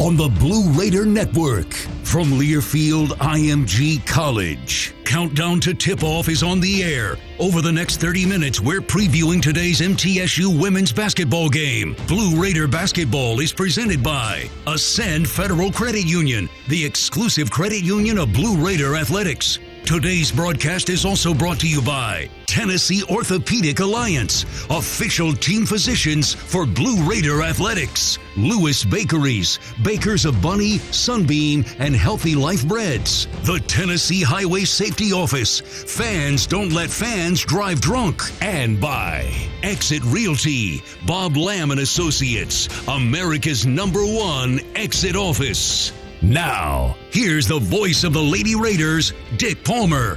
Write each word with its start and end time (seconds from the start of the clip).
on 0.00 0.16
the 0.16 0.28
Blue 0.28 0.66
Raider 0.70 1.04
Network 1.04 1.74
from 2.04 2.30
Learfield 2.30 3.08
IMG 3.18 4.04
College. 4.06 4.94
Countdown 5.04 5.60
to 5.60 5.74
tip 5.74 6.02
off 6.02 6.30
is 6.30 6.42
on 6.42 6.58
the 6.58 6.82
air. 6.82 7.18
Over 7.38 7.60
the 7.60 7.70
next 7.70 7.98
30 7.98 8.24
minutes, 8.24 8.62
we're 8.62 8.80
previewing 8.80 9.42
today's 9.42 9.82
MTSU 9.82 10.58
women's 10.58 10.90
basketball 10.90 11.50
game. 11.50 11.94
Blue 12.08 12.40
Raider 12.40 12.66
basketball 12.66 13.40
is 13.40 13.52
presented 13.52 14.02
by 14.02 14.48
Ascend 14.66 15.28
Federal 15.28 15.70
Credit 15.70 16.06
Union, 16.06 16.48
the 16.68 16.82
exclusive 16.82 17.50
credit 17.50 17.82
union 17.82 18.16
of 18.16 18.32
Blue 18.32 18.56
Raider 18.56 18.96
Athletics. 18.96 19.58
Today's 19.84 20.30
broadcast 20.30 20.88
is 20.88 21.04
also 21.04 21.34
brought 21.34 21.58
to 21.60 21.68
you 21.68 21.82
by 21.82 22.30
Tennessee 22.46 23.02
Orthopedic 23.10 23.80
Alliance, 23.80 24.44
official 24.70 25.32
team 25.32 25.66
physicians 25.66 26.32
for 26.34 26.64
Blue 26.64 27.02
Raider 27.08 27.42
Athletics, 27.42 28.18
Lewis 28.36 28.84
Bakeries, 28.84 29.58
bakers 29.82 30.24
of 30.24 30.40
Bunny, 30.40 30.78
Sunbeam, 30.78 31.64
and 31.78 31.94
Healthy 31.94 32.36
Life 32.36 32.66
Breads, 32.66 33.26
the 33.42 33.58
Tennessee 33.66 34.22
Highway 34.22 34.64
Safety 34.64 35.12
Office, 35.12 35.60
Fans 35.60 36.46
Don't 36.46 36.72
Let 36.72 36.90
Fans 36.90 37.40
Drive 37.44 37.80
Drunk, 37.80 38.22
and 38.40 38.80
by 38.80 39.32
Exit 39.62 40.04
Realty, 40.04 40.82
Bob 41.04 41.36
Lamb 41.36 41.72
and 41.72 41.80
Associates, 41.80 42.68
America's 42.86 43.66
number 43.66 44.04
one 44.04 44.60
exit 44.76 45.16
office. 45.16 45.92
Now, 46.22 46.96
here's 47.10 47.46
the 47.46 47.58
voice 47.58 48.04
of 48.04 48.12
the 48.12 48.22
Lady 48.22 48.54
Raiders, 48.54 49.14
Dick 49.38 49.64
Palmer. 49.64 50.16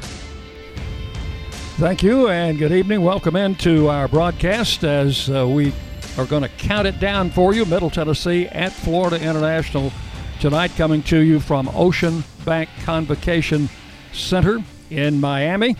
Thank 1.77 2.03
you 2.03 2.27
and 2.27 2.59
good 2.59 2.73
evening. 2.73 3.03
Welcome 3.03 3.37
into 3.37 3.87
our 3.87 4.09
broadcast 4.09 4.83
as 4.83 5.29
uh, 5.29 5.47
we 5.47 5.71
are 6.17 6.25
going 6.25 6.43
to 6.43 6.49
count 6.49 6.87
it 6.87 6.99
down 6.99 7.29
for 7.29 7.53
you. 7.53 7.63
Middle 7.65 7.89
Tennessee 7.89 8.47
at 8.47 8.73
Florida 8.73 9.15
International 9.15 9.93
tonight, 10.41 10.71
coming 10.75 11.03
to 11.03 11.19
you 11.19 11.39
from 11.39 11.69
Ocean 11.73 12.25
Bank 12.43 12.69
Convocation 12.83 13.69
Center 14.11 14.59
in 14.89 15.21
Miami. 15.21 15.77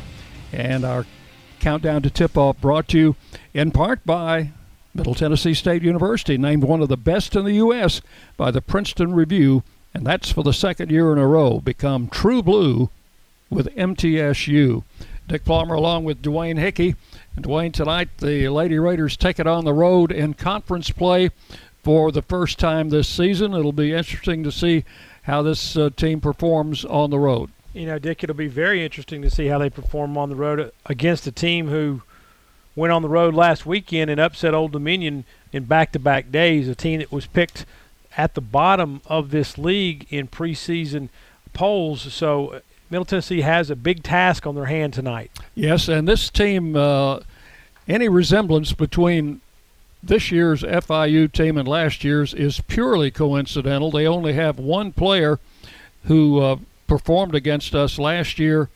And 0.54 0.86
our 0.86 1.06
countdown 1.60 2.02
to 2.02 2.10
tip 2.10 2.38
off 2.38 2.62
brought 2.62 2.88
to 2.90 2.98
you 2.98 3.16
in 3.54 3.72
part 3.72 4.06
by 4.06 4.52
Middle 4.96 5.16
Tennessee 5.16 5.54
State 5.54 5.84
University, 5.84 6.38
named 6.38 6.64
one 6.64 6.82
of 6.82 6.88
the 6.88 6.98
best 6.98 7.36
in 7.36 7.44
the 7.44 7.56
U.S. 7.56 8.02
by 8.38 8.52
the 8.52 8.62
Princeton 8.62 9.14
Review 9.14 9.64
and 9.94 10.06
that's 10.06 10.32
for 10.32 10.44
the 10.44 10.54
second 10.54 10.92
year 10.92 11.12
in 11.12 11.18
a 11.18 11.28
row. 11.28 11.60
Become 11.60 12.08
True 12.08 12.42
Blue 12.42 12.90
with 13.50 13.74
MTSU. 13.76 14.84
Dick 15.28 15.46
Palmer 15.46 15.76
along 15.76 16.04
with 16.04 16.22
Dwayne 16.22 16.58
Hickey. 16.58 16.96
And 17.36 17.46
Dwayne, 17.46 17.74
tonight 17.74 18.10
the 18.18 18.50
Lady 18.50 18.80
Raiders 18.80 19.16
take 19.16 19.40
it 19.40 19.48
on 19.48 19.66
the 19.66 19.74
road 19.74 20.12
in 20.12 20.34
conference 20.34 20.90
play 20.90 21.30
for 21.84 22.12
the 22.12 22.22
first 22.22 22.60
time 22.60 22.90
this 22.90 23.08
season. 23.08 23.54
It'll 23.54 23.72
be 23.72 23.94
interesting 23.94 24.44
to 24.44 24.52
see 24.52 24.84
how 25.24 25.42
this 25.42 25.78
uh, 25.78 25.90
team 25.96 26.20
performs 26.20 26.84
on 26.86 27.10
the 27.10 27.20
road. 27.20 27.52
You 27.74 27.86
know, 27.86 28.00
Dick, 28.00 28.24
it'll 28.24 28.36
be 28.36 28.48
very 28.48 28.84
interesting 28.84 29.22
to 29.22 29.30
see 29.30 29.48
how 29.48 29.58
they 29.58 29.70
perform 29.70 30.18
on 30.18 30.30
the 30.30 30.36
road 30.36 30.72
against 30.86 31.26
a 31.28 31.32
team 31.32 31.70
who 31.70 32.02
went 32.76 32.92
on 32.92 33.02
the 33.02 33.10
road 33.10 33.34
last 33.34 33.66
weekend 33.66 34.12
and 34.12 34.20
upset 34.20 34.54
Old 34.54 34.72
Dominion 34.72 35.26
in 35.52 35.66
back 35.66 35.92
to 35.94 36.00
back 36.00 36.32
days, 36.32 36.68
a 36.68 36.76
team 36.76 37.00
that 37.00 37.12
was 37.12 37.28
picked– 37.28 37.66
at 38.18 38.34
the 38.34 38.42
bottom 38.42 39.02
of 39.06 39.32
this 39.32 39.58
league 39.58 40.06
in 40.10 40.28
preseason 40.28 41.10
polls. 41.54 42.14
So 42.14 42.48
uh, 42.48 42.60
Middle 42.90 43.06
Tennessee 43.06 43.42
has 43.42 43.70
a 43.70 43.76
big 43.76 44.04
task 44.04 44.46
on 44.46 44.56
their 44.56 44.66
hand 44.66 44.94
tonight. 44.94 45.32
Yes, 45.56 45.88
and 45.88 46.08
this 46.08 46.30
team, 46.30 46.76
uh, 46.76 47.20
any 47.88 48.08
resemblance 48.10 48.74
between 48.74 49.42
this 50.02 50.32
year's 50.32 50.64
FIU 50.64 51.32
team 51.32 51.58
and 51.58 51.68
last 51.68 52.04
year's 52.04 52.34
is 52.34 52.60
purely 52.62 53.10
coincidental. 53.10 53.90
They 53.90 54.06
only 54.06 54.34
have 54.34 54.60
one 54.60 54.92
player 54.92 55.40
who 56.04 56.40
uh, 56.40 56.58
performed 56.88 57.34
against 57.34 57.74
us 57.74 57.98
last 57.98 58.38
year, 58.38 58.70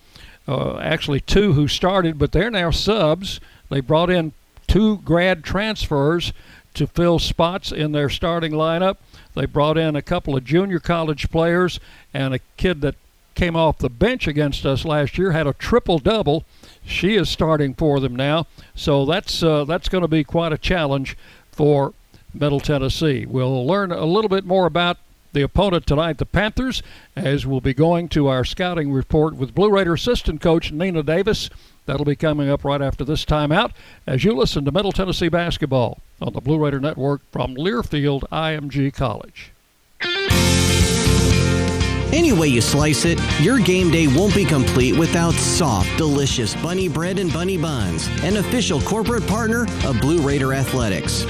uh, 0.47 0.77
actually 0.77 1.19
two 1.19 1.53
who 1.53 1.67
started, 1.67 2.17
but 2.17 2.31
they're 2.31 2.49
now 2.49 2.71
subs. 2.71 3.41
They 3.69 3.81
brought 3.81 4.09
in 4.09 4.31
two 4.67 4.97
grad 4.99 5.43
transfers 5.43 6.31
to 6.73 6.87
fill 6.87 7.19
spots 7.19 7.71
in 7.71 7.91
their 7.91 8.09
starting 8.09 8.53
lineup. 8.53 8.97
They 9.37 9.45
brought 9.45 9.77
in 9.77 9.95
a 9.95 10.01
couple 10.01 10.35
of 10.35 10.43
junior 10.43 10.79
college 10.79 11.29
players 11.29 11.79
and 12.13 12.33
a 12.33 12.39
kid 12.57 12.81
that 12.81 12.95
came 13.35 13.55
off 13.55 13.77
the 13.77 13.89
bench 13.89 14.27
against 14.27 14.65
us 14.65 14.83
last 14.83 15.17
year 15.17 15.31
had 15.31 15.45
a 15.45 15.53
triple 15.53 15.99
double. 15.99 16.43
She 16.83 17.15
is 17.15 17.29
starting 17.29 17.75
for 17.75 17.99
them 17.99 18.15
now, 18.15 18.47
so 18.73 19.05
that's 19.05 19.43
uh, 19.43 19.63
that's 19.63 19.89
going 19.89 20.01
to 20.01 20.07
be 20.07 20.23
quite 20.23 20.53
a 20.53 20.57
challenge 20.57 21.15
for 21.51 21.93
Middle 22.33 22.59
Tennessee. 22.59 23.27
We'll 23.27 23.65
learn 23.65 23.91
a 23.91 24.05
little 24.05 24.29
bit 24.29 24.43
more 24.43 24.65
about 24.65 24.97
the 25.33 25.43
opponent 25.43 25.85
tonight, 25.85 26.17
the 26.17 26.25
Panthers, 26.25 26.81
as 27.15 27.45
we'll 27.45 27.61
be 27.61 27.75
going 27.75 28.09
to 28.09 28.27
our 28.27 28.43
scouting 28.43 28.91
report 28.91 29.35
with 29.35 29.53
Blue 29.53 29.69
Raider 29.69 29.93
assistant 29.93 30.41
coach 30.41 30.71
Nina 30.71 31.03
Davis. 31.03 31.51
That'll 31.87 32.05
be 32.05 32.17
coming 32.17 32.49
up 32.49 32.65
right 32.65 32.81
after 32.81 33.05
this 33.05 33.23
timeout 33.25 33.71
as 34.05 34.25
you 34.25 34.33
listen 34.33 34.65
to 34.65 34.71
Middle 34.71 34.91
Tennessee 34.91 35.29
basketball 35.29 36.01
on 36.21 36.33
the 36.33 36.41
Blue 36.41 36.63
Raider 36.63 36.81
Network 36.81 37.21
from 37.31 37.55
Learfield 37.55 38.23
IMG 38.29 38.93
College. 38.93 39.51
Any 42.13 42.33
way 42.33 42.49
you 42.49 42.61
slice 42.61 43.05
it, 43.05 43.19
your 43.41 43.59
game 43.59 43.89
day 43.89 44.07
won't 44.07 44.35
be 44.35 44.43
complete 44.43 44.97
without 44.97 45.33
soft, 45.33 45.97
delicious 45.97 46.55
bunny 46.55 46.89
bread 46.89 47.19
and 47.19 47.31
bunny 47.31 47.57
buns, 47.57 48.07
an 48.21 48.37
official 48.37 48.81
corporate 48.81 49.25
partner 49.27 49.65
of 49.85 49.99
Blue 50.01 50.21
Raider 50.21 50.53
Athletics. 50.53 51.25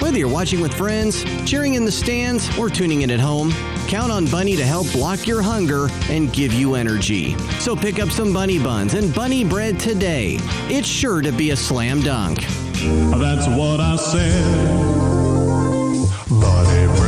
Whether 0.00 0.18
you're 0.18 0.28
watching 0.28 0.60
with 0.60 0.72
friends, 0.72 1.24
cheering 1.44 1.74
in 1.74 1.84
the 1.84 1.90
stands, 1.90 2.56
or 2.56 2.70
tuning 2.70 3.02
in 3.02 3.10
at 3.10 3.18
home, 3.18 3.50
count 3.88 4.12
on 4.12 4.26
Bunny 4.26 4.54
to 4.54 4.64
help 4.64 4.90
block 4.92 5.26
your 5.26 5.42
hunger 5.42 5.88
and 6.08 6.32
give 6.32 6.52
you 6.52 6.76
energy. 6.76 7.36
So 7.58 7.74
pick 7.74 7.98
up 7.98 8.10
some 8.10 8.32
bunny 8.32 8.58
buns 8.58 8.94
and 8.94 9.12
bunny 9.12 9.44
bread 9.44 9.80
today. 9.80 10.38
It's 10.68 10.86
sure 10.86 11.20
to 11.20 11.32
be 11.32 11.50
a 11.50 11.56
slam 11.56 12.00
dunk. 12.00 12.42
That's 13.18 13.48
what 13.48 13.80
I 13.80 13.96
said. 13.96 14.88
Bunny 16.30 16.98
bread. 16.98 17.07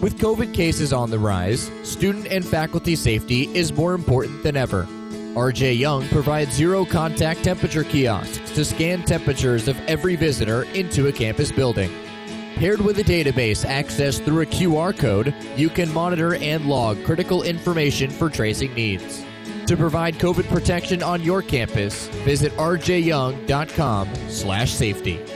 With 0.00 0.18
COVID 0.18 0.52
cases 0.52 0.92
on 0.92 1.10
the 1.10 1.18
rise, 1.18 1.70
student 1.82 2.26
and 2.26 2.46
faculty 2.46 2.94
safety 2.94 3.48
is 3.56 3.72
more 3.72 3.94
important 3.94 4.42
than 4.42 4.54
ever. 4.54 4.86
RJ 5.34 5.78
Young 5.78 6.06
provides 6.08 6.54
zero 6.54 6.84
contact 6.84 7.42
temperature 7.42 7.82
kiosks 7.82 8.50
to 8.52 8.62
scan 8.64 9.02
temperatures 9.04 9.68
of 9.68 9.80
every 9.86 10.14
visitor 10.14 10.64
into 10.74 11.08
a 11.08 11.12
campus 11.12 11.50
building. 11.50 11.90
Paired 12.56 12.82
with 12.82 12.98
a 12.98 13.04
database 13.04 13.66
accessed 13.66 14.22
through 14.24 14.42
a 14.42 14.46
QR 14.46 14.96
code, 14.96 15.34
you 15.56 15.70
can 15.70 15.92
monitor 15.92 16.34
and 16.34 16.66
log 16.66 17.02
critical 17.04 17.42
information 17.42 18.10
for 18.10 18.28
tracing 18.28 18.74
needs. 18.74 19.24
To 19.66 19.76
provide 19.76 20.16
COVID 20.16 20.48
protection 20.48 21.02
on 21.02 21.22
your 21.22 21.40
campus, 21.40 22.08
visit 22.24 22.52
rjyoung.com/safety. 22.52 25.35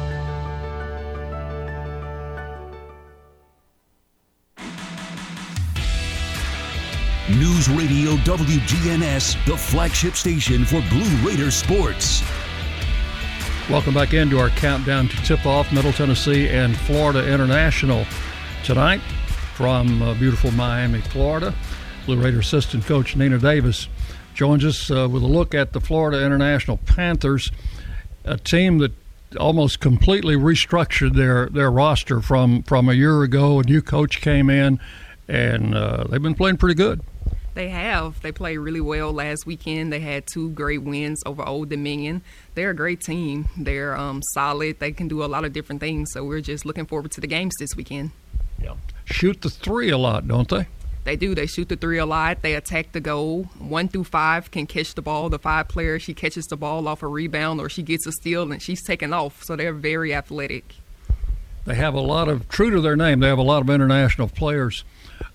News 7.41 7.67
Radio 7.69 8.11
WGNS, 8.17 9.47
the 9.47 9.57
flagship 9.57 10.13
station 10.13 10.63
for 10.63 10.79
Blue 10.91 11.27
Raider 11.27 11.49
sports. 11.49 12.21
Welcome 13.67 13.95
back 13.95 14.13
into 14.13 14.37
our 14.37 14.49
countdown 14.49 15.07
to 15.07 15.15
tip 15.23 15.43
off 15.47 15.73
Middle 15.73 15.91
Tennessee 15.91 16.49
and 16.49 16.77
Florida 16.77 17.27
International 17.27 18.05
tonight 18.63 19.01
from 19.55 20.03
uh, 20.03 20.13
beautiful 20.13 20.51
Miami, 20.51 21.01
Florida. 21.01 21.51
Blue 22.05 22.21
Raider 22.21 22.41
assistant 22.41 22.85
coach 22.85 23.15
Nina 23.15 23.39
Davis 23.39 23.87
joins 24.35 24.63
us 24.63 24.91
uh, 24.91 25.09
with 25.09 25.23
a 25.23 25.27
look 25.27 25.55
at 25.55 25.73
the 25.73 25.81
Florida 25.81 26.23
International 26.23 26.77
Panthers, 26.77 27.51
a 28.23 28.37
team 28.37 28.77
that 28.77 28.91
almost 29.39 29.79
completely 29.79 30.35
restructured 30.35 31.15
their, 31.15 31.49
their 31.49 31.71
roster 31.71 32.21
from, 32.21 32.61
from 32.61 32.87
a 32.87 32.93
year 32.93 33.23
ago. 33.23 33.61
A 33.61 33.63
new 33.63 33.81
coach 33.81 34.21
came 34.21 34.47
in, 34.47 34.79
and 35.27 35.73
uh, 35.73 36.03
they've 36.03 36.21
been 36.21 36.35
playing 36.35 36.57
pretty 36.57 36.75
good. 36.75 37.01
They 37.53 37.69
have. 37.69 38.21
They 38.21 38.31
played 38.31 38.57
really 38.57 38.79
well 38.79 39.11
last 39.11 39.45
weekend. 39.45 39.91
They 39.91 39.99
had 39.99 40.25
two 40.25 40.51
great 40.51 40.83
wins 40.83 41.21
over 41.25 41.43
Old 41.43 41.69
Dominion. 41.69 42.21
They're 42.55 42.69
a 42.69 42.75
great 42.75 43.01
team. 43.01 43.49
They're 43.57 43.95
um, 43.95 44.21
solid. 44.33 44.79
They 44.79 44.91
can 44.91 45.07
do 45.07 45.23
a 45.23 45.25
lot 45.25 45.43
of 45.43 45.51
different 45.51 45.81
things. 45.81 46.11
So 46.13 46.23
we're 46.23 46.41
just 46.41 46.65
looking 46.65 46.85
forward 46.85 47.11
to 47.11 47.21
the 47.21 47.27
games 47.27 47.53
this 47.59 47.75
weekend. 47.75 48.11
Yeah. 48.61 48.75
Shoot 49.05 49.41
the 49.41 49.49
three 49.49 49.89
a 49.89 49.97
lot, 49.97 50.27
don't 50.27 50.47
they? 50.47 50.67
They 51.03 51.15
do. 51.15 51.33
They 51.33 51.47
shoot 51.47 51.67
the 51.67 51.75
three 51.75 51.97
a 51.97 52.05
lot. 52.05 52.41
They 52.41 52.53
attack 52.53 52.91
the 52.91 52.99
goal. 52.99 53.45
One 53.57 53.87
through 53.87 54.03
five 54.05 54.51
can 54.51 54.67
catch 54.67 54.93
the 54.93 55.01
ball. 55.01 55.29
The 55.29 55.39
five 55.39 55.67
player, 55.67 55.99
she 55.99 56.13
catches 56.13 56.45
the 56.45 56.55
ball 56.55 56.87
off 56.87 57.01
a 57.01 57.07
rebound 57.07 57.59
or 57.59 57.69
she 57.69 57.81
gets 57.81 58.05
a 58.05 58.11
steal 58.11 58.49
and 58.51 58.61
she's 58.61 58.83
taken 58.83 59.11
off. 59.11 59.43
So 59.43 59.55
they're 59.55 59.73
very 59.73 60.13
athletic. 60.13 60.75
They 61.65 61.75
have 61.75 61.95
a 61.95 62.01
lot 62.01 62.27
of, 62.27 62.47
true 62.49 62.71
to 62.71 62.81
their 62.81 62.95
name, 62.95 63.19
they 63.19 63.27
have 63.27 63.37
a 63.37 63.43
lot 63.43 63.61
of 63.61 63.69
international 63.69 64.27
players 64.27 64.83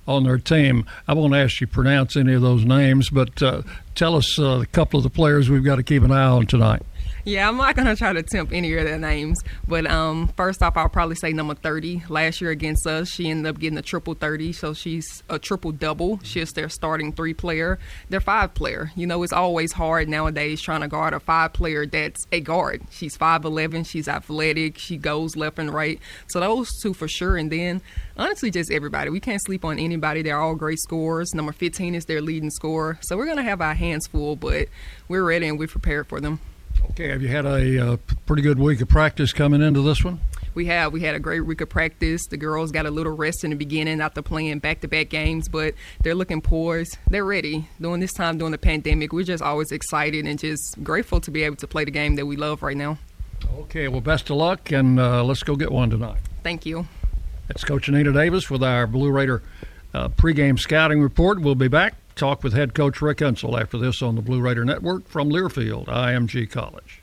on 0.06 0.24
their 0.24 0.38
team. 0.38 0.84
I 1.08 1.14
won't 1.14 1.34
ask 1.34 1.60
you 1.60 1.66
to 1.66 1.72
pronounce 1.72 2.16
any 2.16 2.34
of 2.34 2.42
those 2.42 2.64
names, 2.64 3.10
but 3.10 3.42
uh, 3.42 3.62
tell 3.94 4.16
us 4.16 4.38
uh, 4.38 4.60
a 4.62 4.66
couple 4.66 4.98
of 4.98 5.04
the 5.04 5.10
players 5.10 5.50
we've 5.50 5.64
got 5.64 5.76
to 5.76 5.82
keep 5.82 6.02
an 6.02 6.12
eye 6.12 6.26
on 6.26 6.46
tonight. 6.46 6.82
Yeah, 7.26 7.48
I'm 7.48 7.56
not 7.56 7.74
gonna 7.74 7.96
try 7.96 8.12
to 8.12 8.22
tempt 8.22 8.52
any 8.52 8.72
of 8.74 8.84
their 8.84 9.00
names, 9.00 9.42
but 9.66 9.84
um, 9.90 10.28
first 10.36 10.62
off, 10.62 10.76
I'll 10.76 10.88
probably 10.88 11.16
say 11.16 11.32
number 11.32 11.56
30. 11.56 12.04
Last 12.08 12.40
year 12.40 12.52
against 12.52 12.86
us, 12.86 13.08
she 13.08 13.28
ended 13.28 13.46
up 13.46 13.58
getting 13.58 13.76
a 13.76 13.82
triple 13.82 14.14
30, 14.14 14.52
so 14.52 14.72
she's 14.74 15.24
a 15.28 15.36
triple 15.36 15.72
double. 15.72 16.20
She's 16.22 16.52
their 16.52 16.68
starting 16.68 17.12
three 17.12 17.34
player. 17.34 17.80
They're 18.10 18.20
five 18.20 18.54
player. 18.54 18.92
You 18.94 19.08
know, 19.08 19.24
it's 19.24 19.32
always 19.32 19.72
hard 19.72 20.08
nowadays 20.08 20.60
trying 20.60 20.82
to 20.82 20.86
guard 20.86 21.14
a 21.14 21.18
five 21.18 21.52
player 21.52 21.84
that's 21.84 22.28
a 22.30 22.40
guard. 22.40 22.82
She's 22.92 23.18
5'11, 23.18 23.88
she's 23.88 24.06
athletic, 24.06 24.78
she 24.78 24.96
goes 24.96 25.34
left 25.34 25.58
and 25.58 25.74
right. 25.74 25.98
So 26.28 26.38
those 26.38 26.70
two 26.80 26.94
for 26.94 27.08
sure. 27.08 27.36
And 27.36 27.50
then 27.50 27.82
honestly, 28.16 28.52
just 28.52 28.70
everybody. 28.70 29.10
We 29.10 29.18
can't 29.18 29.42
sleep 29.42 29.64
on 29.64 29.80
anybody. 29.80 30.22
They're 30.22 30.38
all 30.38 30.54
great 30.54 30.78
scorers. 30.78 31.34
Number 31.34 31.50
15 31.50 31.96
is 31.96 32.04
their 32.04 32.22
leading 32.22 32.50
scorer. 32.50 33.00
So 33.00 33.16
we're 33.16 33.26
gonna 33.26 33.42
have 33.42 33.60
our 33.60 33.74
hands 33.74 34.06
full, 34.06 34.36
but 34.36 34.68
we're 35.08 35.24
ready 35.24 35.48
and 35.48 35.58
we're 35.58 35.66
prepared 35.66 36.06
for 36.06 36.20
them. 36.20 36.38
Okay, 36.90 37.08
have 37.08 37.22
you 37.22 37.28
had 37.28 37.44
a 37.44 37.92
uh, 37.92 37.96
pretty 38.24 38.42
good 38.42 38.58
week 38.58 38.80
of 38.80 38.88
practice 38.88 39.32
coming 39.32 39.60
into 39.60 39.82
this 39.82 40.04
one? 40.04 40.20
We 40.54 40.66
have. 40.66 40.92
We 40.94 41.02
had 41.02 41.14
a 41.14 41.20
great 41.20 41.40
week 41.40 41.60
of 41.60 41.68
practice. 41.68 42.26
The 42.26 42.38
girls 42.38 42.72
got 42.72 42.86
a 42.86 42.90
little 42.90 43.14
rest 43.14 43.44
in 43.44 43.50
the 43.50 43.56
beginning 43.56 44.00
after 44.00 44.22
playing 44.22 44.60
back 44.60 44.80
to 44.80 44.88
back 44.88 45.10
games, 45.10 45.48
but 45.48 45.74
they're 46.02 46.14
looking 46.14 46.40
poised. 46.40 46.96
They're 47.10 47.26
ready. 47.26 47.68
During 47.78 48.00
this 48.00 48.14
time, 48.14 48.38
during 48.38 48.52
the 48.52 48.58
pandemic, 48.58 49.12
we're 49.12 49.24
just 49.24 49.42
always 49.42 49.70
excited 49.72 50.26
and 50.26 50.38
just 50.38 50.82
grateful 50.82 51.20
to 51.20 51.30
be 51.30 51.42
able 51.42 51.56
to 51.56 51.66
play 51.66 51.84
the 51.84 51.90
game 51.90 52.14
that 52.14 52.24
we 52.24 52.36
love 52.36 52.62
right 52.62 52.76
now. 52.76 52.96
Okay, 53.58 53.88
well, 53.88 54.00
best 54.00 54.30
of 54.30 54.36
luck, 54.36 54.72
and 54.72 54.98
uh, 54.98 55.22
let's 55.22 55.42
go 55.42 55.56
get 55.56 55.70
one 55.70 55.90
tonight. 55.90 56.20
Thank 56.42 56.64
you. 56.64 56.86
That's 57.48 57.64
Coach 57.64 57.88
Anita 57.88 58.12
Davis 58.12 58.48
with 58.48 58.62
our 58.62 58.86
Blue 58.86 59.10
Raider 59.10 59.42
uh, 59.92 60.08
pregame 60.08 60.58
scouting 60.58 61.02
report. 61.02 61.42
We'll 61.42 61.54
be 61.54 61.68
back 61.68 61.94
talk 62.16 62.42
with 62.42 62.54
head 62.54 62.74
coach 62.74 63.02
Rick 63.02 63.18
Insell 63.18 63.60
after 63.60 63.76
this 63.78 64.02
on 64.02 64.16
the 64.16 64.22
Blue 64.22 64.40
Raider 64.40 64.64
Network 64.64 65.06
from 65.06 65.30
Learfield, 65.30 65.86
IMG 65.86 66.50
College. 66.50 67.02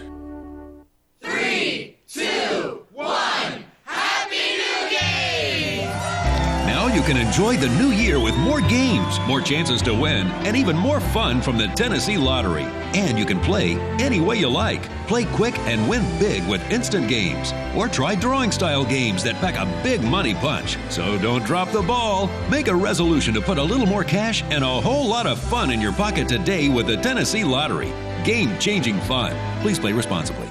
Can 7.11 7.27
enjoy 7.27 7.57
the 7.57 7.67
new 7.75 7.89
year 7.89 8.21
with 8.21 8.37
more 8.37 8.61
games, 8.61 9.19
more 9.27 9.41
chances 9.41 9.81
to 9.81 9.93
win, 9.93 10.27
and 10.45 10.55
even 10.55 10.77
more 10.77 11.01
fun 11.01 11.41
from 11.41 11.57
the 11.57 11.67
Tennessee 11.67 12.17
Lottery. 12.17 12.63
And 12.93 13.19
you 13.19 13.25
can 13.25 13.37
play 13.41 13.73
any 13.99 14.21
way 14.21 14.37
you 14.37 14.49
like. 14.49 14.87
Play 15.07 15.25
quick 15.25 15.59
and 15.59 15.89
win 15.89 16.03
big 16.19 16.47
with 16.47 16.61
instant 16.71 17.09
games. 17.09 17.51
Or 17.75 17.89
try 17.89 18.15
drawing 18.15 18.49
style 18.49 18.85
games 18.85 19.25
that 19.25 19.35
pack 19.41 19.55
a 19.55 19.65
big 19.83 20.01
money 20.01 20.35
punch. 20.35 20.77
So 20.89 21.17
don't 21.17 21.43
drop 21.43 21.71
the 21.73 21.81
ball. 21.81 22.29
Make 22.49 22.69
a 22.69 22.75
resolution 22.75 23.33
to 23.33 23.41
put 23.41 23.57
a 23.57 23.63
little 23.63 23.87
more 23.87 24.05
cash 24.05 24.41
and 24.43 24.63
a 24.63 24.81
whole 24.81 25.07
lot 25.07 25.27
of 25.27 25.37
fun 25.37 25.69
in 25.69 25.81
your 25.81 25.93
pocket 25.93 26.29
today 26.29 26.69
with 26.69 26.87
the 26.87 26.95
Tennessee 26.95 27.43
Lottery. 27.43 27.91
Game 28.23 28.57
changing 28.57 29.01
fun. 29.01 29.35
Please 29.61 29.79
play 29.79 29.91
responsibly. 29.91 30.50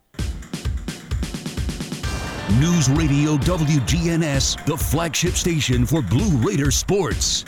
News 2.59 2.89
Radio 2.89 3.37
WGNS, 3.37 4.65
the 4.65 4.75
flagship 4.75 5.33
station 5.35 5.85
for 5.85 6.01
Blue 6.01 6.35
Raider 6.45 6.69
sports. 6.69 7.45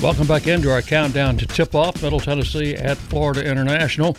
Welcome 0.00 0.26
back 0.26 0.46
into 0.46 0.70
our 0.70 0.82
countdown 0.82 1.36
to 1.38 1.46
tip 1.46 1.74
off 1.74 2.00
Middle 2.00 2.20
Tennessee 2.20 2.76
at 2.76 2.96
Florida 2.96 3.44
International. 3.44 4.16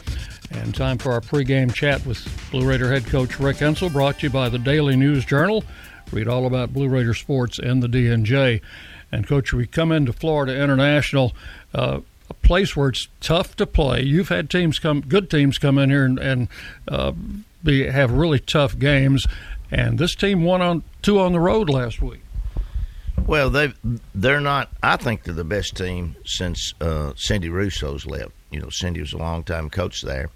And 0.52 0.76
time 0.76 0.98
for 0.98 1.14
our 1.14 1.22
pregame 1.22 1.74
chat 1.74 2.06
with 2.06 2.28
Blue 2.52 2.68
Raider 2.68 2.92
head 2.92 3.06
coach 3.06 3.40
Rick 3.40 3.58
Insell, 3.58 3.92
brought 3.92 4.20
to 4.20 4.28
you 4.28 4.30
by 4.30 4.50
the 4.50 4.60
Daily 4.60 4.98
News 4.98 5.24
Journal. 5.24 5.64
Read 6.12 6.28
all 6.28 6.46
about 6.46 6.74
Blue 6.74 6.90
Raider 6.90 7.14
sports 7.14 7.58
in 7.58 7.80
the 7.80 7.88
DNJ. 7.88 8.62
And, 9.12 9.26
Coach, 9.26 9.54
we 9.54 9.66
come 9.66 9.94
into 9.94 10.12
Florida 10.12 10.62
International, 10.62 11.34
uh, 11.74 12.02
a 12.30 12.34
place 12.34 12.76
where 12.76 12.90
it's 12.90 13.08
tough 13.22 13.56
to 13.56 13.66
play. 13.66 14.02
You've 14.02 14.30
had 14.30 14.50
teams 14.50 14.80
come, 14.80 15.02
good 15.02 15.30
teams 15.30 15.58
come 15.58 15.78
in 15.78 15.90
here 15.90 16.04
and, 16.04 16.20
and 16.20 16.48
uh, 16.90 17.14
be 17.64 17.88
have 17.88 18.12
really 18.12 18.40
tough 18.40 18.78
games. 18.78 19.26
And 19.70 20.00
this 20.00 20.16
team 20.16 20.44
won 20.44 20.62
on 20.62 20.84
two 21.02 21.20
on 21.20 21.34
the 21.34 21.40
road 21.40 21.70
last 21.70 22.02
week. 22.02 22.22
Well, 23.26 23.50
they 23.50 23.74
they're 24.16 24.40
not. 24.40 24.70
I 24.82 24.96
think 24.96 25.24
they're 25.24 25.34
the 25.34 25.44
best 25.44 25.76
team 25.76 26.16
since 26.26 26.74
uh, 26.80 27.14
Cindy 27.16 27.50
Russo's 27.50 28.06
left. 28.06 28.32
You 28.52 28.62
know, 28.62 28.70
Cindy 28.70 29.02
was 29.02 29.12
a 29.12 29.18
long 29.18 29.44
time 29.44 29.70
coach 29.70 30.02
there, 30.02 30.30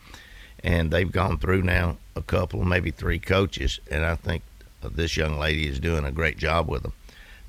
and 0.64 0.92
they've 0.92 1.12
gone 1.12 1.38
through 1.38 1.62
now 1.62 1.98
a 2.16 2.22
couple, 2.22 2.66
maybe 2.66 2.92
three 2.92 3.20
coaches, 3.20 3.80
and 3.90 4.06
I 4.06 4.16
think 4.16 4.44
this 4.84 5.16
young 5.16 5.40
lady 5.40 5.68
is 5.68 5.80
doing 5.80 6.04
a 6.04 6.12
great 6.12 6.38
job 6.38 6.68
with 6.68 6.84
them. 6.84 6.94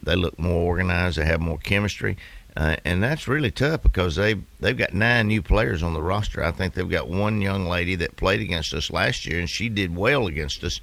They 0.03 0.15
look 0.17 0.39
more 0.39 0.65
organized. 0.65 1.19
They 1.19 1.25
have 1.25 1.41
more 1.41 1.59
chemistry, 1.59 2.17
uh, 2.57 2.77
and 2.85 3.03
that's 3.03 3.29
really 3.29 3.51
tough 3.51 3.83
because 3.83 4.17
they 4.17 4.35
they've 4.61 4.77
got 4.77 4.93
nine 4.93 5.29
new 5.29 5.43
players 5.43 5.83
on 5.83 5.95
the 5.95 6.03
roster. 6.03 6.45
I 6.45 6.51
think 6.51 6.75
they've 6.75 6.89
got 6.89 7.09
one 7.09 7.41
young 7.41 7.67
lady 7.67 7.95
that 7.97 8.17
played 8.17 8.41
against 8.41 8.75
us 8.75 8.91
last 8.91 9.27
year, 9.27 9.39
and 9.39 9.49
she 9.49 9.69
did 9.69 9.97
well 9.97 10.27
against 10.27 10.63
us. 10.65 10.81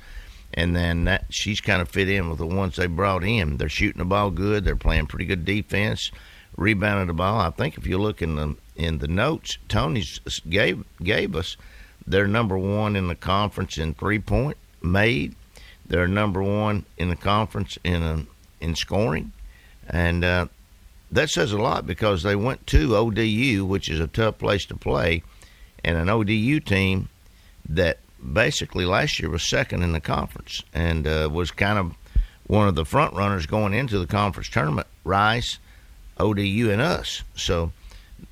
And 0.52 0.76
then 0.76 1.04
that 1.04 1.26
she's 1.30 1.62
kind 1.62 1.80
of 1.80 1.90
fit 1.90 2.10
in 2.10 2.28
with 2.28 2.40
the 2.40 2.48
ones 2.48 2.76
they 2.76 2.88
brought 2.88 3.24
in. 3.24 3.58
They're 3.58 3.70
shooting 3.70 4.00
the 4.00 4.06
ball 4.06 4.32
good. 4.32 4.66
They're 4.66 4.76
playing 4.76 5.06
pretty 5.06 5.26
good 5.26 5.46
defense, 5.46 6.10
rebounding 6.58 7.06
the 7.06 7.14
ball. 7.14 7.40
I 7.40 7.52
think 7.52 7.78
if 7.78 7.86
you 7.86 8.00
look 8.00 8.24
in 8.24 8.36
the 8.36 8.56
in 8.76 8.98
the 8.98 9.08
notes, 9.08 9.60
Tony's 9.68 10.20
gave 10.50 10.84
gave 11.04 11.36
us 11.36 11.56
they're 12.08 12.28
number 12.28 12.58
one 12.58 12.96
in 12.96 13.08
the 13.08 13.16
conference 13.16 13.78
in 13.78 13.94
three 13.94 14.18
point 14.18 14.58
made. 14.82 15.36
They're 15.86 16.08
number 16.08 16.42
one 16.42 16.86
in 16.98 17.10
the 17.10 17.16
conference 17.16 17.78
in 17.84 18.02
a, 18.02 18.26
in 18.60 18.76
scoring, 18.76 19.34
and 19.88 20.24
uh, 20.24 20.48
that 21.12 21.30
says 21.30 21.52
a 21.52 21.58
lot 21.58 21.86
because 21.86 22.24
they 22.24 22.36
went 22.36 22.68
to 22.68 22.96
ODU, 22.96 23.66
which 23.66 23.90
is 23.90 24.00
a 24.00 24.08
tough 24.08 24.38
place 24.38 24.66
to 24.68 24.76
play, 24.76 25.24
and 25.84 25.98
an 25.98 26.10
ODU 26.10 26.60
team 26.60 27.10
that 27.68 28.00
basically 28.34 28.86
last 28.86 29.20
year 29.20 29.30
was 29.30 29.44
second 29.44 29.84
in 29.84 29.92
the 29.92 30.02
conference 30.02 30.64
and 30.74 31.08
uh, 31.08 31.30
was 31.32 31.52
kind 31.52 31.80
of 31.80 31.96
one 32.48 32.68
of 32.68 32.76
the 32.76 32.86
front 32.86 33.14
runners 33.14 33.46
going 33.46 33.74
into 33.74 34.00
the 34.00 34.08
conference 34.08 34.50
tournament. 34.50 34.88
Rice, 35.04 35.60
ODU, 36.18 36.70
and 36.72 36.82
us. 36.82 37.24
So, 37.36 37.72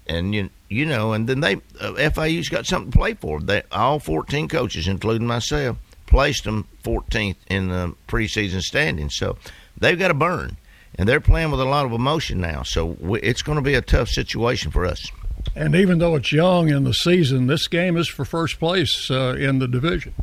and 0.07 0.33
you 0.33 0.49
you 0.69 0.85
know, 0.85 1.13
and 1.13 1.27
then 1.27 1.39
they 1.39 1.57
uh, 1.79 2.09
FAU's 2.09 2.49
got 2.49 2.65
something 2.65 2.91
to 2.91 2.97
play 2.97 3.13
for. 3.13 3.39
They 3.39 3.63
all 3.71 3.99
14 3.99 4.47
coaches, 4.47 4.87
including 4.87 5.27
myself, 5.27 5.77
placed 6.07 6.43
them 6.43 6.67
14th 6.83 7.37
in 7.47 7.69
the 7.69 7.93
preseason 8.07 8.61
standings. 8.61 9.15
So 9.15 9.37
they've 9.77 9.97
got 9.97 10.09
to 10.09 10.13
burn, 10.13 10.57
and 10.97 11.07
they're 11.07 11.21
playing 11.21 11.51
with 11.51 11.59
a 11.59 11.65
lot 11.65 11.85
of 11.85 11.91
emotion 11.91 12.39
now. 12.41 12.63
So 12.63 12.97
it's 13.21 13.41
going 13.41 13.57
to 13.57 13.61
be 13.61 13.75
a 13.75 13.81
tough 13.81 14.09
situation 14.09 14.71
for 14.71 14.85
us. 14.85 15.11
And 15.55 15.75
even 15.75 15.99
though 15.99 16.15
it's 16.15 16.31
young 16.31 16.69
in 16.69 16.83
the 16.83 16.93
season, 16.93 17.47
this 17.47 17.67
game 17.67 17.97
is 17.97 18.07
for 18.07 18.25
first 18.25 18.59
place 18.59 19.09
uh, 19.09 19.35
in 19.39 19.59
the 19.59 19.67
division. 19.67 20.13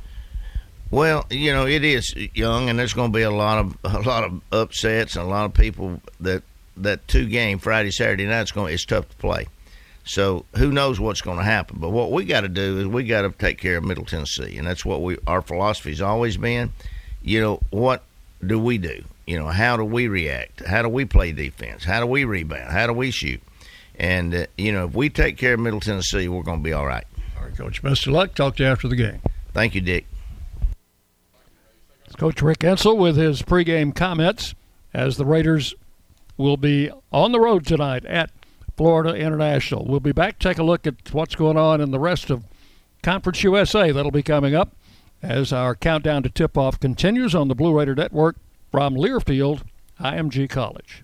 Well, 0.91 1.27
you 1.31 1.53
know, 1.53 1.67
it 1.67 1.83
is 1.83 2.15
young, 2.35 2.69
and 2.69 2.79
there's 2.79 2.93
going 2.93 3.11
to 3.11 3.17
be 3.17 3.23
a 3.23 3.31
lot 3.31 3.59
of 3.59 3.77
a 3.85 4.01
lot 4.01 4.25
of 4.25 4.41
upsets 4.53 5.17
and 5.17 5.25
a 5.25 5.29
lot 5.29 5.45
of 5.47 5.55
people 5.55 6.01
that 6.21 6.43
that 6.77 7.07
two 7.09 7.27
game 7.27 7.59
Friday 7.59 7.91
Saturday 7.91 8.27
night 8.27 8.43
is 8.43 8.53
going. 8.53 8.75
It's 8.75 8.85
tough 8.85 9.09
to 9.09 9.17
play. 9.17 9.47
So 10.05 10.45
who 10.57 10.71
knows 10.71 11.01
what's 11.01 11.23
going 11.23 11.39
to 11.39 11.45
happen? 11.45 11.79
But 11.81 11.91
what 11.91 12.13
we 12.13 12.25
got 12.25 12.43
to 12.43 12.49
do 12.49 12.79
is 12.79 12.87
we 12.87 13.05
got 13.05 13.23
to 13.23 13.31
take 13.31 13.59
care 13.59 13.79
of 13.79 13.85
Middle 13.85 14.05
Tennessee, 14.05 14.59
and 14.59 14.67
that's 14.67 14.85
what 14.85 15.03
we 15.03 15.17
our 15.27 15.43
philosophy's 15.43 16.03
always 16.03 16.37
been. 16.37 16.73
You 17.23 17.41
know, 17.41 17.61
what 17.71 18.05
do 18.47 18.59
we 18.59 18.79
do? 18.79 19.03
You 19.27 19.39
know, 19.39 19.49
how 19.49 19.77
do 19.77 19.85
we 19.85 20.09
react? 20.09 20.65
How 20.67 20.83
do 20.83 20.89
we 20.89 21.05
play 21.05 21.33
defense? 21.33 21.85
How 21.85 22.01
do 22.01 22.07
we 22.07 22.25
rebound? 22.25 22.71
How 22.71 22.87
do 22.87 22.93
we 22.93 23.11
shoot? 23.11 23.41
And 23.97 24.35
uh, 24.35 24.47
you 24.59 24.73
know, 24.73 24.87
if 24.87 24.95
we 24.95 25.09
take 25.09 25.39
care 25.39 25.55
of 25.55 25.61
Middle 25.61 25.81
Tennessee, 25.81 26.29
we're 26.29 26.43
going 26.43 26.59
to 26.59 26.65
be 26.65 26.73
all 26.73 26.87
right. 26.87 27.05
All 27.39 27.45
right, 27.45 27.57
Coach. 27.57 27.83
Best 27.83 28.07
of 28.07 28.13
luck. 28.13 28.35
Talk 28.35 28.57
to 28.57 28.65
you 28.65 28.69
after 28.69 28.89
the 28.89 28.97
game. 28.97 29.21
Thank 29.53 29.75
you, 29.75 29.81
Dick. 29.81 30.07
It's 32.07 32.17
Coach 32.17 32.43
Rick 32.43 32.59
Insell 32.59 32.97
with 32.97 33.17
his 33.17 33.43
pregame 33.43 33.95
comments 33.95 34.55
as 34.93 35.17
the 35.17 35.25
Raiders 35.25 35.75
will 36.37 36.57
be 36.57 36.91
on 37.13 37.33
the 37.33 37.41
road 37.41 37.65
tonight 37.65 38.05
at 38.05 38.31
Florida 38.77 39.15
International. 39.15 39.85
We'll 39.85 40.01
be 40.01 40.13
back. 40.13 40.39
Take 40.39 40.59
a 40.59 40.65
look 40.65 40.87
at 40.87 41.13
what's 41.13 41.35
going 41.35 41.57
on 41.57 41.81
in 41.81 41.93
the 41.93 42.01
rest 42.01 42.31
of 42.31 42.45
Conference 43.03 43.43
USA. 43.45 43.91
That'll 43.93 44.11
be 44.11 44.23
coming 44.23 44.55
up 44.55 44.75
as 45.23 45.53
our 45.53 45.75
countdown 45.75 46.23
to 46.25 46.29
tip 46.29 46.59
off 46.59 46.79
continues 46.79 47.35
on 47.35 47.49
the 47.49 47.55
Blue 47.55 47.77
Raider 47.77 47.95
Network 47.95 48.37
from 48.75 48.97
Learfield, 48.97 49.63
IMG 50.01 50.51
College. 50.51 51.04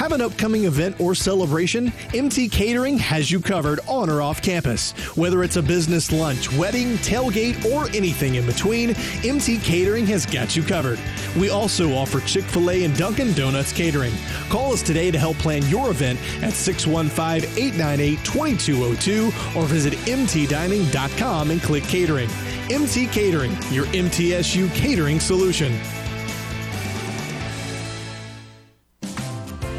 Have 0.00 0.12
an 0.12 0.22
upcoming 0.22 0.64
event 0.64 0.98
or 0.98 1.14
celebration? 1.14 1.92
MT 2.14 2.48
Catering 2.48 2.96
has 2.96 3.30
you 3.30 3.38
covered 3.38 3.80
on 3.86 4.08
or 4.08 4.22
off 4.22 4.40
campus. 4.40 4.92
Whether 5.14 5.42
it's 5.44 5.56
a 5.56 5.62
business 5.62 6.10
lunch, 6.10 6.50
wedding, 6.54 6.94
tailgate, 6.94 7.62
or 7.66 7.86
anything 7.94 8.36
in 8.36 8.46
between, 8.46 8.94
MT 9.22 9.58
Catering 9.58 10.06
has 10.06 10.24
got 10.24 10.56
you 10.56 10.62
covered. 10.62 10.98
We 11.38 11.50
also 11.50 11.92
offer 11.92 12.20
Chick 12.20 12.44
fil 12.44 12.70
A 12.70 12.84
and 12.84 12.96
Dunkin' 12.96 13.34
Donuts 13.34 13.74
catering. 13.74 14.14
Call 14.48 14.72
us 14.72 14.80
today 14.80 15.10
to 15.10 15.18
help 15.18 15.36
plan 15.36 15.68
your 15.68 15.90
event 15.90 16.18
at 16.42 16.54
615 16.54 17.50
898 17.58 18.24
2202 18.24 19.26
or 19.54 19.66
visit 19.66 19.92
mtdining.com 19.92 21.50
and 21.50 21.60
click 21.60 21.84
catering. 21.84 22.30
MT 22.70 23.08
Catering, 23.08 23.52
your 23.70 23.84
MTSU 23.86 24.74
catering 24.74 25.20
solution. 25.20 25.78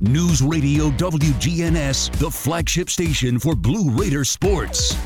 News 0.00 0.42
Radio 0.42 0.90
WGNS, 0.90 2.12
the 2.20 2.30
flagship 2.30 2.88
station 2.88 3.36
for 3.40 3.56
Blue 3.56 3.90
Raider 3.90 4.24
sports. 4.24 4.96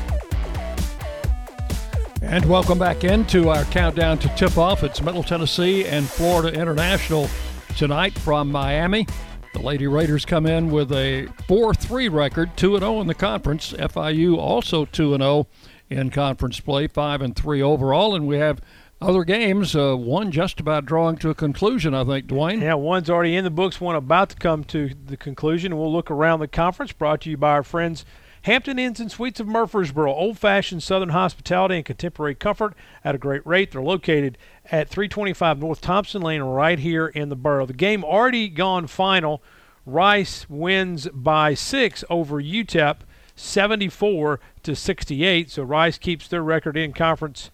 And 2.21 2.45
welcome 2.45 2.77
back 2.77 3.03
into 3.03 3.49
our 3.49 3.63
countdown 3.65 4.19
to 4.19 4.27
tip 4.35 4.55
off. 4.55 4.83
It's 4.83 5.01
Middle 5.01 5.23
Tennessee 5.23 5.83
and 5.85 6.07
Florida 6.07 6.55
International 6.55 7.27
tonight 7.75 8.13
from 8.19 8.51
Miami. 8.51 9.07
The 9.55 9.61
Lady 9.63 9.87
Raiders 9.87 10.25
come 10.25 10.45
in 10.45 10.69
with 10.69 10.91
a 10.91 11.27
4 11.47 11.73
3 11.73 12.09
record, 12.09 12.55
2 12.55 12.77
0 12.77 13.01
in 13.01 13.07
the 13.07 13.15
conference. 13.15 13.73
FIU 13.73 14.37
also 14.37 14.85
2 14.85 15.17
0 15.17 15.47
in 15.89 16.11
conference 16.11 16.59
play, 16.59 16.85
5 16.85 17.23
and 17.23 17.35
3 17.35 17.63
overall. 17.63 18.13
And 18.13 18.27
we 18.27 18.37
have 18.37 18.61
other 19.03 19.23
games, 19.23 19.75
uh, 19.75 19.95
one 19.95 20.31
just 20.31 20.59
about 20.59 20.85
drawing 20.85 21.17
to 21.17 21.29
a 21.29 21.35
conclusion, 21.35 21.93
I 21.93 22.03
think, 22.05 22.27
Dwayne. 22.27 22.61
Yeah, 22.61 22.75
one's 22.75 23.09
already 23.09 23.35
in 23.35 23.43
the 23.43 23.51
books, 23.51 23.81
one 23.81 23.95
about 23.95 24.29
to 24.29 24.35
come 24.37 24.63
to 24.65 24.91
the 25.05 25.17
conclusion. 25.17 25.77
We'll 25.77 25.91
look 25.91 26.09
around 26.09 26.39
the 26.39 26.47
conference, 26.47 26.93
brought 26.93 27.21
to 27.21 27.29
you 27.29 27.37
by 27.37 27.51
our 27.51 27.63
friends 27.63 28.05
Hampton 28.43 28.77
Inns 28.77 28.99
and 28.99 29.09
Suites 29.09 29.39
of 29.39 29.47
Murfreesboro, 29.47 30.13
old 30.13 30.37
fashioned 30.37 30.83
southern 30.83 31.09
hospitality 31.09 31.75
and 31.75 31.85
contemporary 31.85 32.35
comfort 32.35 32.75
at 33.03 33.15
a 33.15 33.17
great 33.17 33.45
rate. 33.47 33.71
They're 33.71 33.81
located 33.81 34.37
at 34.69 34.89
325 34.89 35.59
North 35.59 35.79
Thompson 35.79 36.21
Lane, 36.21 36.41
right 36.41 36.79
here 36.79 37.07
in 37.07 37.29
the 37.29 37.37
borough. 37.37 37.65
The 37.65 37.73
game 37.73 38.03
already 38.03 38.49
gone 38.49 38.87
final. 38.87 39.41
Rice 39.85 40.49
wins 40.49 41.07
by 41.13 41.53
six 41.53 42.03
over 42.09 42.41
UTEP, 42.41 42.97
74 43.35 44.39
to 44.63 44.75
68. 44.75 45.49
So 45.49 45.63
Rice 45.63 45.97
keeps 45.97 46.27
their 46.27 46.43
record 46.43 46.75
in 46.75 46.91
conference 46.91 47.49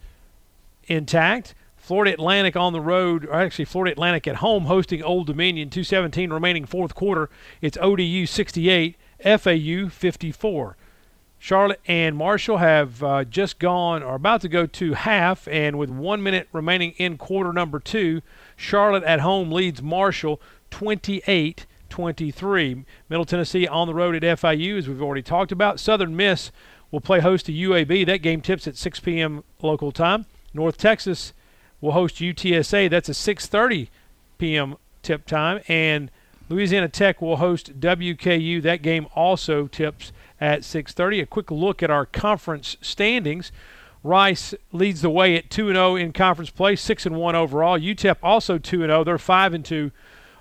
intact. 0.89 1.55
Florida 1.77 2.13
Atlantic 2.13 2.55
on 2.55 2.73
the 2.73 2.81
road, 2.81 3.25
or 3.25 3.33
actually 3.33 3.65
Florida 3.65 3.93
Atlantic 3.93 4.27
at 4.27 4.35
home 4.37 4.65
hosting 4.65 5.01
Old 5.01 5.27
Dominion. 5.27 5.69
217 5.69 6.31
remaining 6.31 6.65
fourth 6.65 6.93
quarter. 6.93 7.29
It's 7.61 7.77
ODU 7.81 8.25
68, 8.25 8.95
FAU 9.23 9.89
54. 9.89 10.77
Charlotte 11.41 11.79
and 11.87 12.17
Marshall 12.17 12.57
have 12.57 13.01
uh, 13.01 13.23
just 13.23 13.59
gone, 13.59 14.03
or 14.03 14.15
about 14.15 14.41
to 14.41 14.49
go 14.49 14.65
to 14.65 14.93
half, 14.93 15.47
and 15.47 15.79
with 15.79 15.89
one 15.89 16.21
minute 16.21 16.49
remaining 16.51 16.91
in 16.97 17.17
quarter 17.17 17.53
number 17.53 17.79
two, 17.79 18.21
Charlotte 18.57 19.03
at 19.03 19.21
home 19.21 19.51
leads 19.51 19.81
Marshall 19.81 20.41
28 20.69 21.65
23. 21.89 22.85
Middle 23.09 23.25
Tennessee 23.25 23.67
on 23.67 23.87
the 23.87 23.93
road 23.93 24.15
at 24.15 24.39
FIU, 24.39 24.77
as 24.77 24.87
we've 24.87 25.01
already 25.01 25.23
talked 25.23 25.51
about. 25.51 25.79
Southern 25.79 26.15
Miss 26.15 26.51
will 26.91 27.01
play 27.01 27.19
host 27.19 27.47
to 27.47 27.51
UAB. 27.51 28.05
That 28.05 28.21
game 28.21 28.41
tips 28.41 28.67
at 28.67 28.75
6 28.77 28.99
p.m. 28.99 29.43
local 29.61 29.91
time. 29.91 30.25
North 30.53 30.77
Texas 30.77 31.33
will 31.81 31.91
host 31.91 32.17
UTSA. 32.17 32.89
That's 32.89 33.09
a 33.09 33.13
6:30 33.13 33.89
p.m. 34.37 34.75
tip 35.01 35.25
time, 35.25 35.61
and 35.67 36.11
Louisiana 36.49 36.89
Tech 36.89 37.21
will 37.21 37.37
host 37.37 37.79
WKU. 37.79 38.61
That 38.61 38.81
game 38.81 39.07
also 39.15 39.67
tips 39.67 40.11
at 40.41 40.61
6:30. 40.61 41.21
A 41.21 41.25
quick 41.25 41.51
look 41.51 41.83
at 41.83 41.91
our 41.91 42.05
conference 42.05 42.77
standings. 42.81 43.51
Rice 44.01 44.53
leads 44.71 45.01
the 45.01 45.09
way 45.09 45.35
at 45.35 45.49
2-0 45.49 45.99
in 46.01 46.13
conference 46.13 46.49
play, 46.49 46.75
6-1 46.75 47.33
overall. 47.33 47.77
UTEP 47.77 48.15
also 48.23 48.57
2 48.57 48.79
0. 48.79 49.03
They're 49.03 49.17
5-2 49.17 49.91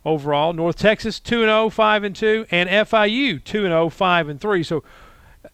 overall. 0.04 0.52
North 0.52 0.76
Texas 0.76 1.18
2 1.18 1.40
0, 1.42 1.68
5-2, 1.68 2.46
and 2.50 2.68
oh, 2.68 2.84
FIU 2.84 3.42
2 3.42 3.62
0, 3.62 3.88
5-3. 3.88 4.66
So 4.66 4.84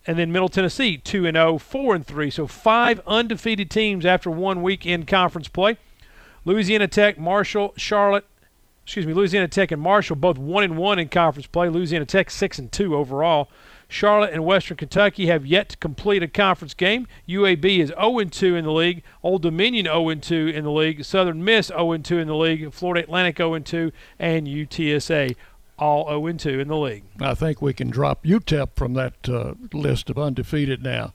and 0.06 0.18
then 0.18 0.32
Middle 0.32 0.48
Tennessee 0.48 0.98
2 0.98 1.26
and 1.26 1.36
0, 1.36 1.58
4 1.58 1.94
and 1.94 2.06
3. 2.06 2.30
So 2.30 2.46
five 2.46 3.00
undefeated 3.06 3.70
teams 3.70 4.04
after 4.04 4.30
one 4.30 4.62
week 4.62 4.84
in 4.84 5.06
conference 5.06 5.48
play. 5.48 5.78
Louisiana 6.44 6.88
Tech, 6.88 7.18
Marshall, 7.18 7.72
Charlotte, 7.76 8.26
excuse 8.84 9.06
me, 9.06 9.14
Louisiana 9.14 9.48
Tech 9.48 9.72
and 9.72 9.80
Marshall 9.80 10.16
both 10.16 10.36
1 10.36 10.64
and 10.64 10.76
1 10.76 10.98
in 10.98 11.08
conference 11.08 11.46
play. 11.46 11.68
Louisiana 11.68 12.04
Tech 12.04 12.30
6 12.30 12.58
and 12.58 12.70
2 12.70 12.94
overall. 12.94 13.48
Charlotte 13.88 14.32
and 14.32 14.44
Western 14.44 14.76
Kentucky 14.76 15.26
have 15.26 15.46
yet 15.46 15.70
to 15.70 15.76
complete 15.76 16.22
a 16.22 16.28
conference 16.28 16.74
game. 16.74 17.06
UAB 17.28 17.78
is 17.78 17.88
0 17.90 18.24
2 18.24 18.56
in 18.56 18.64
the 18.64 18.72
league. 18.72 19.02
Old 19.22 19.42
Dominion 19.42 19.86
0 19.86 20.14
2 20.14 20.48
in 20.48 20.64
the 20.64 20.70
league. 20.70 21.04
Southern 21.04 21.44
Miss 21.44 21.68
0 21.68 21.96
2 21.98 22.18
in 22.18 22.26
the 22.28 22.34
league. 22.34 22.72
Florida 22.72 23.04
Atlantic 23.04 23.38
0 23.38 23.58
2 23.58 23.92
and 24.18 24.46
UTSA 24.46 25.36
all 25.84 26.08
0 26.08 26.32
2 26.32 26.60
in 26.60 26.68
the 26.68 26.76
league. 26.76 27.04
I 27.20 27.34
think 27.34 27.60
we 27.60 27.74
can 27.74 27.90
drop 27.90 28.24
UTEP 28.24 28.70
from 28.74 28.94
that 28.94 29.28
uh, 29.28 29.54
list 29.72 30.08
of 30.08 30.18
undefeated 30.18 30.82
now. 30.82 31.12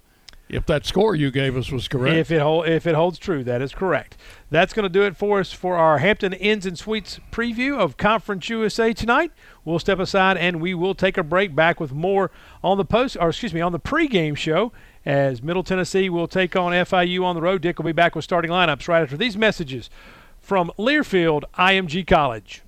If 0.48 0.66
that 0.66 0.86
score 0.86 1.16
you 1.16 1.30
gave 1.30 1.56
us 1.56 1.72
was 1.72 1.88
correct. 1.88 2.18
If 2.18 2.32
it 2.32 2.42
hold, 2.42 2.68
if 2.68 2.88
it 2.88 2.96
holds 2.96 3.20
true, 3.20 3.44
that 3.44 3.62
is 3.62 3.72
correct. 3.72 4.18
That's 4.50 4.74
going 4.74 4.84
to 4.84 4.90
do 4.90 5.04
it 5.04 5.16
for 5.16 5.40
us 5.40 5.54
for 5.54 5.76
our 5.76 6.00
Hampton 6.00 6.34
Inns 6.34 6.66
and 6.66 6.78
Suites 6.78 7.20
preview 7.32 7.78
of 7.78 7.98
Conference 7.98 8.50
USA 8.50 8.92
tonight. 8.94 9.32
We'll 9.64 9.78
step 9.78 10.00
aside 10.00 10.38
and 10.38 10.60
we 10.60 10.74
will 10.74 10.96
take 10.96 11.18
a 11.18 11.24
break. 11.24 11.56
Back 11.56 11.80
with 11.80 11.92
more 11.92 12.32
on 12.64 12.78
the 12.78 12.86
post, 12.86 13.16
or 13.20 13.30
excuse 13.30 13.54
me, 13.54 13.62
on 13.62 13.72
the 13.72 13.80
pregame 13.80 14.36
show 14.36 14.72
as 15.06 15.44
Middle 15.44 15.64
Tennessee 15.64 16.10
will 16.10 16.28
take 16.28 16.56
on 16.56 16.72
FIU 16.72 17.24
on 17.24 17.36
the 17.36 17.42
road. 17.42 17.62
Dick 17.62 17.78
will 17.78 17.86
be 17.86 17.92
back 17.92 18.16
with 18.16 18.24
starting 18.24 18.50
lineups 18.50 18.88
right 18.88 19.04
after 19.04 19.18
these 19.18 19.38
messages 19.38 19.90
from 20.40 20.72
Learfield 20.80 21.44
IMG 21.58 22.08
College. 22.08 22.64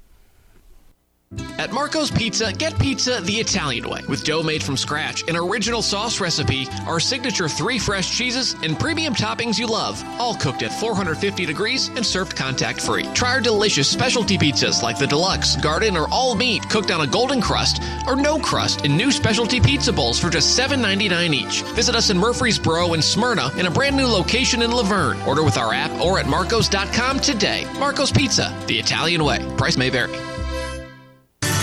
At 1.62 1.72
Marco's 1.72 2.12
Pizza, 2.12 2.52
get 2.52 2.78
pizza 2.80 3.22
the 3.22 3.36
Italian 3.36 3.88
way 3.88 4.02
with 4.10 4.24
dough 4.24 4.44
made 4.44 4.62
from 4.62 4.76
scratch, 4.76 5.24
an 5.30 5.38
original 5.38 5.82
sauce 5.82 6.20
recipe, 6.20 6.67
our 6.88 7.00
signature 7.00 7.48
three 7.48 7.80
fresh 7.80 8.17
cheeses, 8.17 8.56
and 8.63 8.78
premium 8.78 9.13
toppings 9.13 9.58
you 9.58 9.67
love, 9.67 10.04
all 10.20 10.36
cooked 10.36 10.62
at 10.62 10.74
450 10.74 11.46
degrees 11.46 11.89
and 11.89 12.06
served 12.06 12.36
contact 12.36 12.82
free. 12.82 13.04
Try 13.13 13.36
our 13.36 13.41
delicious 13.41 13.88
specialty 13.88 14.38
pizzas 14.38 14.82
like 14.82 14.98
the 14.98 15.08
deluxe, 15.08 15.56
garden, 15.56 15.96
or 15.96 16.08
all 16.10 16.36
meat 16.36 16.67
cooked 16.70 16.91
on 16.91 17.02
a 17.02 17.08
golden 17.08 17.39
crust 17.39 17.82
or 18.08 18.15
no 18.15 18.38
crust 18.39 18.84
in 18.84 18.98
new 18.98 19.12
specialty 19.12 19.62
pizza 19.62 19.94
bowls 19.94 20.20
for 20.20 20.30
just 20.30 20.60
$7.99 20.60 21.34
each. 21.34 21.62
Visit 21.76 21.96
us 21.96 22.10
in 22.10 22.17
Murfreesboro 22.17 22.94
and 22.94 23.04
Smyrna 23.04 23.52
in 23.58 23.67
a 23.67 23.72
brand 23.72 23.96
new 23.96 24.08
location 24.08 24.63
in 24.63 24.72
La 24.72 24.84
Vergne. 24.84 25.22
Order 25.28 25.44
with 25.44 25.58
our 25.58 25.74
app 25.74 25.91
or 26.02 26.20
at 26.20 26.28
marcos.com 26.28 27.20
today. 27.20 27.67
Marco's 27.80 28.12
Pizza, 28.12 28.54
the 28.67 28.80
Italian 28.80 29.24
way. 29.24 29.39
Price 29.58 29.78
may 29.78 29.89
vary. 29.89 30.17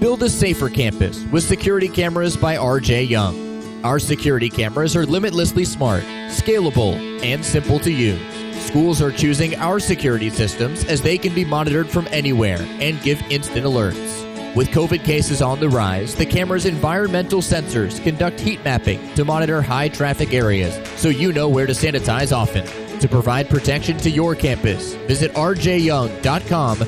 Build 0.00 0.22
a 0.22 0.30
safer 0.30 0.70
campus 0.70 1.22
with 1.26 1.44
security 1.44 1.86
cameras 1.86 2.34
by 2.34 2.56
RJ 2.56 3.06
Young. 3.06 3.84
Our 3.84 3.98
security 3.98 4.48
cameras 4.48 4.96
are 4.96 5.04
limitlessly 5.04 5.66
smart, 5.66 6.04
scalable, 6.28 6.94
and 7.22 7.44
simple 7.44 7.78
to 7.80 7.92
use. 7.92 8.18
Schools 8.64 9.02
are 9.02 9.12
choosing 9.12 9.56
our 9.56 9.78
security 9.78 10.30
systems 10.30 10.84
as 10.84 11.02
they 11.02 11.18
can 11.18 11.34
be 11.34 11.44
monitored 11.44 11.90
from 11.90 12.08
anywhere 12.10 12.62
and 12.80 13.02
give 13.02 13.20
instant 13.30 13.66
alerts. 13.66 14.54
With 14.56 14.68
COVID 14.68 15.04
cases 15.04 15.42
on 15.42 15.60
the 15.60 15.68
rise, 15.68 16.14
the 16.14 16.24
camera's 16.24 16.64
environmental 16.64 17.42
sensors 17.42 18.02
conduct 18.02 18.40
heat 18.40 18.64
mapping 18.64 19.14
to 19.16 19.24
monitor 19.26 19.60
high 19.60 19.88
traffic 19.88 20.32
areas 20.32 20.80
so 20.98 21.08
you 21.08 21.30
know 21.30 21.48
where 21.48 21.66
to 21.66 21.74
sanitize 21.74 22.34
often. 22.34 22.64
To 23.00 23.08
provide 23.08 23.50
protection 23.50 23.98
to 23.98 24.10
your 24.10 24.34
campus, 24.34 24.94
visit 25.06 25.30
rjyoung.com 25.34 26.78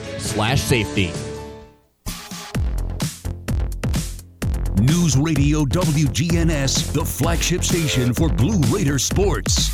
News 4.83 5.16
Radio 5.16 5.64
WGNS, 5.64 6.92
the 6.92 7.05
flagship 7.05 7.62
station 7.62 8.12
for 8.12 8.29
Blue 8.29 8.59
Raider 8.75 8.99
sports. 8.99 9.71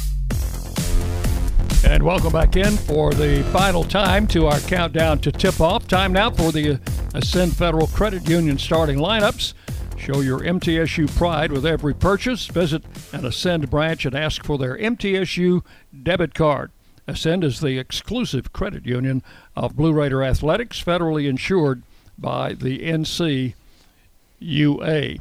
And 1.82 2.02
welcome 2.02 2.30
back 2.30 2.56
in 2.56 2.76
for 2.76 3.14
the 3.14 3.42
final 3.44 3.84
time 3.84 4.26
to 4.26 4.48
our 4.48 4.60
countdown 4.60 5.18
to 5.20 5.32
tip 5.32 5.62
off. 5.62 5.88
Time 5.88 6.12
now 6.12 6.30
for 6.30 6.52
the 6.52 6.78
Ascend 7.14 7.56
Federal 7.56 7.86
Credit 7.86 8.28
Union 8.28 8.58
starting 8.58 8.98
lineups. 8.98 9.54
Show 9.96 10.20
your 10.20 10.40
MTSU 10.40 11.16
pride 11.16 11.52
with 11.52 11.64
every 11.64 11.94
purchase. 11.94 12.46
Visit 12.46 12.84
an 13.14 13.24
Ascend 13.24 13.70
branch 13.70 14.04
and 14.04 14.14
ask 14.14 14.44
for 14.44 14.58
their 14.58 14.76
MTSU 14.76 15.64
debit 16.02 16.34
card. 16.34 16.70
Ascend 17.06 17.44
is 17.44 17.60
the 17.60 17.78
exclusive 17.78 18.52
credit 18.52 18.84
union 18.84 19.22
of 19.56 19.74
Blue 19.74 19.94
Raider 19.94 20.22
Athletics, 20.22 20.84
federally 20.84 21.26
insured 21.26 21.82
by 22.18 22.52
the 22.52 22.84
NCUA. 24.40 25.20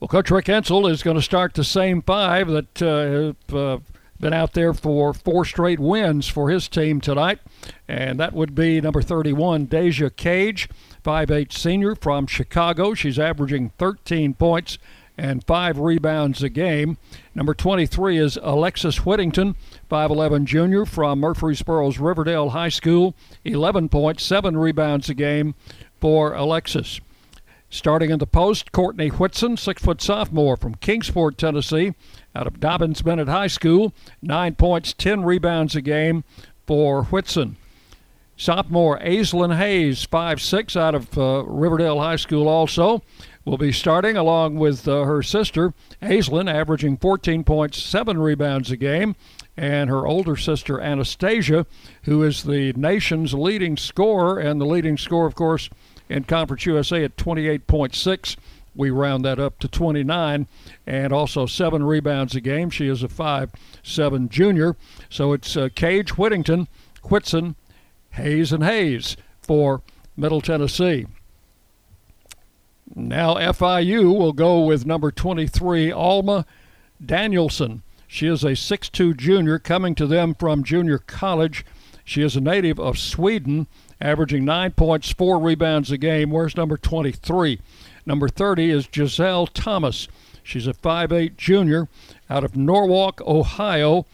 Well, 0.00 0.08
Coach 0.08 0.30
Rick 0.30 0.46
Insell 0.46 0.90
is 0.90 1.02
going 1.02 1.16
to 1.16 1.22
start 1.22 1.54
the 1.54 1.64
same 1.64 2.02
five 2.02 2.48
that 2.48 2.82
uh, 2.82 3.34
have 3.48 3.54
uh, 3.54 3.78
been 4.20 4.32
out 4.32 4.52
there 4.52 4.74
for 4.74 5.14
four 5.14 5.44
straight 5.44 5.80
wins 5.80 6.28
for 6.28 6.50
his 6.50 6.68
team 6.68 7.00
tonight, 7.00 7.38
and 7.88 8.18
that 8.20 8.32
would 8.32 8.54
be 8.54 8.80
number 8.80 9.02
31, 9.02 9.66
Deja 9.66 10.10
Cage, 10.10 10.68
5'8 11.04 11.52
senior 11.52 11.94
from 11.94 12.26
Chicago. 12.26 12.94
She's 12.94 13.18
averaging 13.18 13.70
13 13.78 14.34
points 14.34 14.78
and 15.16 15.44
five 15.44 15.78
rebounds 15.78 16.42
a 16.42 16.48
game. 16.48 16.98
Number 17.34 17.54
23 17.54 18.18
is 18.18 18.38
Alexis 18.42 19.06
Whittington, 19.06 19.54
5'11 19.90 20.44
junior 20.44 20.84
from 20.84 21.20
Murfreesboro's 21.20 22.00
Riverdale 22.00 22.50
High 22.50 22.68
School, 22.68 23.14
11 23.44 23.88
points, 23.88 24.24
seven 24.24 24.56
rebounds 24.56 25.08
a 25.08 25.14
game 25.14 25.54
for 26.00 26.34
Alexis. 26.34 27.00
Starting 27.74 28.10
in 28.10 28.20
the 28.20 28.26
post, 28.26 28.70
Courtney 28.70 29.08
Whitson, 29.08 29.56
six 29.56 29.82
foot 29.82 30.00
sophomore 30.00 30.56
from 30.56 30.76
Kingsport, 30.76 31.36
Tennessee, 31.36 31.94
out 32.32 32.46
of 32.46 32.60
Dobyns-Bennett 32.60 33.26
High 33.26 33.48
School, 33.48 33.92
nine 34.22 34.54
points, 34.54 34.92
10 34.92 35.24
rebounds 35.24 35.74
a 35.74 35.80
game 35.80 36.22
for 36.68 37.02
Whitson. 37.06 37.56
Sophomore 38.36 39.00
Aislynn 39.00 39.56
Hayes, 39.56 40.04
five 40.04 40.40
six, 40.40 40.76
out 40.76 40.94
of 40.94 41.18
uh, 41.18 41.42
Riverdale 41.46 41.98
High 41.98 42.14
School, 42.14 42.46
also 42.46 43.02
will 43.44 43.58
be 43.58 43.72
starting 43.72 44.16
along 44.16 44.54
with 44.54 44.86
uh, 44.86 45.02
her 45.02 45.20
sister 45.24 45.74
Aislynn, 46.00 46.48
averaging 46.48 46.96
14 46.96 47.42
points, 47.42 47.82
seven 47.82 48.18
rebounds 48.18 48.70
a 48.70 48.76
game, 48.76 49.16
and 49.56 49.90
her 49.90 50.06
older 50.06 50.36
sister 50.36 50.80
Anastasia, 50.80 51.66
who 52.04 52.22
is 52.22 52.44
the 52.44 52.72
nation's 52.74 53.34
leading 53.34 53.76
scorer 53.76 54.38
and 54.38 54.60
the 54.60 54.64
leading 54.64 54.96
scorer, 54.96 55.26
of 55.26 55.34
course, 55.34 55.68
in 56.08 56.24
Conference 56.24 56.66
USA 56.66 57.04
at 57.04 57.16
28.6. 57.16 58.36
We 58.76 58.90
round 58.90 59.24
that 59.24 59.38
up 59.38 59.58
to 59.60 59.68
29, 59.68 60.48
and 60.86 61.12
also 61.12 61.46
seven 61.46 61.84
rebounds 61.84 62.34
a 62.34 62.40
game. 62.40 62.70
She 62.70 62.88
is 62.88 63.02
a 63.02 63.08
five-seven 63.08 64.28
junior. 64.28 64.76
So 65.08 65.32
it's 65.32 65.56
uh, 65.56 65.68
Cage, 65.74 66.18
Whittington, 66.18 66.66
Whitson, 67.04 67.54
Hayes, 68.10 68.52
and 68.52 68.64
Hayes 68.64 69.16
for 69.42 69.82
Middle 70.16 70.40
Tennessee. 70.40 71.06
Now 72.94 73.34
FIU 73.34 74.16
will 74.16 74.32
go 74.32 74.64
with 74.64 74.86
number 74.86 75.10
23, 75.10 75.90
Alma 75.90 76.44
Danielson. 77.04 77.82
She 78.06 78.28
is 78.28 78.44
a 78.44 78.50
6'2 78.50 79.16
junior 79.16 79.58
coming 79.58 79.94
to 79.96 80.06
them 80.06 80.34
from 80.34 80.62
junior 80.62 80.98
college. 80.98 81.64
She 82.04 82.22
is 82.22 82.36
a 82.36 82.40
native 82.40 82.78
of 82.78 82.98
Sweden, 82.98 83.66
averaging 84.00 84.44
nine 84.44 84.72
points, 84.72 85.12
four 85.12 85.38
rebounds 85.38 85.90
a 85.90 85.98
game. 85.98 86.30
Where's 86.30 86.56
number 86.56 86.76
23? 86.76 87.60
Number 88.06 88.28
30 88.28 88.70
is 88.70 88.88
Giselle 88.92 89.46
Thomas. 89.46 90.08
She's 90.42 90.66
a 90.66 90.74
5'8 90.74 91.36
junior 91.36 91.88
out 92.28 92.44
of 92.44 92.56
Norwalk, 92.56 93.20
Ohio. 93.22 94.06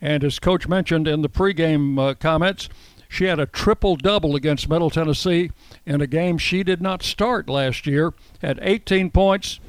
And 0.00 0.22
as 0.22 0.38
Coach 0.38 0.68
mentioned 0.68 1.08
in 1.08 1.22
the 1.22 1.28
pregame 1.28 1.98
uh, 1.98 2.14
comments, 2.14 2.68
she 3.08 3.24
had 3.24 3.40
a 3.40 3.46
triple 3.46 3.96
double 3.96 4.36
against 4.36 4.68
Middle 4.68 4.90
Tennessee 4.90 5.50
in 5.86 6.00
a 6.00 6.06
game 6.06 6.36
she 6.36 6.62
did 6.62 6.82
not 6.82 7.02
start 7.02 7.48
last 7.48 7.86
year. 7.86 8.12
Had 8.42 8.58
18 8.60 9.10
points, 9.10 9.60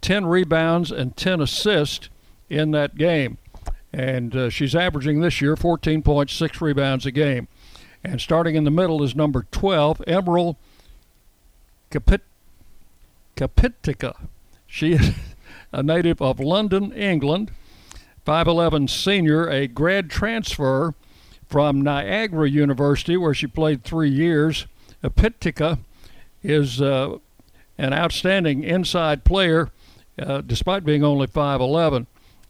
10 0.00 0.26
rebounds, 0.26 0.90
and 0.90 1.16
10 1.16 1.42
assists 1.42 2.08
in 2.48 2.70
that 2.70 2.96
game. 2.96 3.36
And 3.92 4.34
uh, 4.34 4.50
she's 4.50 4.74
averaging 4.74 5.20
this 5.20 5.40
year 5.40 5.56
14 5.56 6.02
points, 6.02 6.32
6 6.34 6.60
rebounds 6.60 7.04
a 7.06 7.10
game. 7.10 7.48
And 8.04 8.20
starting 8.20 8.54
in 8.54 8.64
the 8.64 8.70
middle 8.70 9.02
is 9.02 9.16
number 9.16 9.46
12, 9.50 10.02
Emerald 10.06 10.56
Capit- 11.90 12.22
Kapitica. 13.36 14.16
She 14.66 14.92
is 14.92 15.14
a 15.72 15.82
native 15.82 16.20
of 16.20 16.40
London, 16.40 16.92
England. 16.92 17.50
5'11 18.26 18.90
senior, 18.90 19.48
a 19.48 19.68
grad 19.68 20.10
transfer 20.10 20.94
from 21.46 21.80
Niagara 21.80 22.50
University, 22.50 23.16
where 23.16 23.34
she 23.34 23.46
played 23.46 23.84
three 23.84 24.10
years. 24.10 24.66
Capitica 25.02 25.78
is 26.42 26.80
uh, 26.80 27.18
an 27.78 27.92
outstanding 27.92 28.64
inside 28.64 29.22
player, 29.22 29.70
uh, 30.18 30.40
despite 30.40 30.84
being 30.84 31.04
only 31.04 31.28
5'11. 31.28 32.06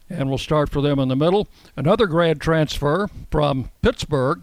And 0.09 0.29
we'll 0.29 0.37
start 0.39 0.69
for 0.69 0.81
them 0.81 0.99
in 0.99 1.09
the 1.09 1.15
middle. 1.15 1.47
Another 1.75 2.07
grad 2.07 2.41
transfer 2.41 3.09
from 3.29 3.69
Pittsburgh 3.81 4.41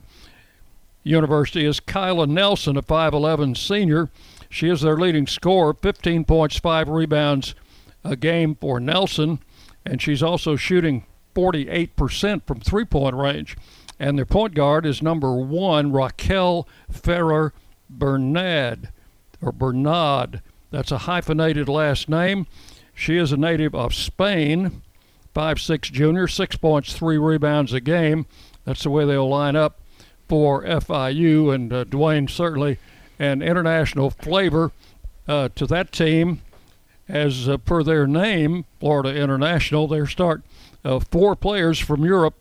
University 1.05 1.67
is 1.67 1.81
Kyla 1.81 2.27
Nelson, 2.27 2.77
a 2.77 2.83
5'11 2.83 3.57
senior. 3.57 4.11
She 4.49 4.69
is 4.69 4.81
their 4.81 4.97
leading 4.97 5.27
scorer, 5.27 5.75
15 5.75 6.25
points, 6.25 6.59
5 6.59 6.89
rebounds 6.89 7.55
a 8.03 8.17
game 8.17 8.57
for 8.57 8.81
Nelson. 8.81 9.41
And 9.85 10.01
she's 10.01 10.23
also 10.23 10.57
shooting 10.57 11.05
48% 11.35 12.47
from 12.47 12.61
three 12.61 12.87
point 12.87 13.15
range. 13.15 13.57
And 14.01 14.19
their 14.19 14.27
point 14.27 14.55
guard 14.55 14.87
is 14.87 15.03
number 15.03 15.35
one, 15.37 15.93
Raquel 15.93 16.67
Ferrer 16.91 17.53
Bernad, 17.91 18.89
or 19.43 19.53
Bernard. 19.53 20.41
That's 20.71 20.91
a 20.91 20.99
hyphenated 20.99 21.69
last 21.69 22.09
name. 22.09 22.47
She 22.95 23.19
is 23.19 23.31
a 23.31 23.37
native 23.37 23.75
of 23.75 23.95
Spain, 23.95 24.83
five-six 25.33 25.91
junior, 25.91 26.27
six 26.29 26.57
points, 26.57 26.95
three 26.95 27.19
rebounds 27.19 27.73
a 27.73 27.81
game. 27.81 28.27
That's 28.65 28.85
the 28.85 28.91
way 28.91 29.05
they'll 29.05 29.29
line 29.29 29.57
up 29.57 29.81
for 30.29 30.63
FIU. 30.65 31.55
And 31.55 31.73
uh, 31.73 31.85
Dwayne 31.85 32.29
certainly 32.29 32.79
an 33.19 33.43
international 33.43 34.11
flavor 34.11 34.73
uh, 35.29 35.49
to 35.55 35.67
that 35.67 35.93
team. 35.93 36.41
As 37.07 37.49
uh, 37.49 37.59
per 37.59 37.83
their 37.83 38.07
name, 38.07 38.65
Florida 38.81 39.15
International, 39.15 39.87
they 39.87 40.05
start 40.07 40.43
uh, 40.85 41.01
four 41.01 41.37
players 41.37 41.79
from 41.79 42.05
Europe 42.05 42.35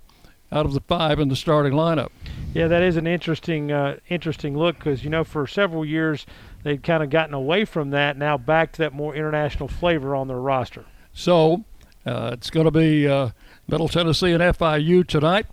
out 0.53 0.65
of 0.65 0.73
the 0.73 0.79
five 0.81 1.19
in 1.19 1.27
the 1.27 1.35
starting 1.35 1.73
lineup. 1.73 2.09
Yeah, 2.53 2.67
that 2.67 2.83
is 2.83 2.95
an 2.95 3.07
interesting, 3.07 3.71
uh, 3.71 3.97
interesting 4.07 4.55
look 4.55 4.77
because 4.77 5.03
you 5.03 5.09
know 5.09 5.23
for 5.23 5.47
several 5.47 5.83
years 5.83 6.25
they'd 6.61 6.83
kind 6.83 7.01
of 7.01 7.09
gotten 7.09 7.33
away 7.33 7.65
from 7.65 7.89
that. 7.89 8.17
Now 8.17 8.37
back 8.37 8.71
to 8.73 8.77
that 8.83 8.93
more 8.93 9.15
international 9.15 9.67
flavor 9.67 10.15
on 10.15 10.27
their 10.27 10.39
roster. 10.39 10.85
So 11.13 11.63
uh, 12.05 12.31
it's 12.33 12.49
going 12.49 12.65
to 12.65 12.71
be 12.71 13.07
uh, 13.07 13.29
Middle 13.67 13.87
Tennessee 13.87 14.31
and 14.31 14.41
FIU 14.41 15.05
tonight. 15.07 15.47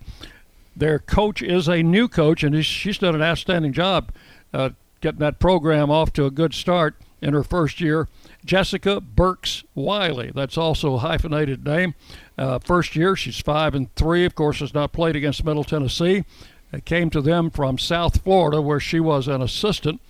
Their 0.81 0.99
coach 0.99 1.43
is 1.43 1.69
a 1.69 1.83
new 1.83 2.09
coach, 2.09 2.43
and 2.43 2.65
she's 2.65 2.97
done 2.97 3.15
an 3.15 3.21
outstanding 3.21 3.75
job 3.75 4.13
uh, 4.55 4.71
getting 5.03 5.21
that 5.21 5.39
program 5.39 5.91
off 5.91 6.11
to 6.15 6.25
a 6.25 6.31
good 6.31 6.55
start 6.55 6.97
in 7.21 7.35
her 7.35 7.45
first 7.45 7.83
year. 7.83 8.09
Jessica 8.47 8.99
Burks 8.99 9.63
Wiley. 9.75 10.33
That's 10.35 10.57
also 10.57 10.95
a 10.95 10.99
hyphenated 11.01 11.67
name. 11.67 11.95
Uh, 12.39 12.61
first 12.61 12.97
year, 12.97 13.15
she's 13.15 13.41
five 13.41 13.75
and 13.75 13.95
three. 13.95 14.25
Of 14.25 14.35
course, 14.35 14.61
has 14.61 14.73
not 14.73 14.93
played 14.93 15.17
against 15.17 15.45
Middle 15.45 15.65
Tennessee. 15.65 16.25
It 16.73 16.87
came 16.87 17.11
to 17.11 17.21
them 17.21 17.51
from 17.51 17.77
South 17.77 18.23
Florida, 18.23 18.63
where 18.63 18.81
she 18.81 19.01
was 19.01 19.29
an 19.29 19.43
assistant 19.43 20.01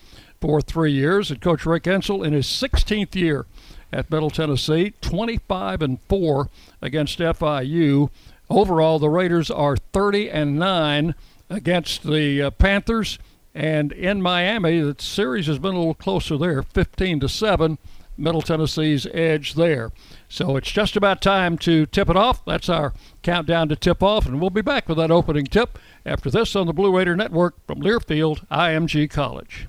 for 0.41 0.61
three 0.61 0.93
years. 0.93 1.33
And 1.33 1.41
Coach 1.41 1.67
Rick 1.67 1.83
Insell, 1.83 2.25
in 2.25 2.33
his 2.33 2.47
16th 2.47 3.17
year 3.17 3.47
at 3.93 4.09
Middle 4.09 4.31
Tennessee, 4.31 4.95
25 5.01 5.83
and 5.83 6.01
four 6.03 6.49
against 6.81 7.19
FIU. 7.19 8.11
Overall, 8.51 8.99
the 8.99 9.09
Raiders 9.09 9.51
are 9.51 9.77
30 9.77 10.29
and 10.29 10.59
nine 10.59 11.15
against 11.49 12.03
the 12.03 12.43
uh, 12.43 12.51
Panthers. 12.51 13.19
And 13.55 13.93
in 13.93 14.21
Miami, 14.21 14.81
the 14.81 14.97
series 14.99 15.47
has 15.47 15.59
been 15.59 15.75
a 15.75 15.79
little 15.79 15.95
closer 15.95 16.37
there, 16.37 16.63
15 16.63 17.21
to 17.21 17.29
seven. 17.29 17.79
Middle 18.17 18.43
Tennessee's 18.43 19.07
edge 19.15 19.55
there. 19.55 19.93
So 20.29 20.57
it's 20.57 20.71
just 20.71 20.95
about 20.95 21.23
time 21.23 21.57
to 21.59 21.87
tip 21.87 22.11
it 22.11 22.17
off. 22.17 22.45
That's 22.45 22.69
our 22.69 22.93
countdown 23.23 23.71
to 23.71 23.77
tip 23.77 24.03
off, 24.03 24.27
and 24.27 24.41
we'll 24.41 24.51
be 24.51 24.61
back 24.61 24.89
with 24.89 24.99
that 24.99 25.11
opening 25.11 25.47
tip 25.47 25.79
after 26.05 26.31
this 26.31 26.55
on 26.55 26.67
the 26.67 26.75
Blue 26.75 26.95
Raider 26.95 27.17
Network 27.17 27.55
from 27.67 27.81
Learfield 27.81 28.47
IMG 28.49 29.09
College. 29.09 29.69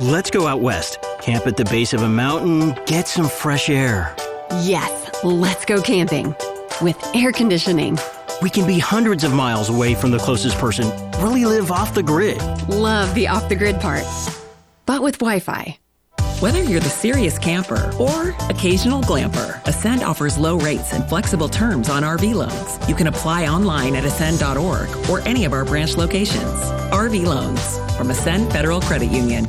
Let's 0.00 0.28
go 0.28 0.48
out 0.48 0.60
west, 0.60 0.98
camp 1.22 1.46
at 1.46 1.56
the 1.56 1.64
base 1.66 1.92
of 1.92 2.02
a 2.02 2.08
mountain, 2.08 2.74
get 2.84 3.06
some 3.06 3.28
fresh 3.28 3.70
air. 3.70 4.12
Yes, 4.62 5.22
let's 5.22 5.64
go 5.64 5.80
camping 5.80 6.34
with 6.82 7.00
air 7.14 7.30
conditioning. 7.30 7.96
We 8.42 8.50
can 8.50 8.66
be 8.66 8.80
hundreds 8.80 9.22
of 9.22 9.32
miles 9.32 9.68
away 9.68 9.94
from 9.94 10.10
the 10.10 10.18
closest 10.18 10.58
person, 10.58 10.90
really 11.22 11.44
live 11.44 11.70
off 11.70 11.94
the 11.94 12.02
grid. 12.02 12.42
Love 12.68 13.14
the 13.14 13.28
off 13.28 13.48
the 13.48 13.54
grid 13.54 13.80
part, 13.80 14.02
but 14.84 15.00
with 15.00 15.18
Wi 15.18 15.38
Fi. 15.38 15.78
Whether 16.40 16.64
you're 16.64 16.80
the 16.80 16.90
serious 16.90 17.38
camper 17.38 17.92
or 17.96 18.30
occasional 18.50 19.00
glamper, 19.02 19.64
Ascend 19.64 20.02
offers 20.02 20.36
low 20.36 20.58
rates 20.58 20.92
and 20.92 21.08
flexible 21.08 21.48
terms 21.48 21.88
on 21.88 22.02
RV 22.02 22.34
loans. 22.34 22.88
You 22.88 22.96
can 22.96 23.06
apply 23.06 23.46
online 23.46 23.94
at 23.94 24.04
ascend.org 24.04 24.88
or 25.08 25.20
any 25.20 25.44
of 25.44 25.52
our 25.52 25.64
branch 25.64 25.96
locations. 25.96 26.60
RV 26.90 27.24
loans 27.24 27.78
from 27.96 28.10
Ascend 28.10 28.50
Federal 28.50 28.80
Credit 28.80 29.12
Union. 29.12 29.48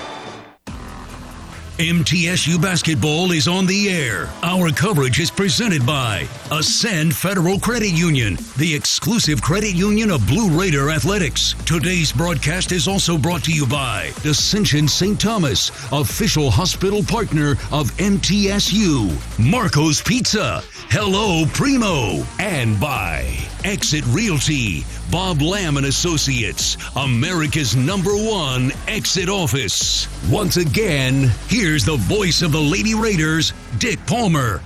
MTSU 1.77 2.61
basketball 2.61 3.31
is 3.31 3.47
on 3.47 3.65
the 3.65 3.89
air. 3.89 4.29
Our 4.43 4.71
coverage 4.71 5.19
is 5.19 5.31
presented 5.31 5.85
by 5.85 6.27
Ascend 6.51 7.15
Federal 7.15 7.59
Credit 7.59 7.91
Union, 7.91 8.37
the 8.57 8.75
exclusive 8.75 9.41
credit 9.41 9.73
union 9.73 10.11
of 10.11 10.27
Blue 10.27 10.49
Raider 10.49 10.89
Athletics. 10.91 11.55
Today's 11.65 12.11
broadcast 12.11 12.71
is 12.73 12.87
also 12.87 13.17
brought 13.17 13.43
to 13.45 13.53
you 13.53 13.65
by 13.65 14.11
Ascension 14.25 14.87
St. 14.87 15.19
Thomas, 15.19 15.71
official 15.91 16.51
hospital 16.51 17.03
partner 17.03 17.51
of 17.71 17.89
MTSU, 17.97 19.09
Marco's 19.39 20.01
Pizza, 20.01 20.61
Hello 20.93 21.45
Primo, 21.53 22.21
and 22.37 22.77
by 22.77 23.37
Exit 23.63 24.03
Realty, 24.07 24.83
Bob 25.09 25.41
Lamb 25.41 25.77
and 25.77 25.85
Associates, 25.85 26.75
America's 26.97 27.77
number 27.77 28.11
one 28.11 28.73
exit 28.89 29.29
office. 29.29 30.09
Once 30.29 30.57
again, 30.57 31.31
here's 31.47 31.85
the 31.85 31.95
voice 31.95 32.41
of 32.41 32.51
the 32.51 32.59
Lady 32.59 32.93
Raiders, 32.93 33.53
Dick 33.77 34.05
Palmer. 34.05 34.57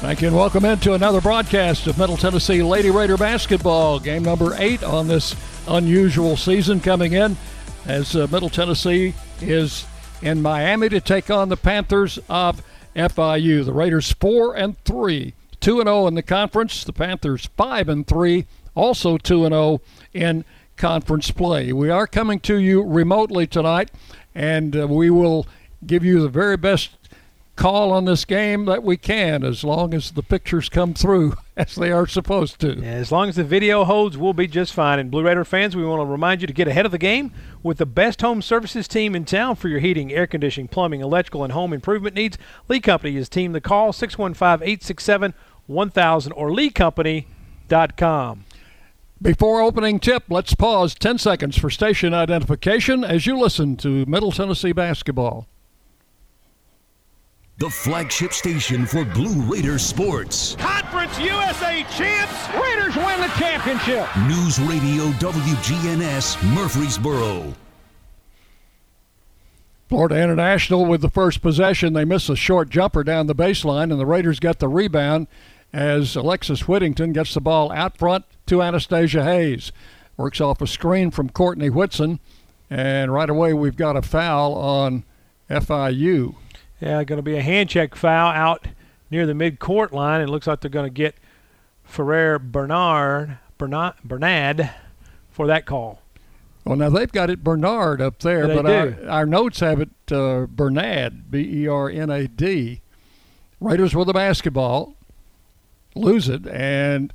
Thank 0.00 0.22
you 0.22 0.28
and 0.28 0.36
welcome 0.36 0.64
into 0.64 0.94
another 0.94 1.20
broadcast 1.20 1.86
of 1.86 1.98
Middle 1.98 2.16
Tennessee 2.16 2.62
Lady 2.62 2.90
Raider 2.90 3.18
basketball. 3.18 4.00
Game 4.00 4.22
number 4.22 4.54
eight 4.56 4.82
on 4.82 5.06
this 5.06 5.36
unusual 5.68 6.34
season 6.34 6.80
coming 6.80 7.12
in 7.12 7.36
as 7.84 8.16
uh, 8.16 8.26
Middle 8.30 8.48
Tennessee 8.48 9.12
is 9.42 9.84
in 10.22 10.40
Miami 10.40 10.88
to 10.88 11.00
take 11.02 11.30
on 11.30 11.50
the 11.50 11.58
Panthers 11.58 12.18
of 12.30 12.62
FIU. 12.96 13.64
The 13.64 13.72
Raiders 13.72 14.12
four 14.12 14.56
and 14.56 14.78
three, 14.84 15.34
two 15.60 15.80
and 15.80 15.86
zero 15.86 16.06
in 16.06 16.14
the 16.14 16.22
conference. 16.22 16.82
The 16.82 16.92
Panthers 16.92 17.48
five 17.56 17.88
and 17.88 18.06
three, 18.06 18.46
also 18.74 19.18
two 19.18 19.44
and 19.44 19.52
zero 19.52 19.80
in 20.12 20.44
conference 20.76 21.30
play. 21.30 21.72
We 21.72 21.90
are 21.90 22.06
coming 22.06 22.40
to 22.40 22.56
you 22.56 22.82
remotely 22.82 23.46
tonight, 23.46 23.90
and 24.34 24.76
uh, 24.76 24.86
we 24.88 25.10
will 25.10 25.46
give 25.86 26.04
you 26.04 26.20
the 26.20 26.28
very 26.28 26.56
best 26.56 26.95
call 27.56 27.90
on 27.90 28.04
this 28.04 28.24
game 28.24 28.66
that 28.66 28.84
we 28.84 28.96
can 28.96 29.42
as 29.42 29.64
long 29.64 29.92
as 29.94 30.12
the 30.12 30.22
pictures 30.22 30.68
come 30.68 30.94
through 30.94 31.34
as 31.56 31.74
they 31.74 31.90
are 31.90 32.06
supposed 32.06 32.60
to. 32.60 32.74
Yeah, 32.74 32.92
as 32.92 33.10
long 33.10 33.28
as 33.28 33.36
the 33.36 33.44
video 33.44 33.84
holds, 33.84 34.16
we'll 34.16 34.34
be 34.34 34.46
just 34.46 34.72
fine. 34.72 34.98
And 34.98 35.10
Blue 35.10 35.24
Raider 35.24 35.44
fans, 35.44 35.74
we 35.74 35.84
want 35.84 36.00
to 36.00 36.04
remind 36.06 36.42
you 36.42 36.46
to 36.46 36.52
get 36.52 36.68
ahead 36.68 36.86
of 36.86 36.92
the 36.92 36.98
game 36.98 37.32
with 37.62 37.78
the 37.78 37.86
best 37.86 38.20
home 38.20 38.42
services 38.42 38.86
team 38.86 39.16
in 39.16 39.24
town 39.24 39.56
for 39.56 39.68
your 39.68 39.80
heating, 39.80 40.12
air 40.12 40.26
conditioning, 40.26 40.68
plumbing, 40.68 41.00
electrical, 41.00 41.42
and 41.42 41.52
home 41.52 41.72
improvement 41.72 42.14
needs. 42.14 42.38
Lee 42.68 42.80
Company 42.80 43.16
is 43.16 43.28
team 43.28 43.52
the 43.52 43.60
call 43.60 43.92
615-867-1000 43.92 45.34
or 46.36 46.50
leecompany.com. 46.50 48.44
Before 49.22 49.62
opening 49.62 49.98
tip, 49.98 50.24
let's 50.28 50.54
pause 50.54 50.94
10 50.94 51.16
seconds 51.16 51.56
for 51.56 51.70
station 51.70 52.12
identification 52.12 53.02
as 53.02 53.24
you 53.24 53.38
listen 53.38 53.76
to 53.78 54.04
Middle 54.04 54.30
Tennessee 54.30 54.72
basketball. 54.72 55.48
The 57.58 57.70
flagship 57.70 58.34
station 58.34 58.84
for 58.84 59.02
Blue 59.02 59.40
Raider 59.50 59.78
sports. 59.78 60.56
Conference 60.56 61.18
USA 61.18 61.86
champs. 61.96 62.54
Raiders 62.54 62.94
win 62.94 63.18
the 63.18 63.32
championship. 63.38 64.06
News 64.28 64.60
Radio 64.60 65.06
WGNS 65.12 66.54
Murfreesboro. 66.54 67.54
Florida 69.88 70.22
International 70.22 70.84
with 70.84 71.00
the 71.00 71.08
first 71.08 71.40
possession. 71.40 71.94
They 71.94 72.04
miss 72.04 72.28
a 72.28 72.36
short 72.36 72.68
jumper 72.68 73.02
down 73.02 73.26
the 73.26 73.34
baseline, 73.34 73.90
and 73.90 73.98
the 73.98 74.04
Raiders 74.04 74.38
get 74.38 74.58
the 74.58 74.68
rebound 74.68 75.26
as 75.72 76.14
Alexis 76.14 76.68
Whittington 76.68 77.14
gets 77.14 77.32
the 77.32 77.40
ball 77.40 77.72
out 77.72 77.96
front 77.96 78.26
to 78.48 78.60
Anastasia 78.60 79.24
Hayes. 79.24 79.72
Works 80.18 80.42
off 80.42 80.60
a 80.60 80.66
screen 80.66 81.10
from 81.10 81.30
Courtney 81.30 81.70
Whitson, 81.70 82.20
and 82.68 83.14
right 83.14 83.30
away 83.30 83.54
we've 83.54 83.76
got 83.76 83.96
a 83.96 84.02
foul 84.02 84.52
on 84.52 85.04
FIU. 85.48 86.34
Yeah, 86.80 87.02
going 87.04 87.18
to 87.18 87.22
be 87.22 87.36
a 87.36 87.42
hand 87.42 87.70
check 87.70 87.94
foul 87.94 88.30
out 88.30 88.68
near 89.10 89.26
the 89.26 89.34
mid-court 89.34 89.92
line. 89.92 90.20
It 90.20 90.28
looks 90.28 90.46
like 90.46 90.60
they're 90.60 90.70
going 90.70 90.86
to 90.86 90.94
get 90.94 91.14
Ferrer 91.84 92.38
Bernard, 92.38 93.38
Bernard 93.56 93.94
Bernard 94.04 94.70
for 95.30 95.46
that 95.46 95.64
call. 95.66 96.02
Well, 96.64 96.76
now 96.76 96.90
they've 96.90 97.10
got 97.10 97.30
it 97.30 97.44
Bernard 97.44 98.00
up 98.00 98.18
there, 98.18 98.48
they 98.48 98.56
but 98.56 98.66
our, 98.66 99.08
our 99.08 99.26
notes 99.26 99.60
have 99.60 99.80
it 99.80 99.90
uh, 100.10 100.46
Bernad, 100.46 101.30
B 101.30 101.62
E 101.62 101.68
R 101.68 101.88
N 101.88 102.10
A 102.10 102.26
D. 102.26 102.80
Raiders 103.60 103.94
with 103.94 104.08
the 104.08 104.12
basketball, 104.12 104.94
lose 105.94 106.28
it, 106.28 106.46
and 106.46 107.12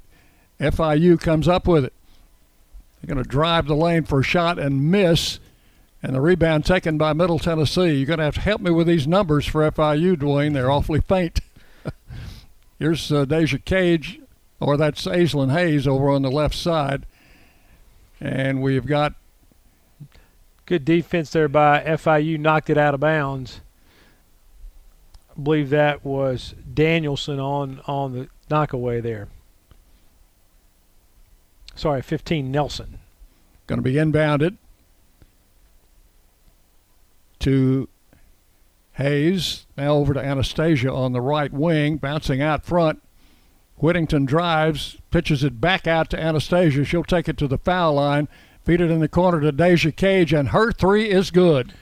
FIU 0.60 1.20
comes 1.20 1.48
up 1.48 1.68
with 1.68 1.86
it. 1.86 1.94
They're 3.02 3.14
going 3.14 3.24
to 3.24 3.30
drive 3.30 3.68
the 3.68 3.76
lane 3.76 4.04
for 4.06 4.22
a 4.22 4.24
shot 4.24 4.58
and 4.58 4.90
miss, 4.90 5.40
and 6.04 6.16
the 6.16 6.22
rebound 6.22 6.66
taken 6.66 6.98
by 6.98 7.14
Middle 7.14 7.40
Tennessee. 7.40 7.94
You're 7.96 8.08
going 8.08 8.20
to 8.20 8.26
have 8.26 8.36
to 8.36 8.42
help 8.42 8.62
me 8.62 8.72
with 8.72 8.88
these 8.88 9.08
numbers 9.08 9.46
for 9.46 9.70
FIU, 9.72 10.16
Dwayne. 10.16 10.54
They're 10.54 10.72
awfully 10.72 11.02
faint. 11.02 11.40
Here's 12.80 13.12
uh, 13.12 13.26
Deja 13.26 13.60
Cage, 13.60 14.20
or 14.60 14.78
that's 14.78 15.06
Aislynn 15.06 15.52
Hayes 15.52 15.88
over 15.88 16.10
on 16.10 16.22
the 16.22 16.32
left 16.32 16.56
side. 16.56 17.06
And 18.20 18.62
we've 18.62 18.86
got 18.86 19.14
Good 20.72 20.86
defense 20.86 21.32
there 21.32 21.50
by 21.50 21.84
FIU. 21.84 22.40
Knocked 22.40 22.70
it 22.70 22.78
out 22.78 22.94
of 22.94 23.02
bounds. 23.02 23.60
I 25.30 25.42
believe 25.42 25.70
that 25.72 26.06
was 26.06 26.56
Danielson 26.74 27.42
on 27.42 27.82
on 27.88 28.14
the 28.14 28.30
knockaway 28.50 29.02
there. 29.02 29.28
Sorry, 31.76 32.02
15 32.02 32.50
Nelson. 32.50 33.00
going 33.68 33.80
to 33.80 33.84
be 33.84 33.96
inbounded 33.96 34.56
to 37.42 37.88
Hayes. 38.94 39.66
Now 39.78 39.94
over 39.94 40.14
to 40.14 40.20
Anastasia 40.20 40.92
on 40.92 41.14
the 41.14 41.22
right 41.22 41.52
wing, 41.52 41.98
bouncing 41.98 42.42
out 42.42 42.66
front. 42.66 43.02
Whittington 43.78 44.26
drives, 44.26 44.98
pitches 45.10 45.44
it 45.44 45.60
back 45.60 45.88
out 45.88 46.10
to 46.12 46.20
Anastasia. 46.20 46.86
She'll 46.86 47.04
take 47.04 47.28
it 47.28 47.38
to 47.38 47.48
the 47.48 47.58
foul 47.58 47.96
line, 47.96 48.28
feed 48.64 48.80
it 48.80 48.92
in 48.92 49.00
the 49.00 49.08
corner 49.08 49.42
to 49.42 49.52
Deja 49.52 49.92
Cage, 49.92 50.34
and 50.34 50.50
her 50.50 50.72
three 50.72 51.10
is 51.10 51.32
good. 51.32 51.74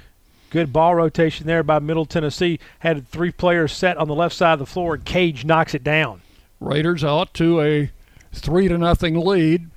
Good 0.49 0.73
ball 0.73 0.95
rotation 0.95 1.45
there 1.45 1.61
by 1.61 1.79
Middle 1.79 2.05
Tennessee. 2.05 2.59
Had 2.79 3.07
three 3.07 3.31
players 3.31 3.71
set 3.71 3.97
on 3.97 4.07
the 4.07 4.15
left 4.15 4.33
side 4.33 4.53
of 4.53 4.59
the 4.59 4.65
floor, 4.65 4.95
and 4.95 5.05
Cage 5.05 5.45
knocks 5.45 5.75
it 5.75 5.83
down. 5.83 6.21
Raiders 6.59 7.03
out 7.03 7.33
to 7.35 7.61
a 7.61 7.91
three 8.33 8.67
to 8.67 8.77
nothing 8.77 9.15
lead. 9.15 9.69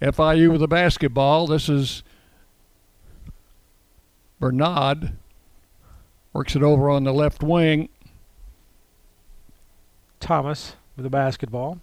FIU 0.00 0.52
with 0.52 0.60
the 0.60 0.68
basketball. 0.68 1.46
This 1.46 1.68
is 1.68 2.02
Bernard. 4.38 5.12
Works 6.32 6.54
it 6.54 6.62
over 6.62 6.88
on 6.88 7.04
the 7.04 7.12
left 7.12 7.42
wing. 7.42 7.88
Thomas 10.20 10.76
with 10.96 11.04
the 11.04 11.10
basketball. 11.10 11.80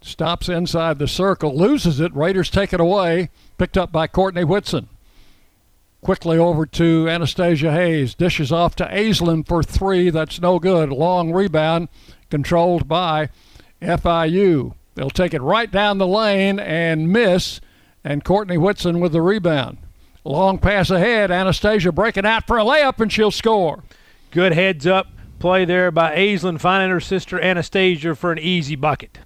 Stops 0.00 0.48
inside 0.48 0.98
the 0.98 1.06
circle, 1.06 1.56
loses 1.56 2.00
it. 2.00 2.14
Raiders 2.14 2.50
take 2.50 2.72
it 2.72 2.80
away. 2.80 3.30
Picked 3.58 3.78
up 3.78 3.92
by 3.92 4.06
Courtney 4.06 4.44
Whitson. 4.44 4.88
Quickly 6.00 6.36
over 6.36 6.66
to 6.66 7.08
Anastasia 7.08 7.70
Hayes. 7.70 8.14
Dishes 8.14 8.50
off 8.50 8.74
to 8.76 8.84
Aislynn 8.86 9.46
for 9.46 9.62
three. 9.62 10.10
That's 10.10 10.40
no 10.40 10.58
good. 10.58 10.90
Long 10.90 11.32
rebound 11.32 11.88
controlled 12.30 12.88
by 12.88 13.28
FIU. 13.80 14.74
They'll 14.94 15.10
take 15.10 15.34
it 15.34 15.42
right 15.42 15.70
down 15.70 15.98
the 15.98 16.06
lane 16.06 16.58
and 16.58 17.12
miss. 17.12 17.60
And 18.02 18.24
Courtney 18.24 18.58
Whitson 18.58 18.98
with 18.98 19.12
the 19.12 19.22
rebound. 19.22 19.78
Long 20.24 20.58
pass 20.58 20.90
ahead. 20.90 21.30
Anastasia 21.30 21.92
breaking 21.92 22.26
out 22.26 22.46
for 22.46 22.58
a 22.58 22.64
layup, 22.64 23.00
and 23.00 23.12
she'll 23.12 23.30
score. 23.30 23.82
Good 24.30 24.52
heads 24.52 24.86
up 24.86 25.08
play 25.38 25.64
there 25.64 25.90
by 25.90 26.14
Aislynn, 26.14 26.60
finding 26.60 26.90
her 26.90 27.00
sister 27.00 27.40
Anastasia 27.40 28.14
for 28.14 28.30
an 28.30 28.38
easy 28.38 28.76
bucket. 28.76 29.18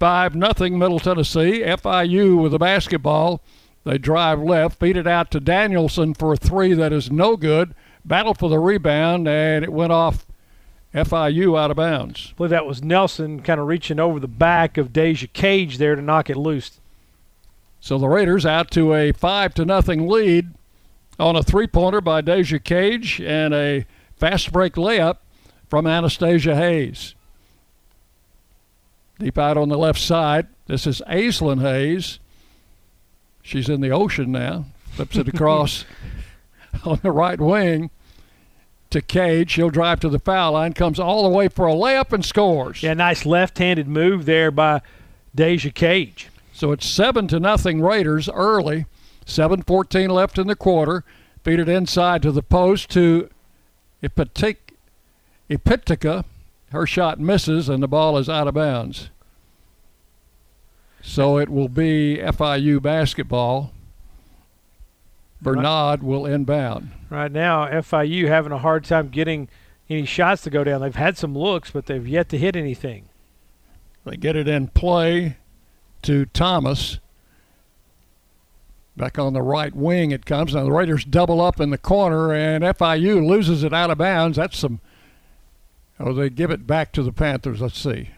5 0.00 0.34
nothing 0.34 0.76
Middle 0.76 0.98
Tennessee. 0.98 1.62
FIU 1.62 2.42
with 2.42 2.50
the 2.50 2.58
basketball. 2.58 3.40
They 3.84 3.98
drive 3.98 4.40
left, 4.40 4.80
feed 4.80 4.96
it 4.96 5.06
out 5.06 5.30
to 5.30 5.40
Danielson 5.40 6.14
for 6.14 6.32
a 6.32 6.36
three 6.36 6.72
that 6.74 6.92
is 6.92 7.10
no 7.10 7.36
good. 7.36 7.74
Battle 8.04 8.34
for 8.34 8.48
the 8.48 8.58
rebound, 8.58 9.28
and 9.28 9.64
it 9.64 9.72
went 9.72 9.92
off 9.92 10.26
FIU 10.92 11.56
out 11.56 11.70
of 11.70 11.76
bounds. 11.76 12.30
I 12.32 12.36
believe 12.36 12.50
that 12.50 12.66
was 12.66 12.82
Nelson 12.82 13.40
kind 13.40 13.60
of 13.60 13.68
reaching 13.68 14.00
over 14.00 14.18
the 14.18 14.28
back 14.28 14.76
of 14.76 14.92
Deja 14.92 15.28
Cage 15.32 15.78
there 15.78 15.94
to 15.94 16.02
knock 16.02 16.28
it 16.28 16.36
loose. 16.36 16.80
So 17.82 17.98
the 17.98 18.08
Raiders 18.08 18.46
out 18.46 18.70
to 18.70 18.94
a 18.94 19.10
five 19.10 19.54
to 19.54 19.64
nothing 19.64 20.06
lead 20.06 20.54
on 21.18 21.34
a 21.34 21.42
three-pointer 21.42 22.00
by 22.00 22.20
Deja 22.20 22.60
Cage 22.60 23.20
and 23.20 23.52
a 23.52 23.84
fast 24.16 24.52
break 24.52 24.74
layup 24.74 25.16
from 25.68 25.88
Anastasia 25.88 26.54
Hayes. 26.54 27.16
Deep 29.18 29.36
out 29.36 29.56
on 29.56 29.68
the 29.68 29.76
left 29.76 29.98
side, 29.98 30.46
this 30.68 30.86
is 30.86 31.02
Aislynn 31.08 31.60
Hayes. 31.60 32.20
She's 33.42 33.68
in 33.68 33.80
the 33.80 33.90
ocean 33.90 34.30
now. 34.30 34.66
Flips 34.92 35.16
it 35.16 35.26
across 35.26 35.84
on 36.84 37.00
the 37.02 37.10
right 37.10 37.40
wing 37.40 37.90
to 38.90 39.02
Cage. 39.02 39.50
She'll 39.50 39.70
drive 39.70 39.98
to 40.00 40.08
the 40.08 40.20
foul 40.20 40.52
line, 40.52 40.72
comes 40.72 41.00
all 41.00 41.24
the 41.24 41.36
way 41.36 41.48
for 41.48 41.66
a 41.66 41.74
layup 41.74 42.12
and 42.12 42.24
scores. 42.24 42.80
Yeah, 42.80 42.94
nice 42.94 43.26
left-handed 43.26 43.88
move 43.88 44.24
there 44.24 44.52
by 44.52 44.82
Deja 45.34 45.70
Cage. 45.70 46.28
So 46.62 46.70
it's 46.70 46.86
seven 46.86 47.26
to 47.26 47.40
nothing 47.40 47.80
Raiders 47.80 48.28
early. 48.28 48.86
7:14 49.26 50.08
left 50.10 50.38
in 50.38 50.46
the 50.46 50.54
quarter. 50.54 51.02
Feed 51.42 51.58
it 51.58 51.68
inside 51.68 52.22
to 52.22 52.30
the 52.30 52.40
post 52.40 52.88
to 52.90 53.28
Ipitik, 54.00 54.58
Ipitica. 55.50 56.24
Her 56.70 56.86
shot 56.86 57.18
misses 57.18 57.68
and 57.68 57.82
the 57.82 57.88
ball 57.88 58.16
is 58.16 58.28
out 58.28 58.46
of 58.46 58.54
bounds. 58.54 59.10
So 61.02 61.36
it 61.36 61.48
will 61.48 61.66
be 61.68 62.18
FIU 62.18 62.80
basketball. 62.80 63.72
Bernard 65.40 66.04
will 66.04 66.26
inbound. 66.26 66.92
Right 67.10 67.32
now, 67.32 67.66
FIU 67.66 68.28
having 68.28 68.52
a 68.52 68.58
hard 68.58 68.84
time 68.84 69.08
getting 69.08 69.48
any 69.90 70.04
shots 70.04 70.42
to 70.42 70.50
go 70.50 70.62
down. 70.62 70.80
They've 70.80 70.94
had 70.94 71.18
some 71.18 71.36
looks, 71.36 71.72
but 71.72 71.86
they've 71.86 72.06
yet 72.06 72.28
to 72.28 72.38
hit 72.38 72.54
anything. 72.54 73.08
They 74.04 74.16
get 74.16 74.36
it 74.36 74.46
in 74.46 74.68
play. 74.68 75.38
To 76.02 76.26
Thomas. 76.26 76.98
Back 78.96 79.18
on 79.18 79.32
the 79.32 79.42
right 79.42 79.74
wing 79.74 80.10
it 80.10 80.26
comes. 80.26 80.54
Now 80.54 80.64
the 80.64 80.72
Raiders 80.72 81.04
double 81.04 81.40
up 81.40 81.60
in 81.60 81.70
the 81.70 81.78
corner, 81.78 82.32
and 82.32 82.62
FIU 82.62 83.26
loses 83.26 83.64
it 83.64 83.72
out 83.72 83.90
of 83.90 83.98
bounds. 83.98 84.36
That's 84.36 84.58
some. 84.58 84.80
Oh, 85.98 86.12
they 86.12 86.28
give 86.28 86.50
it 86.50 86.66
back 86.66 86.92
to 86.92 87.02
the 87.02 87.12
Panthers. 87.12 87.60
Let's 87.60 87.78
see. 87.78 88.10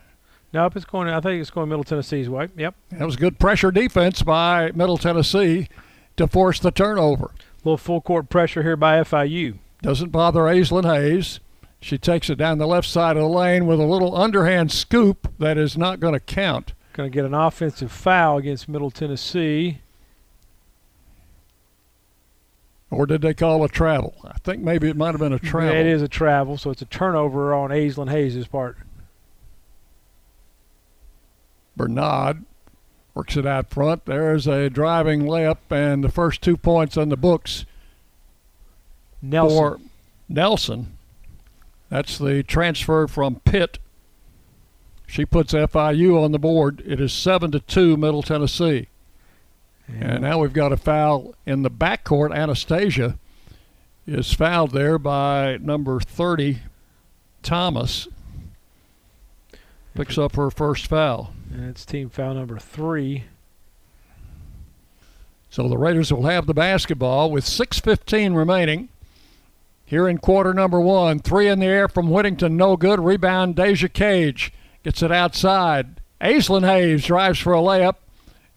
Nope, 0.52 0.76
it's 0.76 0.84
going. 0.84 1.08
I 1.08 1.20
think 1.20 1.40
it's 1.40 1.50
going 1.50 1.68
Middle 1.68 1.84
Tennessee's 1.84 2.28
way. 2.28 2.48
Yep. 2.56 2.74
That 2.90 3.04
was 3.04 3.16
good 3.16 3.38
pressure 3.38 3.70
defense 3.70 4.22
by 4.22 4.70
Middle 4.72 4.98
Tennessee 4.98 5.68
to 6.16 6.26
force 6.26 6.60
the 6.60 6.70
turnover. 6.70 7.26
A 7.26 7.64
little 7.64 7.76
full 7.76 8.00
court 8.00 8.28
pressure 8.28 8.62
here 8.62 8.76
by 8.76 9.00
FIU. 9.00 9.58
Doesn't 9.82 10.10
bother 10.10 10.42
Aislynn 10.42 10.84
Hayes. 10.84 11.40
She 11.80 11.98
takes 11.98 12.30
it 12.30 12.36
down 12.36 12.58
the 12.58 12.66
left 12.66 12.88
side 12.88 13.16
of 13.16 13.22
the 13.22 13.28
lane 13.28 13.66
with 13.66 13.78
a 13.78 13.84
little 13.84 14.16
underhand 14.16 14.72
scoop 14.72 15.32
that 15.38 15.58
is 15.58 15.76
not 15.76 16.00
going 16.00 16.14
to 16.14 16.20
count. 16.20 16.72
Going 16.94 17.10
to 17.10 17.12
get 17.14 17.24
an 17.24 17.34
offensive 17.34 17.90
foul 17.90 18.38
against 18.38 18.68
Middle 18.68 18.92
Tennessee. 18.92 19.80
Or 22.88 23.04
did 23.04 23.20
they 23.20 23.34
call 23.34 23.64
a 23.64 23.68
travel? 23.68 24.14
I 24.24 24.38
think 24.44 24.62
maybe 24.62 24.88
it 24.88 24.96
might 24.96 25.10
have 25.10 25.18
been 25.18 25.32
a 25.32 25.40
travel. 25.40 25.74
It 25.74 25.86
is 25.86 26.02
a 26.02 26.08
travel, 26.08 26.56
so 26.56 26.70
it's 26.70 26.82
a 26.82 26.86
turnover 26.86 27.52
on 27.52 27.70
Aislynn 27.70 28.10
Hayes' 28.10 28.46
part. 28.46 28.76
Bernard 31.76 32.44
works 33.12 33.36
it 33.36 33.44
out 33.44 33.70
front. 33.70 34.04
There's 34.06 34.46
a 34.46 34.70
driving 34.70 35.22
layup, 35.22 35.58
and 35.70 36.04
the 36.04 36.08
first 36.08 36.42
two 36.42 36.56
points 36.56 36.96
on 36.96 37.08
the 37.08 37.16
books 37.16 37.64
Nelson. 39.20 39.58
for 39.58 39.80
Nelson. 40.28 40.96
That's 41.88 42.18
the 42.18 42.44
transfer 42.44 43.08
from 43.08 43.40
Pitt. 43.40 43.80
She 45.06 45.24
puts 45.24 45.52
FIU 45.52 46.22
on 46.22 46.32
the 46.32 46.38
board. 46.38 46.82
It 46.86 47.00
is 47.00 47.12
seven 47.12 47.50
to 47.52 47.60
two, 47.60 47.96
Middle 47.96 48.22
Tennessee. 48.22 48.88
And 49.86 50.22
now 50.22 50.38
we've 50.38 50.52
got 50.52 50.72
a 50.72 50.76
foul 50.76 51.34
in 51.46 51.62
the 51.62 51.70
backcourt. 51.70 52.34
Anastasia 52.34 53.18
is 54.06 54.32
fouled 54.32 54.72
there 54.72 54.98
by 54.98 55.58
number 55.58 56.00
30, 56.00 56.60
Thomas. 57.42 58.08
Picks 59.94 60.18
up 60.18 60.36
her 60.36 60.50
first 60.50 60.86
foul. 60.86 61.32
And 61.52 61.70
it's 61.70 61.84
team 61.84 62.08
foul 62.08 62.34
number 62.34 62.58
three. 62.58 63.24
So 65.50 65.68
the 65.68 65.78
Raiders 65.78 66.12
will 66.12 66.24
have 66.24 66.46
the 66.46 66.54
basketball 66.54 67.30
with 67.30 67.44
6.15 67.44 68.34
remaining. 68.34 68.88
Here 69.86 70.08
in 70.08 70.18
quarter 70.18 70.52
number 70.52 70.80
one, 70.80 71.20
three 71.20 71.46
in 71.46 71.60
the 71.60 71.66
air 71.66 71.88
from 71.88 72.10
Whittington, 72.10 72.56
no 72.56 72.76
good. 72.76 72.98
Rebound, 72.98 73.54
Deja 73.54 73.86
Cage 73.86 74.52
gets 74.84 75.02
it 75.02 75.10
outside. 75.10 76.00
Aislynn 76.20 76.64
Hayes 76.64 77.04
drives 77.04 77.38
for 77.38 77.54
a 77.54 77.58
layup, 77.58 77.96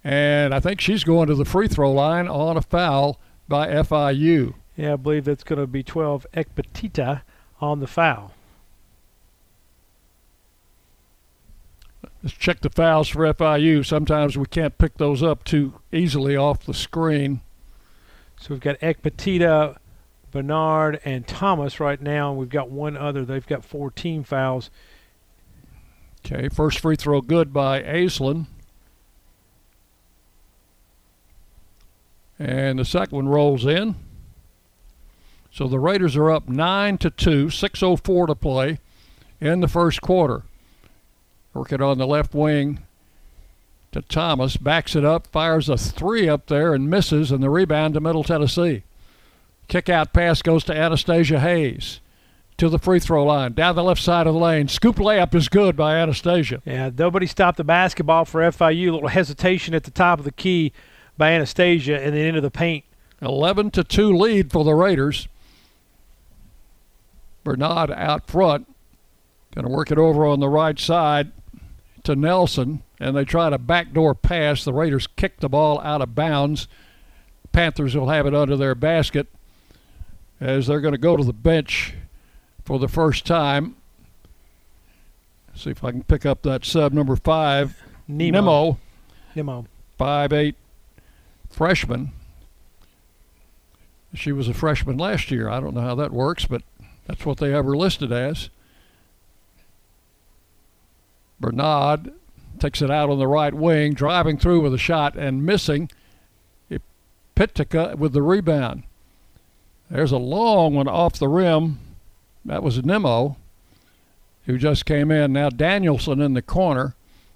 and 0.04 0.54
I 0.54 0.60
think 0.60 0.80
she's 0.80 1.04
going 1.04 1.28
to 1.28 1.36
the 1.36 1.46
free 1.46 1.68
throw 1.68 1.92
line 1.92 2.28
on 2.28 2.58
a 2.58 2.62
foul 2.62 3.20
by 3.48 3.68
FIU. 3.68 4.54
Yeah, 4.76 4.94
I 4.94 4.96
believe 4.98 5.26
that's 5.26 5.44
going 5.44 5.60
to 5.60 5.66
be 5.66 5.82
12 5.82 6.28
Ekpatita 6.34 7.22
on 7.60 7.80
the 7.80 7.88
foul. 7.88 8.34
Let's 12.22 12.36
check 12.36 12.62
the 12.62 12.70
fouls 12.70 13.08
for 13.08 13.22
FIU. 13.34 13.86
Sometimes 13.86 14.38
we 14.38 14.46
can't 14.46 14.78
pick 14.78 14.98
those 14.98 15.24
up 15.24 15.44
too 15.44 15.74
easily 15.92 16.36
off 16.36 16.66
the 16.66 16.74
screen. 16.74 17.42
So 18.40 18.54
we've 18.54 18.60
got 18.60 18.80
Ekpatita, 18.80 19.78
Bernard, 20.32 21.00
and 21.06 21.26
Thomas 21.28 21.80
right 21.80 22.02
now. 22.02 22.32
and 22.32 22.40
We've 22.40 22.50
got 22.50 22.70
one 22.70 22.98
other. 22.98 23.24
They've 23.24 23.46
got 23.46 23.64
four 23.64 23.90
team 23.92 24.24
fouls. 24.24 24.70
Okay, 26.30 26.50
first 26.50 26.80
free 26.80 26.98
throw 26.98 27.22
good 27.22 27.54
by 27.54 27.82
Aislynn. 27.82 28.48
And 32.38 32.80
the 32.80 32.86
second 32.86 33.16
one 33.16 33.30
rolls 33.30 33.66
in. 33.66 33.96
So 35.52 35.70
the 35.70 35.80
Raiders 35.80 36.18
are 36.18 36.30
up 36.30 36.50
9 36.50 36.98
to 36.98 37.10
2, 37.10 37.48
6.04 37.48 38.28
to 38.28 38.36
play 38.36 38.80
in 39.40 39.62
the 39.62 39.70
first 39.70 40.02
quarter. 40.02 40.44
Working 41.54 41.82
on 41.82 41.98
the 41.98 42.06
left 42.06 42.34
wing 42.34 42.84
to 43.94 44.02
Thomas, 44.02 44.58
backs 44.58 44.98
it 44.98 45.06
up, 45.06 45.28
fires 45.28 45.70
a 45.70 45.78
three 45.78 46.28
up 46.28 46.48
there 46.48 46.74
and 46.74 46.90
misses, 46.90 47.32
and 47.32 47.42
the 47.42 47.50
rebound 47.50 47.94
to 47.94 48.02
Middle 48.02 48.24
Tennessee. 48.26 48.84
Kick 49.70 49.88
out 49.88 50.12
pass 50.12 50.42
goes 50.42 50.66
to 50.66 50.76
Anastasia 50.76 51.40
Hayes 51.40 52.02
to 52.58 52.70
the 52.70 52.80
free 52.80 53.00
throw 53.00 53.24
line, 53.24 53.54
down 53.54 53.76
the 53.76 53.84
left 53.84 54.02
side 54.02 54.26
of 54.26 54.34
the 54.34 54.40
lane. 54.40 54.68
Scoop 54.68 54.96
layup 54.96 55.36
is 55.36 55.48
good 55.48 55.76
by 55.76 55.96
Anastasia. 55.96 56.62
Yeah, 56.66 56.90
nobody 56.98 57.28
stopped 57.28 57.58
the 57.58 57.64
basketball 57.64 58.26
for 58.26 58.42
FIU. 58.42 58.90
A 58.90 58.92
little 58.92 59.10
hesitation 59.10 59.76
at 59.76 59.84
the 59.84 59.92
top 59.92 60.18
of 60.20 60.26
the 60.26 60.32
key 60.32 60.74
by 61.18 61.32
Anastasia 61.32 62.02
and 62.02 62.16
then 62.16 62.26
into 62.26 62.42
the 62.42 62.52
paint. 62.52 62.84
11 63.22 63.72
to 63.72 63.84
2 63.84 64.16
lead 64.16 64.52
for 64.52 64.64
the 64.64 64.74
Raiders. 64.74 65.28
Bernard 67.44 67.92
out 67.92 68.28
front. 68.28 68.68
Going 69.54 69.66
to 69.66 69.74
work 69.74 69.92
it 69.92 69.98
over 69.98 70.26
on 70.26 70.40
the 70.40 70.50
right 70.50 70.78
side 70.78 71.32
to 72.04 72.16
Nelson, 72.16 72.84
and 73.00 73.16
they 73.16 73.26
try 73.26 73.50
to 73.50 73.58
backdoor 73.58 74.16
pass. 74.16 74.64
The 74.64 74.74
Raiders 74.74 75.08
kick 75.08 75.40
the 75.40 75.50
ball 75.50 75.80
out 75.82 76.02
of 76.02 76.16
bounds. 76.16 76.68
Panthers 77.52 77.96
will 77.96 78.10
have 78.10 78.26
it 78.26 78.36
under 78.36 78.56
their 78.56 78.76
basket 78.76 79.28
as 80.40 80.68
they're 80.68 80.82
going 80.82 80.94
to 80.94 81.00
go 81.00 81.18
to 81.18 81.24
the 81.24 81.34
bench 81.34 81.96
for 82.68 82.78
the 82.80 82.90
first 82.90 83.26
time. 83.26 83.78
See 85.56 85.70
if 85.70 85.86
I 85.86 85.92
can 85.92 86.04
pick 86.04 86.26
up 86.26 86.42
that 86.42 86.66
sub 86.66 86.92
number 86.92 87.16
five, 87.16 87.82
Nemo. 88.10 88.42
Nemo, 88.42 88.78
Nemo. 89.36 89.66
five 89.98 90.34
eight 90.34 90.56
freshman. 91.50 92.12
She 94.14 94.34
was 94.34 94.50
a 94.50 94.54
freshman 94.54 94.98
last 94.98 95.32
year. 95.32 95.50
I 95.50 95.62
don't 95.62 95.76
know 95.76 95.82
how 95.82 95.96
that 95.96 96.12
works, 96.12 96.46
but 96.46 96.62
that's 97.06 97.26
what 97.26 97.38
they 97.38 97.52
have 97.52 97.64
her 97.64 97.78
listed 97.78 98.12
as. 98.12 98.50
Bernard 101.40 102.12
takes 102.60 102.82
it 102.82 102.92
out 102.92 103.10
on 103.10 103.18
the 103.18 103.28
right 103.28 103.54
wing, 103.54 103.94
driving 103.94 104.38
through 104.38 104.60
with 104.60 104.74
a 104.74 104.78
shot 104.78 105.16
and 105.16 105.46
missing. 105.46 105.90
Pitka 107.34 107.96
with 107.96 108.12
the 108.12 108.22
rebound. 108.22 108.84
There's 109.90 110.12
a 110.12 110.18
long 110.18 110.76
one 110.76 110.90
off 110.90 111.18
the 111.18 111.30
rim. 111.30 111.80
That 112.48 112.64
was 112.64 112.84
Nemo, 112.84 113.36
who 114.46 114.58
just 114.58 114.86
came 114.86 115.12
in. 115.12 115.34
Now 115.34 115.50
Danielson 115.50 116.22
in 116.22 116.34
the 116.34 116.42
corner. 116.42 116.96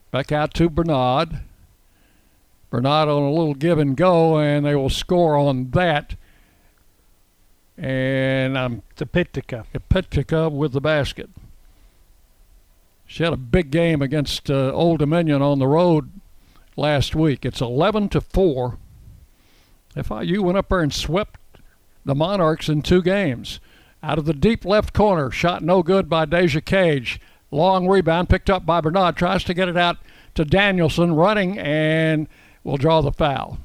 Back 0.10 0.32
out 0.32 0.54
to 0.56 0.70
Bernard. 0.70 1.42
Bernard 2.70 3.10
on 3.10 3.22
a 3.22 3.30
little 3.30 3.54
give 3.54 3.78
and 3.78 3.98
go, 3.98 4.40
and 4.40 4.66
they 4.66 4.74
will 4.74 4.90
score 4.90 5.36
on 5.36 5.72
that. 5.72 6.16
And 7.78 8.58
I'm 8.58 8.84
to 8.96 9.06
Pitka. 9.06 9.66
Pitka 9.90 10.50
with 10.50 10.72
the 10.72 10.80
basket. 10.80 11.30
She 13.06 13.24
had 13.24 13.34
a 13.34 13.38
big 13.38 13.70
game 13.70 14.02
against 14.02 14.50
uh, 14.50 14.72
Old 14.72 15.00
Dominion 15.00 15.42
on 15.42 15.60
the 15.60 15.68
road 15.68 16.10
last 16.78 17.16
week. 17.16 17.44
It's 17.44 17.60
11 17.60 18.08
to 18.10 18.22
four. 18.22 18.78
FIU 19.94 20.40
went 20.40 20.58
up 20.58 20.70
there 20.70 20.80
and 20.80 20.94
swept 20.94 21.38
the 22.06 22.16
Monarchs 22.16 22.70
in 22.70 22.82
two 22.82 23.02
games. 23.02 23.60
Out 24.04 24.18
of 24.18 24.26
the 24.26 24.34
deep 24.34 24.66
left 24.66 24.94
corner, 24.94 25.30
shot 25.30 25.64
no 25.64 25.84
good 25.84 26.10
by 26.10 26.26
Deja 26.26 26.62
Cage. 26.62 27.22
Long 27.52 27.88
rebound 27.88 28.30
picked 28.30 28.50
up 28.50 28.66
by 28.66 28.82
Bernard. 28.82 29.16
Tries 29.16 29.44
to 29.44 29.54
get 29.54 29.70
it 29.70 29.78
out 29.78 29.98
to 30.36 30.44
Danielson, 30.46 31.14
running 31.14 31.60
and 31.60 32.28
will 32.64 32.78
draw 32.78 33.02
the 33.02 33.12
foul. 33.12 33.60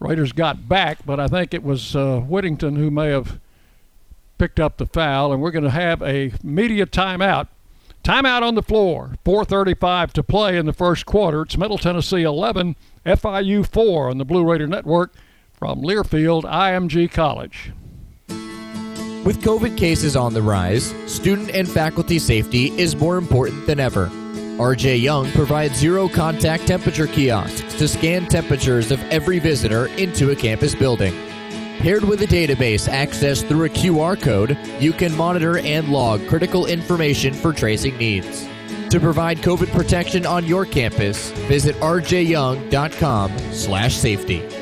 Raiders 0.00 0.32
got 0.32 0.68
back, 0.68 1.06
but 1.06 1.20
I 1.20 1.28
think 1.28 1.54
it 1.54 1.62
was 1.62 1.94
uh, 1.94 2.20
Whittington 2.20 2.76
who 2.76 2.90
may 2.90 3.08
have 3.08 3.40
picked 4.36 4.58
up 4.58 4.76
the 4.76 4.86
foul, 4.86 5.32
and 5.32 5.40
we're 5.40 5.52
going 5.52 5.64
to 5.64 5.70
have 5.70 6.02
a 6.02 6.32
media 6.42 6.84
timeout. 6.84 7.46
Timeout 8.02 8.42
on 8.42 8.56
the 8.56 8.62
floor. 8.62 9.14
4:35 9.24 10.12
to 10.14 10.22
play 10.24 10.58
in 10.58 10.66
the 10.66 10.72
first 10.72 11.06
quarter. 11.06 11.42
It's 11.42 11.56
Middle 11.56 11.78
Tennessee 11.78 12.22
11, 12.22 12.74
FIU 13.06 13.64
4 13.64 14.10
on 14.10 14.18
the 14.18 14.24
Blue 14.24 14.44
Raider 14.44 14.66
Network 14.66 15.14
from 15.52 15.82
Learfield 15.82 16.42
IMG 16.42 17.08
College. 17.10 17.72
With 19.24 19.40
COVID 19.40 19.78
cases 19.78 20.16
on 20.16 20.34
the 20.34 20.42
rise, 20.42 20.92
student 21.06 21.50
and 21.50 21.70
faculty 21.70 22.18
safety 22.18 22.76
is 22.76 22.96
more 22.96 23.18
important 23.18 23.68
than 23.68 23.78
ever. 23.78 24.08
RJ 24.58 25.00
Young 25.00 25.30
provides 25.30 25.76
zero 25.76 26.08
contact 26.08 26.66
temperature 26.66 27.06
kiosks 27.06 27.72
to 27.74 27.86
scan 27.86 28.26
temperatures 28.26 28.90
of 28.90 29.00
every 29.10 29.38
visitor 29.38 29.86
into 29.96 30.32
a 30.32 30.36
campus 30.36 30.74
building. 30.74 31.14
Paired 31.78 32.02
with 32.02 32.20
a 32.22 32.26
database 32.26 32.88
accessed 32.88 33.46
through 33.46 33.66
a 33.66 33.68
QR 33.68 34.20
code, 34.20 34.58
you 34.80 34.92
can 34.92 35.16
monitor 35.16 35.58
and 35.58 35.90
log 35.90 36.26
critical 36.26 36.66
information 36.66 37.32
for 37.32 37.52
tracing 37.52 37.96
needs. 37.98 38.48
To 38.90 38.98
provide 38.98 39.38
COVID 39.38 39.70
protection 39.70 40.26
on 40.26 40.46
your 40.46 40.66
campus, 40.66 41.30
visit 41.46 41.76
rjyoung.com/safety. 41.76 44.61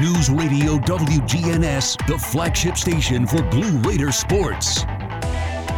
News 0.00 0.30
Radio 0.30 0.78
WGNS, 0.78 2.06
the 2.06 2.16
flagship 2.16 2.76
station 2.78 3.26
for 3.26 3.42
Blue 3.42 3.76
Raider 3.80 4.10
sports. 4.10 4.84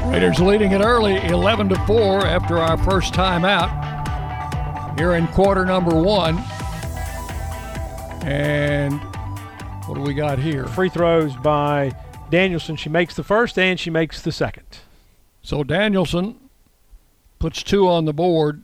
Raiders 0.05 0.39
leading 0.39 0.71
it 0.73 0.81
early, 0.81 1.17
11 1.17 1.71
to 1.71 1.87
4 1.87 2.25
after 2.25 2.59
our 2.59 2.79
first 2.79 3.13
time 3.13 3.45
out 3.45 4.99
here 4.99 5.15
in 5.15 5.27
quarter 5.29 5.65
number 5.65 5.95
one. 5.95 6.39
And 8.23 9.01
what 9.87 9.97
do 9.97 10.01
we 10.01 10.15
got 10.15 10.39
here? 10.39 10.67
Free 10.67 10.89
throws 10.89 11.35
by 11.37 11.93
Danielson. 12.31 12.77
She 12.77 12.89
makes 12.89 13.17
the 13.17 13.25
first 13.25 13.59
and 13.59 13.81
she 13.81 13.91
makes 13.91 14.23
the 14.23 14.33
second. 14.33 14.79
So 15.43 15.65
Danielson 15.65 16.39
puts 17.41 17.63
two 17.63 17.89
on 17.89 18.05
the 18.05 18.15
board 18.15 18.63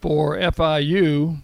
for 0.00 0.36
FIU, 0.36 1.42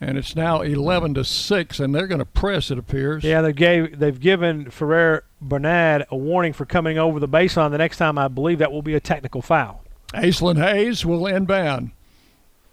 and 0.00 0.18
it's 0.18 0.36
now 0.36 0.60
11 0.60 1.14
to 1.14 1.24
six, 1.24 1.80
and 1.80 1.94
they're 1.94 2.06
going 2.06 2.18
to 2.18 2.24
press. 2.26 2.70
It 2.70 2.78
appears. 2.78 3.24
Yeah, 3.24 3.40
they 3.40 3.52
gave 3.52 3.98
they've 3.98 4.18
given 4.18 4.70
Ferrer 4.70 5.24
Bernard 5.40 6.06
a 6.10 6.16
warning 6.16 6.52
for 6.52 6.66
coming 6.66 6.98
over 6.98 7.18
the 7.18 7.28
baseline. 7.28 7.70
The 7.70 7.78
next 7.78 7.96
time, 7.96 8.18
I 8.18 8.28
believe 8.28 8.58
that 8.58 8.72
will 8.72 8.82
be 8.82 8.94
a 8.94 9.00
technical 9.00 9.42
foul. 9.42 9.82
Aislynn 10.12 10.56
Hayes 10.62 11.04
will 11.04 11.26
inbound. 11.26 11.90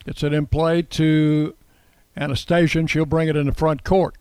it's 0.05 0.23
it 0.23 0.33
in 0.33 0.47
play 0.47 0.81
to 0.81 1.55
Anastasia, 2.15 2.79
and 2.79 2.89
she'll 2.89 3.05
bring 3.05 3.27
it 3.27 3.35
in 3.35 3.47
the 3.47 3.53
front 3.53 3.83
court. 3.83 4.15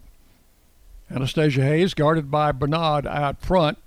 Anastasia 1.11 1.63
Hayes, 1.63 1.93
guarded 1.95 2.31
by 2.31 2.53
Bernard 2.53 3.07
out 3.07 3.43
front, 3.43 3.79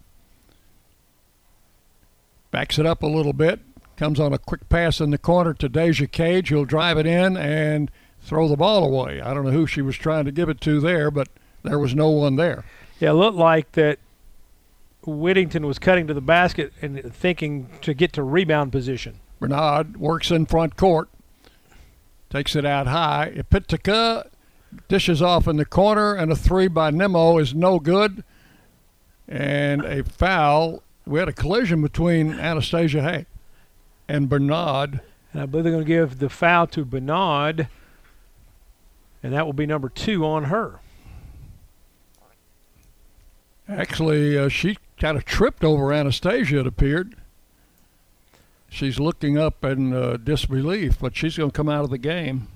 backs 2.51 2.77
it 2.77 2.85
up 2.85 3.01
a 3.01 3.07
little 3.07 3.33
bit, 3.33 3.61
comes 3.97 4.19
on 4.19 4.31
a 4.31 4.37
quick 4.37 4.69
pass 4.69 4.99
in 5.01 5.09
the 5.09 5.17
corner 5.17 5.53
to 5.55 5.67
Deja 5.67 6.05
Cage, 6.05 6.49
who'll 6.49 6.65
drive 6.65 6.97
it 6.97 7.07
in 7.07 7.35
and 7.35 7.89
throw 8.25 8.47
the 8.47 8.57
ball 8.57 8.83
away. 8.83 9.21
I 9.21 9.33
don't 9.33 9.45
know 9.45 9.51
who 9.51 9.67
she 9.67 9.81
was 9.81 9.95
trying 9.95 10.25
to 10.25 10.31
give 10.31 10.49
it 10.49 10.59
to 10.61 10.79
there, 10.79 11.11
but 11.11 11.29
there 11.63 11.79
was 11.79 11.95
no 11.95 12.09
one 12.09 12.35
there. 12.35 12.65
Yeah, 12.99 13.11
it 13.11 13.13
looked 13.13 13.37
like 13.37 13.71
that 13.73 13.99
Whittington 15.05 15.65
was 15.65 15.79
cutting 15.79 16.07
to 16.07 16.13
the 16.13 16.21
basket 16.21 16.73
and 16.81 17.13
thinking 17.13 17.69
to 17.81 17.93
get 17.93 18.13
to 18.13 18.23
rebound 18.23 18.71
position. 18.71 19.19
Bernard 19.39 19.97
works 19.97 20.31
in 20.31 20.45
front 20.45 20.75
court, 20.75 21.09
takes 22.29 22.55
it 22.55 22.65
out 22.65 22.87
high. 22.87 23.31
Ipitica 23.35 24.27
dishes 24.87 25.21
off 25.21 25.47
in 25.47 25.57
the 25.57 25.65
corner, 25.65 26.15
and 26.15 26.31
a 26.31 26.35
three 26.35 26.67
by 26.67 26.89
Nemo 26.89 27.37
is 27.37 27.53
no 27.53 27.79
good. 27.79 28.23
And 29.27 29.83
a 29.83 30.03
foul. 30.03 30.83
We 31.05 31.19
had 31.19 31.29
a 31.29 31.33
collision 31.33 31.81
between 31.81 32.39
Anastasia 32.39 33.01
Hay 33.01 33.25
and 34.07 34.29
Bernard. 34.29 35.01
And 35.33 35.41
I 35.41 35.45
believe 35.45 35.65
they're 35.65 35.73
going 35.73 35.85
to 35.85 35.87
give 35.87 36.19
the 36.19 36.29
foul 36.29 36.67
to 36.67 36.85
Bernard, 36.85 37.67
and 39.25 39.33
that 39.33 39.43
will 39.43 39.53
be 39.53 39.65
number 39.65 39.89
two 39.89 40.23
on 40.23 40.45
her. 40.45 40.79
Actually, 43.67 44.37
uh, 44.37 44.49
she 44.49 44.77
kind 44.99 45.17
of 45.17 45.25
tripped 45.25 45.63
over 45.63 45.91
Anastasia, 45.91 46.59
it 46.59 46.67
appeared. 46.67 47.15
She's 48.69 48.99
looking 48.99 49.35
up 49.35 49.65
in 49.65 49.95
uh, 49.95 50.17
disbelief, 50.17 50.99
but 50.99 51.15
she's 51.15 51.37
going 51.37 51.49
to 51.49 51.57
come 51.57 51.69
out 51.69 51.83
of 51.83 51.89
the 51.89 51.97
game. 51.97 52.49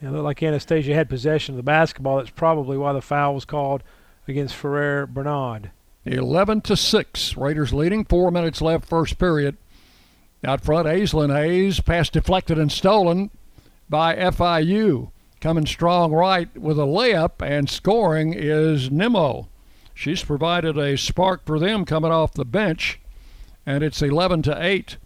Yeah, 0.00 0.08
it 0.08 0.12
looked 0.12 0.24
like 0.24 0.42
Anastasia 0.42 0.94
had 0.94 1.10
possession 1.10 1.52
of 1.52 1.58
the 1.58 1.62
basketball. 1.62 2.16
That's 2.16 2.30
probably 2.30 2.78
why 2.78 2.94
the 2.94 3.02
foul 3.02 3.34
was 3.34 3.44
called 3.44 3.82
against 4.26 4.54
Ferrer 4.54 5.06
Bernard. 5.06 5.72
11 6.06 6.62
to 6.62 6.74
6. 6.74 7.36
Raiders 7.36 7.74
leading. 7.74 8.06
Four 8.06 8.30
minutes 8.30 8.62
left, 8.62 8.86
first 8.86 9.18
period. 9.18 9.58
Out 10.42 10.64
front, 10.64 10.86
Aislynn 10.86 11.36
Hayes. 11.36 11.80
Pass 11.80 12.08
deflected 12.08 12.58
and 12.58 12.72
stolen 12.72 13.30
by 13.92 14.16
FIU. 14.16 15.10
Coming 15.42 15.66
strong 15.66 16.12
right 16.12 16.48
with 16.56 16.78
a 16.78 16.86
layup 16.86 17.46
and 17.46 17.68
scoring 17.68 18.32
is 18.32 18.90
Nemo. 18.90 19.48
She's 19.92 20.24
provided 20.24 20.78
a 20.78 20.96
spark 20.96 21.44
for 21.44 21.58
them 21.58 21.84
coming 21.84 22.10
off 22.10 22.32
the 22.32 22.46
bench, 22.46 22.98
and 23.66 23.84
it's 23.84 24.00
11 24.00 24.42
to 24.42 24.56
8. 24.58 24.96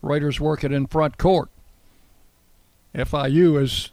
Raiders 0.00 0.40
work 0.40 0.64
it 0.64 0.72
in 0.72 0.86
front 0.86 1.18
court. 1.18 1.50
FIU 2.94 3.60
has 3.60 3.90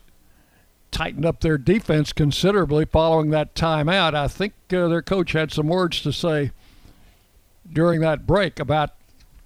tightened 0.90 1.26
up 1.26 1.42
their 1.42 1.58
defense 1.58 2.14
considerably 2.14 2.86
following 2.86 3.30
that 3.32 3.56
timeout. 3.56 4.16
I 4.16 4.30
think 4.30 4.54
uh, 4.72 4.88
their 4.88 5.02
coach 5.02 5.34
had 5.34 5.52
some 5.52 5.68
words 5.68 6.02
to 6.04 6.14
say 6.14 6.52
during 7.70 8.00
that 8.00 8.26
break 8.26 8.58
about 8.58 8.92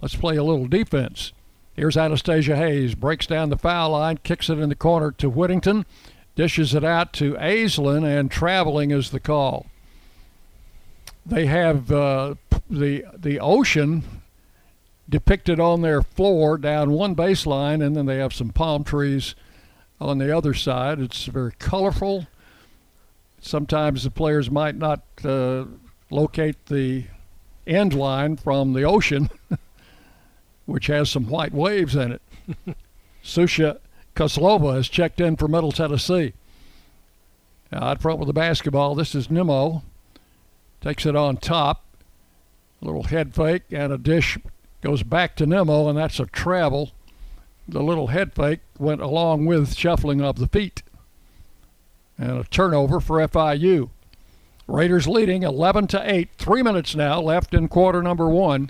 let's 0.01 0.15
play 0.15 0.35
a 0.37 0.43
little 0.43 0.67
defense. 0.67 1.33
Here's 1.73 1.97
Anastasia 1.97 2.55
Hayes, 2.55 2.95
breaks 2.95 3.25
down 3.25 3.49
the 3.49 3.57
foul 3.57 3.91
line, 3.91 4.19
kicks 4.23 4.49
it 4.49 4.59
in 4.59 4.69
the 4.69 4.75
corner 4.75 5.11
to 5.13 5.29
Whittington, 5.29 5.85
dishes 6.35 6.75
it 6.75 6.83
out 6.83 7.13
to 7.13 7.33
Aislynn, 7.35 8.03
and 8.03 8.29
traveling 8.29 8.91
is 8.91 9.11
the 9.11 9.19
call. 9.19 9.67
They 11.25 11.45
have 11.45 11.91
uh, 11.91 12.35
the 12.69 13.05
the 13.17 13.39
ocean 13.39 14.03
depicted 15.07 15.59
on 15.59 15.81
their 15.81 16.01
floor 16.01 16.57
down 16.57 16.91
one 16.91 17.15
baseline, 17.15 17.85
and 17.85 17.95
then 17.95 18.05
they 18.05 18.17
have 18.17 18.33
some 18.33 18.49
palm 18.49 18.83
trees 18.83 19.35
on 19.99 20.17
the 20.17 20.35
other 20.35 20.53
side. 20.53 20.99
It's 20.99 21.25
very 21.25 21.53
colorful. 21.59 22.27
Sometimes 23.39 24.03
the 24.03 24.11
players 24.11 24.49
might 24.49 24.75
not 24.75 25.01
uh, 25.23 25.65
locate 26.09 26.65
the 26.67 27.05
end 27.67 27.93
line 27.93 28.37
from 28.37 28.73
the 28.73 28.83
ocean, 28.83 29.29
which 30.71 30.87
has 30.87 31.09
some 31.09 31.27
white 31.27 31.53
waves 31.53 31.95
in 31.95 32.13
it. 32.13 32.21
Susha 33.23 33.77
Koslova 34.15 34.75
has 34.75 34.87
checked 34.89 35.21
in 35.21 35.35
for 35.35 35.47
Middle 35.47 35.71
Tennessee. 35.71 36.33
Out 37.71 38.01
front 38.01 38.19
with 38.19 38.27
the 38.27 38.33
basketball, 38.33 38.95
this 38.95 39.15
is 39.15 39.31
Nemo. 39.31 39.83
Takes 40.81 41.05
it 41.05 41.15
on 41.15 41.37
top. 41.37 41.85
A 42.81 42.85
little 42.85 43.03
head 43.03 43.33
fake 43.33 43.63
and 43.71 43.93
a 43.93 43.97
dish 43.97 44.37
goes 44.81 45.03
back 45.03 45.35
to 45.35 45.45
Nemo, 45.45 45.87
and 45.87 45.97
that's 45.97 46.19
a 46.19 46.25
travel. 46.25 46.91
The 47.67 47.83
little 47.83 48.07
head 48.07 48.33
fake 48.33 48.61
went 48.79 49.01
along 49.01 49.45
with 49.45 49.75
shuffling 49.75 50.21
of 50.21 50.37
the 50.37 50.47
feet. 50.47 50.83
And 52.17 52.39
a 52.39 52.43
turnover 52.43 52.99
for 52.99 53.19
FIU. 53.19 53.89
Raiders 54.67 55.07
leading 55.07 55.43
11 55.43 55.87
to 55.87 56.13
8. 56.13 56.29
Three 56.37 56.63
minutes 56.63 56.95
now 56.95 57.21
left 57.21 57.53
in 57.53 57.67
quarter 57.67 58.01
number 58.01 58.27
one. 58.27 58.69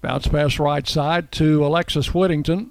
Bounce 0.00 0.28
pass 0.28 0.58
right 0.58 0.86
side 0.86 1.32
to 1.32 1.64
Alexis 1.64 2.14
Whittington. 2.14 2.70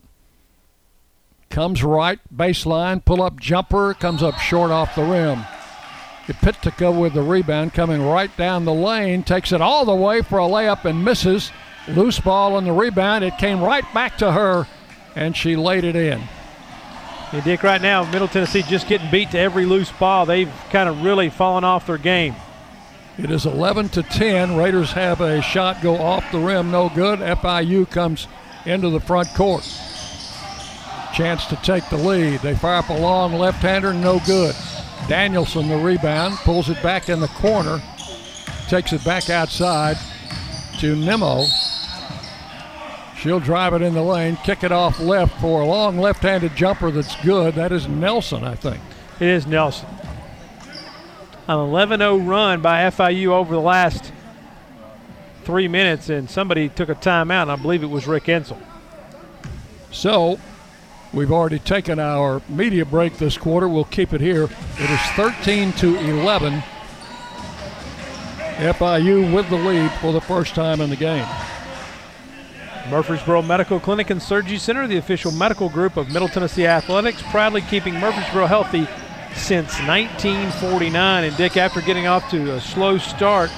Comes 1.49 1.84
right, 1.84 2.19
baseline, 2.36 3.03
pull 3.03 3.21
up 3.21 3.39
jumper, 3.39 3.93
comes 3.93 4.23
up 4.23 4.36
short 4.39 4.71
off 4.71 4.95
the 4.95 5.03
rim. 5.03 5.45
Ipitica 6.28 6.97
with 6.97 7.13
the 7.13 7.21
rebound 7.21 7.73
coming 7.73 8.01
right 8.01 8.36
down 8.36 8.65
the 8.65 8.73
lane, 8.73 9.23
takes 9.23 9.51
it 9.51 9.61
all 9.61 9.86
the 9.86 9.95
way 9.95 10.21
for 10.21 10.39
a 10.39 10.43
layup 10.43 10.86
and 10.86 11.05
misses. 11.05 11.51
Loose 11.88 12.19
ball 12.19 12.55
on 12.55 12.65
the 12.65 12.71
rebound. 12.71 13.23
It 13.23 13.38
came 13.38 13.61
right 13.61 13.86
back 13.93 14.17
to 14.17 14.32
her, 14.32 14.67
and 15.15 15.38
she 15.38 15.55
laid 15.55 15.84
it 15.84 15.95
in. 15.95 16.19
Yeah, 17.32 17.41
Dick, 17.43 17.63
right 17.63 17.82
now, 17.82 18.09
Middle 18.09 18.28
Tennessee 18.28 18.63
just 18.63 18.88
getting 18.88 19.11
beat 19.11 19.32
to 19.32 19.39
every 19.39 19.65
loose 19.65 19.91
ball. 19.91 20.26
They've 20.26 20.51
kind 20.71 20.89
of 20.89 21.03
really 21.03 21.30
fallen 21.30 21.63
off 21.63 21.86
their 21.86 21.99
game. 21.99 22.36
It 23.18 23.32
is 23.32 23.45
11 23.45 23.89
to 23.89 24.03
10. 24.03 24.57
Raiders 24.57 24.91
have 24.91 25.22
a 25.22 25.41
shot 25.41 25.82
go 25.82 25.95
off 25.95 26.30
the 26.34 26.39
rim, 26.39 26.70
no 26.70 26.89
good. 26.89 27.20
FIU 27.20 27.89
comes 27.89 28.28
into 28.66 28.89
the 28.89 28.99
front 28.99 29.30
court. 29.36 29.63
Chance 31.13 31.45
to 31.45 31.55
take 31.57 31.88
the 31.89 31.97
lead. 31.97 32.41
They 32.41 32.55
fire 32.55 32.80
up 32.80 32.89
a 32.89 32.97
long 32.97 33.34
left-hander, 33.34 33.93
no 33.93 34.20
good. 34.26 34.53
Danielson 35.07 35.70
the 35.70 35.78
rebound, 35.78 36.36
pulls 36.39 36.70
it 36.70 36.82
back 36.84 37.07
in 37.07 37.22
the 37.22 37.30
corner, 37.30 37.82
takes 38.68 38.91
it 38.91 39.05
back 39.05 39.30
outside 39.30 39.97
to 40.80 40.95
Nemo. 40.95 41.45
She'll 43.18 43.39
drive 43.39 43.74
it 43.74 43.82
in 43.82 43.93
the 43.93 44.03
lane, 44.03 44.36
kick 44.43 44.63
it 44.63 44.74
off 44.74 44.99
left 44.99 45.39
for 45.39 45.61
a 45.61 45.66
long 45.66 45.97
left-handed 45.97 46.53
jumper 46.55 46.91
that's 46.91 47.16
good. 47.24 47.55
That 47.55 47.72
is 47.72 47.88
Nelson, 47.88 48.43
I 48.43 48.55
think. 48.55 48.82
It 49.22 49.30
is 49.30 49.47
Nelson. 49.47 49.88
An 51.47 51.59
11 51.59 51.99
0 51.99 52.17
run 52.17 52.61
by 52.61 52.89
FIU 52.89 53.27
over 53.27 53.53
the 53.53 53.61
last 53.61 54.11
three 55.43 55.67
minutes, 55.67 56.09
and 56.09 56.27
somebody 56.27 56.69
took 56.69 56.89
a 56.89 56.95
timeout, 56.95 57.43
and 57.43 57.51
I 57.51 57.55
believe 57.55 57.83
it 57.83 57.89
was 57.89 58.07
Rick 58.07 58.23
Insell. 58.23 58.57
So 59.91 60.39
we've 61.13 61.31
already 61.31 61.59
taken 61.59 61.99
our 61.99 62.41
media 62.49 62.83
break 62.83 63.17
this 63.17 63.37
quarter. 63.37 63.67
We'll 63.67 63.83
keep 63.83 64.11
it 64.11 64.21
here. 64.21 64.45
It 64.45 64.89
is 64.89 64.99
13 65.11 65.73
to 65.73 65.95
11. 65.99 66.63
FIU 68.57 69.31
with 69.31 69.47
the 69.49 69.57
lead 69.57 69.91
for 70.01 70.13
the 70.13 70.21
first 70.21 70.55
time 70.55 70.81
in 70.81 70.89
the 70.89 70.95
game. 70.95 71.27
Murfreesboro 72.89 73.43
Medical 73.43 73.79
Clinic 73.79 74.09
and 74.09 74.21
Surgery 74.21 74.57
Center, 74.57 74.87
the 74.87 74.97
official 74.97 75.31
medical 75.31 75.69
group 75.69 75.95
of 75.95 76.11
Middle 76.11 76.27
Tennessee 76.27 76.65
Athletics, 76.65 77.21
proudly 77.29 77.61
keeping 77.61 77.99
Murfreesboro 77.99 78.47
healthy 78.47 78.87
since 79.36 79.79
1949. 79.81 81.23
And 81.23 81.38
Dick, 81.38 81.57
after 81.57 81.81
getting 81.81 82.07
off 82.07 82.29
to 82.31 82.55
a 82.55 82.61
slow 82.61 82.97
start, 82.97 83.49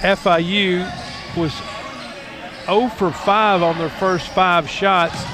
FIU 0.00 0.84
was 1.36 1.52
0 2.66 2.88
for 2.88 3.10
5 3.10 3.62
on 3.62 3.78
their 3.78 3.88
first 3.88 4.28
five 4.28 4.68
shots. 4.68 5.24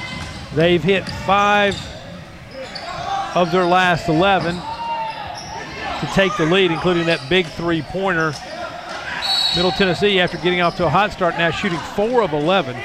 They've 0.55 0.83
hit 0.83 1.09
five 1.09 1.75
of 3.35 3.51
their 3.51 3.65
last 3.65 4.09
11 4.09 4.55
to 4.55 6.15
take 6.15 6.37
the 6.37 6.47
lead, 6.47 6.71
including 6.71 7.07
that 7.07 7.21
big 7.29 7.47
three 7.47 7.83
pointer. 7.83 8.33
Middle 9.57 9.73
Tennessee, 9.73 10.21
after 10.21 10.37
getting 10.39 10.61
off 10.61 10.77
to 10.77 10.87
a 10.87 10.91
hot 10.91 11.13
start, 11.13 11.37
now 11.39 11.51
shooting 11.51 11.79
four 11.79 12.23
of 12.23 12.33
11. 12.33 12.77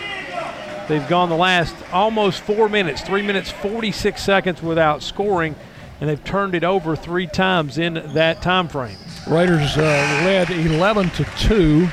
They've 0.88 1.08
gone 1.10 1.30
the 1.30 1.36
last 1.36 1.76
almost 1.92 2.42
four 2.42 2.70
minutes, 2.70 3.02
three 3.02 3.22
minutes, 3.22 3.52
46 3.52 4.22
seconds 4.22 4.62
without 4.62 5.04
scoring, 5.04 5.56
and 6.00 6.10
they've 6.10 6.24
turned 6.24 6.56
it 6.56 6.64
over 6.64 6.96
three 6.96 7.28
times 7.28 7.78
in 7.78 7.96
that 8.14 8.42
time 8.42 8.68
frame. 8.68 8.98
Raiders 9.28 9.78
uh, 9.78 9.82
led 9.82 10.50
11 10.50 11.10
to 11.12 11.24
2. 11.40 11.90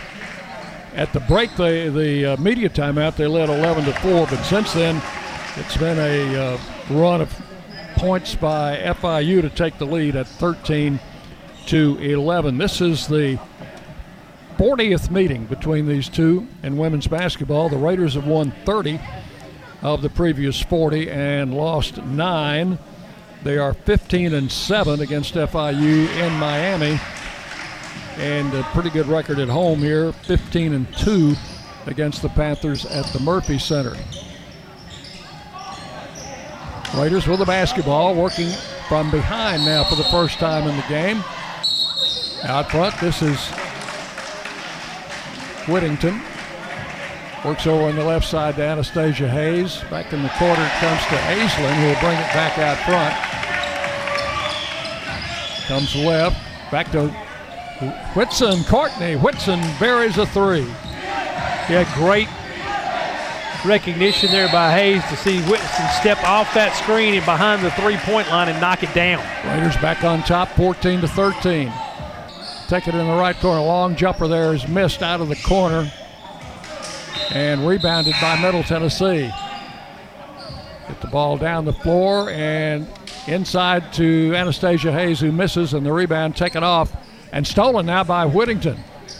At 0.95 1.13
the 1.13 1.21
break, 1.21 1.55
they, 1.57 1.89
the 1.89 2.27
uh, 2.27 2.37
media 2.37 2.69
timeout, 2.69 3.17
they 3.17 3.27
led 3.27 3.49
11 3.49 3.85
to 3.87 3.93
4, 3.93 4.27
but 4.27 4.43
since 4.45 4.73
then, 4.75 5.03
it's 5.57 5.77
been 5.77 5.99
a 5.99 6.37
uh, 6.37 6.59
run 6.91 7.21
of 7.21 7.33
points 7.97 8.35
by 8.35 8.77
FIU 8.77 9.41
to 9.41 9.51
take 9.51 9.79
the 9.79 9.87
lead 9.87 10.15
at 10.15 10.27
13 10.27 11.01
to 11.67 11.99
11. 11.99 12.59
This 12.59 12.81
is 12.81 13.09
the 13.09 13.39
40th 14.57 15.11
meeting 15.11 15.47
between 15.47 15.87
these 15.87 16.09
two 16.09 16.47
in 16.63 16.77
women's 16.77 17.07
basketball. 17.07 17.69
The 17.69 17.77
Raiders 17.77 18.15
have 18.15 18.27
won 18.27 18.53
30 18.65 19.01
of 19.83 20.03
the 20.03 20.11
previous 20.11 20.61
40 20.63 21.11
and 21.11 21.55
lost 21.55 22.03
nine. 22.05 22.79
They 23.45 23.59
are 23.59 23.75
15 23.75 24.33
and 24.33 24.51
7 24.51 25.01
against 25.03 25.35
FIU 25.35 26.09
in 26.17 26.33
Miami, 26.33 26.99
and 28.17 28.55
a 28.55 28.63
pretty 28.73 28.89
good 28.89 29.07
record 29.07 29.39
at 29.39 29.49
home 29.49 29.81
here 29.81 30.13
15 30.13 30.73
and 30.73 30.97
2 30.97 31.35
against 31.85 32.23
the 32.23 32.31
Panthers 32.31 32.87
at 32.87 33.05
the 33.13 33.21
Murphy 33.21 33.59
Center. 33.59 33.95
Raiders 36.97 37.27
with 37.27 37.39
the 37.39 37.45
basketball, 37.45 38.15
working 38.15 38.49
from 38.89 39.11
behind 39.11 39.67
now 39.67 39.85
for 39.85 39.97
the 39.97 40.05
first 40.05 40.39
time 40.39 40.67
in 40.67 40.75
the 40.75 40.87
game. 40.89 41.23
Out 42.45 42.71
front, 42.71 42.99
this 42.99 43.21
is 43.21 43.39
Whittington. 45.69 46.23
Works 47.45 47.67
over 47.67 47.89
on 47.89 47.97
the 47.97 48.05
left 48.05 48.27
side 48.27 48.57
to 48.57 48.63
Anastasia 48.63 49.29
Hayes. 49.29 49.83
Back 49.91 50.15
in 50.15 50.23
the 50.23 50.31
quarter, 50.31 50.63
it 50.63 50.73
comes 50.81 51.03
to 51.09 51.17
Aislynn, 51.29 51.75
who 51.75 51.89
will 51.89 52.01
bring 52.01 52.17
it 52.17 52.33
back 52.33 52.57
out 52.57 52.79
front. 52.87 53.34
Comes 55.67 55.97
left, 55.97 56.37
back 56.71 56.91
to 56.93 57.09
Whitson 58.15 58.65
Courtney. 58.65 59.17
Whitson 59.17 59.61
buries 59.81 60.19
a 60.19 60.27
three. 60.27 60.67
Yeah, 61.71 61.91
great 61.95 62.29
recognition 63.65 64.31
there 64.31 64.49
by 64.53 64.73
Hayes 64.73 65.03
to 65.09 65.17
see 65.17 65.41
Whitson 65.43 65.89
step 66.01 66.23
off 66.25 66.53
that 66.53 66.75
screen 66.77 67.15
and 67.15 67.25
behind 67.25 67.65
the 67.65 67.71
three-point 67.73 68.29
line 68.29 68.49
and 68.49 68.61
knock 68.61 68.83
it 68.83 68.93
down. 68.95 69.25
Raiders 69.47 69.77
back 69.79 70.05
on 70.05 70.23
top, 70.23 70.51
14 70.51 71.01
to 71.01 71.09
13. 71.09 71.73
Take 72.69 72.89
it 72.89 72.95
in 72.95 73.07
the 73.07 73.15
right 73.15 73.37
corner. 73.37 73.63
Long 73.63 73.97
jumper 73.97 74.29
there 74.29 74.55
is 74.55 74.69
missed 74.69 75.03
out 75.03 75.21
of 75.21 75.29
the 75.29 75.37
corner 75.37 75.91
and 77.33 77.67
rebounded 77.67 78.15
by 78.21 78.41
Middle 78.41 78.63
Tennessee. 78.63 79.33
Get 80.95 81.03
the 81.03 81.09
ball 81.09 81.37
down 81.37 81.65
the 81.65 81.73
floor 81.73 82.31
and 82.31 82.87
inside 83.27 83.93
to 83.95 84.33
Anastasia 84.33 84.93
Hayes, 84.93 85.19
who 85.19 85.33
misses, 85.33 85.75
and 85.75 85.85
the 85.85 85.93
rebound 85.93 86.37
taken 86.37 86.63
off 86.63 86.95
and 87.33 87.45
stolen 87.45 87.87
now 87.87 88.05
by 88.05 88.25
Whittington. 88.27 88.77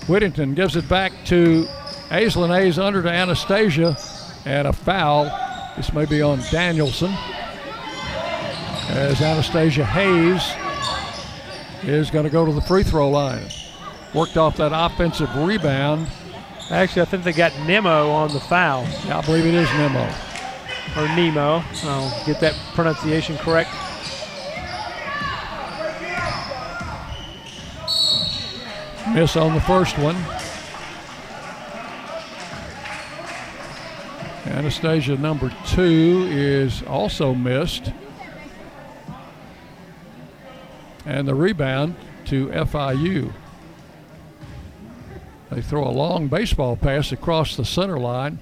Whittington 0.07 0.55
gives 0.55 0.77
it 0.77 0.89
back 0.89 1.13
to 1.25 1.67
Aislynn 2.11 2.57
Hayes 2.57 2.79
under 2.79 3.03
to 3.03 3.11
Anastasia, 3.11 3.97
and 4.45 4.69
a 4.69 4.73
foul. 4.73 5.25
This 5.77 5.93
may 5.93 6.05
be 6.05 6.23
on 6.23 6.39
Danielson. 6.53 7.13
As 8.91 9.21
Anastasia 9.21 9.85
Hayes 9.85 10.45
is 11.83 12.09
going 12.09 12.25
to 12.25 12.31
go 12.31 12.47
to 12.47 12.53
the 12.53 12.63
free 12.63 12.85
throw 12.85 13.11
line. 13.11 13.49
Worked 14.15 14.37
off 14.37 14.59
that 14.59 14.71
offensive 14.73 15.35
rebound. 15.39 16.07
Actually, 16.71 17.03
I 17.03 17.07
think 17.07 17.25
they 17.25 17.33
got 17.33 17.53
Nemo 17.67 18.11
on 18.11 18.33
the 18.33 18.39
foul. 18.39 18.85
Yeah, 19.07 19.19
I 19.19 19.23
believe 19.23 19.45
it 19.45 19.55
is 19.55 19.69
Nemo. 19.73 20.09
Or 20.97 21.09
Nemo. 21.17 21.65
I'll 21.83 22.25
get 22.25 22.41
that 22.41 22.55
pronunciation 22.75 23.37
correct. 23.39 23.71
Miss 29.15 29.37
on 29.37 29.55
the 29.55 29.61
first 29.61 29.97
one. 29.99 30.17
Anastasia 34.47 35.17
number 35.17 35.53
two 35.67 36.29
is 36.31 36.83
also 36.85 37.35
missed. 37.35 37.93
And 41.07 41.29
the 41.29 41.35
rebound 41.35 41.97
to 42.27 42.49
FIU. 42.49 43.33
They 45.51 45.61
throw 45.61 45.85
a 45.85 45.91
long 45.91 46.29
baseball 46.29 46.77
pass 46.77 47.13
across 47.13 47.57
the 47.57 47.65
center 47.65 47.99
line. 47.99 48.39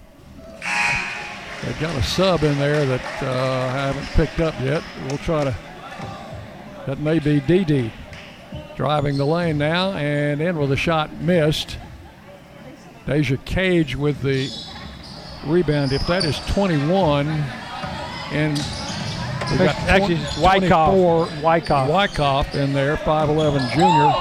They've 1.65 1.81
got 1.81 1.97
a 1.97 2.03
sub 2.03 2.43
in 2.43 2.59
there 2.59 2.85
that 2.87 3.23
uh, 3.23 3.27
I 3.27 3.93
haven't 3.93 4.07
picked 4.15 4.41
up 4.41 4.55
yet. 4.61 4.83
We'll 5.09 5.19
try 5.19 5.45
to. 5.45 5.57
That 6.87 6.99
may 6.99 7.21
be 7.21 7.41
DD. 7.41 7.91
Driving 8.75 9.17
the 9.17 9.25
lane 9.25 9.59
now 9.59 9.93
and 9.93 10.41
in 10.41 10.59
with 10.59 10.73
a 10.73 10.77
shot 10.77 11.13
missed. 11.21 11.79
Deja 13.07 13.37
Cage 13.45 13.95
with 13.95 14.23
the 14.23 14.51
rebound. 15.47 15.93
If 15.93 16.07
that 16.09 16.25
is 16.25 16.39
21, 16.49 17.29
and 18.33 18.59
we 19.53 19.59
got 19.59 19.77
Actually, 19.89 20.15
it's 20.17 20.39
Wyckoff. 20.39 20.95
24 20.95 21.29
Wyckoff. 21.43 21.89
Wyckoff 21.89 22.55
in 22.55 22.73
there, 22.73 22.97
5'11 22.97 23.71
junior. 23.73 24.13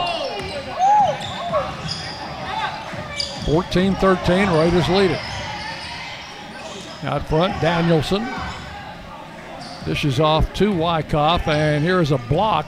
14 3.46 3.96
13, 3.96 4.50
Raiders 4.50 4.90
lead 4.90 5.12
it. 5.12 5.31
Out 7.04 7.28
front, 7.28 7.60
Danielson. 7.62 8.28
Dishes 9.86 10.20
off 10.20 10.54
to 10.54 10.72
Wyckoff, 10.72 11.48
and 11.48 11.84
here 11.84 12.00
is 12.00 12.12
a 12.12 12.20
block 12.30 12.68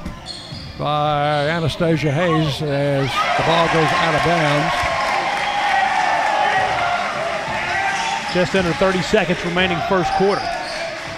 by 0.79 1.47
Anastasia 1.49 2.11
Hayes 2.11 2.61
as 2.63 3.11
the 3.37 3.43
ball 3.43 3.67
goes 3.67 3.91
out 3.93 4.15
of 4.15 4.25
bounds. 4.25 4.73
Just 8.33 8.55
under 8.55 8.73
30 8.73 9.03
seconds 9.03 9.45
remaining 9.45 9.77
first 9.87 10.11
quarter. 10.13 10.41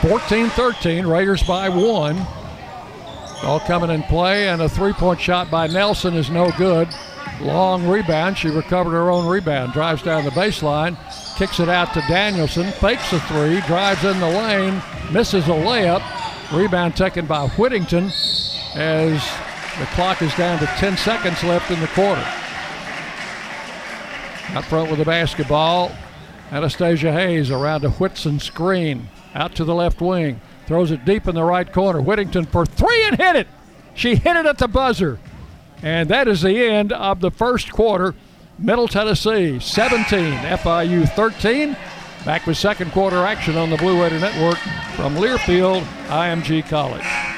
14 0.02 0.50
13, 0.50 1.08
Raiders 1.08 1.42
by 1.44 1.70
one. 1.70 2.18
All 3.44 3.62
coming 3.62 3.92
in 3.92 4.04
play, 4.04 4.50
and 4.50 4.62
a 4.62 4.68
three 4.68 4.92
point 4.92 5.22
shot 5.22 5.50
by 5.50 5.68
Nelson 5.68 6.16
is 6.16 6.30
no 6.30 6.52
good. 6.58 6.90
Long 7.40 7.88
rebound. 7.88 8.38
She 8.38 8.50
recovered 8.50 8.92
her 8.92 9.10
own 9.10 9.26
rebound. 9.26 9.72
Drives 9.72 10.04
down 10.04 10.26
the 10.26 10.32
baseline. 10.32 10.98
Kicks 11.38 11.60
it 11.60 11.68
out 11.68 11.94
to 11.94 12.02
Danielson. 12.08 12.72
Fakes 12.74 13.12
a 13.12 13.20
three. 13.22 13.60
Drives 13.62 14.06
in 14.06 14.20
the 14.20 14.28
lane. 14.28 14.82
Misses 15.12 15.48
a 15.48 15.52
layup. 15.52 16.02
Rebound 16.58 16.96
taken 16.96 17.26
by 17.26 17.48
Whittington 17.50 18.12
as 18.76 19.22
the 19.78 19.86
clock 19.88 20.22
is 20.22 20.34
down 20.36 20.60
to 20.60 20.66
10 20.66 20.96
seconds 20.96 21.44
left 21.44 21.70
in 21.72 21.80
the 21.82 21.88
quarter. 21.88 22.26
Out 24.54 24.64
front 24.64 24.90
with 24.90 25.00
the 25.00 25.06
basketball. 25.06 25.92
Anastasia 26.52 27.12
Hayes 27.12 27.52
around 27.52 27.84
a 27.84 27.90
Whitson 27.90 28.40
screen. 28.40 29.10
Out 29.34 29.56
to 29.56 29.66
the 29.66 29.76
left 29.76 30.00
wing. 30.00 30.40
Throws 30.68 30.92
it 30.92 31.04
deep 31.04 31.28
in 31.28 31.36
the 31.36 31.44
right 31.44 31.72
corner. 31.72 32.00
Whittington 32.00 32.46
for 32.46 32.66
three 32.66 33.04
and 33.08 33.18
hit 33.18 33.36
it. 33.36 33.48
She 33.94 34.16
hit 34.16 34.38
it 34.38 34.46
at 34.46 34.58
the 34.58 34.70
buzzer. 34.70 35.20
And 35.82 36.10
that 36.10 36.30
is 36.30 36.42
the 36.42 36.58
end 36.64 36.94
of 36.94 37.20
the 37.20 37.32
first 37.32 37.74
quarter. 37.74 38.16
Middle 38.58 38.88
Tennessee 38.88 39.60
17, 39.60 40.34
FIU 40.34 41.10
13. 41.10 41.76
Back 42.24 42.48
with 42.48 42.58
second 42.58 42.92
quarter 42.92 43.18
action 43.26 43.58
on 43.58 43.70
the 43.70 43.78
Blue 43.78 44.02
Raider 44.02 44.20
Network 44.20 44.58
from 44.96 45.16
Learfield, 45.16 45.82
IMG 46.08 46.68
College. 46.68 47.35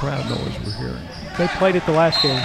Crowd 0.00 0.30
noise 0.30 0.56
we're 0.64 0.72
hearing? 0.80 1.08
They 1.36 1.46
played 1.58 1.76
it 1.76 1.84
the 1.84 1.92
last 1.92 2.22
game. 2.22 2.42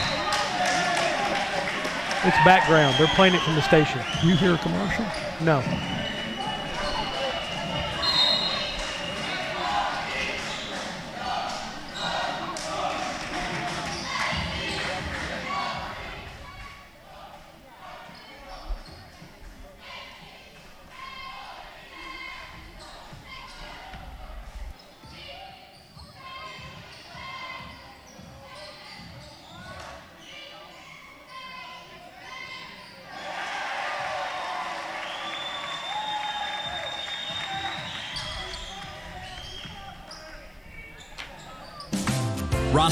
It's 2.27 2.35
background. 2.43 2.95
They're 2.99 3.07
playing 3.15 3.33
it 3.33 3.41
from 3.43 3.55
the 3.55 3.61
station. 3.61 4.01
You 4.21 4.35
hear 4.35 4.55
a 4.55 4.57
commercial? 4.57 5.05
No. 5.39 5.63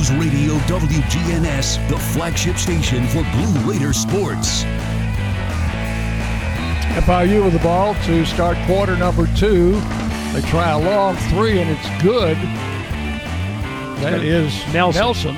News 0.00 0.12
Radio 0.12 0.54
WGNS, 0.60 1.86
the 1.90 1.98
flagship 1.98 2.56
station 2.56 3.06
for 3.08 3.22
Blue 3.32 3.70
Raider 3.70 3.92
sports. 3.92 4.62
FIU 7.04 7.44
with 7.44 7.52
the 7.52 7.60
ball 7.62 7.94
to 8.06 8.24
start 8.24 8.56
quarter 8.66 8.96
number 8.96 9.26
two. 9.36 9.72
They 10.32 10.40
try 10.48 10.70
a 10.70 10.80
long 10.80 11.16
three, 11.28 11.60
and 11.60 11.68
it's 11.68 12.02
good. 12.02 12.38
That 13.98 14.22
is 14.24 14.54
Nelson. 14.72 15.02
Nelson. 15.02 15.36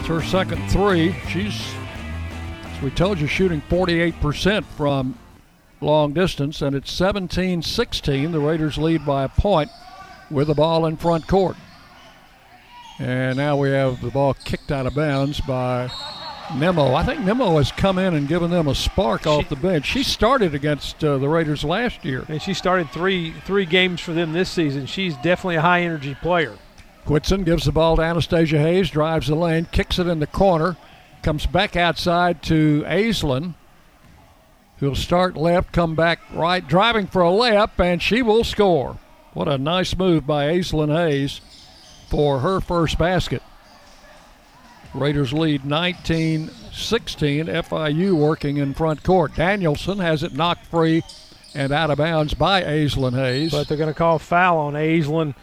It's 0.00 0.08
her 0.08 0.22
second 0.22 0.68
three. 0.70 1.14
She's, 1.30 1.72
as 2.64 2.82
we 2.82 2.90
told 2.90 3.18
you, 3.18 3.26
shooting 3.26 3.62
48% 3.70 4.66
from 4.76 5.18
long 5.80 6.12
distance, 6.12 6.60
and 6.60 6.76
it's 6.76 6.92
17 6.92 7.62
16. 7.62 8.32
The 8.32 8.38
Raiders 8.38 8.76
lead 8.76 9.06
by 9.06 9.24
a 9.24 9.30
point 9.30 9.70
with 10.30 10.48
the 10.48 10.54
ball 10.54 10.84
in 10.84 10.98
front 10.98 11.26
court. 11.26 11.56
And 13.00 13.38
now 13.38 13.56
we 13.56 13.70
have 13.70 14.02
the 14.02 14.10
ball 14.10 14.34
kicked 14.34 14.70
out 14.70 14.84
of 14.84 14.94
bounds 14.94 15.40
by 15.40 15.90
Nemo. 16.54 16.92
I 16.92 17.02
think 17.02 17.20
Nemo 17.20 17.56
has 17.56 17.72
come 17.72 17.98
in 17.98 18.12
and 18.12 18.28
given 18.28 18.50
them 18.50 18.68
a 18.68 18.74
spark 18.74 19.26
off 19.26 19.48
the 19.48 19.56
bench. 19.56 19.86
She 19.86 20.02
started 20.02 20.54
against 20.54 21.02
uh, 21.02 21.16
the 21.16 21.26
Raiders 21.26 21.64
last 21.64 22.04
year. 22.04 22.26
And 22.28 22.42
she 22.42 22.52
started 22.52 22.90
three 22.90 23.32
three 23.46 23.64
games 23.64 24.02
for 24.02 24.12
them 24.12 24.34
this 24.34 24.50
season. 24.50 24.84
She's 24.84 25.16
definitely 25.16 25.56
a 25.56 25.62
high 25.62 25.80
energy 25.80 26.14
player. 26.14 26.58
Whitson 27.06 27.42
gives 27.42 27.64
the 27.64 27.72
ball 27.72 27.96
to 27.96 28.02
Anastasia 28.02 28.58
Hayes, 28.58 28.90
drives 28.90 29.28
the 29.28 29.34
lane, 29.34 29.66
kicks 29.72 29.98
it 29.98 30.06
in 30.06 30.18
the 30.18 30.26
corner, 30.26 30.76
comes 31.22 31.46
back 31.46 31.76
outside 31.76 32.42
to 32.44 32.84
Aislynn, 32.86 33.54
who'll 34.76 34.94
start 34.94 35.38
left, 35.38 35.72
come 35.72 35.94
back 35.94 36.20
right, 36.34 36.68
driving 36.68 37.06
for 37.06 37.22
a 37.22 37.30
layup, 37.30 37.82
and 37.82 38.02
she 38.02 38.20
will 38.20 38.44
score. 38.44 38.98
What 39.32 39.48
a 39.48 39.56
nice 39.56 39.96
move 39.96 40.26
by 40.26 40.52
Aislynn 40.52 40.94
Hayes 40.94 41.40
for 42.10 42.40
her 42.40 42.60
first 42.60 42.98
basket. 42.98 43.42
Raiders 44.92 45.32
lead 45.32 45.64
19 45.64 46.50
16. 46.72 47.46
FIU 47.46 48.14
working 48.14 48.56
in 48.56 48.74
front 48.74 49.02
court. 49.02 49.34
Danielson 49.34 49.98
has 49.98 50.22
it 50.22 50.34
knocked 50.34 50.66
free 50.66 51.02
and 51.54 51.72
out 51.72 51.90
of 51.90 51.98
bounds 51.98 52.34
by 52.34 52.62
Aislynn 52.62 53.14
Hayes. 53.14 53.52
But 53.52 53.68
they're 53.68 53.76
going 53.76 53.92
to 53.92 53.94
call 53.94 54.18
foul 54.18 54.58
on 54.58 54.74
Aislynn. 54.74 55.34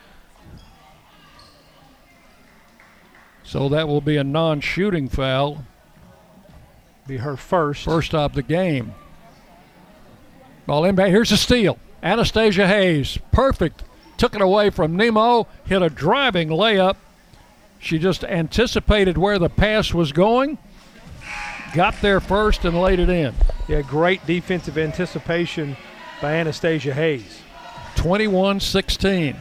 So 3.43 3.69
that 3.69 3.87
will 3.87 4.01
be 4.01 4.17
a 4.17 4.23
non 4.23 4.59
shooting 4.59 5.07
foul. 5.07 5.63
Be 7.07 7.17
her 7.17 7.37
first. 7.37 7.85
First 7.85 8.13
of 8.13 8.33
the 8.33 8.43
game. 8.43 8.93
Ball 10.65 10.83
in 10.83 10.95
back. 10.95 11.09
Here's 11.09 11.31
a 11.31 11.37
steal. 11.37 11.79
Anastasia 12.03 12.67
Hayes. 12.67 13.17
Perfect. 13.31 13.83
Took 14.17 14.35
it 14.35 14.41
away 14.41 14.69
from 14.69 14.95
Nemo. 14.95 15.47
Hit 15.65 15.81
a 15.81 15.89
driving 15.89 16.49
layup. 16.49 16.95
She 17.79 17.99
just 17.99 18.23
anticipated 18.23 19.17
where 19.17 19.39
the 19.39 19.49
pass 19.49 19.93
was 19.93 20.11
going. 20.11 20.57
Got 21.73 22.01
there 22.01 22.19
first 22.19 22.65
and 22.65 22.79
laid 22.79 22.99
it 22.99 23.09
in. 23.09 23.35
Yeah, 23.67 23.81
great 23.81 24.25
defensive 24.25 24.77
anticipation 24.77 25.77
by 26.21 26.33
Anastasia 26.33 26.93
Hayes. 26.93 27.41
21 27.95 28.59
16. 28.59 29.35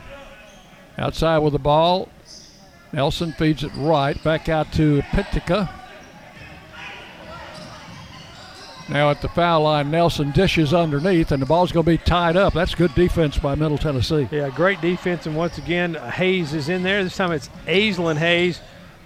Outside 0.98 1.38
with 1.38 1.52
the 1.52 1.58
ball. 1.58 2.08
Nelson 2.92 3.32
feeds 3.32 3.62
it 3.62 3.72
right. 3.76 4.22
Back 4.22 4.48
out 4.48 4.72
to 4.72 5.02
Pitka. 5.12 5.68
Now 8.88 9.10
at 9.10 9.20
the 9.20 9.28
foul 9.28 9.62
line, 9.62 9.90
Nelson 9.90 10.30
dishes 10.30 10.72
underneath, 10.72 11.32
and 11.32 11.42
the 11.42 11.46
ball's 11.46 11.72
going 11.72 11.84
to 11.84 11.90
be 11.90 11.98
tied 11.98 12.36
up. 12.36 12.54
That's 12.54 12.74
good 12.74 12.94
defense 12.94 13.36
by 13.36 13.56
Middle 13.56 13.78
Tennessee. 13.78 14.28
Yeah, 14.30 14.48
great 14.48 14.80
defense. 14.80 15.26
And 15.26 15.34
once 15.34 15.58
again, 15.58 15.94
Hayes 15.94 16.54
is 16.54 16.68
in 16.68 16.84
there. 16.84 17.02
This 17.02 17.16
time 17.16 17.32
it's 17.32 17.48
Aislynn 17.66 18.16
Hayes. 18.16 18.60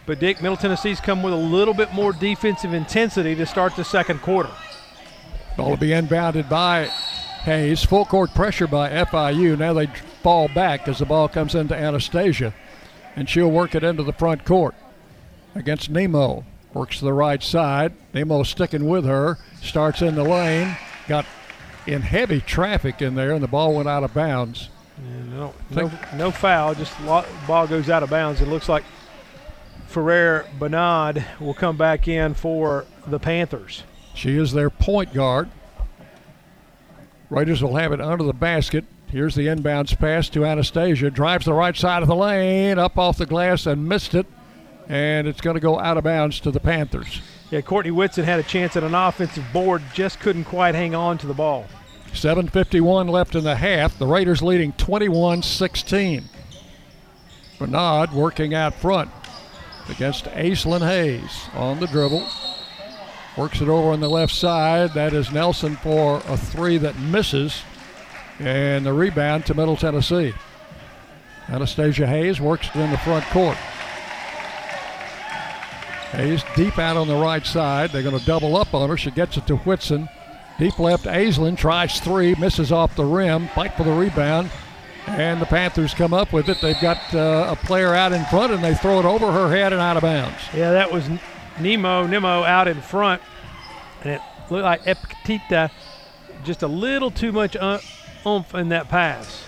But 0.04 0.18
Dick, 0.18 0.42
Middle 0.42 0.56
Tennessee's 0.56 1.00
come 1.00 1.22
with 1.22 1.32
a 1.32 1.36
little 1.36 1.72
bit 1.72 1.92
more 1.94 2.12
defensive 2.12 2.74
intensity 2.74 3.34
to 3.36 3.46
start 3.46 3.74
the 3.76 3.84
second 3.84 4.20
quarter. 4.20 4.50
Ball 5.56 5.70
will 5.70 5.76
be 5.76 5.88
inbounded 5.88 6.48
by 6.48 6.86
Hayes. 7.44 7.82
Full 7.84 8.04
court 8.04 8.34
pressure 8.34 8.66
by 8.66 8.90
FIU. 8.90 9.58
Now 9.58 9.72
they 9.72 9.86
fall 10.22 10.48
back 10.48 10.88
as 10.88 10.98
the 10.98 11.06
ball 11.06 11.28
comes 11.28 11.54
into 11.54 11.74
Anastasia, 11.76 12.52
and 13.16 13.28
she'll 13.28 13.50
work 13.50 13.74
it 13.74 13.82
into 13.82 14.02
the 14.02 14.12
front 14.12 14.44
court 14.44 14.74
against 15.54 15.88
Nemo. 15.90 16.44
Works 16.74 16.98
to 16.98 17.04
the 17.04 17.12
right 17.12 17.42
side. 17.42 17.92
Nemo 18.14 18.42
sticking 18.42 18.88
with 18.88 19.04
her. 19.04 19.38
Starts 19.60 20.02
in 20.02 20.14
the 20.14 20.24
lane. 20.24 20.76
Got 21.08 21.26
in 21.86 22.02
heavy 22.02 22.40
traffic 22.40 23.02
in 23.02 23.14
there, 23.14 23.32
and 23.32 23.42
the 23.42 23.48
ball 23.48 23.74
went 23.74 23.88
out 23.88 24.04
of 24.04 24.14
bounds. 24.14 24.68
No, 25.30 25.54
no, 25.70 25.90
no 26.14 26.30
foul. 26.30 26.74
Just 26.74 26.98
lo- 27.00 27.24
ball 27.46 27.66
goes 27.66 27.88
out 27.88 28.02
of 28.02 28.10
bounds. 28.10 28.40
It 28.40 28.48
looks 28.48 28.68
like 28.68 28.84
Ferrer 29.86 30.46
Bernard 30.58 31.24
will 31.40 31.54
come 31.54 31.76
back 31.76 32.06
in 32.06 32.34
for 32.34 32.84
the 33.06 33.18
Panthers. 33.18 33.82
She 34.14 34.36
is 34.36 34.52
their 34.52 34.70
point 34.70 35.14
guard. 35.14 35.48
Raiders 37.30 37.62
will 37.62 37.76
have 37.76 37.92
it 37.92 38.00
under 38.00 38.24
the 38.24 38.32
basket. 38.32 38.84
Here's 39.06 39.34
the 39.34 39.46
inbounds 39.46 39.98
pass 39.98 40.28
to 40.30 40.44
Anastasia. 40.44 41.10
Drives 41.10 41.46
the 41.46 41.54
right 41.54 41.76
side 41.76 42.02
of 42.02 42.08
the 42.08 42.14
lane, 42.14 42.78
up 42.78 42.98
off 42.98 43.18
the 43.18 43.26
glass 43.26 43.66
and 43.66 43.88
missed 43.88 44.14
it. 44.14 44.26
And 44.90 45.28
it's 45.28 45.40
going 45.40 45.54
to 45.54 45.60
go 45.60 45.78
out 45.78 45.96
of 45.98 46.02
bounds 46.02 46.40
to 46.40 46.50
the 46.50 46.58
Panthers. 46.58 47.22
Yeah, 47.52 47.60
Courtney 47.60 47.92
Whitson 47.92 48.24
had 48.24 48.40
a 48.40 48.42
chance 48.42 48.76
at 48.76 48.82
an 48.82 48.92
offensive 48.92 49.44
board, 49.52 49.82
just 49.94 50.18
couldn't 50.18 50.44
quite 50.44 50.74
hang 50.74 50.96
on 50.96 51.16
to 51.18 51.28
the 51.28 51.34
ball. 51.34 51.66
7.51 52.12 53.08
left 53.08 53.36
in 53.36 53.44
the 53.44 53.54
half. 53.54 53.96
The 53.96 54.06
Raiders 54.08 54.42
leading 54.42 54.72
21 54.72 55.44
16. 55.44 56.24
Bernard 57.56 58.12
working 58.12 58.52
out 58.52 58.74
front 58.74 59.12
against 59.88 60.24
Aislynn 60.24 60.80
Hayes 60.80 61.48
on 61.54 61.78
the 61.78 61.86
dribble. 61.86 62.26
Works 63.36 63.60
it 63.60 63.68
over 63.68 63.90
on 63.90 64.00
the 64.00 64.10
left 64.10 64.34
side. 64.34 64.92
That 64.94 65.14
is 65.14 65.30
Nelson 65.30 65.76
for 65.76 66.20
a 66.26 66.36
three 66.36 66.78
that 66.78 66.98
misses. 66.98 67.62
And 68.40 68.84
the 68.84 68.92
rebound 68.92 69.46
to 69.46 69.54
Middle 69.54 69.76
Tennessee. 69.76 70.34
Anastasia 71.48 72.08
Hayes 72.08 72.40
works 72.40 72.68
it 72.74 72.80
in 72.80 72.90
the 72.90 72.98
front 72.98 73.24
court. 73.26 73.56
Hayes 76.12 76.44
deep 76.56 76.78
out 76.78 76.96
on 76.96 77.06
the 77.08 77.16
right 77.16 77.44
side. 77.46 77.90
They're 77.90 78.02
going 78.02 78.18
to 78.18 78.26
double 78.26 78.56
up 78.56 78.74
on 78.74 78.88
her. 78.88 78.96
She 78.96 79.10
gets 79.10 79.36
it 79.36 79.46
to 79.46 79.56
Whitson. 79.56 80.08
Deep 80.58 80.78
left, 80.78 81.04
Aislynn 81.04 81.56
tries 81.56 82.00
three, 82.00 82.34
misses 82.34 82.70
off 82.72 82.94
the 82.96 83.04
rim. 83.04 83.48
Fight 83.48 83.74
for 83.74 83.84
the 83.84 83.92
rebound. 83.92 84.50
And 85.06 85.40
the 85.40 85.46
Panthers 85.46 85.94
come 85.94 86.12
up 86.12 86.32
with 86.32 86.48
it. 86.48 86.60
They've 86.60 86.80
got 86.80 86.98
uh, 87.14 87.46
a 87.50 87.56
player 87.66 87.94
out 87.94 88.12
in 88.12 88.24
front, 88.26 88.52
and 88.52 88.62
they 88.62 88.74
throw 88.74 88.98
it 88.98 89.06
over 89.06 89.32
her 89.32 89.50
head 89.50 89.72
and 89.72 89.80
out 89.80 89.96
of 89.96 90.02
bounds. 90.02 90.36
Yeah, 90.54 90.72
that 90.72 90.92
was 90.92 91.08
Nemo, 91.58 92.06
Nemo 92.06 92.42
out 92.42 92.68
in 92.68 92.80
front. 92.80 93.22
And 94.02 94.14
it 94.14 94.20
looked 94.50 94.64
like 94.64 94.82
Epictita 94.82 95.70
just 96.44 96.62
a 96.62 96.68
little 96.68 97.10
too 97.10 97.32
much 97.32 97.56
oomph 98.26 98.54
in 98.54 98.68
that 98.68 98.88
pass. 98.88 99.44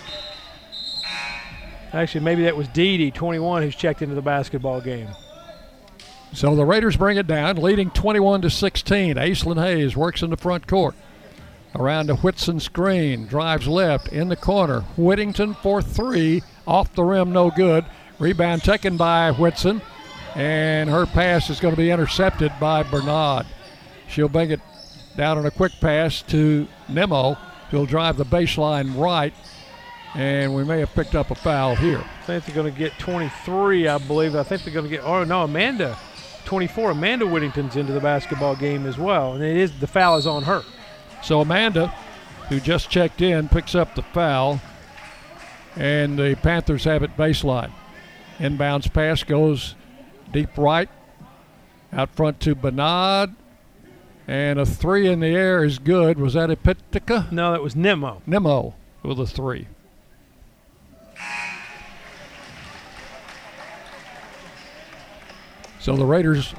Actually, 1.91 2.23
maybe 2.23 2.43
that 2.43 2.57
was 2.57 2.67
Dee 2.69 3.11
21, 3.11 3.61
who's 3.61 3.75
checked 3.75 4.01
into 4.01 4.15
the 4.15 4.21
basketball 4.21 4.81
game. 4.81 5.09
So 6.33 6.55
the 6.55 6.65
Raiders 6.65 6.97
bring 6.97 7.17
it 7.17 7.27
down, 7.27 7.57
leading 7.57 7.91
21 7.91 8.41
to 8.41 8.49
16. 8.49 9.17
Aislynn 9.17 9.63
Hayes 9.63 9.95
works 9.95 10.23
in 10.23 10.31
the 10.31 10.37
front 10.37 10.65
court. 10.65 10.95
Around 11.75 12.07
to 12.07 12.15
Whitson 12.15 12.59
screen, 12.59 13.27
drives 13.27 13.67
left 13.67 14.07
in 14.07 14.29
the 14.29 14.35
corner. 14.35 14.81
Whittington 14.97 15.53
for 15.53 15.79
three, 15.79 16.41
off 16.65 16.93
the 16.95 17.03
rim, 17.03 17.31
no 17.31 17.51
good. 17.51 17.85
Rebound 18.17 18.63
taken 18.63 18.97
by 18.97 19.31
Whitson, 19.31 19.81
and 20.33 20.89
her 20.89 21.05
pass 21.05 21.51
is 21.51 21.59
going 21.59 21.75
to 21.75 21.81
be 21.81 21.91
intercepted 21.91 22.51
by 22.59 22.81
Bernard. 22.81 23.45
She'll 24.07 24.27
bring 24.27 24.49
it 24.49 24.59
down 25.15 25.37
on 25.37 25.45
a 25.45 25.51
quick 25.51 25.73
pass 25.81 26.23
to 26.23 26.67
Nemo. 26.89 27.37
He'll 27.69 27.85
drive 27.85 28.17
the 28.17 28.25
baseline 28.25 28.97
right, 28.99 29.33
and 30.15 30.55
we 30.55 30.63
may 30.63 30.79
have 30.79 30.93
picked 30.95 31.13
up 31.13 31.29
a 31.29 31.35
foul 31.35 31.75
here. 31.75 31.99
I 31.99 32.25
think 32.25 32.45
they're 32.45 32.55
going 32.55 32.73
to 32.73 32.77
get 32.77 32.97
23, 32.97 33.87
I 33.87 33.97
believe. 33.99 34.35
I 34.35 34.41
think 34.41 34.63
they're 34.63 34.73
going 34.73 34.89
to 34.89 34.95
get, 34.95 35.03
oh 35.03 35.23
no, 35.23 35.43
Amanda 35.43 35.95
24. 36.53 36.91
Amanda 36.91 37.25
Whittington's 37.25 37.75
into 37.77 37.93
the 37.93 37.99
basketball 37.99 38.55
game 38.55 38.85
as 38.85 38.95
well, 38.95 39.33
and 39.33 39.43
it 39.43 39.57
is 39.57 39.71
the 39.79 39.87
foul 39.87 40.17
is 40.17 40.27
on 40.27 40.43
her. 40.43 40.61
So 41.23 41.41
Amanda, 41.41 41.87
who 42.47 42.59
just 42.59 42.91
checked 42.91 43.23
in, 43.23 43.49
picks 43.49 43.73
up 43.73 43.95
the 43.95 44.03
foul, 44.03 44.61
and 45.75 46.19
the 46.19 46.37
Panthers 46.43 46.83
have 46.83 47.01
it 47.01 47.17
baseline. 47.17 47.71
Inbounds 48.37 48.93
pass 48.93 49.23
goes 49.23 49.73
deep 50.31 50.55
right, 50.55 50.89
out 51.91 52.15
front 52.15 52.39
to 52.41 52.53
Bernard, 52.53 53.31
and 54.27 54.59
a 54.59 54.65
three 54.67 55.07
in 55.07 55.21
the 55.21 55.35
air 55.35 55.63
is 55.63 55.79
good. 55.79 56.19
Was 56.19 56.35
that 56.35 56.51
a 56.51 56.55
Pitka? 56.55 57.31
No, 57.31 57.51
that 57.51 57.63
was 57.63 57.75
Nemo. 57.75 58.21
Nemo 58.27 58.75
with 59.01 59.19
a 59.19 59.25
three. 59.25 59.69
So 65.83 65.97
the 65.97 66.05
Raiders' 66.05 66.55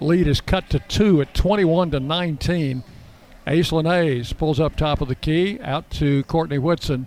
lead 0.00 0.26
is 0.26 0.40
cut 0.40 0.68
to 0.70 0.80
two 0.80 1.22
at 1.22 1.32
21 1.32 1.92
to 1.92 2.00
19. 2.00 2.82
Aislynn 3.46 3.84
Hayes 3.84 4.32
pulls 4.32 4.58
up 4.58 4.74
top 4.74 5.00
of 5.00 5.06
the 5.06 5.14
key, 5.14 5.60
out 5.60 5.88
to 5.90 6.24
Courtney 6.24 6.58
Whitson. 6.58 7.06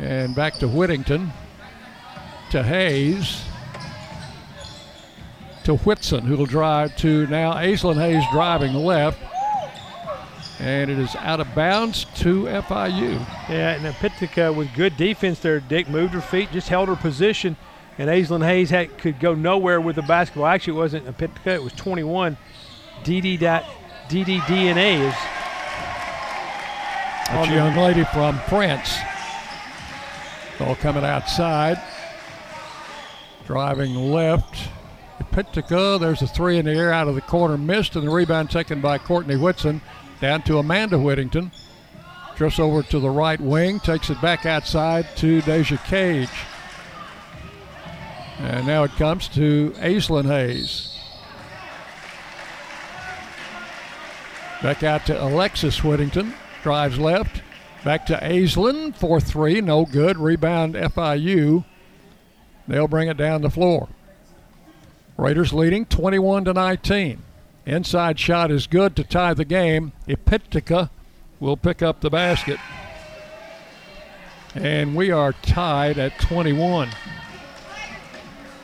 And 0.00 0.34
back 0.34 0.54
to 0.54 0.66
Whittington. 0.66 1.30
To 2.50 2.64
Hayes. 2.64 3.44
To 5.62 5.76
Whitson, 5.76 6.24
who'll 6.24 6.44
drive 6.44 6.96
to 6.96 7.28
now 7.28 7.52
Aislynn 7.52 8.00
Hayes 8.00 8.24
driving 8.32 8.74
left. 8.74 9.22
And 10.58 10.90
it 10.90 10.98
is 10.98 11.14
out 11.14 11.38
of 11.38 11.54
bounds 11.54 12.06
to 12.16 12.46
FIU. 12.46 13.24
Yeah, 13.48 13.74
and 13.74 13.94
Pitka 13.94 14.52
with 14.52 14.74
good 14.74 14.96
defense 14.96 15.38
there. 15.38 15.60
Dick 15.60 15.88
moved 15.88 16.14
her 16.14 16.20
feet, 16.20 16.50
just 16.50 16.68
held 16.68 16.88
her 16.88 16.96
position 16.96 17.56
and 17.98 18.08
Aislynn 18.08 18.44
Hayes 18.44 18.70
had, 18.70 18.96
could 18.98 19.20
go 19.20 19.34
nowhere 19.34 19.80
with 19.80 19.96
the 19.96 20.02
basketball. 20.02 20.46
Actually, 20.46 20.78
it 20.78 20.80
wasn't 20.80 21.08
a 21.08 21.12
Pitka, 21.12 21.54
it 21.54 21.62
was 21.62 21.72
21. 21.74 22.36
DD 23.04 23.38
dot 23.38 23.64
DDDNA 24.08 25.08
is. 25.08 25.14
That's 27.26 27.50
a 27.50 27.54
young 27.54 27.76
lady 27.76 28.04
from 28.12 28.38
France. 28.40 28.96
Ball 30.58 30.76
coming 30.76 31.04
outside. 31.04 31.80
Driving 33.46 33.94
left. 33.94 34.68
Pitka, 35.32 35.98
there's 35.98 36.20
a 36.20 36.26
three 36.26 36.58
in 36.58 36.66
the 36.66 36.72
air 36.72 36.92
out 36.92 37.08
of 37.08 37.14
the 37.14 37.22
corner, 37.22 37.56
missed, 37.56 37.96
and 37.96 38.06
the 38.06 38.10
rebound 38.10 38.50
taken 38.50 38.82
by 38.82 38.98
Courtney 38.98 39.36
Whitson 39.36 39.80
down 40.20 40.42
to 40.42 40.58
Amanda 40.58 40.98
Whittington. 40.98 41.50
Drifts 42.36 42.58
over 42.58 42.82
to 42.82 43.00
the 43.00 43.10
right 43.10 43.40
wing, 43.40 43.80
takes 43.80 44.10
it 44.10 44.20
back 44.20 44.44
outside 44.44 45.06
to 45.16 45.40
Deja 45.42 45.78
Cage. 45.78 46.28
And 48.42 48.66
now 48.66 48.82
it 48.82 48.90
comes 48.92 49.28
to 49.28 49.70
Aislynn 49.78 50.26
Hayes. 50.26 50.98
Back 54.60 54.82
out 54.82 55.06
to 55.06 55.22
Alexis 55.22 55.84
Whittington. 55.84 56.34
Drives 56.64 56.98
left. 56.98 57.40
Back 57.84 58.04
to 58.06 58.16
Aislynn. 58.16 58.96
4 58.96 59.20
3. 59.20 59.60
No 59.60 59.84
good. 59.84 60.18
Rebound 60.18 60.74
FIU. 60.74 61.64
They'll 62.66 62.88
bring 62.88 63.08
it 63.08 63.16
down 63.16 63.42
the 63.42 63.50
floor. 63.50 63.88
Raiders 65.16 65.52
leading 65.52 65.86
21 65.86 66.46
to 66.46 66.52
19. 66.52 67.22
Inside 67.64 68.18
shot 68.18 68.50
is 68.50 68.66
good 68.66 68.96
to 68.96 69.04
tie 69.04 69.34
the 69.34 69.44
game. 69.44 69.92
Epitica 70.08 70.90
will 71.38 71.56
pick 71.56 71.80
up 71.80 72.00
the 72.00 72.10
basket. 72.10 72.58
And 74.56 74.96
we 74.96 75.12
are 75.12 75.32
tied 75.32 75.98
at 75.98 76.18
21. 76.18 76.90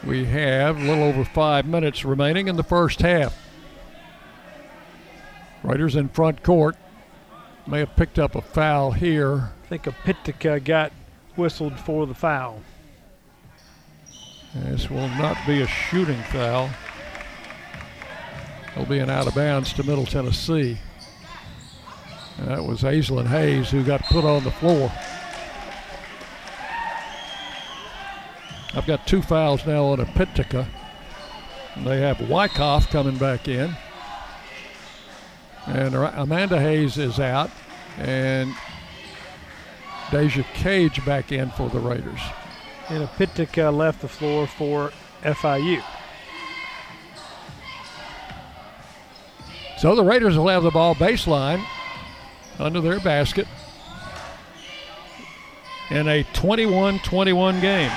We 0.07 0.25
have 0.27 0.79
a 0.79 0.81
little 0.81 1.05
over 1.05 1.25
five 1.25 1.67
minutes 1.67 2.05
remaining 2.05 2.49
in 2.49 2.57
the 2.57 2.63
first 2.63 3.01
half. 3.01 3.37
Raiders 5.63 5.97
in 5.97 6.09
front 6.09 6.43
court. 6.43 6.77
May 7.67 7.81
have 7.81 7.95
picked 7.97 8.19
up 8.19 8.35
a 8.35 8.41
foul 8.41 8.93
here. 8.93 9.51
I 9.65 9.67
think 9.67 9.87
a 9.87 9.93
Pitka 9.93 10.65
got 10.65 10.93
whistled 11.37 11.79
for 11.79 12.07
the 12.07 12.15
foul. 12.15 12.63
This 14.55 14.89
will 14.89 15.09
not 15.09 15.37
be 15.47 15.61
a 15.61 15.67
shooting 15.67 16.23
foul. 16.25 16.71
It'll 18.73 18.87
be 18.87 18.99
an 18.99 19.11
out 19.11 19.27
of 19.27 19.35
bounds 19.35 19.73
to 19.75 19.83
Middle 19.83 20.07
Tennessee. 20.07 20.79
And 22.39 22.49
that 22.49 22.65
was 22.65 22.83
Aislynn 22.83 23.27
Hayes 23.27 23.71
who 23.71 23.85
got 23.85 24.03
put 24.05 24.25
on 24.25 24.45
the 24.45 24.51
floor. 24.53 24.93
I've 28.75 28.87
got 28.87 29.07
two 29.07 29.23
fouls 29.23 29.67
now 29.67 29.85
on 29.87 30.01
a 30.01 30.05
Pitka. 30.05 30.67
And 31.75 31.87
they 31.87 32.01
have 32.01 32.29
Wyckoff 32.29 32.91
coming 32.91 33.17
back 33.17 33.49
in. 33.49 33.75
And 35.67 35.95
Amanda 35.95 36.61
Hayes 36.61 36.99
is 36.99 37.19
out. 37.19 37.51
And 37.99 38.55
Deja 40.11 40.43
Cage 40.55 41.05
back 41.05 41.33
in 41.33 41.51
for 41.51 41.69
the 41.69 41.79
Raiders. 41.79 42.21
And 42.89 43.03
a 43.03 43.07
Pitka 43.07 43.75
left 43.75 44.01
the 44.01 44.09
floor 44.09 44.47
for 44.47 44.93
FIU. 45.23 45.83
So 49.79 49.95
the 49.95 50.05
Raiders 50.05 50.37
will 50.37 50.49
have 50.49 50.63
the 50.63 50.71
ball 50.71 50.95
baseline 50.95 51.65
under 52.59 52.81
their 52.81 52.99
basket 53.01 53.47
in 55.91 56.09
a 56.09 56.25
21 56.35 56.99
21 57.01 57.61
game. 57.61 57.93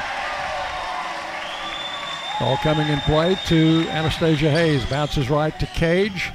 Ball 2.42 2.58
coming 2.58 2.88
in 2.88 3.00
play 3.02 3.38
to 3.46 3.86
Anastasia 3.90 4.50
Hayes. 4.50 4.84
Bounces 4.86 5.30
right 5.30 5.60
to 5.60 5.68
Cage. 5.68 6.32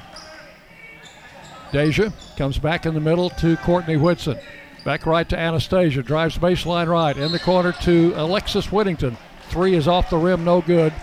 Deja 1.73 2.11
comes 2.37 2.57
back 2.57 2.85
in 2.85 2.93
the 2.93 3.01
middle 3.01 3.29
to 3.31 3.57
Courtney 3.57 3.97
Whitson. 3.97 4.39
Back 4.85 5.05
right 5.05 5.27
to 5.27 5.37
Anastasia. 5.37 6.01
Drives 6.01 6.37
baseline 6.37 6.87
right. 6.87 7.17
In 7.17 7.33
the 7.33 7.39
corner 7.39 7.73
to 7.81 8.13
Alexis 8.15 8.71
Whittington. 8.71 9.17
Three 9.49 9.75
is 9.75 9.85
off 9.85 10.09
the 10.09 10.15
rim, 10.15 10.45
no 10.45 10.61
good. 10.61 10.93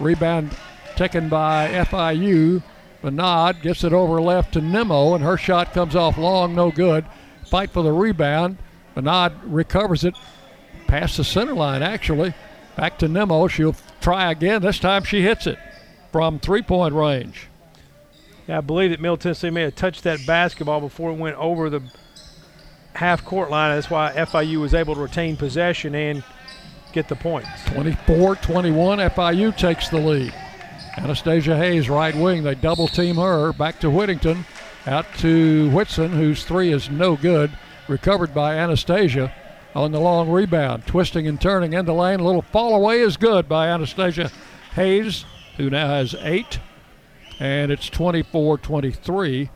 Rebound 0.00 0.56
taken 0.96 1.28
by 1.28 1.68
FIU. 1.68 2.62
Benad 3.02 3.60
gets 3.60 3.84
it 3.84 3.92
over 3.92 4.18
left 4.18 4.54
to 4.54 4.62
Nemo, 4.62 5.12
and 5.12 5.22
her 5.22 5.36
shot 5.36 5.74
comes 5.74 5.94
off 5.94 6.16
long, 6.16 6.54
no 6.54 6.70
good. 6.70 7.04
Fight 7.44 7.70
for 7.70 7.82
the 7.82 7.92
rebound. 7.92 8.56
Benad 8.96 9.34
recovers 9.44 10.04
it 10.04 10.14
past 10.86 11.18
the 11.18 11.24
center 11.24 11.52
line, 11.52 11.82
actually. 11.82 12.32
Back 12.76 12.98
to 13.00 13.08
Nemo. 13.08 13.46
She'll 13.46 13.76
try 14.04 14.30
again. 14.30 14.60
This 14.60 14.78
time 14.78 15.02
she 15.02 15.22
hits 15.22 15.46
it 15.46 15.58
from 16.12 16.38
three 16.38 16.62
point 16.62 16.94
range. 16.94 17.48
Yeah, 18.46 18.58
I 18.58 18.60
believe 18.60 18.90
that 18.90 19.00
Middle 19.00 19.16
Tennessee 19.16 19.48
may 19.48 19.62
have 19.62 19.74
touched 19.74 20.04
that 20.04 20.24
basketball 20.26 20.80
before 20.80 21.10
it 21.10 21.14
went 21.14 21.36
over 21.36 21.70
the 21.70 21.82
half 22.92 23.24
court 23.24 23.50
line. 23.50 23.74
That's 23.74 23.88
why 23.88 24.12
FIU 24.14 24.60
was 24.60 24.74
able 24.74 24.94
to 24.94 25.00
retain 25.00 25.38
possession 25.38 25.94
and 25.94 26.22
get 26.92 27.08
the 27.08 27.16
points. 27.16 27.48
24 27.68 28.36
21, 28.36 28.98
FIU 28.98 29.56
takes 29.56 29.88
the 29.88 29.98
lead. 29.98 30.34
Anastasia 30.98 31.56
Hayes, 31.56 31.88
right 31.88 32.14
wing. 32.14 32.42
They 32.44 32.54
double 32.54 32.86
team 32.86 33.16
her. 33.16 33.54
Back 33.54 33.80
to 33.80 33.90
Whittington. 33.90 34.44
Out 34.86 35.06
to 35.18 35.70
Whitson, 35.70 36.12
whose 36.12 36.44
three 36.44 36.70
is 36.72 36.90
no 36.90 37.16
good. 37.16 37.50
Recovered 37.88 38.34
by 38.34 38.56
Anastasia 38.56 39.32
on 39.74 39.92
the 39.92 40.00
long 40.00 40.30
rebound. 40.30 40.86
Twisting 40.86 41.26
and 41.26 41.40
turning 41.40 41.72
into 41.72 41.92
lane. 41.92 42.20
A 42.20 42.24
little 42.24 42.42
fall 42.42 42.74
away 42.74 43.00
is 43.00 43.16
good 43.16 43.48
by 43.48 43.68
Anastasia 43.68 44.30
Hayes, 44.74 45.24
who 45.56 45.70
now 45.70 45.88
has 45.88 46.14
eight. 46.20 46.60
And 47.40 47.72
it's 47.72 47.88
24 47.88 48.58
23. 48.58 49.50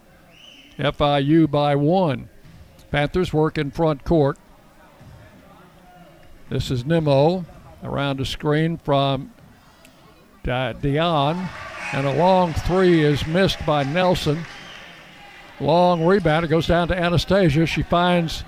FIU 0.79 1.51
by 1.51 1.75
one. 1.75 2.29
Panthers 2.91 3.33
work 3.33 3.59
in 3.59 3.71
front 3.71 4.05
court. 4.05 4.39
This 6.49 6.71
is 6.71 6.85
Nemo 6.85 7.45
around 7.83 8.21
a 8.21 8.25
screen 8.25 8.79
from 8.79 9.33
Dion. 10.43 11.49
And 11.93 12.07
a 12.07 12.15
long 12.15 12.53
three 12.53 13.03
is 13.03 13.27
missed 13.27 13.65
by 13.67 13.83
Nelson. 13.83 14.45
Long 15.61 16.05
rebound. 16.05 16.45
It 16.45 16.49
goes 16.49 16.67
down 16.67 16.89
to 16.89 16.99
Anastasia. 16.99 17.67
She 17.67 17.83
finds 17.83 18.45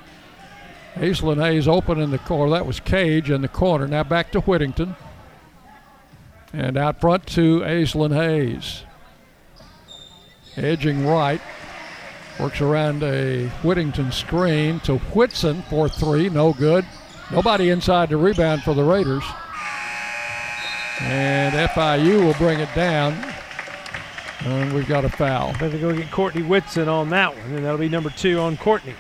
Aislynn 0.95 1.43
Hayes 1.43 1.68
open 1.68 2.01
in 2.01 2.11
the 2.11 2.18
corner. 2.18 2.51
That 2.53 2.66
was 2.66 2.80
Cage 2.80 3.30
in 3.30 3.43
the 3.43 3.49
corner. 3.49 3.86
Now 3.86 4.03
back 4.03 4.32
to 4.32 4.41
Whittington. 4.41 4.97
And 6.53 6.76
out 6.76 7.01
front 7.01 7.26
to 7.28 7.61
Aislynn 7.61 8.14
Hayes. 8.14 8.82
Edging 10.57 11.07
right. 11.07 11.41
Works 12.41 12.61
around 12.61 13.03
a 13.03 13.49
Whittington 13.62 14.12
screen 14.12 14.80
to 14.80 14.99
Whitson 14.99 15.62
for 15.62 15.88
three. 15.88 16.28
No 16.28 16.53
good. 16.53 16.84
Nobody 17.30 17.70
inside 17.70 18.09
the 18.09 18.16
rebound 18.16 18.62
for 18.62 18.74
the 18.74 18.82
Raiders. 18.82 19.24
And 21.01 21.55
FIU 21.55 22.24
will 22.24 22.34
bring 22.34 22.61
it 22.61 22.68
down. 22.74 23.12
And 24.41 24.72
we've 24.72 24.88
got 24.88 25.05
a 25.05 25.09
foul. 25.09 25.53
They're 25.53 25.70
Better 25.70 25.78
go 25.78 25.97
get 25.97 26.11
Courtney 26.11 26.43
Whitson 26.43 26.88
on 26.88 27.11
that 27.11 27.36
one, 27.36 27.55
and 27.55 27.64
that'll 27.64 27.78
be 27.78 27.88
number 27.91 28.11
two 28.11 28.41
on 28.41 28.57
Courtney. 28.57 28.95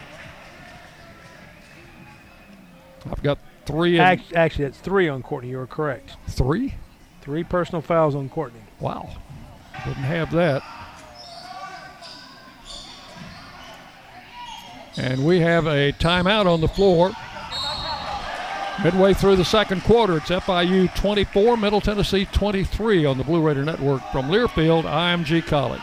I've 3.10 3.22
got 3.22 3.38
three. 3.66 3.98
Actually, 3.98 4.36
actually, 4.36 4.64
that's 4.64 4.78
three 4.78 5.08
on 5.08 5.22
Courtney. 5.22 5.50
You 5.50 5.60
are 5.60 5.66
correct. 5.66 6.16
Three? 6.28 6.74
Three 7.22 7.44
personal 7.44 7.82
fouls 7.82 8.14
on 8.14 8.28
Courtney. 8.28 8.60
Wow. 8.80 9.10
Didn't 9.84 10.02
have 10.02 10.32
that. 10.32 10.62
And 14.96 15.24
we 15.24 15.40
have 15.40 15.66
a 15.66 15.92
timeout 15.92 16.46
on 16.46 16.60
the 16.60 16.68
floor. 16.68 17.12
Midway 18.82 19.12
through 19.12 19.36
the 19.36 19.44
second 19.44 19.82
quarter, 19.84 20.16
it's 20.16 20.30
FIU 20.30 20.94
24, 20.94 21.56
Middle 21.58 21.82
Tennessee 21.82 22.26
23 22.32 23.04
on 23.04 23.18
the 23.18 23.24
Blue 23.24 23.42
Raider 23.42 23.64
Network 23.64 24.00
from 24.10 24.28
Learfield, 24.30 24.84
IMG 24.84 25.46
College. 25.46 25.82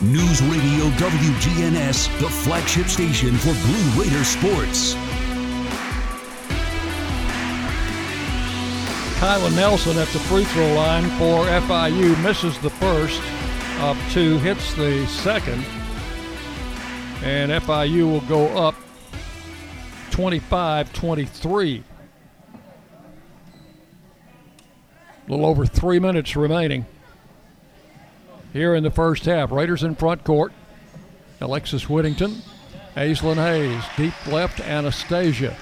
News 0.00 0.40
Radio 0.42 0.84
WGNS, 0.90 2.20
the 2.20 2.28
flagship 2.28 2.86
station 2.86 3.34
for 3.34 3.52
Blue 3.66 4.00
Raider 4.00 4.22
sports. 4.22 4.94
Kyla 9.18 9.50
Nelson 9.56 9.98
at 9.98 10.06
the 10.08 10.20
free 10.20 10.44
throw 10.44 10.72
line 10.74 11.02
for 11.18 11.44
FIU 11.46 12.22
misses 12.22 12.56
the 12.60 12.70
first 12.70 13.20
of 13.80 13.98
two, 14.12 14.38
hits 14.38 14.72
the 14.74 15.04
second, 15.08 15.64
and 17.24 17.50
FIU 17.50 18.08
will 18.08 18.20
go 18.28 18.46
up 18.56 18.76
25 20.12 20.92
23. 20.92 21.82
A 25.26 25.28
little 25.28 25.44
over 25.44 25.66
three 25.66 25.98
minutes 25.98 26.36
remaining 26.36 26.86
here 28.52 28.74
in 28.74 28.82
the 28.82 28.90
first 28.90 29.24
half. 29.24 29.50
Raiders 29.50 29.82
in 29.82 29.94
front 29.94 30.24
court. 30.24 30.52
Alexis 31.40 31.88
Whittington, 31.88 32.42
Aislynn 32.96 33.36
Hayes, 33.36 33.84
deep 33.96 34.26
left, 34.26 34.58
Anastasia 34.60 35.56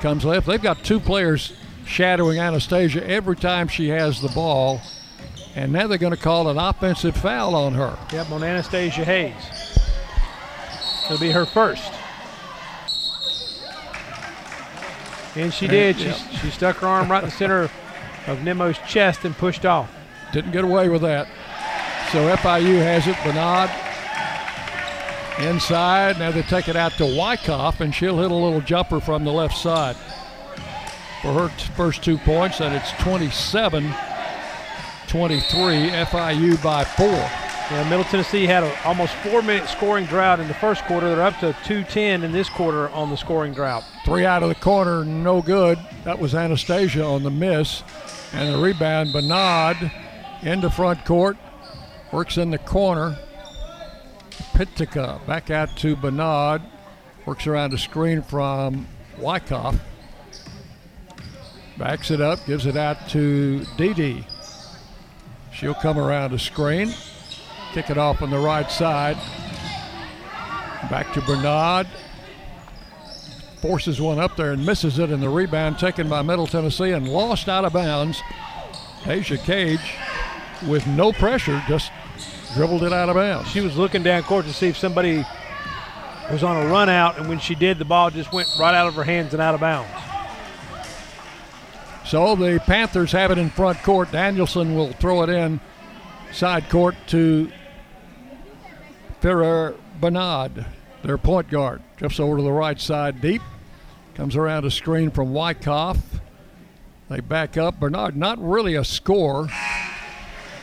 comes 0.00 0.24
left. 0.24 0.48
They've 0.48 0.60
got 0.60 0.82
two 0.82 0.98
players 0.98 1.52
shadowing 1.86 2.40
Anastasia 2.40 3.08
every 3.08 3.36
time 3.36 3.68
she 3.68 3.88
has 3.90 4.20
the 4.20 4.28
ball. 4.28 4.80
And 5.54 5.72
now 5.72 5.86
they're 5.86 5.98
going 5.98 6.14
to 6.14 6.20
call 6.20 6.48
an 6.48 6.58
offensive 6.58 7.16
foul 7.16 7.54
on 7.54 7.74
her. 7.74 7.96
Yep, 8.12 8.30
on 8.32 8.42
Anastasia 8.42 9.04
Hayes. 9.04 9.78
It'll 11.04 11.20
be 11.20 11.30
her 11.30 11.46
first. 11.46 11.92
And 15.36 15.52
she 15.52 15.66
did. 15.66 15.98
She, 15.98 16.06
yep. 16.06 16.16
she 16.40 16.50
stuck 16.50 16.76
her 16.76 16.86
arm 16.86 17.10
right 17.10 17.22
in 17.22 17.30
the 17.30 17.36
center 17.36 17.70
of 18.26 18.42
Nemo's 18.42 18.78
chest 18.88 19.24
and 19.24 19.36
pushed 19.36 19.64
off. 19.64 19.90
Didn't 20.32 20.52
get 20.52 20.64
away 20.64 20.88
with 20.88 21.02
that. 21.02 21.28
So 22.12 22.28
FIU 22.36 22.76
has 22.76 23.06
it. 23.06 23.16
Bernard 23.24 23.70
inside. 25.48 26.18
Now 26.18 26.30
they 26.30 26.42
take 26.42 26.68
it 26.68 26.76
out 26.76 26.92
to 26.98 27.06
Wyckoff, 27.06 27.80
and 27.80 27.94
she'll 27.94 28.18
hit 28.18 28.30
a 28.30 28.34
little 28.34 28.60
jumper 28.60 29.00
from 29.00 29.24
the 29.24 29.32
left 29.32 29.56
side 29.56 29.96
for 31.22 31.32
her 31.32 31.48
t- 31.56 31.72
first 31.74 32.04
two 32.04 32.18
points, 32.18 32.60
and 32.60 32.74
it's 32.74 32.92
27 33.02 33.94
23, 35.08 35.90
FIU 35.90 36.62
by 36.62 36.84
four. 36.84 37.06
Yeah, 37.06 37.88
Middle 37.88 38.04
Tennessee 38.04 38.44
had 38.44 38.62
a 38.62 38.86
almost 38.86 39.14
four-minute 39.16 39.68
scoring 39.68 40.04
drought 40.04 40.38
in 40.38 40.48
the 40.48 40.54
first 40.54 40.84
quarter. 40.84 41.08
They're 41.08 41.24
up 41.24 41.38
to 41.40 41.56
210 41.64 42.24
in 42.24 42.32
this 42.32 42.50
quarter 42.50 42.90
on 42.90 43.08
the 43.08 43.16
scoring 43.16 43.54
drought. 43.54 43.84
Three 44.04 44.26
out 44.26 44.42
of 44.42 44.50
the 44.50 44.54
corner, 44.54 45.02
no 45.02 45.40
good. 45.40 45.78
That 46.04 46.18
was 46.18 46.34
Anastasia 46.34 47.04
on 47.04 47.22
the 47.22 47.30
miss. 47.30 47.82
And 48.34 48.54
the 48.54 48.58
rebound, 48.58 49.14
Bernard 49.14 49.90
into 50.42 50.68
front 50.68 51.04
court, 51.04 51.36
works 52.12 52.36
in 52.36 52.50
the 52.50 52.58
corner. 52.58 53.18
Pitka 54.54 55.26
back 55.26 55.50
out 55.50 55.76
to 55.78 55.96
Bernard, 55.96 56.62
works 57.26 57.46
around 57.46 57.70
the 57.70 57.78
screen 57.78 58.22
from 58.22 58.86
Wyckoff. 59.18 59.76
Backs 61.78 62.10
it 62.10 62.20
up, 62.20 62.44
gives 62.46 62.66
it 62.66 62.76
out 62.76 63.08
to 63.08 63.64
Didi. 63.76 64.26
She'll 65.52 65.74
come 65.74 65.98
around 65.98 66.32
the 66.32 66.38
screen, 66.38 66.92
kick 67.72 67.88
it 67.90 67.98
off 67.98 68.20
on 68.22 68.30
the 68.30 68.38
right 68.38 68.70
side. 68.70 69.16
Back 70.90 71.12
to 71.14 71.22
Bernard. 71.22 71.86
Forces 73.60 74.00
one 74.00 74.18
up 74.18 74.36
there 74.36 74.50
and 74.52 74.66
misses 74.66 74.98
it, 74.98 75.10
and 75.10 75.22
the 75.22 75.28
rebound 75.28 75.78
taken 75.78 76.08
by 76.08 76.20
Middle 76.20 76.48
Tennessee 76.48 76.90
and 76.90 77.08
lost 77.08 77.48
out 77.48 77.64
of 77.64 77.72
bounds. 77.72 78.20
Deja 79.04 79.36
Cage, 79.36 79.94
with 80.68 80.86
no 80.86 81.12
pressure, 81.12 81.62
just 81.68 81.90
dribbled 82.54 82.82
it 82.82 82.92
out 82.92 83.08
of 83.08 83.16
bounds. 83.16 83.48
She 83.48 83.60
was 83.60 83.76
looking 83.76 84.02
down 84.02 84.22
court 84.22 84.46
to 84.46 84.52
see 84.52 84.68
if 84.68 84.76
somebody 84.76 85.24
was 86.30 86.42
on 86.42 86.56
a 86.56 86.66
run 86.68 86.88
out, 86.88 87.18
and 87.18 87.28
when 87.28 87.38
she 87.38 87.54
did, 87.54 87.78
the 87.78 87.84
ball 87.84 88.10
just 88.10 88.32
went 88.32 88.48
right 88.58 88.74
out 88.74 88.86
of 88.86 88.94
her 88.94 89.04
hands 89.04 89.32
and 89.32 89.42
out 89.42 89.54
of 89.54 89.60
bounds. 89.60 89.90
So 92.06 92.34
the 92.34 92.62
Panthers 92.66 93.12
have 93.12 93.30
it 93.30 93.38
in 93.38 93.50
front 93.50 93.82
court. 93.82 94.12
Danielson 94.12 94.74
will 94.74 94.92
throw 94.92 95.22
it 95.22 95.30
in 95.30 95.60
side 96.32 96.68
court 96.68 96.94
to 97.08 97.50
Ferrer 99.20 99.74
Bernard, 100.00 100.66
their 101.02 101.18
point 101.18 101.48
guard. 101.48 101.80
Drifts 101.96 102.20
over 102.20 102.36
to 102.38 102.42
the 102.42 102.52
right 102.52 102.80
side 102.80 103.20
deep. 103.20 103.42
Comes 104.14 104.36
around 104.36 104.64
a 104.64 104.70
screen 104.70 105.10
from 105.10 105.32
Wyckoff. 105.32 105.98
They 107.08 107.20
back 107.20 107.56
up. 107.56 107.78
Bernard, 107.78 108.16
not 108.16 108.38
really 108.42 108.74
a 108.74 108.84
score. 108.84 109.48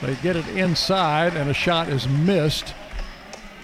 They 0.02 0.16
get 0.16 0.38
it 0.38 0.48
inside, 0.50 1.36
and 1.36 1.50
a 1.50 1.54
shot 1.54 1.90
is 1.90 2.08
missed. 2.08 2.74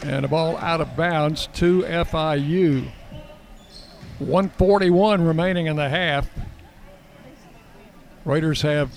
And 0.03 0.25
a 0.25 0.27
ball 0.27 0.57
out 0.57 0.81
of 0.81 0.95
bounds 0.97 1.47
to 1.53 1.83
FIU. 1.83 2.91
141 4.19 5.25
remaining 5.25 5.67
in 5.67 5.77
the 5.77 5.89
half. 5.89 6.29
Raiders 8.25 8.61
have 8.61 8.91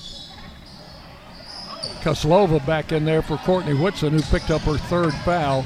Koslova 2.00 2.64
back 2.66 2.92
in 2.92 3.04
there 3.04 3.22
for 3.22 3.36
Courtney 3.38 3.74
Whitson, 3.74 4.12
who 4.12 4.20
picked 4.22 4.50
up 4.50 4.62
her 4.62 4.76
third 4.76 5.14
foul. 5.24 5.64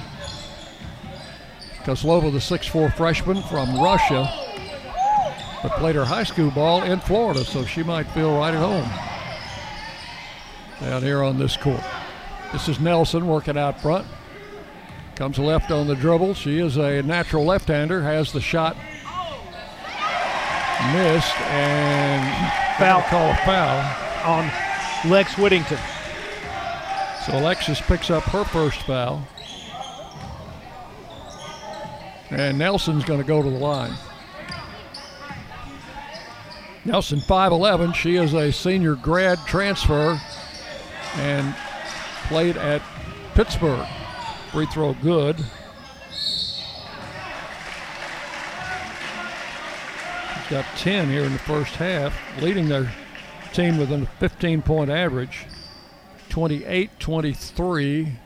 Koslova, 1.85 2.31
the 2.31 2.39
6'4 2.39 2.95
freshman 2.97 3.43
from 3.45 3.81
Russia, 3.81 4.31
but 5.63 5.73
played 5.73 5.97
her 5.97 6.05
high 6.05 6.25
school 6.25 6.51
ball 6.51 6.83
in 6.83 7.01
Florida, 7.01 7.45
so 7.45 7.65
she 7.65 7.83
might 7.83 8.07
feel 8.09 8.37
right 8.37 8.55
at 8.55 8.61
home 8.61 9.12
down 10.83 11.03
here 11.03 11.23
on 11.23 11.39
this 11.39 11.57
court. 11.57 11.83
This 12.53 12.69
is 12.69 12.81
Nelson 12.81 13.27
working 13.27 13.57
out 13.57 13.81
front. 13.81 14.07
Comes 15.17 15.39
left 15.39 15.71
on 15.71 15.87
the 15.87 15.95
dribble. 15.95 16.35
She 16.35 16.59
is 16.59 16.77
a 16.77 17.03
natural 17.03 17.45
left 17.45 17.69
hander, 17.69 18.03
has 18.03 18.33
the 18.33 18.41
shot 18.41 18.77
missed, 20.93 21.41
and 21.43 22.63
Foul 22.79 23.03
call 23.03 23.35
foul 23.45 23.79
on 24.25 24.51
Lex 25.09 25.37
Whittington. 25.37 25.79
So 27.25 27.39
Alexis 27.39 27.81
picks 27.83 28.11
up 28.11 28.25
her 28.25 28.45
first 28.45 28.83
foul. 28.83 29.25
And 32.31 32.59
Nelson's 32.59 33.05
going 33.05 33.21
to 33.21 33.27
go 33.27 33.43
to 33.43 33.51
the 33.51 33.59
line. 33.59 33.93
Nelson 36.85 37.21
5'11. 37.21 37.95
She 37.95 38.17
is 38.17 38.33
a 38.33 38.51
senior 38.51 38.97
grad 38.97 39.39
transfer 39.47 40.19
and 41.17 41.55
played 42.29 42.57
at 42.57 42.83
Pittsburgh. 43.35 43.87
Free 44.51 44.67
throw 44.67 44.95
good. 44.95 45.37
She's 50.35 50.51
got 50.51 50.65
10 50.77 51.09
here 51.09 51.25
in 51.25 51.33
the 51.33 51.39
first 51.39 51.75
half, 51.77 52.15
leading 52.41 52.69
their 52.69 52.93
team 53.53 53.79
with 53.79 53.93
a 53.93 54.07
15 54.19 54.63
point 54.63 54.91
average. 54.91 55.47
28 56.29 56.99
23. 56.99 58.19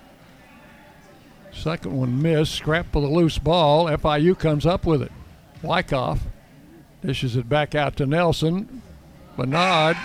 Second 1.53 1.97
one 1.97 2.22
missed. 2.22 2.55
Scrap 2.55 2.93
for 2.93 3.03
the 3.03 3.09
loose 3.09 3.39
ball. 3.39 3.87
FIU 3.87 4.39
comes 4.39 4.66
up 4.66 4.87
with 4.87 5.03
it. 5.03 5.11
Wyckoff 5.62 6.20
dishes 7.05 7.37
it 7.37 7.49
back 7.49 7.74
out 7.74 7.97
to 7.97 8.07
Nelson. 8.07 8.82
Bernard. 9.37 9.97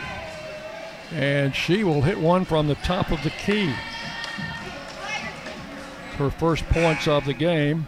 And 1.14 1.56
she 1.56 1.84
will 1.84 2.02
hit 2.02 2.20
one 2.20 2.46
from 2.46 2.68
the 2.68 2.76
top 2.76 3.12
of 3.12 3.22
the 3.24 3.32
key. 3.32 3.74
Her 6.18 6.30
first 6.30 6.64
points 6.70 7.08
of 7.08 7.26
the 7.26 7.34
game. 7.34 7.88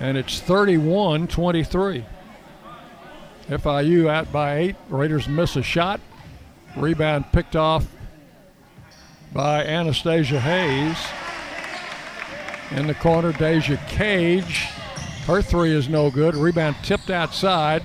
And 0.00 0.16
it's 0.16 0.40
31 0.40 1.28
23. 1.28 2.04
FIU 3.48 4.08
out 4.08 4.30
by 4.30 4.56
eight. 4.58 4.76
Raiders 4.88 5.26
miss 5.26 5.56
a 5.56 5.62
shot. 5.62 6.00
Rebound 6.76 7.32
picked 7.32 7.56
off 7.56 7.86
by 9.32 9.64
Anastasia 9.64 10.40
Hayes. 10.40 10.98
In 12.78 12.86
the 12.86 12.94
corner, 12.94 13.32
Deja 13.32 13.76
Cage. 13.88 14.68
Her 15.26 15.40
three 15.40 15.72
is 15.72 15.88
no 15.88 16.10
good. 16.10 16.34
Rebound 16.34 16.76
tipped 16.82 17.10
outside. 17.10 17.82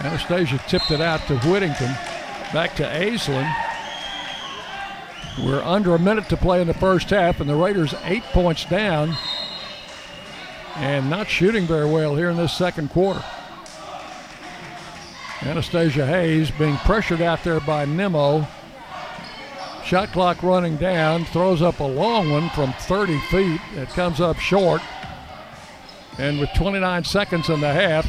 Anastasia 0.00 0.60
tipped 0.68 0.90
it 0.90 1.00
out 1.00 1.20
to 1.26 1.38
Whittington. 1.38 1.92
Back 2.52 2.76
to 2.76 2.84
Aislynn. 2.84 3.52
We're 5.44 5.62
under 5.62 5.94
a 5.94 5.98
minute 5.98 6.28
to 6.30 6.36
play 6.36 6.60
in 6.60 6.66
the 6.66 6.74
first 6.74 7.10
half, 7.10 7.40
and 7.40 7.48
the 7.48 7.54
Raiders 7.54 7.94
eight 8.04 8.24
points 8.24 8.64
down 8.64 9.16
and 10.76 11.10
not 11.10 11.28
shooting 11.28 11.66
very 11.66 11.90
well 11.90 12.14
here 12.14 12.30
in 12.30 12.36
this 12.36 12.52
second 12.52 12.90
quarter. 12.90 13.22
Anastasia 15.42 16.06
Hayes 16.06 16.50
being 16.52 16.76
pressured 16.78 17.20
out 17.20 17.42
there 17.44 17.60
by 17.60 17.84
Nemo. 17.84 18.46
Shot 19.84 20.12
clock 20.12 20.42
running 20.42 20.76
down, 20.76 21.24
throws 21.26 21.62
up 21.62 21.80
a 21.80 21.84
long 21.84 22.30
one 22.30 22.50
from 22.50 22.72
30 22.72 23.18
feet. 23.20 23.60
It 23.74 23.88
comes 23.90 24.20
up 24.20 24.38
short. 24.38 24.82
And 26.18 26.40
with 26.40 26.50
29 26.54 27.04
seconds 27.04 27.48
in 27.48 27.60
the 27.60 27.72
half, 27.72 28.06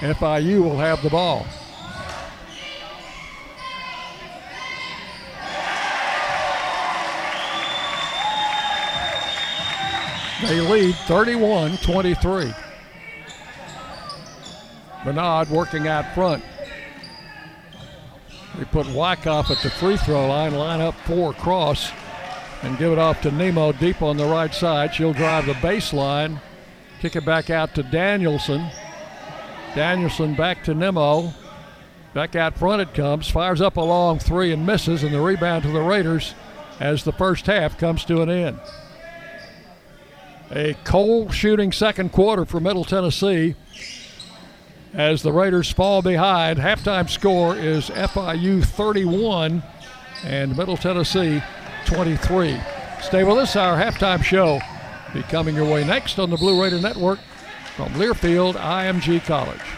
FIU 0.00 0.62
will 0.62 0.78
have 0.78 1.02
the 1.02 1.10
ball. 1.10 1.46
They 10.42 10.60
lead 10.60 10.94
31 11.06 11.78
23. 11.78 12.54
Bernard 15.04 15.48
working 15.50 15.88
out 15.88 16.14
front. 16.14 16.44
They 18.56 18.64
put 18.64 18.86
Wyckoff 18.88 19.50
at 19.50 19.58
the 19.62 19.70
free 19.70 19.96
throw 19.96 20.28
line, 20.28 20.54
line 20.54 20.80
up 20.80 20.94
four 21.06 21.32
across, 21.32 21.90
and 22.62 22.78
give 22.78 22.92
it 22.92 22.98
off 22.98 23.20
to 23.22 23.32
Nemo 23.32 23.72
deep 23.72 24.00
on 24.00 24.16
the 24.16 24.26
right 24.26 24.54
side. 24.54 24.94
She'll 24.94 25.12
drive 25.12 25.46
the 25.46 25.54
baseline, 25.54 26.40
kick 27.00 27.16
it 27.16 27.24
back 27.24 27.50
out 27.50 27.74
to 27.74 27.82
Danielson. 27.82 28.70
Danielson 29.74 30.34
back 30.34 30.64
to 30.64 30.74
Nemo. 30.74 31.32
Back 32.14 32.34
out 32.34 32.58
front 32.58 32.82
it 32.82 32.94
comes, 32.94 33.28
fires 33.28 33.60
up 33.60 33.76
a 33.76 33.80
long 33.80 34.18
three 34.18 34.52
and 34.52 34.66
misses, 34.66 35.02
and 35.04 35.14
the 35.14 35.20
rebound 35.20 35.62
to 35.64 35.70
the 35.70 35.80
Raiders 35.80 36.34
as 36.80 37.04
the 37.04 37.12
first 37.12 37.46
half 37.46 37.78
comes 37.78 38.04
to 38.06 38.22
an 38.22 38.30
end. 38.30 38.58
A 40.50 40.74
cold 40.84 41.34
shooting 41.34 41.72
second 41.72 42.12
quarter 42.12 42.46
for 42.46 42.58
Middle 42.58 42.84
Tennessee 42.84 43.54
as 44.94 45.22
the 45.22 45.32
Raiders 45.32 45.70
fall 45.70 46.00
behind. 46.00 46.58
Halftime 46.58 47.10
score 47.10 47.54
is 47.56 47.90
FIU 47.90 48.64
31 48.64 49.62
and 50.24 50.56
Middle 50.56 50.78
Tennessee 50.78 51.42
23. 51.84 52.58
Stay 53.02 53.24
with 53.24 53.36
us. 53.38 53.54
Our 53.54 53.76
halftime 53.76 54.24
show 54.24 54.60
be 55.12 55.22
coming 55.24 55.54
your 55.54 55.70
way 55.70 55.84
next 55.84 56.18
on 56.18 56.30
the 56.30 56.36
Blue 56.36 56.60
Raider 56.60 56.80
Network 56.80 57.18
from 57.78 57.92
Learfield 57.92 58.54
IMG 58.54 59.24
College. 59.24 59.77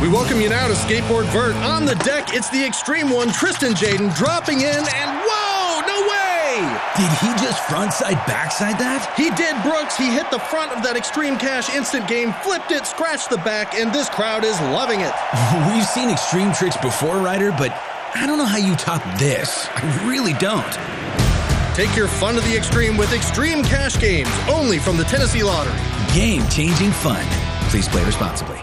We 0.00 0.08
welcome 0.08 0.40
you 0.40 0.48
now 0.48 0.66
to 0.66 0.72
Skateboard 0.72 1.26
Vert. 1.26 1.54
On 1.56 1.84
the 1.84 1.94
deck, 1.96 2.32
it's 2.32 2.48
the 2.48 2.64
extreme 2.64 3.10
one, 3.10 3.30
Tristan 3.30 3.74
Jaden, 3.74 4.16
dropping 4.16 4.60
in, 4.60 4.64
and 4.64 5.20
whoa, 5.28 5.80
no 5.86 6.08
way! 6.08 6.56
Did 6.96 7.12
he 7.20 7.28
just 7.44 7.60
frontside 7.64 8.16
backside 8.26 8.78
that? 8.78 9.12
He 9.14 9.28
did, 9.32 9.60
Brooks. 9.62 9.98
He 9.98 10.06
hit 10.06 10.30
the 10.30 10.38
front 10.38 10.72
of 10.72 10.82
that 10.84 10.96
Extreme 10.96 11.36
Cash 11.36 11.68
instant 11.76 12.08
game, 12.08 12.32
flipped 12.42 12.70
it, 12.70 12.86
scratched 12.86 13.28
the 13.28 13.36
back, 13.44 13.74
and 13.74 13.92
this 13.92 14.08
crowd 14.08 14.42
is 14.42 14.58
loving 14.72 15.00
it. 15.02 15.12
We've 15.68 15.84
seen 15.84 16.08
extreme 16.08 16.54
tricks 16.54 16.78
before, 16.78 17.18
Ryder, 17.18 17.50
but 17.52 17.70
I 18.14 18.26
don't 18.26 18.38
know 18.38 18.46
how 18.46 18.56
you 18.56 18.76
top 18.76 19.04
this. 19.18 19.68
I 19.74 20.08
really 20.08 20.32
don't. 20.32 20.64
Take 21.76 21.94
your 21.94 22.08
fun 22.08 22.36
to 22.36 22.40
the 22.40 22.56
extreme 22.56 22.96
with 22.96 23.12
Extreme 23.12 23.64
Cash 23.64 24.00
Games, 24.00 24.30
only 24.48 24.78
from 24.78 24.96
the 24.96 25.04
Tennessee 25.04 25.42
Lottery. 25.42 25.76
Game 26.14 26.48
changing 26.48 26.90
fun. 26.90 27.22
Please 27.68 27.86
play 27.86 28.02
responsibly. 28.06 28.62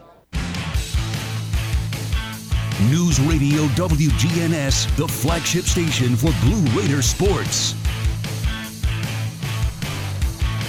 News 2.89 3.19
Radio 3.19 3.67
WGNS, 3.75 4.95
the 4.95 5.07
flagship 5.07 5.65
station 5.65 6.15
for 6.15 6.31
Blue 6.41 6.63
Raider 6.71 7.03
sports. 7.03 7.75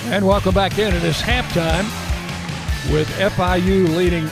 And 0.06 0.26
welcome 0.26 0.52
back 0.52 0.78
in. 0.78 0.94
It 0.94 1.04
is 1.04 1.16
halftime 1.16 1.84
with 2.92 3.08
FIU 3.16 3.96
leading 3.96 4.28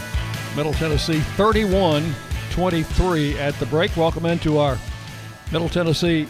Middle 0.54 0.74
Tennessee 0.74 1.20
31 1.20 2.14
23 2.50 3.38
at 3.38 3.54
the 3.54 3.66
break. 3.66 3.96
Welcome 3.96 4.26
into 4.26 4.58
our 4.58 4.76
Middle 5.50 5.70
Tennessee 5.70 6.28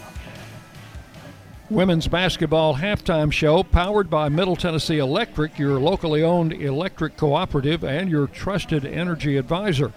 women's 1.68 2.06
basketball 2.06 2.76
halftime 2.76 3.32
show 3.32 3.64
powered 3.64 4.08
by 4.08 4.28
Middle 4.28 4.54
Tennessee 4.56 4.98
Electric, 4.98 5.58
your 5.58 5.80
locally 5.80 6.22
owned 6.22 6.52
electric 6.52 7.16
cooperative 7.16 7.82
and 7.82 8.08
your 8.08 8.28
trusted 8.28 8.84
energy 8.84 9.36
advisor. 9.36 9.92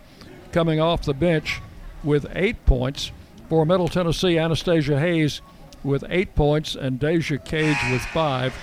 coming 0.51 0.79
off 0.79 1.03
the 1.03 1.13
bench 1.13 1.61
with 2.03 2.25
eight 2.33 2.65
points. 2.65 3.11
For 3.49 3.65
Middle 3.65 3.87
Tennessee, 3.87 4.37
Anastasia 4.37 4.99
Hayes 4.99 5.41
with 5.83 6.03
eight 6.09 6.35
points, 6.35 6.75
and 6.75 6.99
Deja 6.99 7.37
Cage 7.39 7.77
with 7.91 8.01
five 8.13 8.55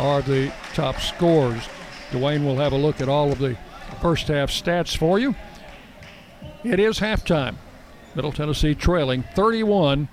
are 0.00 0.20
the 0.20 0.52
top 0.74 1.00
scorers. 1.00 1.68
Dwayne 2.10 2.44
will 2.44 2.56
have 2.56 2.72
a 2.72 2.76
look 2.76 3.00
at 3.00 3.08
all 3.08 3.30
of 3.30 3.38
the 3.38 3.56
first 4.00 4.26
half 4.26 4.50
stats 4.50 4.96
for 4.96 5.20
you. 5.20 5.36
It 6.64 6.80
is 6.80 6.98
halftime. 6.98 7.54
Middle 8.16 8.32
Tennessee 8.32 8.74
trailing 8.74 9.22
31 9.34 10.08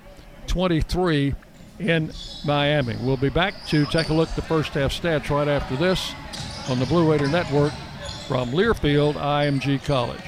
23 0.46 1.34
in 1.80 2.12
Miami. 2.44 2.96
We'll 3.00 3.16
be 3.16 3.28
back 3.30 3.54
to 3.68 3.84
take 3.86 4.10
a 4.10 4.14
look 4.14 4.28
at 4.28 4.36
the 4.36 4.42
first 4.42 4.74
half 4.74 4.92
stats 4.92 5.28
right 5.30 5.48
after 5.48 5.76
this 5.76 6.12
on 6.68 6.78
the 6.78 6.86
Blue 6.86 7.10
Raider 7.10 7.28
Network 7.28 7.72
from 8.28 8.50
Learfield 8.50 9.14
IMG 9.14 9.84
College. 9.84 10.20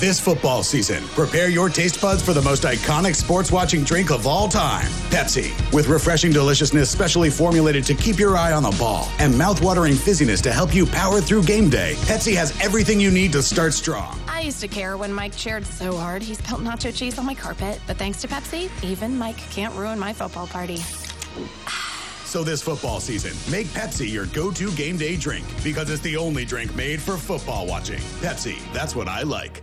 This 0.00 0.18
football 0.18 0.62
season, 0.62 1.04
prepare 1.08 1.50
your 1.50 1.68
taste 1.68 2.00
buds 2.00 2.22
for 2.22 2.32
the 2.32 2.40
most 2.40 2.62
iconic 2.62 3.14
sports 3.14 3.52
watching 3.52 3.84
drink 3.84 4.10
of 4.10 4.26
all 4.26 4.48
time 4.48 4.86
Pepsi. 5.10 5.52
With 5.74 5.88
refreshing 5.88 6.32
deliciousness 6.32 6.88
specially 6.88 7.28
formulated 7.28 7.84
to 7.84 7.94
keep 7.94 8.18
your 8.18 8.34
eye 8.34 8.52
on 8.52 8.62
the 8.62 8.74
ball 8.78 9.10
and 9.18 9.36
mouth-watering 9.36 9.92
fizziness 9.92 10.40
to 10.40 10.52
help 10.52 10.74
you 10.74 10.86
power 10.86 11.20
through 11.20 11.42
game 11.42 11.68
day, 11.68 11.96
Pepsi 12.06 12.34
has 12.34 12.58
everything 12.62 12.98
you 12.98 13.10
need 13.10 13.30
to 13.32 13.42
start 13.42 13.74
strong. 13.74 14.18
I 14.26 14.40
used 14.40 14.60
to 14.60 14.68
care 14.68 14.96
when 14.96 15.12
Mike 15.12 15.36
cheered 15.36 15.66
so 15.66 15.94
hard 15.94 16.22
he 16.22 16.32
spilled 16.32 16.62
nacho 16.62 16.96
cheese 16.96 17.18
on 17.18 17.26
my 17.26 17.34
carpet, 17.34 17.78
but 17.86 17.98
thanks 17.98 18.22
to 18.22 18.28
Pepsi, 18.28 18.70
even 18.82 19.18
Mike 19.18 19.36
can't 19.50 19.74
ruin 19.74 19.98
my 19.98 20.14
football 20.14 20.46
party. 20.46 20.78
So 22.24 22.42
this 22.42 22.62
football 22.62 23.00
season, 23.00 23.32
make 23.52 23.66
Pepsi 23.66 24.10
your 24.10 24.24
go-to 24.24 24.72
game 24.76 24.96
day 24.96 25.16
drink 25.16 25.44
because 25.62 25.90
it's 25.90 26.00
the 26.00 26.16
only 26.16 26.46
drink 26.46 26.74
made 26.74 27.02
for 27.02 27.18
football 27.18 27.66
watching. 27.66 28.00
Pepsi, 28.22 28.56
that's 28.72 28.96
what 28.96 29.06
I 29.06 29.24
like. 29.24 29.62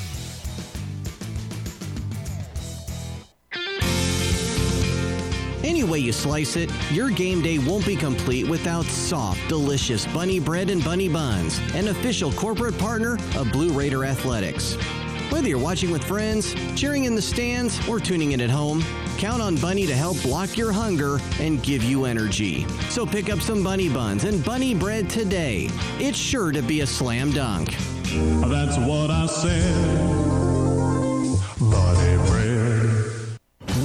Any 5.81 5.89
way 5.89 5.97
you 5.97 6.11
slice 6.11 6.57
it, 6.57 6.69
your 6.91 7.09
game 7.09 7.41
day 7.41 7.57
won't 7.57 7.87
be 7.87 7.95
complete 7.95 8.47
without 8.47 8.85
soft, 8.85 9.49
delicious 9.49 10.05
bunny 10.05 10.39
bread 10.39 10.69
and 10.69 10.83
bunny 10.83 11.09
buns, 11.09 11.57
an 11.73 11.87
official 11.87 12.31
corporate 12.33 12.77
partner 12.77 13.17
of 13.35 13.51
Blue 13.51 13.73
Raider 13.73 14.05
Athletics. 14.05 14.75
Whether 15.31 15.47
you're 15.47 15.57
watching 15.57 15.89
with 15.89 16.03
friends, 16.03 16.53
cheering 16.75 17.05
in 17.05 17.15
the 17.15 17.21
stands, 17.21 17.79
or 17.89 17.99
tuning 17.99 18.33
in 18.33 18.41
at 18.41 18.51
home, 18.51 18.83
count 19.17 19.41
on 19.41 19.55
Bunny 19.55 19.87
to 19.87 19.95
help 19.95 20.21
block 20.21 20.55
your 20.55 20.71
hunger 20.71 21.17
and 21.39 21.63
give 21.63 21.83
you 21.83 22.05
energy. 22.05 22.67
So 22.91 23.03
pick 23.03 23.31
up 23.31 23.41
some 23.41 23.63
bunny 23.63 23.89
buns 23.89 24.23
and 24.23 24.45
bunny 24.45 24.75
bread 24.75 25.09
today. 25.09 25.67
It's 25.97 26.15
sure 26.15 26.51
to 26.51 26.61
be 26.61 26.81
a 26.81 26.85
slam 26.85 27.31
dunk. 27.31 27.71
That's 27.71 28.77
what 28.77 29.09
I 29.09 29.25
said. 29.25 30.40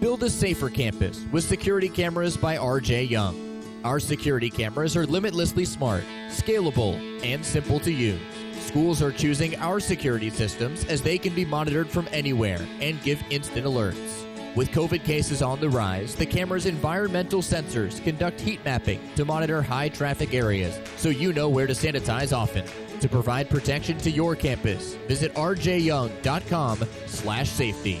Build 0.00 0.22
a 0.22 0.30
safer 0.30 0.70
campus 0.70 1.24
with 1.32 1.42
security 1.42 1.88
cameras 1.88 2.36
by 2.36 2.56
RJ 2.56 3.10
Young. 3.10 3.60
Our 3.82 3.98
security 3.98 4.48
cameras 4.48 4.96
are 4.96 5.06
limitlessly 5.06 5.64
smart, 5.64 6.04
scalable, 6.28 6.94
and 7.24 7.44
simple 7.44 7.80
to 7.80 7.90
use. 7.90 8.20
Schools 8.60 9.02
are 9.02 9.10
choosing 9.10 9.56
our 9.56 9.80
security 9.80 10.30
systems 10.30 10.84
as 10.84 11.02
they 11.02 11.18
can 11.18 11.34
be 11.34 11.44
monitored 11.44 11.88
from 11.88 12.06
anywhere 12.12 12.64
and 12.80 13.02
give 13.02 13.20
instant 13.30 13.66
alerts. 13.66 14.24
With 14.54 14.70
COVID 14.70 15.04
cases 15.04 15.42
on 15.42 15.58
the 15.58 15.68
rise, 15.68 16.14
the 16.14 16.26
camera's 16.26 16.66
environmental 16.66 17.42
sensors 17.42 18.00
conduct 18.04 18.40
heat 18.40 18.64
mapping 18.64 19.00
to 19.16 19.24
monitor 19.24 19.62
high 19.62 19.88
traffic 19.88 20.32
areas 20.32 20.78
so 20.96 21.08
you 21.08 21.32
know 21.32 21.48
where 21.48 21.66
to 21.66 21.72
sanitize 21.72 22.32
often. 22.32 22.64
To 23.00 23.08
provide 23.08 23.50
protection 23.50 23.98
to 23.98 24.12
your 24.12 24.36
campus, 24.36 24.94
visit 25.08 25.34
rjyoung.com/safety. 25.34 28.00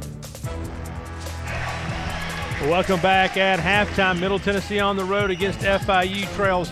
Welcome 2.69 3.01
back 3.01 3.37
at 3.37 3.59
halftime. 3.59 4.19
Middle 4.19 4.37
Tennessee 4.37 4.79
on 4.79 4.95
the 4.95 5.03
road 5.03 5.31
against 5.31 5.61
FIU 5.61 6.31
trails 6.35 6.69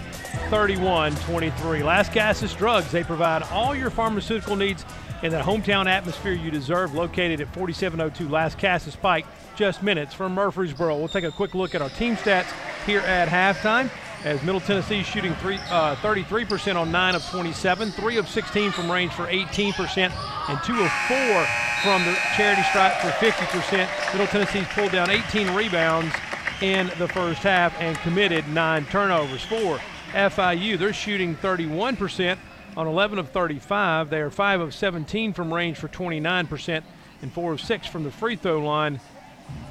31 0.52 1.16
23. 1.16 1.80
Lascassas 1.80 2.56
Drugs, 2.56 2.92
they 2.92 3.04
provide 3.04 3.42
all 3.52 3.74
your 3.74 3.90
pharmaceutical 3.90 4.56
needs 4.56 4.86
in 5.24 5.32
the 5.32 5.40
hometown 5.40 5.88
atmosphere 5.88 6.34
you 6.34 6.52
deserve, 6.52 6.94
located 6.94 7.42
at 7.42 7.52
4702 7.56 8.32
Lascassas 8.32 9.02
Pike, 9.02 9.26
just 9.56 9.82
minutes 9.82 10.14
from 10.14 10.36
Murfreesboro. 10.36 10.96
We'll 10.96 11.08
take 11.08 11.24
a 11.24 11.32
quick 11.32 11.56
look 11.56 11.74
at 11.74 11.82
our 11.82 11.90
team 11.90 12.16
stats 12.16 12.54
here 12.86 13.02
at 13.02 13.28
halftime. 13.28 13.90
As 14.26 14.44
Middle 14.44 14.60
Tennessee 14.60 15.02
shooting 15.02 15.34
three, 15.36 15.60
uh, 15.70 15.96
33% 15.98 16.76
on 16.76 16.92
9 16.92 17.16
of 17.16 17.26
27, 17.30 17.92
3 17.92 18.18
of 18.18 18.28
16 18.28 18.72
from 18.72 18.92
range 18.92 19.14
for 19.14 19.28
18%, 19.28 20.12
and 20.50 20.60
2 20.64 20.74
of 20.74 20.92
4 21.08 21.48
from 21.84 22.04
the 22.04 22.18
charity 22.36 22.62
stripe 22.64 23.00
for 23.00 23.08
50%. 23.12 23.88
Middle 24.12 24.28
Tennessee's 24.28 24.68
pulled 24.74 24.92
down 24.92 25.10
18 25.10 25.56
rebounds 25.56 26.14
in 26.62 26.92
the 26.98 27.08
first 27.08 27.42
half 27.44 27.74
and 27.80 27.98
committed 28.00 28.46
9 28.50 28.86
turnovers. 28.88 29.42
For 29.44 29.80
FIU, 30.12 30.78
they're 30.78 30.92
shooting 30.92 31.38
31% 31.38 32.38
on 32.76 32.88
11 32.88 33.20
of 33.20 33.30
35. 33.30 34.10
They 34.10 34.20
are 34.20 34.30
5 34.30 34.60
of 34.60 34.74
17 34.74 35.32
from 35.32 35.54
range 35.54 35.78
for 35.78 35.88
29% 35.88 36.84
and 37.22 37.32
4 37.32 37.54
of 37.54 37.62
6 37.62 37.88
from 37.88 38.04
the 38.04 38.12
free 38.12 38.36
throw 38.36 38.60
line 38.60 39.00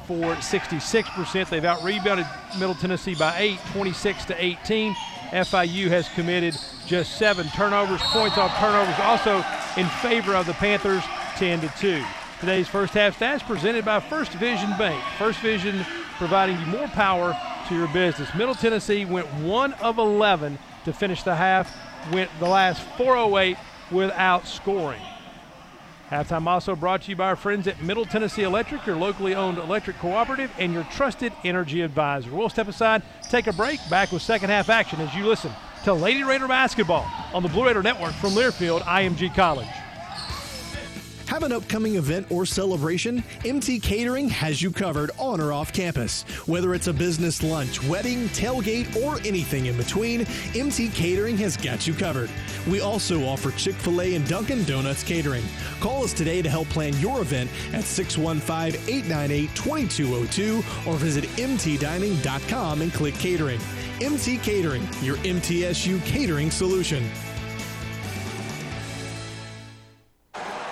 for 0.08 0.34
66%. 0.36 1.50
They've 1.50 1.64
out 1.66 1.84
rebounded 1.84 2.26
Middle 2.58 2.74
Tennessee 2.74 3.14
by 3.14 3.36
8, 3.36 3.58
26 3.72 4.24
to 4.24 4.42
18. 4.42 4.94
FIU 4.94 5.88
has 5.88 6.08
committed 6.08 6.56
just 6.86 7.18
seven 7.18 7.46
turnovers, 7.48 8.00
points 8.04 8.38
off 8.38 8.56
turnovers, 8.58 8.98
also 9.00 9.44
in 9.76 9.86
favor 10.00 10.34
of 10.34 10.46
the 10.46 10.54
Panthers, 10.54 11.04
10 11.36 11.60
to 11.60 11.68
2. 11.78 12.02
Today's 12.40 12.66
first 12.66 12.94
half 12.94 13.18
stats 13.18 13.46
presented 13.46 13.84
by 13.84 14.00
First 14.00 14.32
Vision 14.32 14.70
Bank. 14.78 15.02
First 15.18 15.40
Vision 15.40 15.84
providing 16.16 16.58
you 16.58 16.66
more 16.66 16.88
power 16.88 17.38
to 17.68 17.74
your 17.74 17.88
business. 17.88 18.34
Middle 18.34 18.54
Tennessee 18.54 19.04
went 19.04 19.30
1 19.34 19.74
of 19.74 19.98
11 19.98 20.58
to 20.86 20.92
finish 20.94 21.22
the 21.22 21.36
half, 21.36 21.70
went 22.10 22.30
the 22.38 22.48
last 22.48 22.82
408 22.96 23.58
without 23.90 24.46
scoring. 24.46 25.02
Halftime 26.10 26.46
also 26.46 26.74
brought 26.74 27.02
to 27.02 27.10
you 27.10 27.16
by 27.16 27.26
our 27.26 27.36
friends 27.36 27.66
at 27.68 27.82
Middle 27.82 28.06
Tennessee 28.06 28.42
Electric, 28.42 28.86
your 28.86 28.96
locally 28.96 29.34
owned 29.34 29.58
electric 29.58 29.98
cooperative 29.98 30.50
and 30.58 30.72
your 30.72 30.84
trusted 30.84 31.34
energy 31.44 31.82
advisor. 31.82 32.30
We'll 32.30 32.48
step 32.48 32.66
aside, 32.66 33.02
take 33.28 33.46
a 33.46 33.52
break, 33.52 33.78
back 33.90 34.10
with 34.10 34.22
second 34.22 34.48
half 34.48 34.70
action 34.70 35.00
as 35.00 35.14
you 35.14 35.26
listen 35.26 35.52
to 35.84 35.92
Lady 35.92 36.24
Raider 36.24 36.48
basketball 36.48 37.06
on 37.34 37.42
the 37.42 37.48
Blue 37.50 37.66
Raider 37.66 37.82
Network 37.82 38.12
from 38.14 38.30
Learfield 38.30 38.80
IMG 38.82 39.34
College. 39.34 39.68
Have 41.28 41.42
an 41.42 41.52
upcoming 41.52 41.96
event 41.96 42.26
or 42.30 42.46
celebration? 42.46 43.22
MT 43.44 43.80
Catering 43.80 44.30
has 44.30 44.62
you 44.62 44.70
covered 44.70 45.10
on 45.18 45.42
or 45.42 45.52
off 45.52 45.74
campus. 45.74 46.22
Whether 46.46 46.74
it's 46.74 46.86
a 46.86 46.92
business 46.92 47.42
lunch, 47.42 47.84
wedding, 47.84 48.30
tailgate, 48.30 48.96
or 48.96 49.20
anything 49.26 49.66
in 49.66 49.76
between, 49.76 50.26
MT 50.54 50.88
Catering 50.88 51.36
has 51.36 51.54
got 51.58 51.86
you 51.86 51.92
covered. 51.92 52.30
We 52.66 52.80
also 52.80 53.26
offer 53.26 53.50
Chick 53.50 53.74
fil 53.74 54.00
A 54.00 54.14
and 54.14 54.26
Dunkin' 54.26 54.64
Donuts 54.64 55.04
catering. 55.04 55.44
Call 55.80 56.02
us 56.02 56.14
today 56.14 56.40
to 56.40 56.48
help 56.48 56.66
plan 56.70 56.98
your 56.98 57.20
event 57.20 57.50
at 57.74 57.84
615 57.84 58.80
898 58.88 59.54
2202 59.54 60.64
or 60.90 60.96
visit 60.96 61.24
mtdining.com 61.36 62.80
and 62.80 62.92
click 62.94 63.14
catering. 63.16 63.60
MT 64.00 64.38
Catering, 64.38 64.82
your 65.02 65.16
MTSU 65.18 66.02
catering 66.06 66.50
solution. 66.50 67.06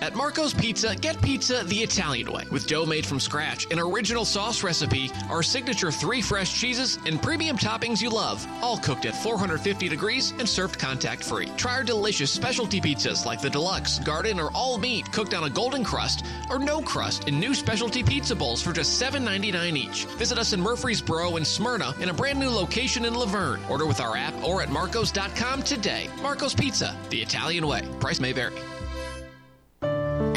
At 0.00 0.14
Marco's 0.16 0.52
Pizza, 0.52 0.96
get 0.96 1.20
pizza 1.22 1.62
the 1.64 1.78
Italian 1.78 2.32
way 2.32 2.44
with 2.50 2.66
dough 2.66 2.86
made 2.86 3.06
from 3.06 3.20
scratch, 3.20 3.70
an 3.70 3.78
original 3.78 4.24
sauce 4.24 4.62
recipe, 4.62 5.10
our 5.30 5.42
signature 5.42 5.90
three 5.90 6.20
fresh 6.20 6.58
cheeses, 6.58 6.98
and 7.06 7.22
premium 7.22 7.56
toppings 7.56 8.02
you 8.02 8.10
love, 8.10 8.46
all 8.62 8.78
cooked 8.78 9.06
at 9.06 9.14
450 9.14 9.88
degrees 9.88 10.32
and 10.38 10.48
served 10.48 10.78
contact 10.78 11.22
free. 11.22 11.46
Try 11.56 11.76
our 11.76 11.84
delicious 11.84 12.30
specialty 12.30 12.80
pizzas 12.80 13.24
like 13.24 13.40
the 13.40 13.50
deluxe, 13.50 13.98
garden, 14.00 14.40
or 14.40 14.50
all 14.54 14.78
meat 14.78 15.10
cooked 15.12 15.34
on 15.34 15.44
a 15.44 15.50
golden 15.50 15.84
crust 15.84 16.24
or 16.50 16.58
no 16.58 16.82
crust 16.82 17.28
in 17.28 17.38
new 17.38 17.54
specialty 17.54 18.02
pizza 18.02 18.34
bowls 18.34 18.62
for 18.62 18.72
just 18.72 19.00
$7.99 19.00 19.76
each. 19.76 20.04
Visit 20.16 20.38
us 20.38 20.52
in 20.52 20.60
Murfreesboro 20.60 21.36
and 21.36 21.46
Smyrna 21.46 21.94
in 22.00 22.08
a 22.08 22.14
brand 22.14 22.38
new 22.38 22.50
location 22.50 23.04
in 23.04 23.14
La 23.14 23.26
Vergne. 23.26 23.62
Order 23.68 23.86
with 23.86 24.00
our 24.00 24.16
app 24.16 24.34
or 24.44 24.62
at 24.62 24.70
marcos.com 24.70 25.62
today. 25.62 26.08
Marco's 26.22 26.54
Pizza, 26.54 26.96
the 27.10 27.20
Italian 27.20 27.66
way. 27.66 27.82
Price 28.00 28.20
may 28.20 28.32
vary. 28.32 28.54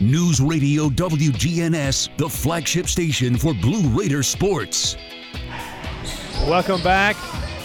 News 0.00 0.40
Radio 0.40 0.88
WGNS, 0.90 2.16
the 2.18 2.28
flagship 2.28 2.86
station 2.86 3.36
for 3.36 3.52
Blue 3.52 3.82
Raider 3.88 4.22
sports. 4.22 4.96
Welcome 6.42 6.80
back. 6.82 7.16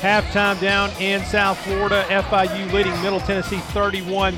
Halftime 0.02 0.60
down 0.60 0.90
in 1.00 1.24
South 1.26 1.60
Florida. 1.60 2.04
FIU 2.10 2.74
leading 2.74 3.00
Middle 3.04 3.20
Tennessee 3.20 3.60
31 3.60 4.36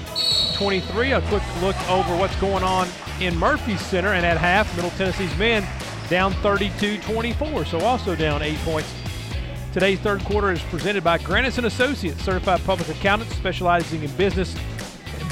23. 0.55 1.13
A 1.13 1.21
quick 1.21 1.43
look 1.61 1.89
over 1.89 2.17
what's 2.17 2.35
going 2.41 2.65
on 2.65 2.89
in 3.21 3.33
Murphy 3.37 3.77
Center. 3.77 4.09
And 4.09 4.25
at 4.25 4.37
half, 4.37 4.75
Middle 4.75 4.91
Tennessee's 4.91 5.35
men 5.37 5.65
down 6.09 6.33
32 6.33 6.99
24. 6.99 7.63
So 7.63 7.79
also 7.79 8.13
down 8.13 8.41
eight 8.41 8.59
points. 8.59 8.93
Today's 9.71 9.99
third 10.01 10.21
quarter 10.25 10.51
is 10.51 10.61
presented 10.63 11.03
by 11.03 11.17
Grannis 11.17 11.57
and 11.57 11.67
Associates, 11.67 12.21
certified 12.21 12.61
public 12.65 12.89
accountants 12.89 13.35
specializing 13.35 14.03
in 14.03 14.11
business 14.17 14.53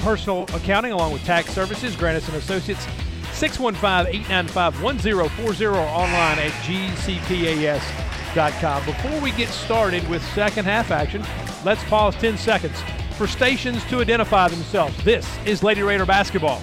personal 0.04 0.44
accounting 0.54 0.92
along 0.92 1.14
with 1.14 1.24
tax 1.24 1.52
services. 1.52 1.96
Grannis 1.96 2.28
and 2.28 2.36
Associates 2.38 2.86
615-895-1040 3.32 5.74
or 5.74 5.80
online 5.80 6.38
at 6.40 6.52
gcpas.com. 6.64 8.86
Before 8.86 9.22
we 9.22 9.32
get 9.32 9.48
started 9.50 10.08
with 10.10 10.22
second 10.34 10.66
half 10.66 10.92
action, 10.92 11.26
let's 11.66 11.84
pause 11.86 12.16
10 12.18 12.38
seconds 12.38 12.78
for 13.18 13.26
stations 13.28 13.84
to 13.86 14.02
identify 14.02 14.50
themselves. 14.50 15.02
This 15.04 15.26
is 15.46 15.64
Lady 15.64 15.82
Raider 15.82 16.06
basketball. 16.06 16.62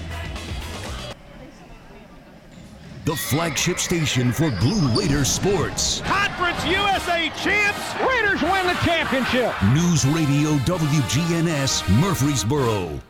The 3.06 3.16
flagship 3.16 3.78
station 3.78 4.30
for 4.30 4.50
Blue 4.60 4.86
Raider 4.96 5.24
sports. 5.24 6.02
Conference 6.02 6.62
USA 6.66 7.30
champs. 7.42 7.80
Raiders 8.06 8.42
win 8.42 8.66
the 8.66 8.78
championship. 8.84 9.54
News 9.72 10.04
Radio 10.06 10.58
WGNS 10.64 11.88
Murfreesboro. 12.00 13.00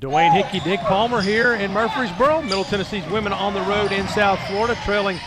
Dwayne 0.00 0.30
Hickey, 0.30 0.60
Dick 0.60 0.80
Palmer 0.80 1.22
here 1.22 1.54
in 1.54 1.72
Murfreesboro. 1.72 2.42
Middle 2.42 2.64
Tennessee's 2.64 3.06
women 3.06 3.32
on 3.32 3.54
the 3.54 3.62
road 3.62 3.92
in 3.92 4.06
South 4.08 4.38
Florida, 4.46 4.76
trailing 4.84 5.18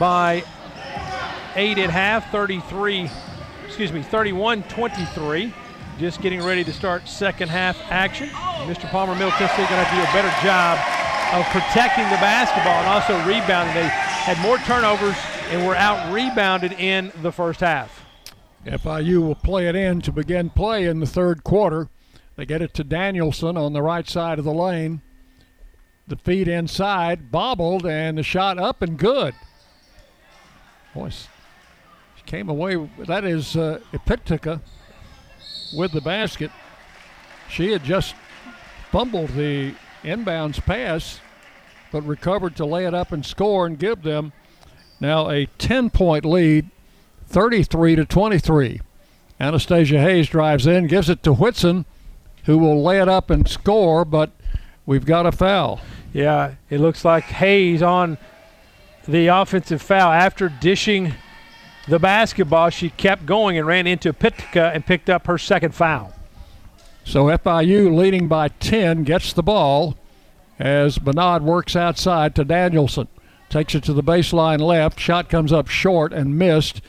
by 0.00 0.42
eight 1.54 1.78
at 1.78 1.90
half, 1.90 2.28
33, 2.32 3.08
excuse 3.64 3.92
me, 3.92 4.02
31 4.02 4.64
23. 4.64 5.54
just 6.00 6.20
getting 6.22 6.42
ready 6.42 6.64
to 6.64 6.72
start 6.72 7.06
second 7.06 7.50
half 7.50 7.78
action. 7.88 8.28
Mr. 8.66 8.90
Palmer 8.90 9.14
Middle 9.14 9.30
Tennessee 9.32 9.58
going 9.58 9.68
to 9.68 9.84
have 9.84 9.90
to 9.90 9.96
do 9.96 10.02
a 10.02 10.12
better 10.12 10.42
job 10.42 10.76
of 11.32 11.46
protecting 11.52 12.04
the 12.10 12.16
basketball 12.16 12.80
and 12.80 12.88
also 12.88 13.16
rebounding. 13.18 13.74
They 13.74 13.88
had 13.88 14.36
more 14.40 14.58
turnovers 14.58 15.16
and 15.50 15.64
were 15.64 15.76
out 15.76 16.12
rebounded 16.12 16.72
in 16.72 17.12
the 17.22 17.30
first 17.30 17.60
half. 17.60 18.04
FIU 18.66 19.22
will 19.22 19.36
play 19.36 19.68
it 19.68 19.76
in 19.76 20.00
to 20.00 20.10
begin 20.10 20.50
play 20.50 20.86
in 20.86 20.98
the 20.98 21.06
third 21.06 21.44
quarter. 21.44 21.88
They 22.40 22.46
get 22.46 22.62
it 22.62 22.72
to 22.72 22.84
Danielson 22.84 23.58
on 23.58 23.74
the 23.74 23.82
right 23.82 24.08
side 24.08 24.38
of 24.38 24.46
the 24.46 24.54
lane. 24.54 25.02
The 26.08 26.16
feed 26.16 26.48
inside, 26.48 27.30
bobbled, 27.30 27.84
and 27.84 28.16
the 28.16 28.22
shot 28.22 28.56
up 28.56 28.80
and 28.80 28.98
good. 28.98 29.34
Boy, 30.94 31.10
she 31.10 32.22
came 32.24 32.48
away. 32.48 32.88
That 33.00 33.26
is 33.26 33.56
uh, 33.56 33.80
Epitica 33.92 34.62
with 35.76 35.92
the 35.92 36.00
basket. 36.00 36.50
She 37.50 37.72
had 37.72 37.84
just 37.84 38.14
fumbled 38.90 39.34
the 39.34 39.74
inbounds 40.02 40.64
pass, 40.64 41.20
but 41.92 42.00
recovered 42.06 42.56
to 42.56 42.64
lay 42.64 42.86
it 42.86 42.94
up 42.94 43.12
and 43.12 43.26
score 43.26 43.66
and 43.66 43.78
give 43.78 44.00
them 44.00 44.32
now 44.98 45.28
a 45.28 45.44
10 45.58 45.90
point 45.90 46.24
lead, 46.24 46.70
33 47.26 47.96
to 47.96 48.06
23. 48.06 48.80
Anastasia 49.38 50.00
Hayes 50.00 50.30
drives 50.30 50.66
in, 50.66 50.86
gives 50.86 51.10
it 51.10 51.22
to 51.24 51.34
Whitson, 51.34 51.84
who 52.44 52.58
will 52.58 52.82
lay 52.82 53.00
it 53.00 53.08
up 53.08 53.30
and 53.30 53.48
score, 53.48 54.04
but 54.04 54.30
we've 54.86 55.04
got 55.06 55.26
a 55.26 55.32
foul. 55.32 55.80
Yeah, 56.12 56.54
it 56.68 56.80
looks 56.80 57.04
like 57.04 57.24
Hayes 57.24 57.82
on 57.82 58.18
the 59.06 59.28
offensive 59.28 59.80
foul 59.82 60.12
after 60.12 60.48
dishing 60.48 61.14
the 61.88 61.98
basketball. 61.98 62.70
She 62.70 62.90
kept 62.90 63.26
going 63.26 63.58
and 63.58 63.66
ran 63.66 63.86
into 63.86 64.12
Pitka 64.12 64.72
and 64.74 64.84
picked 64.84 65.10
up 65.10 65.26
her 65.26 65.38
second 65.38 65.74
foul. 65.74 66.12
So 67.04 67.24
FIU 67.24 67.94
leading 67.96 68.28
by 68.28 68.48
10 68.48 69.04
gets 69.04 69.32
the 69.32 69.42
ball 69.42 69.96
as 70.58 70.98
Bernard 70.98 71.42
works 71.42 71.74
outside 71.74 72.34
to 72.34 72.44
Danielson. 72.44 73.08
Takes 73.48 73.74
it 73.74 73.82
to 73.84 73.92
the 73.92 74.02
baseline 74.02 74.60
left. 74.60 75.00
Shot 75.00 75.28
comes 75.28 75.52
up 75.52 75.68
short 75.68 76.12
and 76.12 76.38
missed. 76.38 76.80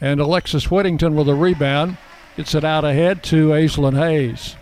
And 0.00 0.20
Alexis 0.20 0.70
Whittington 0.70 1.14
with 1.14 1.28
a 1.28 1.34
rebound. 1.34 1.96
Gets 2.36 2.54
it 2.54 2.64
out 2.64 2.84
ahead 2.84 3.22
to 3.24 3.48
Aislynn 3.48 3.96
Hayes. 3.96 4.56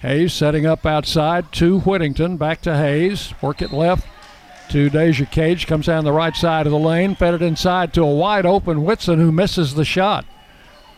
Hayes 0.00 0.32
setting 0.32 0.64
up 0.64 0.86
outside 0.86 1.50
to 1.52 1.80
Whittington. 1.80 2.36
Back 2.36 2.62
to 2.62 2.76
Hayes. 2.76 3.34
Work 3.42 3.62
it 3.62 3.72
left 3.72 4.06
to 4.70 4.88
Deja 4.88 5.24
Cage. 5.24 5.66
Comes 5.66 5.86
down 5.86 6.04
the 6.04 6.12
right 6.12 6.36
side 6.36 6.66
of 6.66 6.72
the 6.72 6.78
lane. 6.78 7.16
Fed 7.16 7.34
it 7.34 7.42
inside 7.42 7.92
to 7.94 8.02
a 8.02 8.14
wide 8.14 8.46
open 8.46 8.84
Whitson 8.84 9.18
who 9.18 9.32
misses 9.32 9.74
the 9.74 9.84
shot. 9.84 10.24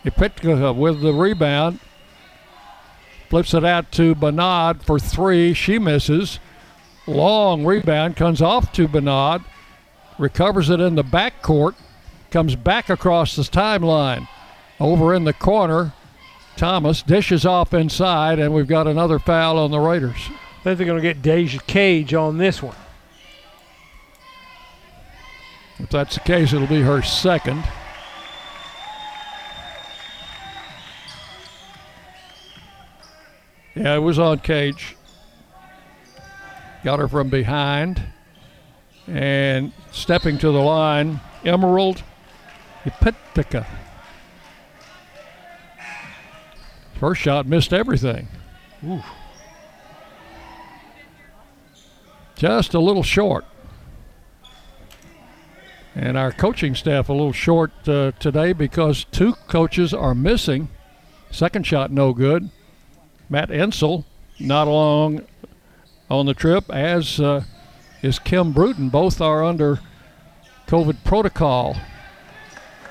Epitka 0.04 0.74
with 0.74 1.00
the 1.00 1.14
rebound. 1.14 1.80
Flips 3.30 3.54
it 3.54 3.64
out 3.64 3.90
to 3.92 4.14
Bernard 4.14 4.82
for 4.82 4.98
three. 4.98 5.54
She 5.54 5.78
misses. 5.78 6.38
Long 7.06 7.64
rebound 7.64 8.16
comes 8.16 8.42
off 8.42 8.72
to 8.72 8.86
Bernard. 8.86 9.42
Recovers 10.18 10.68
it 10.68 10.80
in 10.80 10.96
the 10.96 11.04
backcourt. 11.04 11.74
Comes 12.30 12.54
back 12.54 12.90
across 12.90 13.34
the 13.34 13.42
timeline. 13.42 14.28
Over 14.78 15.14
in 15.14 15.24
the 15.24 15.32
corner. 15.32 15.94
Thomas 16.60 17.00
dishes 17.00 17.46
off 17.46 17.72
inside, 17.72 18.38
and 18.38 18.52
we've 18.52 18.66
got 18.66 18.86
another 18.86 19.18
foul 19.18 19.56
on 19.56 19.70
the 19.70 19.78
Raiders. 19.78 20.28
I 20.28 20.62
think 20.62 20.76
they're 20.76 20.86
going 20.86 21.00
to 21.00 21.02
get 21.02 21.22
Deja 21.22 21.58
Cage 21.66 22.12
on 22.12 22.36
this 22.36 22.62
one. 22.62 22.76
If 25.78 25.88
that's 25.88 26.16
the 26.16 26.20
case, 26.20 26.52
it'll 26.52 26.66
be 26.66 26.82
her 26.82 27.00
second. 27.00 27.64
Yeah, 33.74 33.94
it 33.94 34.00
was 34.00 34.18
on 34.18 34.40
Cage. 34.40 34.98
Got 36.84 36.98
her 36.98 37.08
from 37.08 37.30
behind. 37.30 38.02
And 39.06 39.72
stepping 39.92 40.36
to 40.36 40.52
the 40.52 40.60
line, 40.60 41.20
Emerald 41.42 42.02
Epitica. 42.84 43.64
First 47.00 47.22
shot 47.22 47.46
missed 47.46 47.72
everything. 47.72 48.28
Ooh. 48.86 49.02
Just 52.36 52.74
a 52.74 52.78
little 52.78 53.02
short. 53.02 53.46
And 55.94 56.18
our 56.18 56.30
coaching 56.30 56.74
staff 56.74 57.08
a 57.08 57.14
little 57.14 57.32
short 57.32 57.72
uh, 57.88 58.12
today 58.20 58.52
because 58.52 59.04
two 59.04 59.32
coaches 59.48 59.94
are 59.94 60.14
missing. 60.14 60.68
Second 61.30 61.66
shot 61.66 61.90
no 61.90 62.12
good. 62.12 62.50
Matt 63.30 63.48
Insell 63.48 64.04
not 64.38 64.68
along 64.68 65.24
on 66.10 66.26
the 66.26 66.34
trip, 66.34 66.68
as 66.68 67.18
uh, 67.18 67.44
is 68.02 68.18
Kim 68.18 68.52
Bruton. 68.52 68.90
Both 68.90 69.22
are 69.22 69.42
under 69.42 69.80
COVID 70.66 71.02
protocol. 71.04 71.78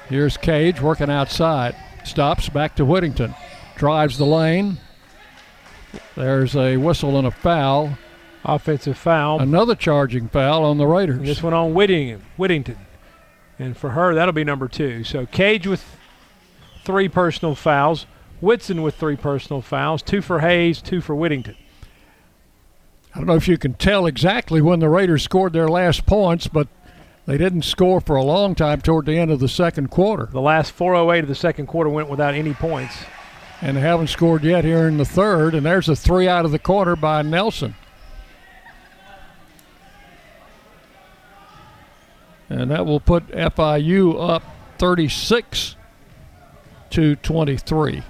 Here's 0.08 0.36
Cage 0.36 0.82
working 0.82 1.12
outside. 1.12 1.76
Stops 2.04 2.50
back 2.50 2.76
to 2.78 2.86
Whittington. 2.86 3.36
Drives 3.80 4.18
the 4.18 4.26
lane. 4.26 4.78
There's 6.18 6.54
a 6.54 6.76
whistle 6.76 7.18
and 7.18 7.26
a 7.26 7.32
foul. 7.32 7.98
Offensive 8.44 8.98
foul. 8.98 9.40
Another 9.40 9.74
charging 9.74 10.28
foul 10.28 10.66
on 10.66 10.78
the 10.78 10.86
Raiders. 10.86 11.16
And 11.16 11.26
this 11.26 11.42
one 11.42 11.54
on 11.54 11.74
Whittington. 11.74 12.26
Whittington. 12.36 12.78
And 13.58 13.78
for 13.78 13.92
her, 13.92 14.14
that'll 14.14 14.34
be 14.34 14.44
number 14.44 14.68
two. 14.68 15.06
So 15.06 15.26
Cage 15.26 15.66
with 15.66 15.86
three 16.84 17.08
personal 17.08 17.56
fouls. 17.56 18.06
Whitson 18.42 18.82
with 18.82 18.96
three 18.96 19.16
personal 19.16 19.62
fouls, 19.62 20.02
two 20.02 20.22
for 20.22 20.40
Hayes, 20.40 20.82
two 20.82 21.00
for 21.00 21.16
Whittington. 21.16 21.56
I 23.16 23.20
don't 23.20 23.28
know 23.28 23.36
if 23.36 23.48
you 23.48 23.58
can 23.58 23.76
tell 23.76 24.06
exactly 24.06 24.62
when 24.62 24.80
the 24.82 24.90
Raiders 24.90 25.24
scored 25.24 25.54
their 25.54 25.70
last 25.70 26.06
points, 26.06 26.48
but 26.48 26.68
they 27.26 27.38
didn't 27.38 27.62
score 27.62 28.02
for 28.02 28.18
a 28.18 28.24
long 28.24 28.56
time 28.56 28.82
toward 28.82 29.06
the 29.06 29.18
end 29.18 29.32
of 29.32 29.40
the 29.40 29.48
second 29.48 29.90
quarter. 29.90 30.26
The 30.26 30.42
last 30.42 30.74
408 30.74 31.24
of 31.24 31.28
the 31.30 31.36
second 31.36 31.68
quarter 31.68 31.90
went 31.90 32.10
without 32.10 32.34
any 32.34 32.54
points. 32.54 32.94
And 33.62 33.78
haven't 33.78 34.08
scored 34.08 34.44
yet 34.44 34.64
here 34.64 34.88
in 34.88 34.98
the 34.98 35.06
third, 35.06 35.54
and 35.54 35.66
there's 35.66 35.90
a 35.90 35.96
three 35.96 36.28
out 36.28 36.46
of 36.46 36.52
the 36.52 36.60
corner 36.60 36.96
by 36.96 37.22
Nelson. 37.22 37.76
And 42.50 42.72
that 42.72 42.86
will 42.86 43.00
put 43.00 43.28
FIU 43.28 44.16
up 44.20 44.44
36 44.78 45.76
to 46.92 47.16
23. 47.18 48.04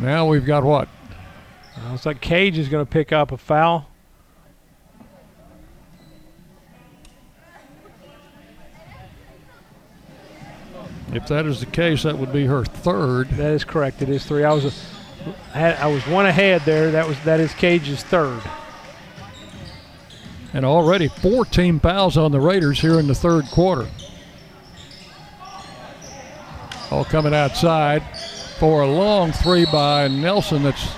Now 0.00 0.26
we've 0.26 0.46
got 0.46 0.64
what? 0.64 0.88
Looks 1.90 2.06
like 2.06 2.20
Cage 2.20 2.56
is 2.56 2.68
going 2.68 2.86
to 2.86 2.90
pick 2.90 3.12
up 3.12 3.32
a 3.32 3.36
foul. 3.36 3.91
If 11.12 11.26
that 11.28 11.44
is 11.44 11.60
the 11.60 11.66
case, 11.66 12.04
that 12.04 12.16
would 12.16 12.32
be 12.32 12.46
her 12.46 12.64
third. 12.64 13.28
That 13.30 13.52
is 13.52 13.64
correct. 13.64 14.00
It 14.00 14.08
is 14.08 14.24
three. 14.24 14.44
I 14.44 14.52
was, 14.52 14.64
a, 15.54 15.82
I, 15.82 15.86
was 15.86 16.06
one 16.06 16.24
ahead 16.24 16.62
there. 16.62 16.90
That 16.90 17.06
was 17.06 17.20
that 17.24 17.38
is 17.38 17.52
Cage's 17.54 18.02
third. 18.02 18.40
And 20.54 20.64
already 20.64 21.08
four 21.08 21.44
team 21.44 21.80
fouls 21.80 22.16
on 22.16 22.32
the 22.32 22.40
Raiders 22.40 22.80
here 22.80 22.98
in 22.98 23.06
the 23.06 23.14
third 23.14 23.44
quarter. 23.46 23.86
All 26.90 27.04
coming 27.04 27.34
outside 27.34 28.02
for 28.58 28.82
a 28.82 28.86
long 28.86 29.32
three 29.32 29.66
by 29.66 30.08
Nelson 30.08 30.62
that's 30.62 30.94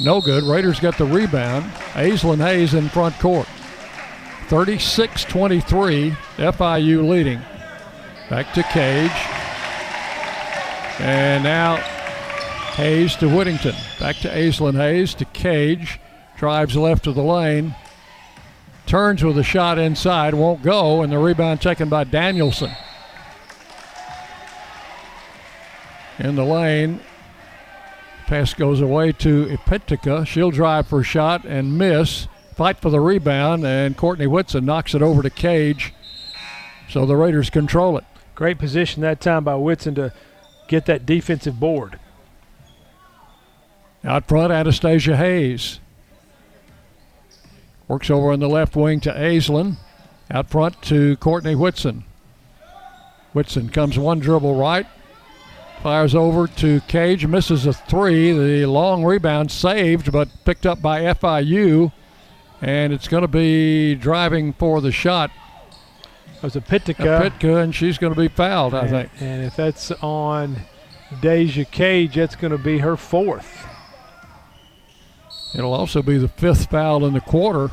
no 0.00 0.20
good. 0.20 0.44
Raiders 0.44 0.78
got 0.78 0.96
the 0.96 1.04
rebound. 1.04 1.70
Aislynn 1.92 2.38
Hayes 2.38 2.74
in 2.74 2.88
front 2.88 3.18
court. 3.18 3.48
36 4.48 5.24
23, 5.24 6.10
FIU 6.36 7.08
leading. 7.08 7.40
Back 8.30 8.52
to 8.54 8.62
Cage. 8.62 9.27
And 10.98 11.44
now 11.44 11.76
Hayes 12.76 13.16
to 13.16 13.28
Whittington. 13.28 13.74
Back 13.98 14.16
to 14.16 14.28
Aislynn 14.28 14.74
Hayes 14.74 15.14
to 15.14 15.24
Cage. 15.24 16.00
Drives 16.36 16.76
left 16.76 17.06
of 17.06 17.14
the 17.14 17.22
lane. 17.22 17.74
Turns 18.86 19.22
with 19.22 19.38
a 19.38 19.42
shot 19.42 19.78
inside. 19.78 20.34
Won't 20.34 20.62
go. 20.62 21.02
And 21.02 21.12
the 21.12 21.18
rebound 21.18 21.60
taken 21.60 21.88
by 21.88 22.04
Danielson. 22.04 22.70
in 26.18 26.34
the 26.36 26.44
lane. 26.44 27.00
Pass 28.26 28.52
goes 28.54 28.80
away 28.80 29.12
to 29.12 29.46
Epitica. 29.46 30.26
She'll 30.26 30.50
drive 30.50 30.86
for 30.86 31.00
a 31.00 31.04
shot 31.04 31.44
and 31.44 31.78
miss. 31.78 32.28
Fight 32.54 32.78
for 32.78 32.90
the 32.90 33.00
rebound, 33.00 33.64
and 33.64 33.96
Courtney 33.96 34.26
Whitson 34.26 34.64
knocks 34.64 34.94
it 34.94 35.00
over 35.00 35.22
to 35.22 35.30
Cage. 35.30 35.94
So 36.88 37.06
the 37.06 37.16
Raiders 37.16 37.50
control 37.50 37.96
it. 37.96 38.04
Great 38.34 38.58
position 38.58 39.02
that 39.02 39.20
time 39.20 39.44
by 39.44 39.54
Whitson 39.54 39.94
to 39.94 40.12
get 40.68 40.86
that 40.86 41.04
defensive 41.04 41.58
board. 41.58 41.98
Out 44.04 44.28
front, 44.28 44.52
Anastasia 44.52 45.16
Hayes. 45.16 45.80
Works 47.88 48.10
over 48.10 48.30
on 48.30 48.40
the 48.40 48.48
left 48.48 48.76
wing 48.76 49.00
to 49.00 49.12
Aislynn. 49.12 49.76
Out 50.30 50.50
front 50.50 50.80
to 50.82 51.16
Courtney 51.16 51.54
Whitson. 51.54 52.04
Whitson 53.32 53.70
comes 53.70 53.98
one 53.98 54.20
dribble 54.20 54.54
right, 54.54 54.86
fires 55.82 56.14
over 56.14 56.46
to 56.46 56.80
Cage, 56.82 57.26
misses 57.26 57.66
a 57.66 57.72
three. 57.72 58.32
The 58.32 58.66
long 58.66 59.04
rebound 59.04 59.50
saved, 59.50 60.12
but 60.12 60.28
picked 60.44 60.66
up 60.66 60.82
by 60.82 61.02
FIU, 61.02 61.92
and 62.60 62.92
it's 62.92 63.08
going 63.08 63.22
to 63.22 63.28
be 63.28 63.94
driving 63.94 64.52
for 64.52 64.80
the 64.80 64.92
shot. 64.92 65.30
It 66.38 66.42
was 66.44 66.56
a 66.56 66.60
Pitka. 66.60 67.18
A 67.18 67.30
Pitka, 67.30 67.62
and 67.62 67.74
she's 67.74 67.98
going 67.98 68.14
to 68.14 68.20
be 68.20 68.28
fouled, 68.28 68.72
I 68.72 68.82
and, 68.82 68.90
think. 68.90 69.10
And 69.20 69.44
if 69.44 69.56
that's 69.56 69.90
on 69.90 70.56
Deja 71.20 71.64
Cage, 71.64 72.14
that's 72.14 72.36
going 72.36 72.52
to 72.52 72.58
be 72.58 72.78
her 72.78 72.96
fourth. 72.96 73.66
It'll 75.54 75.74
also 75.74 76.00
be 76.00 76.16
the 76.16 76.28
fifth 76.28 76.70
foul 76.70 77.04
in 77.04 77.12
the 77.12 77.20
quarter 77.20 77.70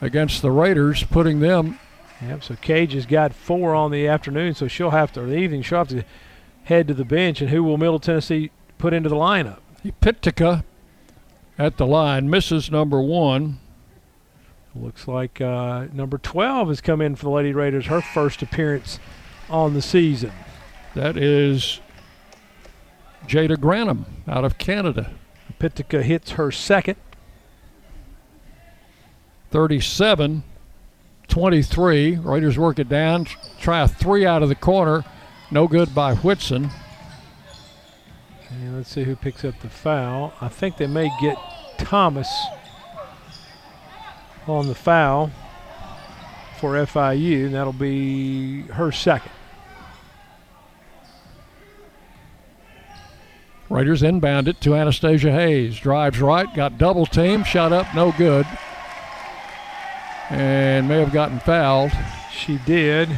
against 0.00 0.40
the 0.40 0.50
Raiders, 0.50 1.02
putting 1.04 1.40
them. 1.40 1.78
Yep. 2.22 2.44
So 2.44 2.56
Cage 2.56 2.94
has 2.94 3.04
got 3.04 3.34
four 3.34 3.74
on 3.74 3.90
the 3.90 4.08
afternoon, 4.08 4.54
so 4.54 4.68
she'll 4.68 4.90
have 4.90 5.12
to, 5.12 5.22
or 5.22 5.26
the 5.26 5.36
evening, 5.36 5.62
she'll 5.62 5.78
have 5.78 5.88
to 5.88 6.04
head 6.64 6.88
to 6.88 6.94
the 6.94 7.04
bench. 7.04 7.42
And 7.42 7.50
who 7.50 7.62
will 7.62 7.76
Middle 7.76 7.98
Tennessee 7.98 8.50
put 8.78 8.94
into 8.94 9.10
the 9.10 9.16
lineup? 9.16 9.58
Pitka 10.00 10.64
at 11.58 11.76
the 11.76 11.86
line 11.86 12.30
misses 12.30 12.70
number 12.70 13.00
one. 13.02 13.58
Looks 14.80 15.08
like 15.08 15.40
uh, 15.40 15.86
number 15.92 16.18
12 16.18 16.68
has 16.68 16.80
come 16.80 17.00
in 17.00 17.16
for 17.16 17.24
the 17.24 17.30
Lady 17.30 17.52
Raiders, 17.52 17.86
her 17.86 18.00
first 18.00 18.42
appearance 18.42 18.98
on 19.48 19.74
the 19.74 19.82
season. 19.82 20.32
That 20.94 21.16
is 21.16 21.80
Jada 23.26 23.56
Granum 23.56 24.04
out 24.28 24.44
of 24.44 24.58
Canada. 24.58 25.12
Pitka 25.58 26.02
hits 26.02 26.32
her 26.32 26.50
second. 26.50 26.96
37 29.50 30.42
23. 31.28 32.16
Raiders 32.16 32.58
work 32.58 32.78
it 32.78 32.88
down. 32.88 33.26
Try 33.60 33.82
a 33.82 33.88
three 33.88 34.26
out 34.26 34.42
of 34.42 34.48
the 34.48 34.54
corner. 34.54 35.04
No 35.50 35.66
good 35.66 35.94
by 35.94 36.14
Whitson. 36.14 36.70
And 38.50 38.76
let's 38.76 38.90
see 38.90 39.04
who 39.04 39.16
picks 39.16 39.44
up 39.44 39.58
the 39.60 39.68
foul. 39.68 40.32
I 40.40 40.48
think 40.48 40.76
they 40.76 40.86
may 40.86 41.10
get 41.20 41.36
Thomas 41.78 42.28
on 44.48 44.66
the 44.66 44.74
foul 44.74 45.30
for 46.58 46.72
FIU, 46.72 47.46
and 47.46 47.54
that'll 47.54 47.72
be 47.72 48.62
her 48.62 48.90
second. 48.92 49.32
Raiders 53.68 54.02
inbound 54.02 54.46
it 54.46 54.60
to 54.60 54.74
Anastasia 54.74 55.32
Hayes. 55.32 55.78
Drives 55.78 56.20
right, 56.20 56.52
got 56.54 56.78
double 56.78 57.04
team, 57.04 57.42
shot 57.42 57.72
up, 57.72 57.86
no 57.94 58.12
good. 58.12 58.46
And 60.30 60.88
may 60.88 61.00
have 61.00 61.12
gotten 61.12 61.40
fouled. 61.40 61.92
She 62.32 62.58
did. 62.64 63.08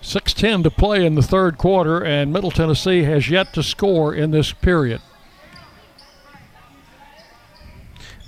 6.10 0.00 0.62
to 0.62 0.70
play 0.70 1.04
in 1.04 1.14
the 1.14 1.22
third 1.22 1.58
quarter, 1.58 2.02
and 2.02 2.32
Middle 2.32 2.50
Tennessee 2.50 3.02
has 3.02 3.28
yet 3.28 3.52
to 3.54 3.62
score 3.62 4.14
in 4.14 4.30
this 4.30 4.52
period. 4.52 5.00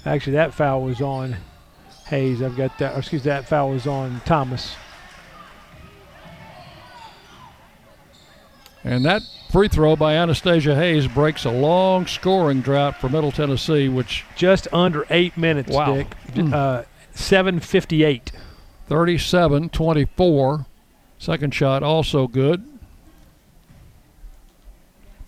Actually, 0.06 0.34
that 0.34 0.54
foul 0.54 0.82
was 0.82 1.00
on 1.00 1.36
Hayes. 2.06 2.40
I've 2.40 2.56
got 2.56 2.78
that. 2.78 2.96
Excuse 2.96 3.24
that 3.24 3.48
foul 3.48 3.70
was 3.70 3.86
on 3.86 4.20
Thomas. 4.24 4.76
And 8.84 9.04
that 9.04 9.22
free 9.50 9.66
throw 9.66 9.96
by 9.96 10.14
Anastasia 10.14 10.76
Hayes 10.76 11.08
breaks 11.08 11.44
a 11.44 11.50
long 11.50 12.06
scoring 12.06 12.60
drought 12.60 13.00
for 13.00 13.08
Middle 13.08 13.32
Tennessee, 13.32 13.88
which 13.88 14.24
just 14.36 14.68
under 14.72 15.04
eight 15.10 15.36
minutes. 15.36 15.72
Wow. 15.72 15.96
Dick. 15.96 16.14
Uh, 16.52 16.84
Seven 17.12 17.60
fifty-eight. 17.60 18.30
37-24. 18.88 20.66
Second 21.18 21.52
shot 21.54 21.82
also 21.82 22.28
good. 22.28 22.64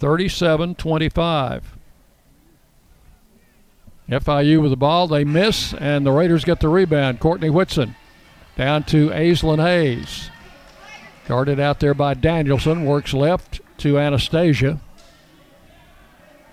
37-25. 0.01 1.63
FIU 4.09 4.63
with 4.63 4.71
the 4.71 4.77
ball. 4.77 5.07
They 5.07 5.25
miss, 5.25 5.75
and 5.75 6.07
the 6.07 6.13
Raiders 6.13 6.45
get 6.45 6.61
the 6.61 6.69
rebound. 6.69 7.21
Courtney 7.21 7.51
Whitson 7.51 7.95
down 8.57 8.85
to 8.85 9.11
Aislynn 9.11 9.63
Hayes. 9.63 10.31
Guarded 11.27 11.61
out 11.61 11.81
there 11.81 11.95
by 11.95 12.15
Danielson. 12.15 12.87
Works 12.87 13.13
left 13.13 13.61
to 13.79 13.99
Anastasia. 13.99 14.81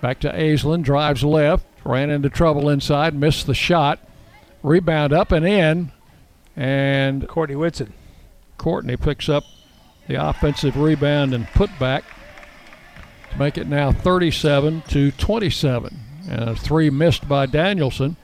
Back 0.02 0.20
to 0.20 0.32
Aislynn. 0.32 0.84
Drives 0.84 1.24
left. 1.24 1.66
Ran 1.86 2.10
into 2.10 2.30
trouble 2.30 2.70
inside. 2.70 3.16
Missed 3.16 3.48
the 3.48 3.54
shot. 3.54 4.00
Rebound 4.64 5.14
up 5.14 5.32
and 5.32 5.46
in. 5.46 5.92
And 6.58 7.28
Courtney 7.28 7.56
Whitson. 7.56 7.94
Courtney 8.58 8.98
picks 8.98 9.30
up 9.30 9.46
the 10.08 10.16
offensive 10.16 10.78
rebound 10.78 11.34
and 11.34 11.48
put 11.48 11.70
back 11.80 12.04
to 13.32 13.40
make 13.40 13.58
it 13.58 13.68
now 13.68 13.92
37 13.92 14.84
to 14.90 15.12
27. 15.12 16.05
And 16.30 16.50
a 16.50 16.56
three 16.56 16.90
missed 16.90 17.28
by 17.28 17.46
Danielson. 17.46 18.18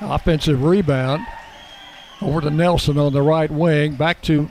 Offensive 0.00 0.62
rebound 0.62 1.26
over 2.20 2.40
to 2.40 2.50
Nelson 2.50 2.98
on 2.98 3.12
the 3.12 3.22
right 3.22 3.50
wing. 3.50 3.94
Back 3.94 4.22
to 4.22 4.48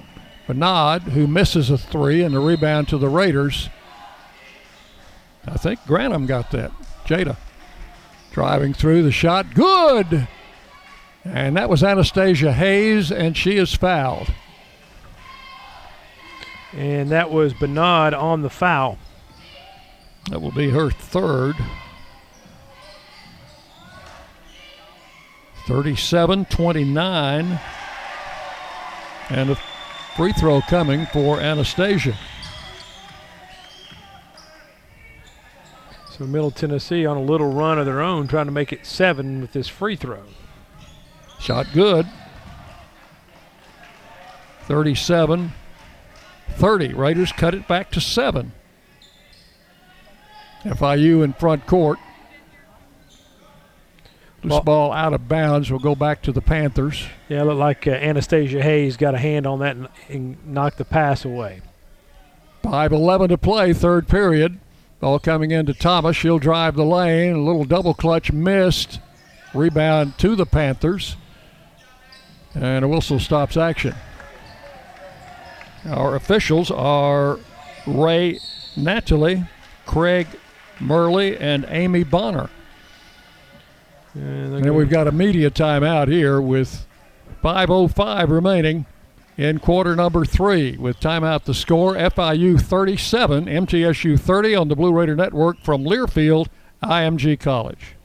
Bernard, 0.48 1.03
who 1.03 1.28
misses 1.28 1.70
a 1.70 1.78
three, 1.78 2.22
and 2.22 2.36
the 2.36 2.40
rebound 2.40 2.88
to 2.90 2.98
the 2.98 3.10
Raiders. 3.10 3.70
I 5.48 5.57
think 5.57 5.80
Granum 5.82 6.28
got 6.28 6.52
that. 6.52 6.72
Jada 7.06 7.38
driving 8.32 8.74
through 8.74 9.03
the 9.03 9.11
shot. 9.11 9.53
Good! 9.53 10.28
And 11.24 11.56
that 11.56 11.70
was 11.70 11.84
Anastasia 11.84 12.52
Hayes, 12.52 13.11
and 13.11 13.38
she 13.38 13.57
is 13.57 13.74
fouled. 13.74 14.34
And 16.74 17.10
that 17.11 17.32
was 17.32 17.53
Bernard 17.53 18.14
on 18.14 18.41
the 18.41 18.49
foul. 18.49 18.98
That 20.30 20.41
will 20.41 20.52
be 20.52 20.70
her 20.70 20.90
third. 20.90 21.56
37 25.68 26.45
29. 26.45 27.60
And 29.30 29.50
a 29.50 29.56
free 30.16 30.34
throw 30.34 30.62
coming 30.62 31.06
for 31.08 31.40
Anastasia. 31.40 32.18
So 36.12 36.26
Middle 36.26 36.52
Tennessee 36.52 37.06
on 37.06 37.18
a 37.18 37.22
little 37.22 37.52
run 37.52 37.80
of 37.80 37.86
their 37.86 38.02
own, 38.02 38.28
trying 38.28 38.45
to 38.45 38.52
make 38.52 38.72
it 38.72 38.86
seven 38.86 39.41
with 39.41 39.54
this 39.54 39.68
free 39.68 39.95
throw. 39.95 40.24
Shot 41.40 41.68
good. 41.74 42.08
37 44.68 45.52
30. 46.56 46.94
Raiders 46.94 47.32
cut 47.32 47.56
it 47.56 47.68
back 47.68 47.91
to 47.91 48.00
seven. 48.00 48.52
FIU 50.64 51.23
in 51.23 51.34
front 51.34 51.65
court. 51.65 51.99
Loose 54.44 54.60
ball 54.64 54.91
out 54.91 55.14
of 55.14 55.30
bounds 55.30 55.72
We'll 55.72 55.80
go 55.80 55.95
back 55.95 56.22
to 56.23 56.31
the 56.31 56.41
Panthers. 56.41 57.07
Yeah, 57.30 57.41
it 57.41 57.45
looked 57.45 57.60
like 57.60 57.88
uh, 57.88 57.91
Anastasia 57.91 58.61
Hayes 58.61 58.98
got 58.98 59.15
a 59.15 59.18
hand 59.18 59.48
on 59.48 59.60
that 59.60 59.76
and, 59.76 59.88
and 60.10 60.45
knocked 60.45 60.77
the 60.77 60.85
pass 60.85 61.23
away. 61.23 61.61
5.11 62.64 63.30
to 63.30 63.38
play, 63.38 63.73
third 63.73 64.07
period. 64.07 64.60
Ball 64.99 65.19
coming 65.19 65.52
into 65.52 65.73
Thomas. 65.73 66.15
She'll 66.15 66.40
drive 66.40 66.76
the 66.76 66.85
lane. 66.85 67.35
A 67.35 67.44
little 67.44 67.65
double 67.65 67.94
clutch 67.94 68.31
missed. 68.31 68.99
Rebound 69.53 70.18
to 70.19 70.35
the 70.35 70.45
Panthers. 70.45 71.15
And 72.53 72.85
a 72.85 72.88
whistle 72.88 73.19
stops 73.19 73.57
action. 73.57 73.95
Our 75.85 76.15
officials 76.15 76.72
are 76.72 77.40
Ray 77.85 78.40
Natalie, 78.77 79.45
Craig 79.85 80.27
Murley, 80.80 81.38
and 81.38 81.66
Amy 81.70 82.04
Bonner. 82.04 82.50
And 84.14 84.54
And 84.54 84.76
we've 84.76 84.90
got 84.90 85.08
a 85.08 85.12
media 85.12 85.50
timeout 85.50 86.08
here 86.08 86.40
with 86.40 86.86
5.05 87.44 88.30
remaining 88.30 88.86
in 89.38 89.60
quarter 89.60 89.95
number 89.95 90.26
three. 90.26 90.78
With 90.78 91.00
timeout 91.00 91.45
the 91.45 91.54
score 91.54 91.95
FIU 91.95 92.62
37, 92.62 93.45
MTSU 93.45 94.20
30 94.20 94.56
on 94.56 94.68
the 94.68 94.76
Blue 94.76 94.94
Raider 94.94 95.16
Network 95.16 95.60
from 95.64 95.84
Learfield, 95.84 96.48
IMG 96.84 97.40
College. 97.40 97.95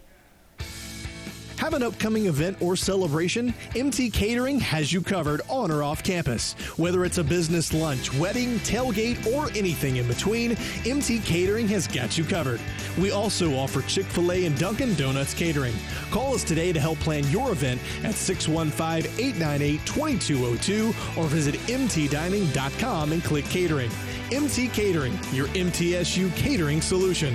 Have 1.58 1.74
an 1.74 1.82
upcoming 1.82 2.26
event 2.26 2.62
or 2.62 2.76
celebration? 2.76 3.52
MT 3.74 4.10
Catering 4.10 4.60
has 4.60 4.92
you 4.92 5.02
covered 5.02 5.40
on 5.48 5.72
or 5.72 5.82
off 5.82 6.04
campus. 6.04 6.52
Whether 6.76 7.04
it's 7.04 7.18
a 7.18 7.24
business 7.24 7.74
lunch, 7.74 8.14
wedding, 8.14 8.60
tailgate, 8.60 9.26
or 9.26 9.50
anything 9.56 9.96
in 9.96 10.06
between, 10.06 10.56
MT 10.86 11.18
Catering 11.18 11.66
has 11.66 11.88
got 11.88 12.16
you 12.16 12.22
covered. 12.22 12.60
We 12.96 13.10
also 13.10 13.56
offer 13.56 13.82
Chick 13.82 14.06
fil 14.06 14.30
A 14.30 14.44
and 14.44 14.56
Dunkin' 14.56 14.94
Donuts 14.94 15.34
catering. 15.34 15.74
Call 16.12 16.32
us 16.32 16.44
today 16.44 16.72
to 16.72 16.78
help 16.78 17.00
plan 17.00 17.28
your 17.28 17.50
event 17.50 17.80
at 18.04 18.14
615 18.14 19.10
898 19.18 19.84
2202 19.84 20.94
or 21.20 21.26
visit 21.26 21.56
mtdining.com 21.66 23.12
and 23.12 23.24
click 23.24 23.44
catering. 23.46 23.90
MT 24.30 24.68
Catering, 24.68 25.18
your 25.32 25.48
MTSU 25.48 26.34
catering 26.36 26.80
solution. 26.80 27.34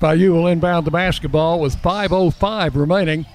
FIU 0.00 0.32
will 0.32 0.46
inbound 0.46 0.86
the 0.86 0.92
basketball 0.92 1.58
with 1.58 1.76
5.05 1.76 2.76
remaining 2.76 3.26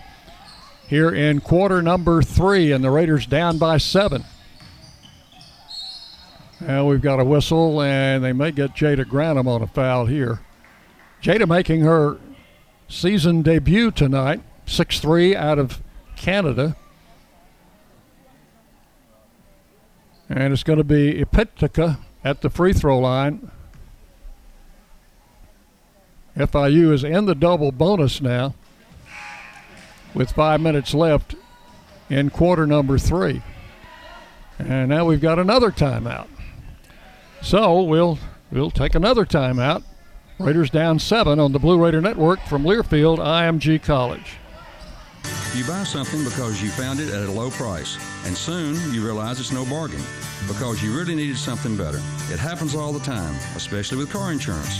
here 0.88 1.10
in 1.10 1.42
quarter 1.42 1.82
number 1.82 2.22
three, 2.22 2.72
and 2.72 2.84
the 2.84 2.90
Raiders 2.90 3.26
down 3.26 3.58
by 3.58 3.78
seven. 3.78 4.24
Now 6.62 6.86
we've 6.86 7.02
got 7.02 7.20
a 7.20 7.26
whistle, 7.26 7.82
and 7.82 8.24
they 8.24 8.32
may 8.32 8.52
get 8.52 8.74
Jada 8.76 9.04
Granum 9.04 9.48
on 9.48 9.62
a 9.62 9.68
foul 9.68 10.06
here. 10.06 10.40
Jada 11.22 11.48
making 11.48 11.82
her 11.82 12.18
season 12.88 13.42
debut 13.42 13.92
tonight, 13.92 14.42
six-three 14.66 15.36
out 15.36 15.60
of 15.60 15.82
Canada. 16.16 16.78
And 20.30 20.54
it's 20.54 20.64
going 20.64 20.78
to 20.78 20.86
be 20.86 21.22
Epitica 21.22 21.98
at 22.24 22.42
the 22.42 22.50
free 22.50 22.72
throw 22.72 23.00
line. 23.00 23.52
FIU 26.36 26.92
is 26.92 27.04
in 27.04 27.26
the 27.26 27.36
double 27.36 27.72
bonus 27.72 28.22
now 28.22 28.54
with 30.14 30.32
five 30.32 30.62
minutes 30.62 30.94
left 30.94 31.36
in 32.10 32.30
quarter 32.30 32.66
number 32.66 32.98
three. 32.98 33.42
And 34.60 34.90
now 34.90 35.06
we've 35.06 35.22
got 35.22 35.40
another 35.40 35.72
timeout. 35.72 36.28
So 37.42 37.82
we'll 37.84 38.20
we'll 38.52 38.72
take 38.72 38.96
another 38.96 39.26
timeout. 39.26 39.84
Raiders 40.40 40.70
down 40.70 41.00
seven 41.00 41.40
on 41.40 41.52
the 41.52 41.60
Blue 41.60 41.84
Raider 41.84 42.02
Network 42.02 42.40
from 42.48 42.64
Learfield 42.64 43.20
IMG 43.20 43.82
College. 43.84 44.38
You 45.56 45.64
buy 45.66 45.84
something 45.84 46.24
because 46.24 46.62
you 46.62 46.70
found 46.70 47.00
it 47.00 47.10
at 47.14 47.30
a 47.30 47.32
low 47.32 47.52
price, 47.52 47.98
and 48.26 48.36
soon 48.36 48.76
you 48.94 49.06
realize 49.06 49.40
it's 49.40 49.52
no 49.52 49.64
bargain 49.66 50.02
because 50.48 50.84
you 50.84 50.98
really 50.98 51.14
needed 51.14 51.38
something 51.38 51.78
better. 51.78 52.00
It 52.32 52.40
happens 52.40 52.76
all 52.76 52.92
the 52.92 53.00
time, 53.00 53.36
especially 53.56 54.00
with 54.00 54.12
car 54.12 54.32
insurance. 54.32 54.80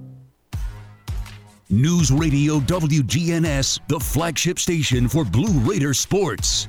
News 1.71 2.11
Radio 2.11 2.59
WGNS, 2.59 3.79
the 3.87 3.97
flagship 3.97 4.59
station 4.59 5.07
for 5.07 5.23
Blue 5.23 5.57
Raider 5.61 5.93
sports. 5.93 6.67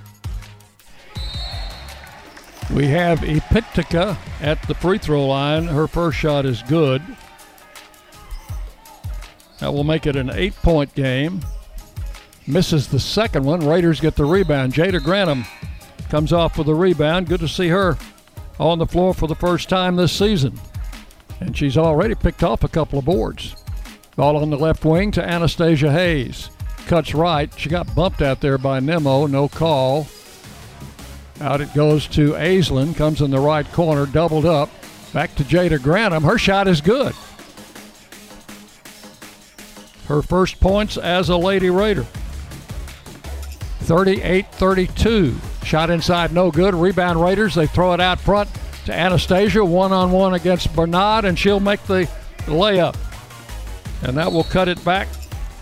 We 2.72 2.86
have 2.86 3.18
Epictica 3.18 4.16
at 4.40 4.62
the 4.68 4.74
free 4.76 4.98
throw 4.98 5.26
line. 5.26 5.64
Her 5.64 5.88
first 5.88 6.18
shot 6.18 6.46
is 6.46 6.62
good. 6.62 7.02
That 9.58 9.74
will 9.74 9.82
make 9.82 10.06
it 10.06 10.14
an 10.14 10.30
eight 10.30 10.54
point 10.62 10.94
game. 10.94 11.40
Misses 12.46 12.86
the 12.86 13.00
second 13.00 13.42
one. 13.44 13.66
Raiders 13.66 13.98
get 13.98 14.14
the 14.14 14.24
rebound. 14.24 14.72
Jada 14.72 15.00
Granum 15.00 15.44
comes 16.10 16.32
off 16.32 16.56
with 16.56 16.68
the 16.68 16.76
rebound. 16.76 17.26
Good 17.26 17.40
to 17.40 17.48
see 17.48 17.66
her 17.68 17.98
on 18.60 18.78
the 18.78 18.86
floor 18.86 19.14
for 19.14 19.26
the 19.26 19.34
first 19.34 19.68
time 19.68 19.96
this 19.96 20.12
season. 20.12 20.60
And 21.40 21.56
she's 21.56 21.76
already 21.76 22.14
picked 22.14 22.44
off 22.44 22.62
a 22.62 22.68
couple 22.68 23.00
of 23.00 23.04
boards. 23.04 23.56
Ball 24.16 24.36
on 24.36 24.50
the 24.50 24.58
left 24.58 24.84
wing 24.84 25.10
to 25.12 25.26
Anastasia 25.26 25.90
Hayes. 25.90 26.50
Cuts 26.86 27.14
right. 27.14 27.50
She 27.58 27.68
got 27.68 27.94
bumped 27.94 28.20
out 28.20 28.40
there 28.40 28.58
by 28.58 28.80
Nemo. 28.80 29.26
No 29.26 29.48
call. 29.48 30.06
Out 31.40 31.60
it 31.60 31.72
goes 31.74 32.06
to 32.08 32.32
Aislynn. 32.32 32.96
Comes 32.96 33.22
in 33.22 33.30
the 33.30 33.40
right 33.40 33.70
corner. 33.72 34.06
Doubled 34.06 34.46
up. 34.46 34.68
Back 35.12 35.34
to 35.36 35.44
Jada 35.44 35.78
Granum. 35.78 36.22
Her 36.22 36.38
shot 36.38 36.68
is 36.68 36.80
good. 36.80 37.14
Her 40.06 40.22
first 40.22 40.60
points 40.60 40.96
as 40.96 41.28
a 41.28 41.36
Lady 41.36 41.70
Raider. 41.70 42.06
38 43.80 44.46
32. 44.52 45.34
Shot 45.64 45.90
inside, 45.90 46.32
no 46.32 46.50
good. 46.50 46.74
Rebound 46.74 47.22
Raiders. 47.22 47.54
They 47.54 47.66
throw 47.66 47.92
it 47.94 48.00
out 48.00 48.20
front 48.20 48.50
to 48.86 48.92
Anastasia. 48.92 49.64
One 49.64 49.92
on 49.92 50.12
one 50.12 50.34
against 50.34 50.74
Bernard, 50.74 51.24
and 51.24 51.38
she'll 51.38 51.60
make 51.60 51.82
the 51.84 52.08
layup. 52.46 52.96
And 54.02 54.16
that 54.16 54.32
will 54.32 54.44
cut 54.44 54.68
it 54.68 54.84
back 54.84 55.08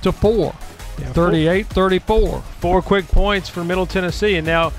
to 0.02 0.12
four. 0.12 0.54
38 1.00 1.66
34. 1.66 2.40
Four 2.40 2.82
quick 2.82 3.06
points 3.08 3.48
for 3.48 3.64
Middle 3.64 3.86
Tennessee. 3.86 4.36
And 4.36 4.46
now 4.46 4.70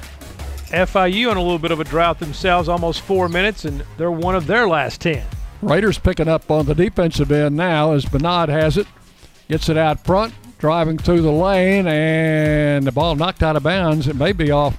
FIU 0.72 1.30
on 1.30 1.38
a 1.38 1.42
little 1.42 1.60
bit 1.60 1.72
of 1.72 1.80
a 1.80 1.84
drought 1.84 2.20
themselves, 2.20 2.70
almost 2.70 3.02
four 3.02 3.28
minutes, 3.28 3.66
and 3.66 3.84
they're 3.98 4.12
one 4.12 4.36
of 4.36 4.48
their 4.48 4.68
last 4.68 5.02
10. 5.02 5.26
Raiders 5.62 6.00
picking 6.00 6.28
up 6.28 6.50
on 6.50 6.66
the 6.66 6.74
defensive 6.74 7.32
end 7.32 7.56
now 7.56 7.92
as 7.92 8.06
Bernard 8.06 8.50
has 8.50 8.78
it. 8.78 8.88
Gets 9.50 9.68
it 9.68 9.78
out 9.78 10.00
front, 10.06 10.34
driving 10.60 10.98
through 10.98 11.22
the 11.22 11.32
lane, 11.32 11.88
and 11.88 12.88
the 12.88 12.92
ball 12.92 13.16
knocked 13.16 13.44
out 13.44 13.58
of 13.58 13.64
bounds. 13.64 14.08
It 14.08 14.16
may 14.16 14.32
be 14.32 14.50
off. 14.50 14.78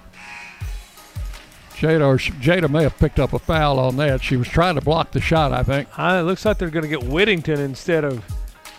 Jada, 1.75 2.07
or 2.07 2.17
Jada 2.17 2.71
may 2.71 2.85
have 2.85 2.97
picked 2.97 3.19
up 3.19 3.33
a 3.33 3.39
foul 3.39 3.79
on 3.79 3.97
that. 3.97 4.23
She 4.23 4.37
was 4.37 4.49
trying 4.49 4.77
to 4.77 4.81
block 4.81 5.11
the 5.11 5.21
shot, 5.21 5.53
I 5.53 5.63
think. 5.63 5.89
Uh, 5.99 6.21
it 6.21 6.23
looks 6.23 6.45
like 6.45 6.57
they're 6.59 6.71
going 6.71 6.85
to 6.85 6.89
get 6.89 7.03
Whittington 7.03 7.61
instead 7.61 8.05
of 8.05 8.25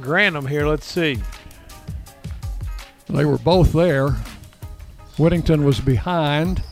Granum 0.03 0.47
here. 0.47 0.67
Let's 0.67 0.85
see. 0.85 1.17
They 3.07 3.25
were 3.25 3.37
both 3.37 3.73
there. 3.73 4.09
Whittington 5.17 5.63
was 5.63 5.79
behind. 5.79 6.63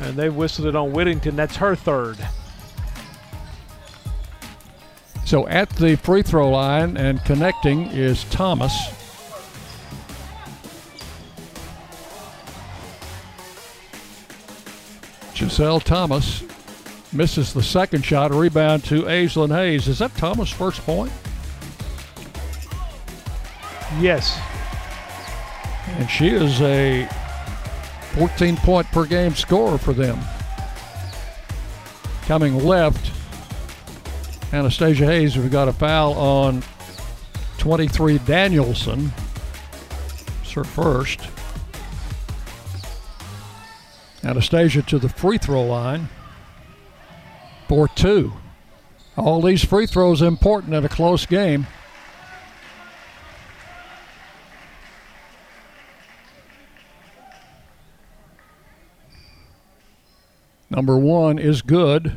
And 0.00 0.16
they 0.16 0.30
whistled 0.30 0.68
it 0.68 0.76
on 0.76 0.92
Whittington. 0.92 1.36
That's 1.36 1.56
her 1.56 1.74
third. 1.74 2.16
So 5.24 5.46
at 5.48 5.68
the 5.70 5.96
free 5.96 6.22
throw 6.22 6.48
line 6.50 6.96
and 6.96 7.22
connecting 7.24 7.88
is 7.88 8.24
Thomas. 8.24 8.72
Giselle 15.34 15.80
Thomas 15.80 16.42
misses 17.12 17.52
the 17.52 17.62
second 17.62 18.04
shot. 18.04 18.30
A 18.30 18.34
rebound 18.34 18.84
to 18.84 19.02
Aislynn 19.02 19.54
Hayes. 19.54 19.86
Is 19.86 19.98
that 19.98 20.16
Thomas' 20.16 20.50
first 20.50 20.80
point? 20.82 21.12
Yes. 24.00 24.38
And 25.96 26.08
she 26.08 26.28
is 26.28 26.60
a 26.60 27.08
14 28.12 28.56
point 28.56 28.86
per 28.88 29.06
game 29.06 29.34
scorer 29.34 29.78
for 29.78 29.92
them. 29.92 30.18
Coming 32.22 32.62
left, 32.64 33.10
Anastasia 34.52 35.06
Hayes, 35.06 35.36
we've 35.36 35.50
got 35.50 35.68
a 35.68 35.72
foul 35.72 36.12
on 36.14 36.62
23 37.58 38.18
Danielson. 38.18 39.12
It's 40.42 40.52
her 40.52 40.64
first. 40.64 41.20
Anastasia 44.22 44.82
to 44.82 44.98
the 44.98 45.08
free 45.08 45.38
throw 45.38 45.64
line 45.64 46.08
for 47.66 47.88
two. 47.88 48.32
All 49.16 49.40
these 49.42 49.64
free 49.64 49.86
throws 49.86 50.22
important 50.22 50.74
in 50.74 50.84
a 50.84 50.88
close 50.88 51.26
game. 51.26 51.66
Number 60.70 60.98
one 60.98 61.38
is 61.38 61.62
good. 61.62 62.16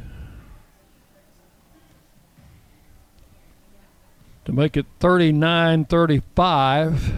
To 4.45 4.51
make 4.51 4.75
it 4.75 4.85
39 4.99 5.85
35. 5.85 7.13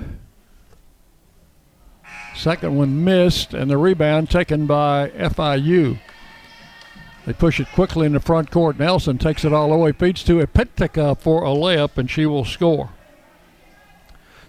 Second 2.36 2.76
one 2.76 3.04
missed, 3.04 3.54
and 3.54 3.70
the 3.70 3.78
rebound 3.78 4.30
taken 4.30 4.66
by 4.66 5.10
FIU. 5.10 6.00
They 7.26 7.34
push 7.34 7.60
it 7.60 7.68
quickly 7.74 8.06
in 8.06 8.14
the 8.14 8.20
front 8.20 8.52
court. 8.52 8.78
Nelson 8.78 9.18
takes 9.18 9.46
it 9.46 9.54
all 9.54 9.70
the 9.70 9.78
way, 9.78 9.94
feeds 9.94 10.24
to 10.26 10.46
Epitica 10.46 11.18
for 11.18 11.44
a 11.44 11.50
layup, 11.50 11.98
and 11.98 12.10
she 12.10 12.26
will 12.26 12.44
score. 12.44 12.90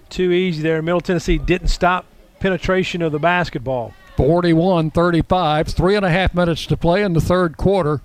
Too 0.09 0.33
easy 0.33 0.63
there. 0.63 0.83
Middle 0.83 1.01
Tennessee 1.01 1.39
didn't 1.39 1.69
stop 1.69 2.07
penetration 2.41 3.01
of 3.01 3.13
the 3.13 3.19
basketball. 3.19 3.95
41 4.17 4.91
35. 4.91 5.69
Three 5.69 5.97
and 5.97 6.05
a 6.05 6.11
half 6.11 6.35
minutes 6.35 6.67
to 6.67 6.77
play 6.77 7.03
in 7.03 7.13
the 7.13 7.21
third 7.21 7.57
quarter. 7.57 8.01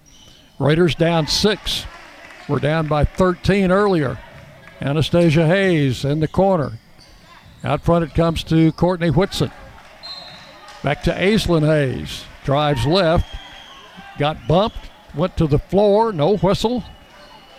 Raiders 0.59 0.95
down 0.95 1.27
six. 1.27 1.85
We're 2.47 2.59
down 2.59 2.87
by 2.87 3.05
13 3.05 3.71
earlier. 3.71 4.17
Anastasia 4.81 5.45
Hayes 5.45 6.03
in 6.03 6.19
the 6.19 6.27
corner. 6.27 6.79
Out 7.63 7.81
front 7.81 8.05
it 8.05 8.15
comes 8.15 8.43
to 8.45 8.71
Courtney 8.71 9.09
Whitson. 9.09 9.51
Back 10.83 11.03
to 11.03 11.11
Aislynn 11.13 11.65
Hayes. 11.65 12.23
Drives 12.43 12.85
left. 12.85 13.25
Got 14.17 14.47
bumped. 14.47 14.89
Went 15.13 15.35
to 15.37 15.47
the 15.47 15.59
floor. 15.59 16.13
No 16.13 16.37
whistle. 16.37 16.83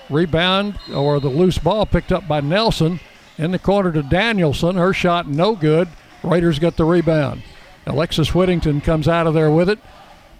Rebound 0.08 0.78
or 0.94 1.20
the 1.20 1.28
loose 1.28 1.58
ball 1.58 1.86
picked 1.86 2.12
up 2.12 2.26
by 2.26 2.40
Nelson. 2.40 3.00
In 3.38 3.52
the 3.52 3.58
corner 3.58 3.92
to 3.92 4.02
Danielson. 4.02 4.76
Her 4.76 4.92
shot 4.92 5.28
no 5.28 5.54
good. 5.54 5.88
Raiders 6.22 6.58
get 6.58 6.76
the 6.76 6.84
rebound. 6.84 7.42
Alexis 7.90 8.32
Whittington 8.34 8.80
comes 8.80 9.08
out 9.08 9.26
of 9.26 9.34
there 9.34 9.50
with 9.50 9.68
it. 9.68 9.80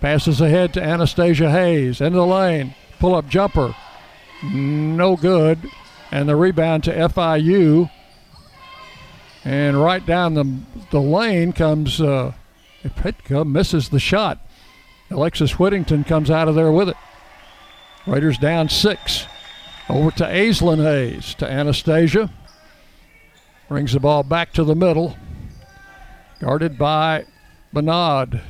Passes 0.00 0.40
ahead 0.40 0.72
to 0.74 0.82
Anastasia 0.82 1.50
Hayes. 1.50 2.00
Into 2.00 2.16
the 2.16 2.26
lane. 2.26 2.74
Pull 3.00 3.14
up 3.14 3.28
jumper. 3.28 3.74
No 4.52 5.16
good. 5.16 5.58
And 6.12 6.28
the 6.28 6.36
rebound 6.36 6.84
to 6.84 6.92
FIU. 6.92 7.90
And 9.44 9.82
right 9.82 10.04
down 10.06 10.34
the, 10.34 10.60
the 10.92 11.00
lane 11.00 11.52
comes 11.52 12.00
uh, 12.00 12.34
Pitka, 12.84 13.44
misses 13.44 13.88
the 13.88 14.00
shot. 14.00 14.38
Alexis 15.10 15.58
Whittington 15.58 16.04
comes 16.04 16.30
out 16.30 16.46
of 16.46 16.54
there 16.54 16.70
with 16.70 16.88
it. 16.88 16.96
Raiders 18.06 18.38
down 18.38 18.68
six. 18.68 19.26
Over 19.88 20.12
to 20.12 20.24
Aislynn 20.24 20.82
Hayes 20.84 21.34
to 21.34 21.50
Anastasia. 21.50 22.30
Brings 23.68 23.92
the 23.92 24.00
ball 24.00 24.22
back 24.22 24.52
to 24.52 24.62
the 24.62 24.76
middle. 24.76 25.16
Guarded 26.38 26.78
by 26.78 27.26
Bernard. 27.72 28.40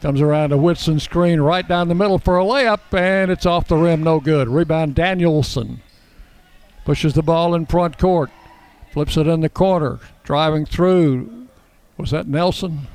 Comes 0.00 0.20
around 0.20 0.50
to 0.50 0.58
Whitson's 0.58 1.02
screen 1.02 1.40
right 1.40 1.66
down 1.66 1.88
the 1.88 1.94
middle 1.94 2.18
for 2.18 2.38
a 2.38 2.44
layup, 2.44 2.96
and 2.96 3.30
it's 3.30 3.46
off 3.46 3.68
the 3.68 3.76
rim, 3.76 4.02
no 4.02 4.20
good. 4.20 4.48
Rebound 4.48 4.94
Danielson. 4.94 5.82
Pushes 6.84 7.14
the 7.14 7.22
ball 7.22 7.54
in 7.54 7.66
front 7.66 7.98
court. 7.98 8.30
Flips 8.92 9.16
it 9.16 9.26
in 9.26 9.40
the 9.40 9.48
corner. 9.48 9.98
Driving 10.22 10.64
through. 10.64 11.48
Was 11.96 12.10
that 12.10 12.28
Nelson? 12.28 12.86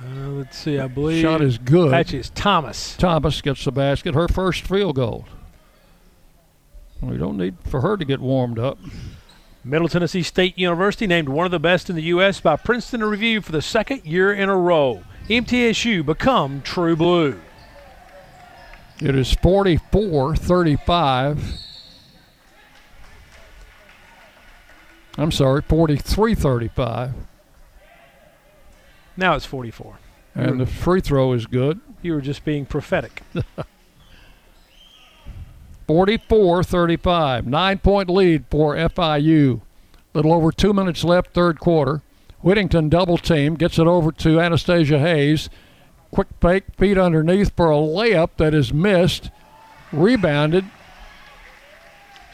Uh, 0.00 0.28
let's 0.28 0.56
see. 0.56 0.78
I 0.78 0.88
believe 0.88 1.22
Shot 1.22 1.40
is 1.40 1.58
good. 1.58 1.92
Actually, 1.92 2.20
it's 2.20 2.30
Thomas. 2.30 2.96
Thomas 2.96 3.40
gets 3.40 3.64
the 3.64 3.72
basket. 3.72 4.14
Her 4.14 4.28
first 4.28 4.62
field 4.62 4.96
goal. 4.96 5.26
We 7.00 7.16
don't 7.16 7.36
need 7.36 7.56
for 7.64 7.80
her 7.80 7.96
to 7.96 8.04
get 8.04 8.20
warmed 8.20 8.58
up. 8.58 8.78
Middle 9.64 9.88
Tennessee 9.88 10.24
State 10.24 10.58
University 10.58 11.06
named 11.06 11.28
one 11.28 11.46
of 11.46 11.52
the 11.52 11.60
best 11.60 11.88
in 11.88 11.94
the 11.94 12.02
U.S. 12.02 12.40
by 12.40 12.56
Princeton 12.56 13.04
Review 13.04 13.40
for 13.40 13.52
the 13.52 13.62
second 13.62 14.04
year 14.04 14.32
in 14.32 14.48
a 14.48 14.56
row. 14.56 15.04
MTSU 15.28 16.04
become 16.04 16.62
true 16.62 16.96
blue. 16.96 17.40
It 19.00 19.14
is 19.14 19.32
44 19.34 20.34
35. 20.34 21.54
I'm 25.16 25.30
sorry, 25.30 25.62
43 25.62 26.34
35. 26.34 27.14
Now 29.16 29.34
it's 29.34 29.44
44. 29.44 29.98
And 30.34 30.58
the 30.58 30.66
free 30.66 31.00
throw 31.00 31.34
is 31.34 31.46
good. 31.46 31.80
You 32.00 32.14
were 32.14 32.20
just 32.20 32.44
being 32.44 32.66
prophetic. 32.66 33.22
44 35.92 36.64
35. 36.64 37.46
Nine 37.46 37.76
point 37.76 38.08
lead 38.08 38.46
for 38.50 38.74
FIU. 38.74 39.60
Little 40.14 40.32
over 40.32 40.50
two 40.50 40.72
minutes 40.72 41.04
left, 41.04 41.34
third 41.34 41.60
quarter. 41.60 42.00
Whittington 42.40 42.88
double 42.88 43.18
team, 43.18 43.56
gets 43.56 43.78
it 43.78 43.86
over 43.86 44.10
to 44.10 44.40
Anastasia 44.40 44.98
Hayes. 44.98 45.50
Quick 46.10 46.28
fake, 46.40 46.64
feet 46.78 46.96
underneath 46.96 47.54
for 47.54 47.70
a 47.70 47.76
layup 47.76 48.30
that 48.38 48.54
is 48.54 48.72
missed. 48.72 49.30
Rebounded. 49.92 50.64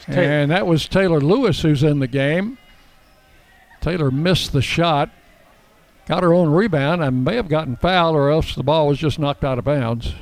And 0.07 0.51
that 0.51 0.65
was 0.65 0.87
Taylor 0.87 1.19
Lewis 1.19 1.61
who's 1.61 1.83
in 1.83 1.99
the 1.99 2.07
game. 2.07 2.57
Taylor 3.81 4.09
missed 4.09 4.53
the 4.53 4.61
shot. 4.61 5.09
Got 6.07 6.23
her 6.23 6.33
own 6.33 6.49
rebound 6.49 7.03
and 7.03 7.25
may 7.25 7.35
have 7.35 7.49
gotten 7.49 7.75
fouled, 7.75 8.15
or 8.15 8.29
else 8.29 8.55
the 8.55 8.63
ball 8.63 8.87
was 8.87 8.99
just 8.99 9.19
knocked 9.19 9.43
out 9.43 9.59
of 9.59 9.65
bounds 9.65 10.13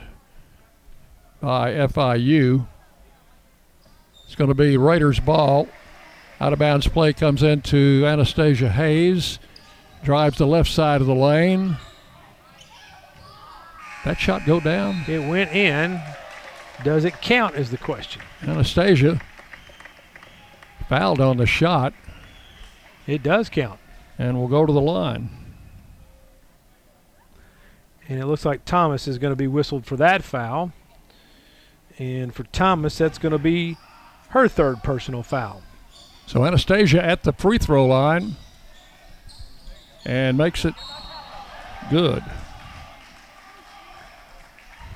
by 1.40 1.74
FIU. 1.74 2.66
It's 4.28 4.36
going 4.36 4.50
to 4.50 4.54
be 4.54 4.76
Raiders' 4.76 5.22
ball. 5.22 5.70
Out 6.42 6.52
of 6.52 6.60
bounds 6.60 6.86
play 6.86 7.14
comes 7.14 7.42
into 7.42 8.04
Anastasia 8.06 8.70
Hayes. 8.70 9.40
Drives 10.04 10.38
the 10.38 10.46
left 10.46 10.70
side 10.70 11.00
of 11.00 11.08
the 11.08 11.16
lane. 11.16 11.78
That 14.04 14.20
shot 14.20 14.46
go 14.46 14.60
down? 14.60 15.06
It 15.08 15.20
went 15.20 15.52
in. 15.52 16.02
Does 16.84 17.06
it 17.06 17.22
count 17.22 17.56
is 17.56 17.72
the 17.72 17.78
question. 17.78 18.22
Anastasia 18.44 19.20
fouled 20.90 21.22
on 21.22 21.38
the 21.38 21.46
shot. 21.46 21.94
It 23.08 23.24
does 23.24 23.48
count. 23.48 23.80
And 24.20 24.38
we'll 24.38 24.50
go 24.50 24.66
to 24.66 24.74
the 24.74 24.82
line. 24.82 25.30
And 28.10 28.20
it 28.20 28.26
looks 28.26 28.46
like 28.46 28.66
Thomas 28.66 29.08
is 29.08 29.18
going 29.18 29.32
to 29.32 29.38
be 29.38 29.48
whistled 29.48 29.86
for 29.86 29.96
that 29.96 30.24
foul. 30.24 30.74
And 31.98 32.36
for 32.36 32.44
Thomas, 32.44 32.98
that's 32.98 33.18
going 33.18 33.32
to 33.32 33.40
be 33.40 33.78
her 34.30 34.48
third 34.48 34.84
personal 34.84 35.24
foul. 35.24 35.62
So 36.26 36.46
Anastasia 36.46 37.04
at 37.04 37.24
the 37.24 37.34
free 37.34 37.58
throw 37.58 37.86
line 37.86 38.36
and 40.06 40.38
makes 40.38 40.66
it 40.66 40.74
good. 41.90 42.24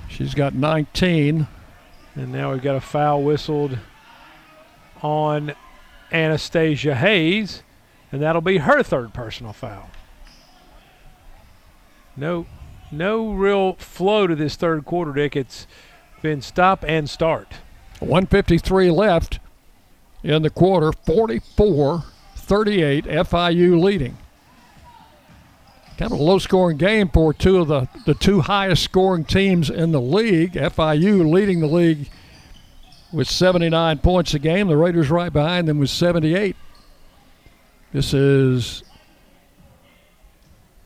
She's 0.10 0.34
got 0.34 0.54
19. 0.54 1.48
And 2.16 2.32
now 2.32 2.52
we've 2.52 2.62
got 2.62 2.76
a 2.76 2.82
foul 2.82 3.24
whistled 3.24 3.80
on 5.02 5.54
Anastasia 6.12 6.94
Hayes, 6.96 7.64
and 8.12 8.22
that'll 8.22 8.42
be 8.42 8.58
her 8.58 8.84
third 8.84 9.14
personal 9.14 9.54
foul. 9.54 9.90
No, 12.18 12.46
no 12.92 13.32
real 13.32 13.74
flow 13.76 14.28
to 14.28 14.36
this 14.36 14.58
third 14.58 14.84
quarter, 14.84 15.14
Dick. 15.14 15.38
It's 15.38 15.68
been 16.22 16.42
stop 16.42 16.84
and 16.86 17.10
start. 17.10 17.56
153 18.02 18.92
left 18.92 19.40
in 20.24 20.42
the 20.42 20.50
quarter, 20.50 20.92
44 20.92 22.04
38, 22.36 23.06
FIU 23.06 23.82
leading. 23.82 24.18
Kind 25.98 26.12
of 26.12 26.20
a 26.20 26.24
low 26.24 26.40
scoring 26.40 26.78
game 26.78 27.08
for 27.08 27.34
two 27.34 27.60
of 27.60 27.68
the, 27.68 27.88
the 28.06 28.14
two 28.14 28.42
highest 28.42 28.84
scoring 28.84 29.24
teams 29.24 29.70
in 29.70 29.92
the 29.92 30.02
league. 30.02 30.54
FIU 30.54 31.32
leading 31.32 31.62
the 31.62 31.68
league 31.68 32.10
with 33.14 33.30
79 33.30 34.00
points 34.00 34.34
a 34.34 34.40
game. 34.40 34.68
The 34.68 34.76
Raiders 34.76 35.10
right 35.10 35.32
behind 35.32 35.68
them 35.68 35.80
with 35.80 35.92
78. 35.92 36.56
This 37.94 38.14
is 38.14 38.84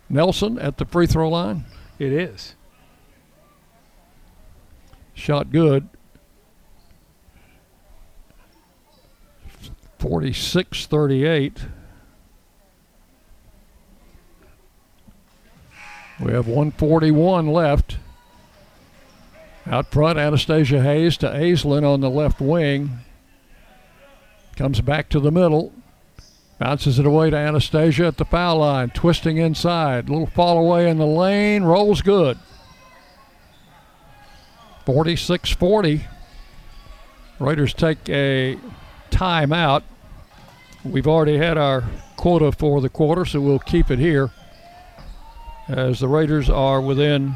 Nelson 0.09 0.59
at 0.59 0.77
the 0.77 0.85
free 0.85 1.07
throw 1.07 1.29
line. 1.29 1.65
It 1.97 2.11
is. 2.11 2.55
Shot 5.13 5.51
good. 5.51 5.87
46 9.99 10.85
38. 10.85 11.65
We 16.19 16.31
have 16.31 16.47
141 16.47 17.47
left. 17.47 17.97
Out 19.67 19.91
front, 19.91 20.19
Anastasia 20.19 20.81
Hayes 20.81 21.17
to 21.17 21.27
Aislynn 21.27 21.83
on 21.83 21.99
the 21.99 22.09
left 22.09 22.39
wing. 22.39 22.99
Comes 24.55 24.79
back 24.81 25.09
to 25.09 25.19
the 25.19 25.31
middle. 25.31 25.73
Bounces 26.59 26.99
it 26.99 27.05
away 27.05 27.29
to 27.31 27.35
Anastasia 27.35 28.05
at 28.05 28.17
the 28.17 28.25
foul 28.25 28.59
line. 28.59 28.91
Twisting 28.91 29.37
inside. 29.37 30.09
Little 30.09 30.27
fall 30.27 30.57
away 30.57 30.89
in 30.89 30.97
the 30.97 31.05
lane. 31.05 31.63
Rolls 31.63 32.01
good. 32.01 32.37
46 34.85 35.51
40. 35.51 36.05
Raiders 37.39 37.73
take 37.73 38.07
a 38.07 38.57
timeout. 39.15 39.83
We've 40.83 41.07
already 41.07 41.37
had 41.37 41.57
our 41.57 41.83
quota 42.17 42.51
for 42.51 42.81
the 42.81 42.89
quarter, 42.89 43.23
so 43.23 43.39
we'll 43.39 43.59
keep 43.59 43.89
it 43.89 43.97
here 43.97 44.31
as 45.67 45.99
the 45.99 46.07
Raiders 46.07 46.49
are 46.49 46.81
within 46.81 47.35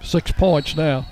six 0.00 0.30
points 0.32 0.76
now. 0.76 1.06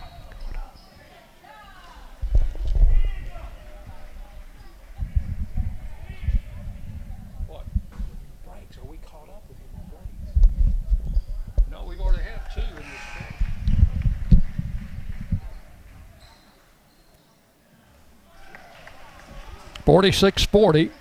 46 19.90 20.44
40 20.44 20.92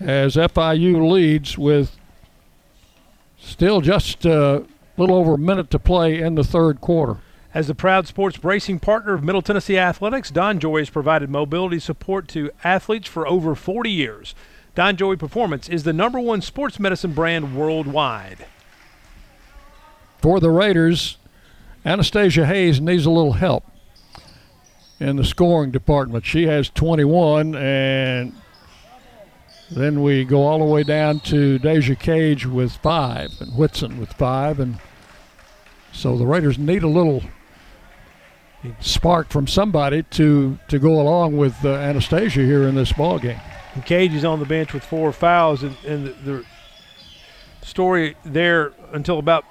as 0.00 0.36
FIU 0.36 1.10
leads 1.10 1.56
with 1.56 1.96
still 3.38 3.80
just 3.80 4.26
a 4.26 4.66
little 4.98 5.16
over 5.16 5.32
a 5.32 5.38
minute 5.38 5.70
to 5.70 5.78
play 5.78 6.20
in 6.20 6.34
the 6.34 6.44
third 6.44 6.82
quarter. 6.82 7.20
As 7.54 7.68
the 7.68 7.74
proud 7.74 8.06
sports 8.06 8.36
bracing 8.36 8.80
partner 8.80 9.14
of 9.14 9.24
Middle 9.24 9.40
Tennessee 9.40 9.78
Athletics, 9.78 10.30
DonJoy 10.30 10.80
has 10.80 10.90
provided 10.90 11.30
mobility 11.30 11.78
support 11.78 12.28
to 12.28 12.50
athletes 12.62 13.08
for 13.08 13.26
over 13.26 13.54
40 13.54 13.90
years. 13.90 14.34
DonJoy 14.76 15.18
Performance 15.18 15.70
is 15.70 15.84
the 15.84 15.94
number 15.94 16.20
one 16.20 16.42
sports 16.42 16.78
medicine 16.78 17.14
brand 17.14 17.56
worldwide. 17.56 18.44
For 20.18 20.38
the 20.38 20.50
Raiders, 20.50 21.16
Anastasia 21.82 22.44
Hayes 22.44 22.78
needs 22.78 23.06
a 23.06 23.10
little 23.10 23.32
help 23.32 23.64
in 25.00 25.16
the 25.16 25.24
scoring 25.24 25.70
department. 25.70 26.24
She 26.24 26.46
has 26.46 26.68
21, 26.70 27.56
and 27.56 28.34
then 29.70 30.02
we 30.02 30.24
go 30.24 30.46
all 30.46 30.58
the 30.58 30.64
way 30.64 30.82
down 30.82 31.20
to 31.20 31.58
Deja 31.58 31.94
Cage 31.94 32.46
with 32.46 32.72
five, 32.72 33.30
and 33.40 33.56
Whitson 33.56 33.98
with 33.98 34.12
five, 34.12 34.60
and 34.60 34.78
so 35.92 36.16
the 36.16 36.26
Raiders 36.26 36.58
need 36.58 36.82
a 36.82 36.88
little 36.88 37.22
spark 38.78 39.30
from 39.30 39.46
somebody 39.46 40.02
to 40.02 40.58
to 40.68 40.78
go 40.78 41.00
along 41.00 41.36
with 41.36 41.64
uh, 41.64 41.70
Anastasia 41.70 42.40
here 42.40 42.68
in 42.68 42.74
this 42.74 42.92
ball 42.92 43.18
game. 43.18 43.40
And 43.74 43.84
Cage 43.86 44.12
is 44.12 44.24
on 44.24 44.38
the 44.38 44.44
bench 44.44 44.74
with 44.74 44.84
four 44.84 45.12
fouls, 45.12 45.62
and, 45.62 45.76
and 45.86 46.06
the, 46.06 46.12
the 46.24 46.44
story 47.62 48.16
there 48.24 48.72
until 48.92 49.18
about 49.18 49.44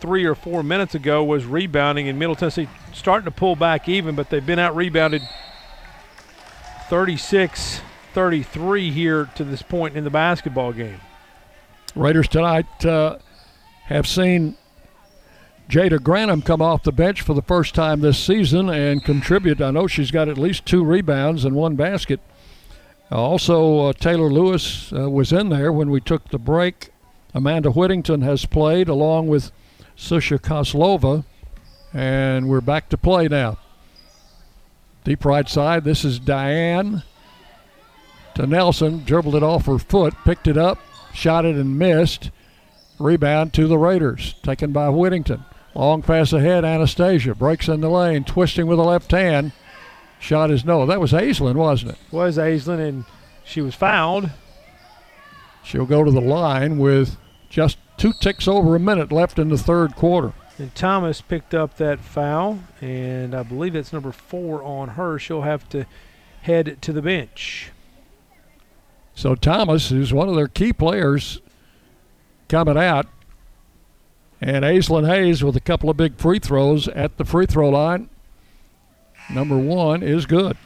three 0.00 0.24
or 0.24 0.34
four 0.34 0.62
minutes 0.62 0.94
ago 0.94 1.22
was 1.22 1.44
rebounding, 1.44 2.08
and 2.08 2.18
Middle 2.18 2.34
Tennessee 2.34 2.68
starting 2.92 3.24
to 3.24 3.30
pull 3.30 3.56
back 3.56 3.88
even, 3.88 4.14
but 4.14 4.30
they've 4.30 4.44
been 4.44 4.58
out 4.58 4.74
rebounded 4.74 5.22
36 6.88 7.80
33 8.12 8.90
here 8.90 9.30
to 9.36 9.44
this 9.44 9.62
point 9.62 9.96
in 9.96 10.04
the 10.04 10.10
basketball 10.10 10.72
game. 10.72 11.00
Raiders 11.94 12.28
tonight 12.28 12.84
uh, 12.84 13.18
have 13.84 14.06
seen 14.06 14.56
Jada 15.68 15.98
Granum 15.98 16.44
come 16.44 16.60
off 16.60 16.82
the 16.82 16.92
bench 16.92 17.22
for 17.22 17.34
the 17.34 17.42
first 17.42 17.74
time 17.74 18.00
this 18.00 18.18
season 18.18 18.68
and 18.68 19.04
contribute. 19.04 19.60
I 19.60 19.70
know 19.70 19.86
she's 19.86 20.10
got 20.10 20.28
at 20.28 20.38
least 20.38 20.66
two 20.66 20.84
rebounds 20.84 21.44
and 21.44 21.54
one 21.54 21.76
basket. 21.76 22.20
Also, 23.10 23.86
uh, 23.86 23.92
Taylor 23.92 24.30
Lewis 24.30 24.92
uh, 24.92 25.08
was 25.10 25.32
in 25.32 25.48
there 25.48 25.72
when 25.72 25.90
we 25.90 26.00
took 26.00 26.28
the 26.28 26.38
break. 26.38 26.90
Amanda 27.34 27.70
Whittington 27.70 28.22
has 28.22 28.46
played 28.46 28.88
along 28.88 29.28
with 29.28 29.52
Susha 30.00 30.38
Koslova, 30.40 31.24
and 31.92 32.48
we're 32.48 32.62
back 32.62 32.88
to 32.88 32.96
play 32.96 33.28
now. 33.28 33.58
Deep 35.04 35.24
right 35.26 35.48
side, 35.48 35.84
this 35.84 36.04
is 36.04 36.18
Diane 36.18 37.02
to 38.34 38.46
Nelson, 38.46 39.04
dribbled 39.04 39.36
it 39.36 39.42
off 39.42 39.66
her 39.66 39.78
foot, 39.78 40.14
picked 40.24 40.48
it 40.48 40.56
up, 40.56 40.78
shot 41.12 41.44
it 41.44 41.54
and 41.54 41.78
missed. 41.78 42.30
Rebound 42.98 43.52
to 43.54 43.68
the 43.68 43.78
Raiders, 43.78 44.34
taken 44.42 44.72
by 44.72 44.88
Whittington. 44.88 45.44
Long 45.74 46.02
pass 46.02 46.32
ahead, 46.32 46.64
Anastasia 46.64 47.34
breaks 47.34 47.68
in 47.68 47.80
the 47.80 47.90
lane, 47.90 48.24
twisting 48.24 48.66
with 48.66 48.78
the 48.78 48.84
left 48.84 49.10
hand. 49.10 49.52
Shot 50.18 50.50
is 50.50 50.64
no. 50.64 50.86
That 50.86 51.00
was 51.00 51.12
Aislynn, 51.12 51.56
wasn't 51.56 51.92
it? 51.92 51.98
Was 52.10 52.36
Aislynn, 52.36 52.80
and 52.80 53.04
she 53.44 53.60
was 53.60 53.74
fouled. 53.74 54.30
She'll 55.62 55.86
go 55.86 56.04
to 56.04 56.10
the 56.10 56.20
line 56.20 56.78
with 56.78 57.16
just 57.48 57.78
two 58.00 58.14
ticks 58.14 58.48
over 58.48 58.74
a 58.74 58.80
minute 58.80 59.12
left 59.12 59.38
in 59.38 59.50
the 59.50 59.58
third 59.58 59.94
quarter. 59.94 60.32
And 60.56 60.74
Thomas 60.74 61.20
picked 61.20 61.54
up 61.54 61.76
that 61.76 62.00
foul, 62.00 62.60
and 62.80 63.34
I 63.34 63.42
believe 63.42 63.74
that's 63.74 63.92
number 63.92 64.10
four 64.10 64.62
on 64.62 64.90
her. 64.90 65.18
She'll 65.18 65.42
have 65.42 65.68
to 65.68 65.84
head 66.40 66.80
to 66.80 66.92
the 66.92 67.02
bench. 67.02 67.72
So 69.14 69.34
Thomas, 69.34 69.90
who's 69.90 70.14
one 70.14 70.30
of 70.30 70.34
their 70.34 70.48
key 70.48 70.72
players, 70.72 71.40
coming 72.48 72.78
out. 72.78 73.06
And 74.40 74.64
Aislynn 74.64 75.06
Hayes 75.06 75.44
with 75.44 75.56
a 75.56 75.60
couple 75.60 75.90
of 75.90 75.98
big 75.98 76.16
free 76.16 76.38
throws 76.38 76.88
at 76.88 77.18
the 77.18 77.26
free 77.26 77.44
throw 77.44 77.68
line. 77.68 78.08
Number 79.28 79.58
one 79.58 80.02
is 80.02 80.24
good. 80.24 80.56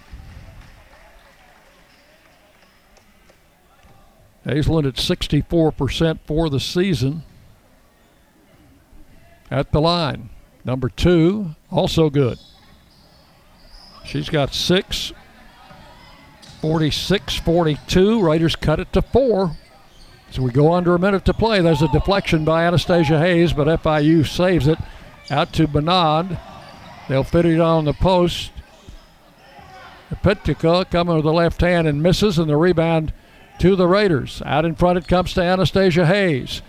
Aislynn 4.47 4.87
at 4.87 4.95
64% 4.95 6.19
for 6.27 6.51
the 6.51 6.61
season. 6.61 7.23
At 9.51 9.73
the 9.73 9.81
line. 9.81 10.31
Number 10.65 10.89
two, 10.89 11.55
also 11.71 12.11
good. 12.11 12.39
She's 14.05 14.29
got 14.29 14.55
six. 14.55 15.13
46 16.61 17.37
42. 17.37 18.23
Raiders 18.23 18.57
cut 18.57 18.81
it 18.81 18.93
to 18.95 19.03
four. 19.03 19.57
So 20.31 20.43
we 20.43 20.51
go 20.51 20.73
under 20.73 20.95
a 20.95 20.99
minute 20.99 21.25
to 21.27 21.35
play. 21.35 21.61
There's 21.61 21.83
a 21.83 21.89
deflection 21.89 22.45
by 22.45 22.65
Anastasia 22.65 23.19
Hayes, 23.19 23.53
but 23.53 23.69
FIU 23.83 24.27
saves 24.27 24.67
it 24.67 24.79
out 25.31 25.53
to 25.53 25.69
Bernard. 25.69 26.39
They'll 27.09 27.23
fit 27.23 27.45
it 27.47 27.61
on 27.61 27.85
the 27.85 27.93
post. 27.93 28.51
Petica 30.23 30.89
coming 30.91 31.17
with 31.17 31.25
the 31.25 31.33
left 31.33 31.61
hand 31.61 31.87
and 31.87 32.03
misses, 32.03 32.39
and 32.39 32.49
the 32.49 32.57
rebound 32.57 33.13
to 33.59 33.77
the 33.77 33.87
Raiders. 33.87 34.43
Out 34.45 34.65
in 34.65 34.75
front 34.75 34.99
it 34.99 35.09
comes 35.09 35.35
to 35.35 35.43
Anastasia 35.43 36.07
Hayes. 36.07 36.63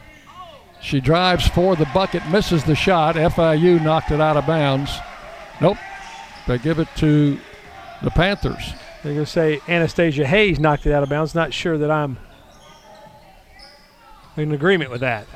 She 0.82 1.00
drives 1.00 1.48
for 1.48 1.76
the 1.76 1.88
bucket, 1.94 2.28
misses 2.28 2.64
the 2.64 2.76
shot. 2.76 3.16
FIU 3.16 3.82
knocked 3.82 4.12
it 4.12 4.22
out 4.22 4.38
of 4.38 4.46
bounds. 4.46 4.96
Nope. 5.60 5.78
They 6.48 6.58
give 6.58 6.80
it 6.80 6.88
to 6.98 7.40
the 8.04 8.12
Panthers. 8.12 8.74
They're 9.02 9.14
going 9.14 9.26
to 9.26 9.32
say 9.32 9.62
Anastasia 9.68 10.26
Hayes 10.26 10.60
knocked 10.60 10.86
it 10.86 10.92
out 10.92 11.04
of 11.04 11.10
bounds. 11.10 11.34
Not 11.34 11.54
sure 11.54 11.78
that 11.78 11.90
I'm 11.90 12.18
in 14.38 14.52
agreement 14.52 14.92
with 14.92 15.02
that. 15.02 15.28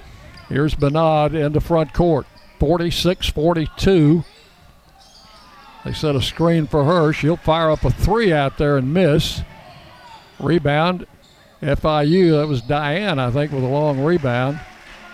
Here's 0.49 0.75
Bernard 0.75 1.33
in 1.33 1.53
the 1.53 1.61
front 1.61 1.93
court. 1.93 2.25
46 2.59 3.29
42. 3.29 4.23
They 5.85 5.93
set 5.93 6.15
a 6.15 6.21
screen 6.21 6.67
for 6.67 6.83
her. 6.83 7.13
She'll 7.13 7.37
fire 7.37 7.71
up 7.71 7.85
a 7.85 7.91
three 7.91 8.33
out 8.33 8.57
there 8.57 8.77
and 8.77 8.93
miss. 8.93 9.41
Rebound. 10.39 11.07
FIU, 11.61 12.39
that 12.39 12.47
was 12.47 12.61
Diane, 12.61 13.19
I 13.19 13.31
think, 13.31 13.51
with 13.51 13.63
a 13.63 13.67
long 13.67 13.99
rebound. 13.99 14.59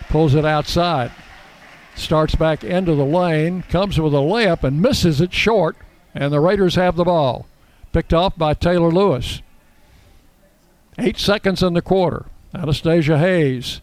Pulls 0.09 0.35
it 0.35 0.45
outside. 0.45 1.11
Starts 1.95 2.35
back 2.35 2.63
into 2.63 2.93
the 2.93 3.05
lane. 3.05 3.63
Comes 3.63 3.99
with 3.99 4.13
a 4.13 4.17
layup 4.17 4.63
and 4.63 4.81
misses 4.81 5.22
it 5.22 5.34
short. 5.34 5.76
And 6.13 6.31
the 6.31 6.39
Raiders 6.39 6.76
have 6.76 6.95
the 6.95 7.05
ball. 7.05 7.47
Picked 7.91 8.13
off 8.13 8.38
by 8.38 8.53
Taylor 8.53 8.91
Lewis. 8.91 9.41
Eight 10.97 11.17
seconds 11.17 11.63
in 11.63 11.73
the 11.73 11.81
quarter. 11.81 12.26
Anastasia 12.53 13.17
Hayes 13.17 13.81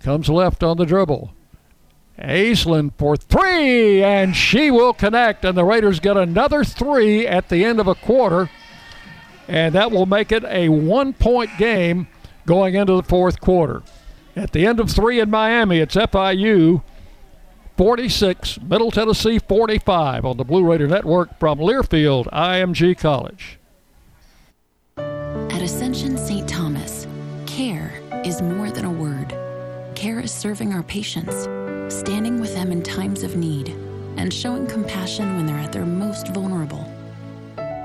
comes 0.00 0.28
left 0.28 0.62
on 0.62 0.76
the 0.76 0.86
dribble. 0.86 1.32
Aislynn 2.18 2.92
for 2.98 3.16
three, 3.16 4.02
and 4.02 4.36
she 4.36 4.70
will 4.70 4.92
connect. 4.92 5.44
And 5.44 5.56
the 5.56 5.64
Raiders 5.64 6.00
get 6.00 6.16
another 6.16 6.64
three 6.64 7.26
at 7.26 7.48
the 7.48 7.64
end 7.64 7.80
of 7.80 7.86
a 7.86 7.94
quarter, 7.94 8.50
and 9.50 9.74
that 9.74 9.90
will 9.90 10.06
make 10.06 10.30
it 10.30 10.44
a 10.44 10.68
one 10.68 11.12
point 11.12 11.50
game 11.58 12.06
going 12.46 12.76
into 12.76 12.94
the 12.94 13.02
fourth 13.02 13.40
quarter. 13.40 13.82
At 14.36 14.52
the 14.52 14.64
end 14.64 14.78
of 14.78 14.88
three 14.88 15.18
in 15.18 15.28
Miami, 15.28 15.80
it's 15.80 15.96
FIU 15.96 16.82
46, 17.76 18.60
Middle 18.60 18.92
Tennessee 18.92 19.40
45 19.40 20.24
on 20.24 20.36
the 20.36 20.44
Blue 20.44 20.62
Raider 20.62 20.86
Network 20.86 21.36
from 21.40 21.58
Learfield, 21.58 22.26
IMG 22.26 22.96
College. 22.96 23.58
At 24.96 25.62
Ascension 25.62 26.16
St. 26.16 26.48
Thomas, 26.48 27.08
care 27.46 28.00
is 28.24 28.40
more 28.40 28.70
than 28.70 28.84
a 28.84 28.90
word. 28.90 29.34
Care 29.96 30.20
is 30.20 30.30
serving 30.30 30.72
our 30.72 30.84
patients, 30.84 31.42
standing 31.92 32.40
with 32.40 32.54
them 32.54 32.70
in 32.70 32.82
times 32.82 33.24
of 33.24 33.36
need, 33.36 33.70
and 34.16 34.32
showing 34.32 34.66
compassion 34.66 35.34
when 35.36 35.46
they're 35.46 35.56
at 35.56 35.72
their 35.72 35.86
most 35.86 36.28
vulnerable. 36.28 36.89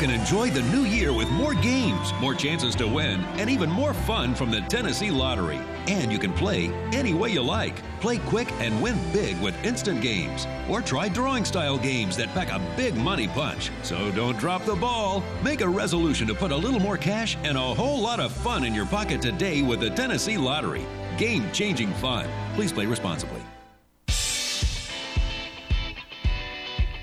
Can 0.00 0.10
enjoy 0.10 0.48
the 0.48 0.62
new 0.62 0.84
year 0.84 1.12
with 1.12 1.28
more 1.28 1.52
games, 1.52 2.14
more 2.22 2.34
chances 2.34 2.74
to 2.74 2.88
win, 2.88 3.20
and 3.36 3.50
even 3.50 3.68
more 3.68 3.92
fun 3.92 4.34
from 4.34 4.50
the 4.50 4.62
Tennessee 4.62 5.10
Lottery. 5.10 5.60
And 5.88 6.10
you 6.10 6.18
can 6.18 6.32
play 6.32 6.68
any 6.94 7.12
way 7.12 7.28
you 7.28 7.42
like. 7.42 7.82
Play 8.00 8.16
quick 8.16 8.50
and 8.60 8.82
win 8.82 8.96
big 9.12 9.38
with 9.42 9.62
instant 9.62 10.00
games. 10.00 10.46
Or 10.70 10.80
try 10.80 11.10
drawing 11.10 11.44
style 11.44 11.76
games 11.76 12.16
that 12.16 12.32
pack 12.32 12.50
a 12.50 12.58
big 12.78 12.96
money 12.96 13.28
punch. 13.28 13.70
So 13.82 14.10
don't 14.12 14.38
drop 14.38 14.64
the 14.64 14.74
ball. 14.74 15.22
Make 15.44 15.60
a 15.60 15.68
resolution 15.68 16.26
to 16.28 16.34
put 16.34 16.50
a 16.50 16.56
little 16.56 16.80
more 16.80 16.96
cash 16.96 17.36
and 17.44 17.58
a 17.58 17.74
whole 17.74 18.00
lot 18.00 18.20
of 18.20 18.32
fun 18.32 18.64
in 18.64 18.74
your 18.74 18.86
pocket 18.86 19.20
today 19.20 19.60
with 19.60 19.80
the 19.80 19.90
Tennessee 19.90 20.38
Lottery. 20.38 20.86
Game 21.18 21.52
changing 21.52 21.92
fun. 21.94 22.26
Please 22.54 22.72
play 22.72 22.86
responsibly. 22.86 23.42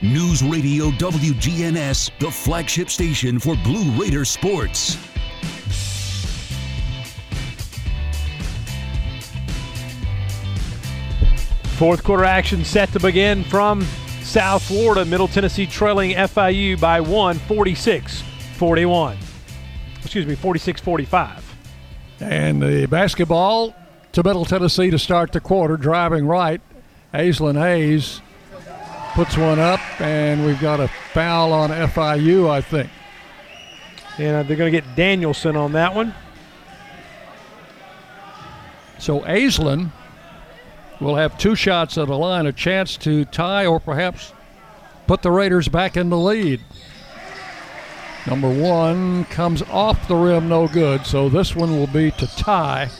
News 0.04 0.44
Radio 0.44 0.92
WGNS, 0.92 2.12
the 2.20 2.30
flagship 2.30 2.88
station 2.88 3.40
for 3.40 3.56
Blue 3.64 3.90
Raider 4.00 4.26
sports. 4.26 4.96
Fourth 11.78 12.04
quarter 12.04 12.26
action 12.26 12.64
set 12.64 12.92
to 12.94 13.00
begin 13.00 13.44
from 13.46 13.82
South 14.22 14.62
Florida. 14.62 15.04
Middle 15.04 15.28
Tennessee 15.28 15.66
trailing 15.66 16.12
FIU 16.12 16.80
by 16.80 17.02
one, 17.02 17.40
46 17.40 18.22
41. 18.54 19.18
Excuse 20.02 20.28
me, 20.28 20.36
46 20.36 20.80
45. 20.80 21.56
And 22.20 22.62
the 22.62 22.86
basketball 22.86 23.76
to 24.12 24.22
Middle 24.22 24.46
Tennessee 24.46 24.92
to 24.92 25.00
start 25.00 25.32
the 25.32 25.40
quarter, 25.40 25.76
driving 25.76 26.28
right. 26.28 26.62
Aislynn 27.16 27.60
Hayes 27.60 28.22
puts 29.18 29.36
one 29.36 29.58
up, 29.58 29.80
and 30.00 30.46
we've 30.46 30.62
got 30.62 30.80
a 30.80 30.88
foul 30.88 31.52
on 31.52 31.72
FIU, 31.72 32.52
I 32.52 32.62
think. 32.62 32.88
And 34.20 34.36
uh, 34.36 34.44
they're 34.44 34.56
going 34.56 34.72
to 34.72 34.80
get 34.80 34.96
Danielson 34.96 35.58
on 35.58 35.72
that 35.72 35.96
one. 35.96 36.14
So 39.00 39.22
Aislynn 39.22 39.90
will 41.02 41.16
have 41.16 41.36
two 41.40 41.56
shots 41.56 41.98
at 41.98 42.10
the 42.10 42.16
line, 42.16 42.46
a 42.46 42.54
chance 42.54 42.96
to 42.98 43.26
tie 43.26 43.66
or 43.66 43.80
perhaps 43.80 44.34
put 45.08 45.24
the 45.24 45.32
Raiders 45.32 45.68
back 45.68 45.98
in 45.98 46.12
the 46.12 46.18
lead. 46.20 46.62
Number 48.28 48.54
one 48.54 49.26
comes 49.26 49.64
off 49.64 50.08
the 50.08 50.16
rim, 50.16 50.48
no 50.48 50.68
good. 50.68 51.08
So 51.08 51.28
this 51.28 51.56
one 51.56 51.72
will 51.72 51.88
be 51.88 52.12
to 52.12 52.28
tie 52.38 52.92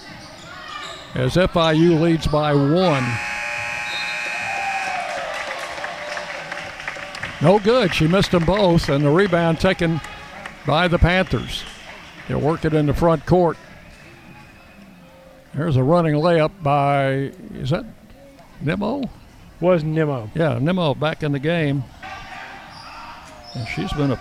as 1.14 1.36
FIU 1.36 2.02
leads 2.02 2.26
by 2.26 2.56
one. 2.56 3.06
No 7.42 7.60
good. 7.60 7.94
She 7.94 8.08
missed 8.08 8.32
them 8.32 8.46
both, 8.46 8.90
and 8.90 9.04
the 9.04 9.10
rebound 9.10 9.60
taken 9.60 10.02
by 10.66 10.88
the 10.88 10.98
Panthers. 10.98 11.64
They'll 12.28 12.42
work 12.42 12.66
it 12.66 12.74
in 12.74 12.88
the 12.88 12.94
front 12.94 13.26
court. 13.26 13.58
There's 15.54 15.76
a 15.76 15.84
running 15.84 16.16
layup 16.16 16.52
by, 16.62 17.32
is 17.56 17.70
that 17.70 17.86
Nemo? 18.62 19.04
Was 19.60 19.84
Nemo. 19.84 20.30
Yeah, 20.36 20.60
Nemo 20.60 20.94
back 20.94 21.24
in 21.24 21.32
the 21.32 21.40
game. 21.40 21.84
And 23.56 23.68
she's 23.68 23.92
been 23.94 24.12
a 24.12 24.20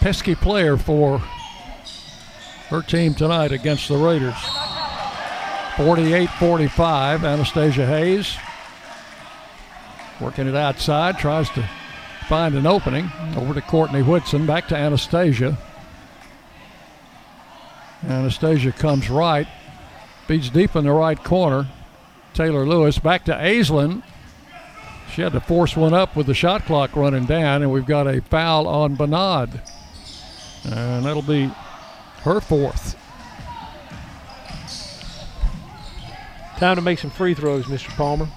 pesky 0.00 0.34
player 0.34 0.76
for 0.76 1.18
her 2.68 2.82
team 2.82 3.14
tonight 3.14 3.52
against 3.52 3.88
the 3.88 3.96
Raiders. 3.96 4.34
48 5.76 6.28
45, 6.30 7.24
Anastasia 7.24 7.86
Hayes 7.86 8.36
working 10.20 10.46
it 10.46 10.54
outside, 10.54 11.18
tries 11.18 11.48
to 11.50 11.68
find 12.30 12.54
an 12.54 12.64
opening. 12.64 13.10
Over 13.34 13.54
to 13.54 13.60
Courtney 13.60 14.02
Whitson, 14.02 14.46
back 14.46 14.68
to 14.68 14.76
Anastasia. 14.76 15.58
Anastasia 18.06 18.70
comes 18.70 19.10
right, 19.10 19.48
beats 20.28 20.48
deep 20.48 20.76
in 20.76 20.84
the 20.84 20.92
right 20.92 21.22
corner. 21.24 21.66
Taylor 22.32 22.64
Lewis 22.64 23.00
back 23.00 23.24
to 23.24 23.32
Aislynn. 23.32 24.04
She 25.12 25.22
had 25.22 25.32
to 25.32 25.40
force 25.40 25.76
one 25.76 25.92
up 25.92 26.14
with 26.14 26.28
the 26.28 26.34
shot 26.34 26.66
clock 26.66 26.94
running 26.94 27.24
down, 27.24 27.62
and 27.62 27.72
we've 27.72 27.84
got 27.84 28.06
a 28.06 28.20
foul 28.20 28.68
on 28.68 28.94
Bernard. 28.94 29.60
And 30.66 31.04
that'll 31.04 31.22
be 31.22 31.50
her 32.22 32.40
fourth. 32.40 32.96
Time 36.58 36.76
to 36.76 36.82
make 36.82 37.00
some 37.00 37.10
free 37.10 37.34
throws, 37.34 37.64
Mr. 37.64 37.88
Palmer. 37.96 38.28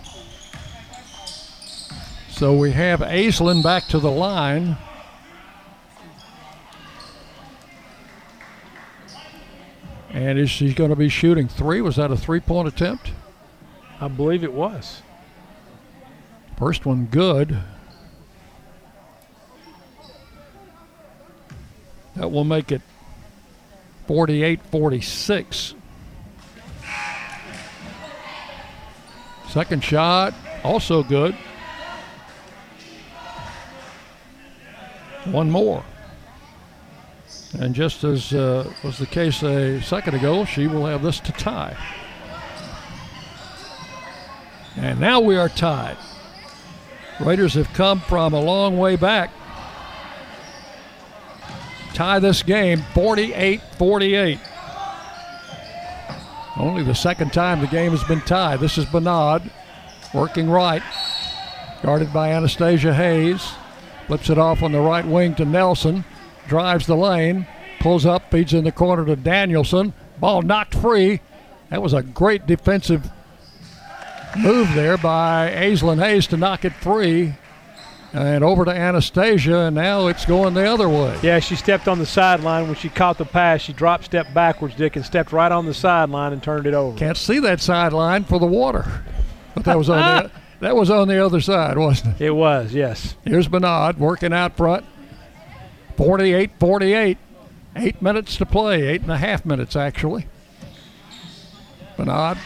So 2.33 2.51
we 2.51 2.71
have 2.71 3.01
Aislynn 3.01 3.61
back 3.61 3.85
to 3.89 3.99
the 3.99 4.09
line. 4.09 4.75
And 10.09 10.39
is 10.39 10.49
she 10.49 10.73
going 10.73 10.89
to 10.89 10.95
be 10.95 11.09
shooting 11.09 11.47
three? 11.47 11.79
Was 11.79 11.97
that 11.97 12.09
a 12.09 12.17
three 12.17 12.39
point 12.39 12.67
attempt? 12.67 13.11
I 14.01 14.07
believe 14.07 14.43
it 14.43 14.51
was. 14.51 15.03
First 16.57 16.87
one 16.87 17.05
good. 17.05 17.55
That 22.15 22.31
will 22.31 22.45
make 22.45 22.71
it 22.71 22.81
48 24.07 24.59
46. 24.71 25.75
Second 29.49 29.83
shot, 29.83 30.33
also 30.63 31.03
good. 31.03 31.37
One 35.25 35.49
more. 35.49 35.83
And 37.59 37.75
just 37.75 38.03
as 38.03 38.33
uh, 38.33 38.71
was 38.83 38.97
the 38.97 39.05
case 39.05 39.43
a 39.43 39.81
second 39.81 40.15
ago, 40.15 40.43
she 40.43 40.67
will 40.67 40.85
have 40.85 41.03
this 41.03 41.19
to 41.21 41.31
tie. 41.31 41.77
And 44.75 44.99
now 44.99 45.19
we 45.19 45.37
are 45.37 45.49
tied. 45.49 45.97
Raiders 47.19 47.53
have 47.53 47.71
come 47.73 48.01
from 48.01 48.33
a 48.33 48.41
long 48.41 48.77
way 48.77 48.95
back. 48.95 49.31
Tie 51.93 52.19
this 52.19 52.41
game 52.41 52.83
48 52.93 53.61
48. 53.77 54.39
Only 56.57 56.83
the 56.83 56.95
second 56.95 57.33
time 57.33 57.61
the 57.61 57.67
game 57.67 57.91
has 57.91 58.03
been 58.03 58.21
tied. 58.21 58.59
This 58.59 58.77
is 58.79 58.85
Bernard 58.85 59.43
working 60.13 60.49
right, 60.49 60.83
guarded 61.83 62.11
by 62.11 62.31
Anastasia 62.31 62.93
Hayes. 62.93 63.53
Flips 64.07 64.29
it 64.29 64.37
off 64.37 64.61
on 64.63 64.71
the 64.71 64.81
right 64.81 65.05
wing 65.05 65.35
to 65.35 65.45
Nelson. 65.45 66.03
drives 66.47 66.85
the 66.85 66.95
lane, 66.95 67.47
pulls 67.79 68.05
up, 68.05 68.29
feeds 68.31 68.53
in 68.53 68.63
the 68.65 68.71
corner 68.71 69.05
to 69.05 69.15
Danielson. 69.15 69.93
Ball 70.19 70.41
knocked 70.41 70.75
free. 70.75 71.21
That 71.69 71.81
was 71.81 71.93
a 71.93 72.03
great 72.03 72.45
defensive 72.45 73.09
move 74.37 74.73
there 74.73 74.97
by 74.97 75.51
Aislynn 75.55 76.03
Hayes 76.03 76.27
to 76.27 76.37
knock 76.37 76.65
it 76.65 76.73
free. 76.73 77.35
And 78.13 78.43
over 78.43 78.63
to 78.63 78.71
Anastasia, 78.71 79.57
and 79.61 79.75
now 79.75 80.05
it's 80.05 80.23
going 80.27 80.53
the 80.53 80.69
other 80.69 80.87
way. 80.87 81.17
Yeah, 81.23 81.39
she 81.39 81.55
stepped 81.55 81.87
on 81.87 81.97
the 81.97 82.05
sideline 82.05 82.67
when 82.67 82.75
she 82.75 82.89
caught 82.89 83.17
the 83.17 83.25
pass. 83.25 83.61
She 83.61 83.73
dropped 83.73 84.03
step 84.03 84.31
backwards, 84.35 84.75
Dick, 84.75 84.95
and 84.95 85.03
stepped 85.03 85.31
right 85.31 85.51
on 85.51 85.65
the 85.65 85.73
sideline 85.73 86.31
and 86.31 86.43
turned 86.43 86.67
it 86.67 86.75
over. 86.75 86.95
Can't 86.95 87.17
see 87.17 87.39
that 87.39 87.59
sideline 87.59 88.23
for 88.23 88.39
the 88.39 88.45
water. 88.45 88.85
But 89.55 89.63
that 89.65 89.79
was 89.79 89.89
on 89.89 90.29
that 90.63 90.75
was 90.75 90.89
on 90.89 91.07
the 91.07 91.23
other 91.23 91.41
side, 91.41 91.77
wasn't 91.77 92.19
it? 92.19 92.25
It 92.27 92.31
was, 92.31 92.73
yes. 92.73 93.15
Here's 93.25 93.47
Bernard 93.47 93.99
working 93.99 94.33
out 94.33 94.55
front. 94.55 94.85
48 95.97 96.51
48. 96.59 97.17
Eight 97.75 98.01
minutes 98.01 98.37
to 98.37 98.45
play, 98.45 98.83
eight 98.83 99.01
and 99.01 99.11
a 99.11 99.17
half 99.17 99.45
minutes 99.45 99.75
actually. 99.75 100.27
Bernard 101.97 102.37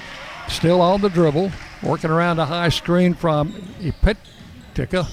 still 0.47 0.81
on 0.81 1.01
the 1.01 1.09
dribble, 1.09 1.51
working 1.83 2.09
around 2.09 2.39
a 2.39 2.45
high 2.45 2.69
screen 2.69 3.13
from 3.13 3.51
Ipitica. 3.79 5.07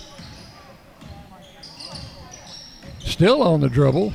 Still 3.01 3.43
on 3.43 3.61
the 3.61 3.69
dribble. 3.69 4.15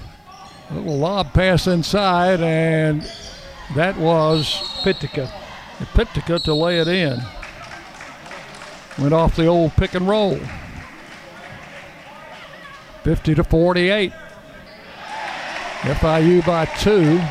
A 0.70 0.74
little 0.74 0.98
lob 0.98 1.34
pass 1.34 1.68
inside, 1.68 2.41
and 2.41 3.02
that 3.76 3.98
was 3.98 4.53
Pitica. 4.84 5.32
Pitica 5.94 6.41
to 6.44 6.53
lay 6.53 6.80
it 6.80 6.88
in. 6.88 7.20
Went 8.99 9.13
off 9.13 9.35
the 9.35 9.45
old 9.45 9.73
pick 9.73 9.93
and 9.93 10.07
roll. 10.07 10.39
50 13.03 13.35
to 13.35 13.43
48. 13.43 14.11
FIU 15.81 16.45
by 16.45 16.65
two. 16.65 17.21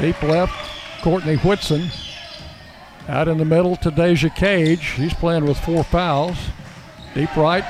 Deep 0.00 0.22
left, 0.22 0.54
Courtney 1.02 1.36
Whitson. 1.36 1.90
Out 3.06 3.28
in 3.28 3.36
the 3.36 3.44
middle 3.44 3.76
to 3.76 3.90
Deja 3.90 4.30
Cage. 4.30 4.92
He's 4.92 5.12
playing 5.12 5.44
with 5.44 5.58
four 5.58 5.84
fouls. 5.84 6.38
Deep 7.14 7.36
right. 7.36 7.64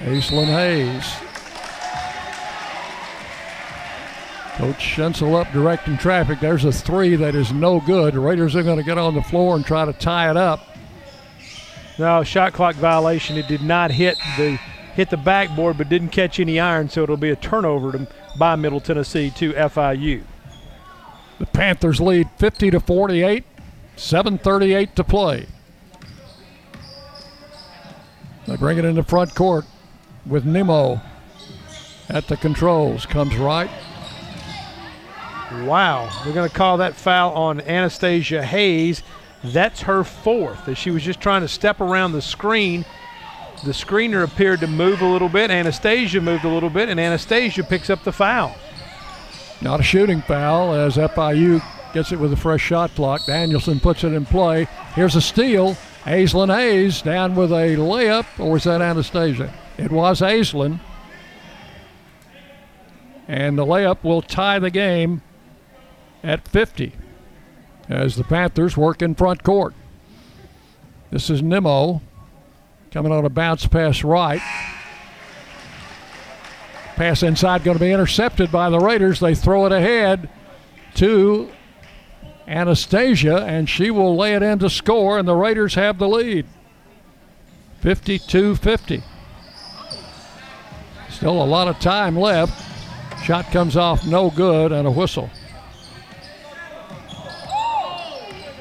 Aislynn 0.00 0.46
Hayes. 0.46 1.33
Coach 4.56 4.96
Insell 4.96 5.40
up 5.40 5.52
directing 5.52 5.98
traffic. 5.98 6.38
There's 6.38 6.64
a 6.64 6.70
three 6.70 7.16
that 7.16 7.34
is 7.34 7.52
no 7.52 7.80
good. 7.80 8.14
The 8.14 8.20
Raiders 8.20 8.54
are 8.54 8.62
going 8.62 8.78
to 8.78 8.84
get 8.84 8.98
on 8.98 9.14
the 9.14 9.22
floor 9.22 9.56
and 9.56 9.66
try 9.66 9.84
to 9.84 9.92
tie 9.92 10.30
it 10.30 10.36
up. 10.36 10.60
No, 11.98 12.22
shot 12.22 12.52
clock 12.52 12.76
violation. 12.76 13.36
It 13.36 13.48
did 13.48 13.62
not 13.62 13.90
hit 13.90 14.16
the 14.36 14.58
hit 14.94 15.10
the 15.10 15.16
backboard, 15.16 15.76
but 15.76 15.88
didn't 15.88 16.10
catch 16.10 16.38
any 16.38 16.60
iron, 16.60 16.88
so 16.88 17.02
it'll 17.02 17.16
be 17.16 17.30
a 17.30 17.36
turnover 17.36 17.92
to, 17.92 18.08
by 18.38 18.54
Middle 18.54 18.80
Tennessee 18.80 19.30
to 19.30 19.52
FIU. 19.52 20.22
The 21.40 21.46
Panthers 21.46 22.00
lead 22.00 22.28
50 22.38 22.70
to 22.70 22.80
48, 22.80 23.44
7:38 23.96 24.94
to 24.94 25.04
play. 25.04 25.46
They 28.46 28.56
bring 28.56 28.78
it 28.78 28.84
into 28.84 29.02
front 29.02 29.34
court 29.34 29.64
with 30.24 30.44
Nemo 30.44 31.00
at 32.08 32.28
the 32.28 32.36
controls. 32.36 33.04
Comes 33.04 33.36
right. 33.36 33.70
Wow, 35.52 36.10
We're 36.24 36.32
going 36.32 36.48
to 36.48 36.54
call 36.54 36.78
that 36.78 36.94
foul 36.94 37.34
on 37.34 37.60
Anastasia 37.60 38.42
Hayes. 38.42 39.02
That's 39.42 39.82
her 39.82 40.02
fourth, 40.02 40.68
as 40.68 40.78
she 40.78 40.90
was 40.90 41.02
just 41.02 41.20
trying 41.20 41.42
to 41.42 41.48
step 41.48 41.80
around 41.80 42.12
the 42.12 42.22
screen. 42.22 42.84
The 43.62 43.72
screener 43.72 44.24
appeared 44.24 44.60
to 44.60 44.66
move 44.66 45.02
a 45.02 45.06
little 45.06 45.28
bit. 45.28 45.50
Anastasia 45.50 46.20
moved 46.20 46.44
a 46.44 46.48
little 46.48 46.70
bit, 46.70 46.88
and 46.88 46.98
Anastasia 46.98 47.62
picks 47.62 47.90
up 47.90 48.02
the 48.04 48.12
foul. 48.12 48.56
Not 49.60 49.80
a 49.80 49.82
shooting 49.82 50.22
foul 50.22 50.72
as 50.72 50.96
FIU 50.96 51.62
gets 51.92 52.10
it 52.10 52.18
with 52.18 52.32
a 52.32 52.36
fresh 52.36 52.62
shot 52.62 52.94
clock. 52.94 53.26
Danielson 53.26 53.80
puts 53.80 54.02
it 54.02 54.12
in 54.12 54.24
play. 54.24 54.66
Here's 54.94 55.14
a 55.14 55.20
steal. 55.20 55.76
Aislynn 56.04 56.54
Hayes 56.54 57.02
down 57.02 57.34
with 57.34 57.52
a 57.52 57.76
layup, 57.76 58.26
or 58.38 58.52
was 58.52 58.64
that 58.64 58.80
Anastasia? 58.80 59.52
It 59.76 59.92
was 59.92 60.20
Aislynn. 60.20 60.80
And 63.28 63.58
the 63.58 63.64
layup 63.64 64.02
will 64.02 64.20
tie 64.20 64.58
the 64.58 64.70
game 64.70 65.22
at 66.24 66.48
50 66.48 66.92
as 67.88 68.16
the 68.16 68.24
Panthers 68.24 68.76
work 68.76 69.02
in 69.02 69.14
front 69.14 69.44
court. 69.44 69.74
This 71.10 71.30
is 71.30 71.42
Nemo 71.42 72.00
coming 72.90 73.12
on 73.12 73.24
a 73.24 73.28
bounce 73.28 73.66
pass 73.66 74.02
right. 74.02 74.40
Pass 76.96 77.22
inside 77.22 77.64
going 77.64 77.76
to 77.76 77.84
be 77.84 77.92
intercepted 77.92 78.50
by 78.50 78.70
the 78.70 78.78
Raiders. 78.78 79.20
They 79.20 79.34
throw 79.34 79.66
it 79.66 79.72
ahead 79.72 80.28
to 80.94 81.50
Anastasia, 82.46 83.44
and 83.44 83.68
she 83.68 83.90
will 83.90 84.16
lay 84.16 84.34
it 84.34 84.42
in 84.42 84.60
to 84.60 84.70
score, 84.70 85.18
and 85.18 85.26
the 85.26 85.34
Raiders 85.34 85.74
have 85.74 85.98
the 85.98 86.08
lead. 86.08 86.46
52 87.80 88.54
50. 88.56 89.02
Still 91.10 91.42
a 91.42 91.44
lot 91.44 91.68
of 91.68 91.78
time 91.80 92.16
left. 92.16 92.62
Shot 93.24 93.50
comes 93.50 93.76
off 93.76 94.06
no 94.06 94.30
good, 94.30 94.72
and 94.72 94.86
a 94.86 94.90
whistle. 94.90 95.30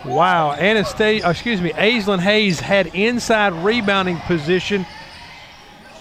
Wow, 0.06 0.52
Anastasia, 0.52 1.30
excuse 1.30 1.62
me, 1.62 1.72
Aislynn 1.72 2.20
Hayes 2.20 2.60
had 2.60 2.88
inside 2.88 3.54
rebounding 3.54 4.18
position. 4.20 4.86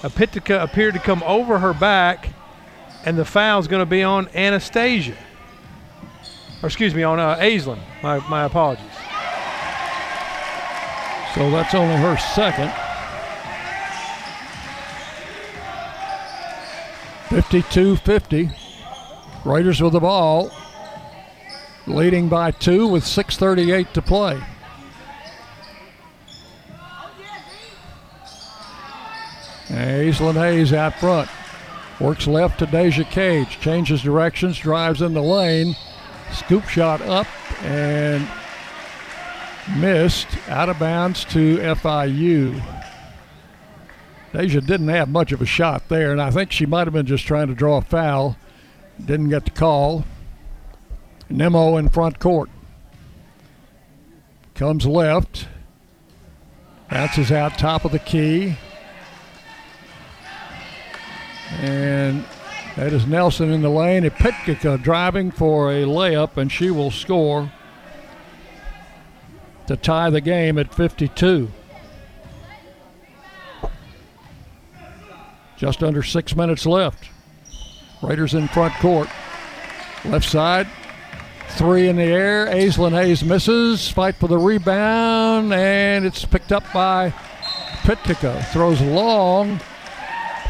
Apitica 0.00 0.60
appeared 0.60 0.94
to 0.94 1.00
come 1.00 1.22
over 1.24 1.60
her 1.60 1.72
back, 1.72 2.30
and 3.04 3.16
the 3.16 3.24
foul 3.24 3.60
is 3.60 3.68
going 3.68 3.80
to 3.80 3.86
be 3.86 4.02
on 4.02 4.28
Anastasia. 4.34 5.16
Or 6.62 6.66
excuse 6.66 6.96
me, 6.96 7.04
on 7.04 7.20
uh, 7.20 7.36
Aislynn. 7.36 7.78
My, 8.02 8.18
my 8.28 8.44
apologies. 8.44 8.84
So 11.36 11.50
that's 11.50 11.74
only 11.74 11.96
her 11.96 12.16
second. 12.16 12.72
52 17.28 17.96
50. 17.96 18.50
Raiders 19.44 19.80
with 19.80 19.92
the 19.92 20.00
ball 20.00 20.50
leading 21.86 22.28
by 22.28 22.50
two 22.50 22.86
with 22.86 23.04
6.38 23.04 23.92
to 23.92 24.02
play. 24.02 24.42
Aislynn 29.68 30.34
Hayes 30.34 30.72
out 30.72 30.94
front. 30.94 31.30
Works 31.98 32.26
left 32.26 32.58
to 32.58 32.66
Deja 32.66 33.04
Cage. 33.04 33.60
Changes 33.60 34.02
directions, 34.02 34.58
drives 34.58 35.00
in 35.00 35.14
the 35.14 35.22
lane. 35.22 35.76
Scoop 36.32 36.64
shot 36.64 37.00
up 37.02 37.26
and 37.62 38.28
missed. 39.76 40.28
Out 40.48 40.68
of 40.68 40.78
bounds 40.78 41.24
to 41.26 41.58
FIU. 41.58 42.60
Deja 44.32 44.60
didn't 44.60 44.88
have 44.88 45.08
much 45.08 45.32
of 45.32 45.42
a 45.42 45.46
shot 45.46 45.88
there, 45.88 46.10
and 46.10 46.20
I 46.20 46.30
think 46.30 46.52
she 46.52 46.66
might 46.66 46.86
have 46.86 46.94
been 46.94 47.06
just 47.06 47.26
trying 47.26 47.48
to 47.48 47.54
draw 47.54 47.78
a 47.78 47.82
foul. 47.82 48.36
Didn't 49.02 49.28
get 49.28 49.44
the 49.44 49.50
call. 49.50 50.04
Nemo 51.32 51.76
in 51.76 51.88
front 51.88 52.18
court. 52.18 52.50
Comes 54.54 54.86
left. 54.86 55.48
Bounces 56.90 57.32
out 57.32 57.58
top 57.58 57.84
of 57.84 57.92
the 57.92 57.98
key. 57.98 58.56
And 61.60 62.24
that 62.76 62.92
is 62.92 63.06
Nelson 63.06 63.50
in 63.50 63.62
the 63.62 63.70
lane. 63.70 64.04
Ipitka 64.04 64.82
driving 64.82 65.30
for 65.30 65.70
a 65.70 65.84
layup, 65.84 66.36
and 66.36 66.52
she 66.52 66.70
will 66.70 66.90
score 66.90 67.50
to 69.66 69.76
tie 69.76 70.10
the 70.10 70.20
game 70.20 70.58
at 70.58 70.74
52. 70.74 71.50
Just 75.56 75.82
under 75.82 76.02
six 76.02 76.34
minutes 76.34 76.66
left. 76.66 77.08
Raiders 78.02 78.34
in 78.34 78.48
front 78.48 78.74
court. 78.74 79.08
Left 80.04 80.28
side, 80.28 80.66
Three 81.56 81.88
in 81.88 81.96
the 81.96 82.02
air. 82.02 82.46
Aislynn 82.46 82.92
Hayes 82.92 83.22
misses. 83.22 83.88
Fight 83.88 84.16
for 84.16 84.26
the 84.26 84.38
rebound, 84.38 85.52
and 85.52 86.04
it's 86.04 86.24
picked 86.24 86.50
up 86.50 86.64
by 86.72 87.10
Pitka. 87.82 88.44
Throws 88.52 88.80
long. 88.80 89.60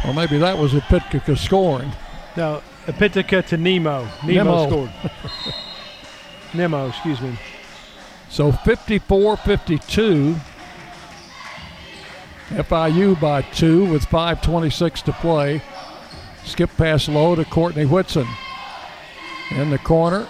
Or 0.07 0.15
maybe 0.15 0.39
that 0.39 0.57
was 0.57 0.75
a 0.75 0.81
Pitka 0.81 1.37
scoring. 1.37 1.93
No, 2.37 2.63
a 2.87 2.93
Pitka 2.93 3.45
to 3.49 3.57
Nemo. 3.57 4.09
Nemo, 4.25 4.45
Nemo. 4.45 4.69
scored. 4.69 4.93
Nemo, 6.55 6.89
excuse 6.89 7.21
me. 7.21 7.39
So 8.31 8.53
54 8.53 9.37
52. 9.39 10.37
FIU 12.51 13.21
by 13.21 13.43
two 13.43 13.87
with 13.87 14.07
5.26 14.07 15.03
to 15.05 15.13
play. 15.13 15.63
Skip 16.45 16.71
pass 16.77 17.09
low 17.09 17.35
to 17.35 17.45
Courtney 17.45 17.87
Whitson. 17.87 18.27
In 19.51 19.71
the 19.71 19.79
corner. 19.79 20.29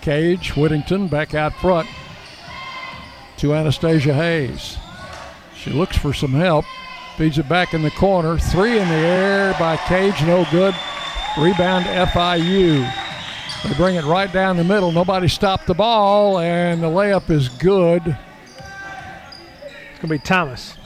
Cage, 0.00 0.56
Whittington 0.56 1.08
back 1.08 1.34
out 1.34 1.54
front 1.54 1.88
to 3.38 3.54
Anastasia 3.54 4.14
Hayes. 4.14 4.76
She 5.54 5.70
looks 5.70 5.96
for 5.96 6.12
some 6.12 6.32
help. 6.32 6.64
Feeds 7.16 7.38
it 7.38 7.48
back 7.48 7.74
in 7.74 7.82
the 7.82 7.90
corner. 7.90 8.38
Three 8.38 8.78
in 8.78 8.88
the 8.88 8.94
air 8.94 9.54
by 9.58 9.76
Cage, 9.76 10.22
no 10.22 10.46
good. 10.50 10.74
Rebound 11.38 11.84
FIU. 11.84 12.90
They 13.64 13.74
bring 13.74 13.96
it 13.96 14.04
right 14.04 14.32
down 14.32 14.56
the 14.56 14.64
middle. 14.64 14.90
Nobody 14.90 15.28
stopped 15.28 15.66
the 15.66 15.74
ball, 15.74 16.38
and 16.38 16.82
the 16.82 16.86
layup 16.86 17.28
is 17.28 17.48
good. 17.48 18.02
It's 18.06 19.98
going 20.00 20.02
to 20.02 20.08
be 20.08 20.18
Thomas. 20.18 20.76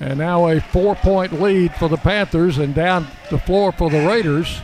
And 0.00 0.18
now 0.18 0.48
a 0.48 0.60
four 0.60 0.94
point 0.94 1.40
lead 1.40 1.74
for 1.74 1.88
the 1.88 1.96
Panthers, 1.96 2.58
and 2.58 2.74
down 2.74 3.06
the 3.30 3.38
floor 3.38 3.72
for 3.72 3.90
the 3.90 4.06
Raiders. 4.06 4.60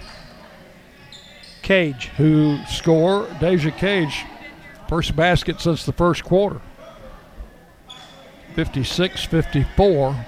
Cage. 1.65 2.09
Who 2.19 2.59
score? 2.69 3.27
Deja 3.41 3.70
Cage. 3.70 4.24
First 4.86 5.16
basket 5.16 5.61
since 5.61 5.86
the 5.86 5.93
first 5.93 6.23
quarter. 6.23 6.61
56 8.55 9.24
54. 9.24 10.27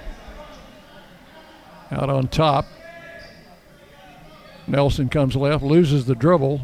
Out 1.91 2.09
on 2.09 2.27
top. 2.27 2.65
Nelson 4.65 5.07
comes 5.07 5.35
left, 5.35 5.63
loses 5.63 6.05
the 6.05 6.15
dribble, 6.15 6.59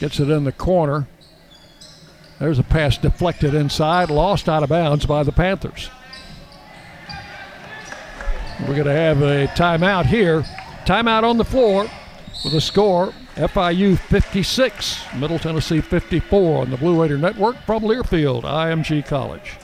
gets 0.00 0.20
it 0.20 0.28
in 0.28 0.44
the 0.44 0.52
corner. 0.52 1.06
There's 2.40 2.58
a 2.58 2.64
pass 2.64 2.98
deflected 2.98 3.54
inside, 3.54 4.10
lost 4.10 4.48
out 4.48 4.64
of 4.64 4.68
bounds 4.68 5.06
by 5.06 5.22
the 5.22 5.32
Panthers. 5.32 5.88
We're 8.60 8.74
going 8.74 8.84
to 8.84 8.92
have 8.92 9.22
a 9.22 9.46
timeout 9.54 10.06
here. 10.06 10.42
Timeout 10.84 11.22
on 11.22 11.38
the 11.38 11.44
floor 11.44 11.88
with 12.44 12.52
a 12.52 12.60
score 12.60 13.14
FIU 13.34 13.98
56, 13.98 15.14
Middle 15.16 15.40
Tennessee 15.40 15.80
54 15.80 16.62
on 16.62 16.70
the 16.70 16.76
Blue 16.76 17.00
Raider 17.00 17.18
Network 17.18 17.56
from 17.66 17.82
Learfield, 17.82 18.42
IMG 18.42 19.04
College. 19.04 19.54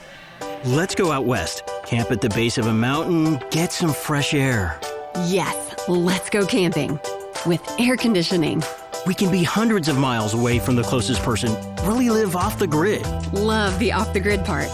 Let's 0.64 0.96
go 0.96 1.12
out 1.12 1.24
west, 1.24 1.62
camp 1.86 2.10
at 2.10 2.20
the 2.20 2.30
base 2.30 2.58
of 2.58 2.66
a 2.66 2.72
mountain, 2.72 3.40
get 3.52 3.72
some 3.72 3.92
fresh 3.92 4.34
air. 4.34 4.80
Yes, 5.26 5.74
let's 5.88 6.28
go 6.30 6.44
camping 6.44 6.98
with 7.46 7.62
air 7.78 7.96
conditioning. 7.96 8.60
We 9.06 9.14
can 9.14 9.30
be 9.30 9.44
hundreds 9.44 9.86
of 9.86 9.96
miles 9.96 10.34
away 10.34 10.58
from 10.58 10.74
the 10.74 10.82
closest 10.82 11.22
person, 11.22 11.54
really 11.84 12.10
live 12.10 12.34
off 12.34 12.58
the 12.58 12.66
grid. 12.66 13.06
Love 13.32 13.78
the 13.78 13.92
off 13.92 14.12
the 14.12 14.20
grid 14.20 14.44
part, 14.44 14.68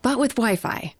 but 0.00 0.20
with 0.20 0.36
Wi 0.36 0.54
Fi. 0.54 0.94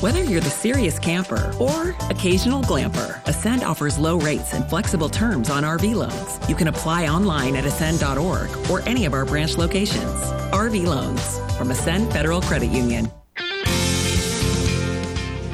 Whether 0.00 0.22
you're 0.22 0.42
the 0.42 0.50
serious 0.50 0.98
camper 0.98 1.54
or 1.58 1.96
occasional 2.10 2.60
glamper, 2.60 3.26
Ascend 3.26 3.62
offers 3.62 3.98
low 3.98 4.18
rates 4.20 4.52
and 4.52 4.68
flexible 4.68 5.08
terms 5.08 5.48
on 5.48 5.62
RV 5.62 5.94
loans. 5.94 6.48
You 6.50 6.54
can 6.54 6.68
apply 6.68 7.08
online 7.08 7.56
at 7.56 7.64
ascend.org 7.64 8.50
or 8.70 8.86
any 8.86 9.06
of 9.06 9.14
our 9.14 9.24
branch 9.24 9.56
locations. 9.56 10.20
RV 10.52 10.84
loans 10.84 11.38
from 11.56 11.70
Ascend 11.70 12.12
Federal 12.12 12.42
Credit 12.42 12.70
Union. 12.70 13.10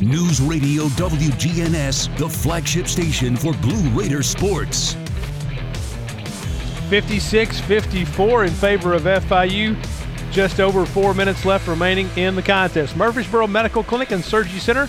News 0.00 0.40
Radio 0.40 0.84
WGNS, 0.84 2.16
the 2.18 2.28
flagship 2.28 2.86
station 2.86 3.36
for 3.36 3.52
Blue 3.54 3.88
Raider 3.90 4.22
sports. 4.22 4.94
56 6.88 7.60
54 7.60 8.44
in 8.44 8.50
favor 8.52 8.94
of 8.94 9.02
FIU. 9.02 9.76
Just 10.30 10.60
over 10.60 10.86
four 10.86 11.14
minutes 11.14 11.44
left 11.44 11.66
remaining 11.66 12.08
in 12.16 12.36
the 12.36 12.42
contest. 12.42 12.96
Murfreesboro 12.96 13.48
Medical 13.48 13.82
Clinic 13.82 14.12
and 14.12 14.24
Surgery 14.24 14.60
Center, 14.60 14.88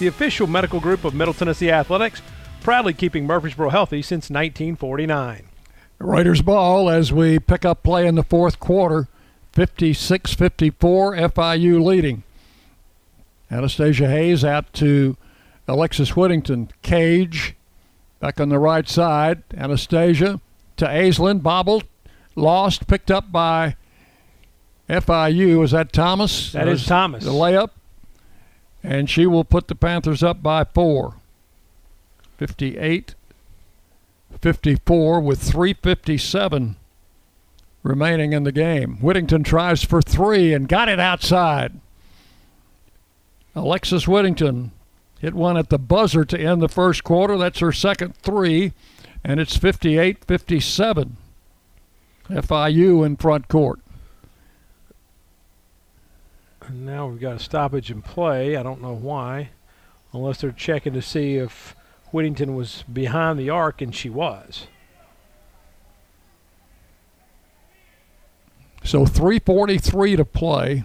the 0.00 0.08
official 0.08 0.48
medical 0.48 0.80
group 0.80 1.04
of 1.04 1.14
Middle 1.14 1.34
Tennessee 1.34 1.70
Athletics, 1.70 2.20
proudly 2.60 2.92
keeping 2.92 3.26
Murfreesboro 3.26 3.70
healthy 3.70 4.02
since 4.02 4.28
1949. 4.28 5.44
Raiders 6.00 6.42
ball 6.42 6.90
as 6.90 7.12
we 7.12 7.38
pick 7.38 7.64
up 7.64 7.84
play 7.84 8.08
in 8.08 8.16
the 8.16 8.24
fourth 8.24 8.58
quarter. 8.58 9.06
56 9.52 10.34
54, 10.34 11.14
FIU 11.14 11.84
leading. 11.84 12.24
Anastasia 13.50 14.08
Hayes 14.08 14.44
out 14.44 14.72
to 14.74 15.16
Alexis 15.66 16.16
Whittington. 16.16 16.70
Cage 16.82 17.54
back 18.20 18.40
on 18.40 18.48
the 18.48 18.58
right 18.58 18.88
side. 18.88 19.42
Anastasia 19.56 20.40
to 20.76 20.86
Aislynn. 20.86 21.42
Bobbled. 21.42 21.84
Lost. 22.34 22.86
Picked 22.86 23.10
up 23.10 23.32
by 23.32 23.76
FIU. 24.88 25.64
Is 25.64 25.72
that 25.72 25.92
Thomas? 25.92 26.52
That 26.52 26.68
is 26.68 26.86
Thomas. 26.86 27.24
The 27.24 27.30
layup. 27.30 27.70
And 28.82 29.10
she 29.10 29.26
will 29.26 29.44
put 29.44 29.68
the 29.68 29.74
Panthers 29.74 30.22
up 30.22 30.42
by 30.42 30.64
four. 30.64 31.14
58 32.36 33.14
54 34.40 35.20
with 35.20 35.42
357 35.42 36.76
remaining 37.82 38.32
in 38.32 38.44
the 38.44 38.52
game. 38.52 38.98
Whittington 39.00 39.42
tries 39.42 39.82
for 39.82 40.00
three 40.00 40.52
and 40.52 40.68
got 40.68 40.88
it 40.88 41.00
outside. 41.00 41.80
Alexis 43.58 44.06
Whittington 44.06 44.70
hit 45.18 45.34
one 45.34 45.56
at 45.56 45.68
the 45.68 45.78
buzzer 45.78 46.24
to 46.24 46.38
end 46.38 46.62
the 46.62 46.68
first 46.68 47.02
quarter. 47.04 47.36
That's 47.36 47.58
her 47.58 47.72
second 47.72 48.16
three, 48.16 48.72
and 49.24 49.40
it's 49.40 49.56
58 49.56 50.24
57. 50.24 51.16
FIU 52.28 53.06
in 53.06 53.16
front 53.16 53.48
court. 53.48 53.80
And 56.60 56.84
now 56.84 57.06
we've 57.08 57.20
got 57.20 57.36
a 57.36 57.38
stoppage 57.38 57.90
in 57.90 58.02
play. 58.02 58.56
I 58.56 58.62
don't 58.62 58.82
know 58.82 58.94
why, 58.94 59.50
unless 60.12 60.40
they're 60.40 60.52
checking 60.52 60.92
to 60.92 61.02
see 61.02 61.36
if 61.36 61.74
Whittington 62.12 62.54
was 62.54 62.84
behind 62.92 63.38
the 63.38 63.50
arc, 63.50 63.80
and 63.80 63.94
she 63.94 64.10
was. 64.10 64.66
So 68.84 69.04
343 69.04 70.16
to 70.16 70.24
play. 70.24 70.84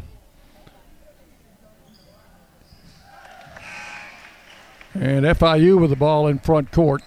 And 4.94 5.26
FIU 5.26 5.80
with 5.80 5.90
the 5.90 5.96
ball 5.96 6.28
in 6.28 6.40
front 6.40 6.72
court. 6.72 7.02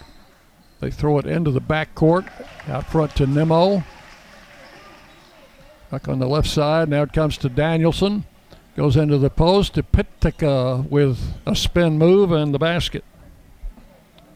They 0.81 0.91
throw 0.91 1.19
it 1.19 1.27
into 1.27 1.51
the 1.51 1.61
back 1.61 1.95
court, 1.95 2.27
out 2.69 2.87
front 2.87 3.17
to 3.17 3.27
Nemo. 3.27 3.85
Back 5.91 6.09
on 6.09 6.19
the 6.19 6.27
left 6.27 6.49
side. 6.49 6.89
Now 6.89 7.03
it 7.03 7.13
comes 7.13 7.39
to 7.39 7.49
Danielson. 7.49 8.25
Goes 8.77 8.97
into 8.97 9.19
the 9.19 9.31
post 9.31 9.75
to 9.75 9.83
Pitka 9.83 10.87
with 10.91 11.35
a 11.47 11.57
spin 11.57 11.97
move 11.97 12.33
and 12.33 12.53
the 12.53 12.59
basket. 12.59 13.05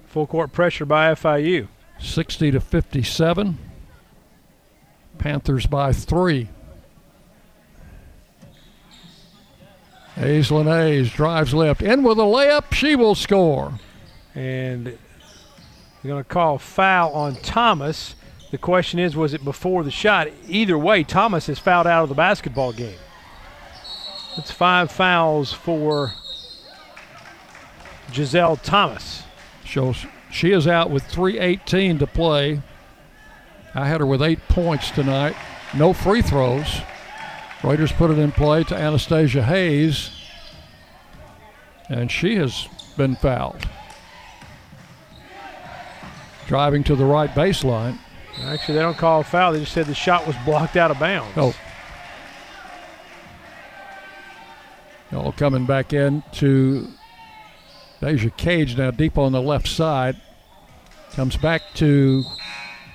Full 0.06 0.27
court 0.27 0.52
pressure 0.52 0.86
by 0.86 1.12
FIU. 1.12 1.68
60 1.98 2.52
to 2.52 2.60
57. 2.60 3.59
Panthers 5.18 5.66
by 5.66 5.93
three. 5.93 6.48
Aislynn 10.20 10.66
Hayes 10.66 11.10
drives 11.10 11.55
left. 11.55 11.80
In 11.80 12.02
with 12.02 12.18
a 12.18 12.22
layup. 12.22 12.74
She 12.74 12.94
will 12.94 13.14
score. 13.14 13.72
And 14.34 14.86
they're 14.86 14.98
going 16.05 16.22
to 16.22 16.28
call 16.28 16.59
foul 16.59 17.12
on 17.12 17.36
Thomas. 17.36 18.14
The 18.51 18.59
question 18.59 18.98
is, 18.98 19.16
was 19.16 19.32
it 19.32 19.42
before 19.44 19.82
the 19.82 19.90
shot? 19.90 20.28
Either 20.47 20.76
way, 20.76 21.05
Thomas 21.05 21.48
is 21.48 21.59
fouled 21.59 21.86
out 21.86 22.02
of 22.02 22.10
the 22.10 22.14
basketball 22.14 22.72
game. 22.72 22.98
It's 24.36 24.51
five 24.51 24.92
fouls 24.92 25.55
for 25.55 26.12
Giselle 28.12 28.56
Thomas. 28.56 29.22
Shows 29.64 30.05
she 30.30 30.52
is 30.52 30.66
out 30.66 30.90
with 30.90 31.05
3.18 31.05 31.98
to 31.98 32.06
play. 32.06 32.60
I 33.74 33.86
had 33.86 34.01
her 34.01 34.06
with 34.06 34.22
eight 34.22 34.47
points 34.48 34.90
tonight. 34.90 35.34
No 35.74 35.94
free 35.94 36.20
throws. 36.20 36.82
Raiders 37.62 37.92
put 37.92 38.10
it 38.10 38.18
in 38.18 38.32
play 38.32 38.64
to 38.64 38.74
Anastasia 38.74 39.42
Hayes, 39.42 40.10
and 41.88 42.10
she 42.10 42.36
has 42.36 42.68
been 42.96 43.16
fouled. 43.16 43.68
Driving 46.46 46.82
to 46.84 46.96
the 46.96 47.04
right 47.04 47.30
baseline. 47.30 47.98
Actually, 48.44 48.76
they 48.76 48.80
don't 48.80 48.96
call 48.96 49.20
a 49.20 49.24
foul. 49.24 49.52
They 49.52 49.60
just 49.60 49.72
said 49.72 49.86
the 49.86 49.94
shot 49.94 50.26
was 50.26 50.36
blocked 50.44 50.76
out 50.76 50.90
of 50.90 50.98
bounds. 50.98 51.32
Oh. 51.36 51.54
All 55.12 55.32
coming 55.32 55.66
back 55.66 55.92
in 55.92 56.22
to 56.32 56.88
Deja 58.00 58.30
Cage 58.30 58.76
now 58.78 58.90
deep 58.90 59.18
on 59.18 59.32
the 59.32 59.42
left 59.42 59.68
side. 59.68 60.20
Comes 61.12 61.36
back 61.36 61.62
to 61.74 62.22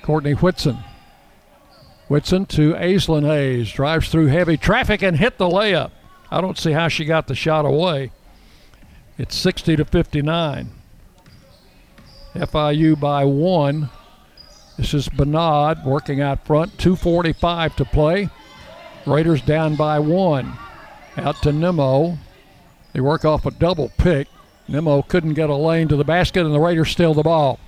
Courtney 0.01 0.33
Whitson. 0.33 0.77
Whitson 2.07 2.45
to 2.48 2.73
Aislynn 2.73 3.26
Hayes. 3.26 3.72
Drives 3.72 4.10
through 4.10 4.27
heavy 4.27 4.57
traffic 4.57 5.02
and 5.02 5.18
hit 5.18 5.38
the 5.38 5.48
layup. 5.48 5.91
I 6.30 6.41
don't 6.41 6.57
see 6.57 6.72
how 6.72 6.88
she 6.88 7.06
got 7.06 7.27
the 7.27 7.36
shot 7.36 7.65
away. 7.65 8.11
It's 9.18 9.36
60 9.36 9.77
to 9.77 9.86
59. 9.86 10.72
FIU 12.36 12.99
by 12.99 13.23
one. 13.23 13.90
This 14.77 14.94
is 14.94 15.07
Bernard 15.07 15.86
working 15.86 16.22
out 16.22 16.45
front. 16.45 16.77
2.45 16.77 17.76
to 17.76 17.86
play. 17.86 18.30
Raiders 19.06 19.41
down 19.41 19.76
by 19.76 19.99
one. 19.99 20.57
Out 21.18 21.41
to 21.44 21.53
Nemo. 21.53 22.18
They 22.94 22.99
work 22.99 23.23
off 23.23 23.45
a 23.45 23.52
double 23.52 23.90
pick. 23.98 24.27
Nemo 24.68 25.02
couldn't 25.02 25.36
get 25.36 25.49
a 25.49 25.56
lane 25.56 25.88
to 25.88 25.95
the 25.95 26.03
basket, 26.03 26.45
and 26.45 26.53
the 26.53 26.60
Raiders 26.60 26.90
steal 26.90 27.14
the 27.14 27.23
ball. 27.23 27.60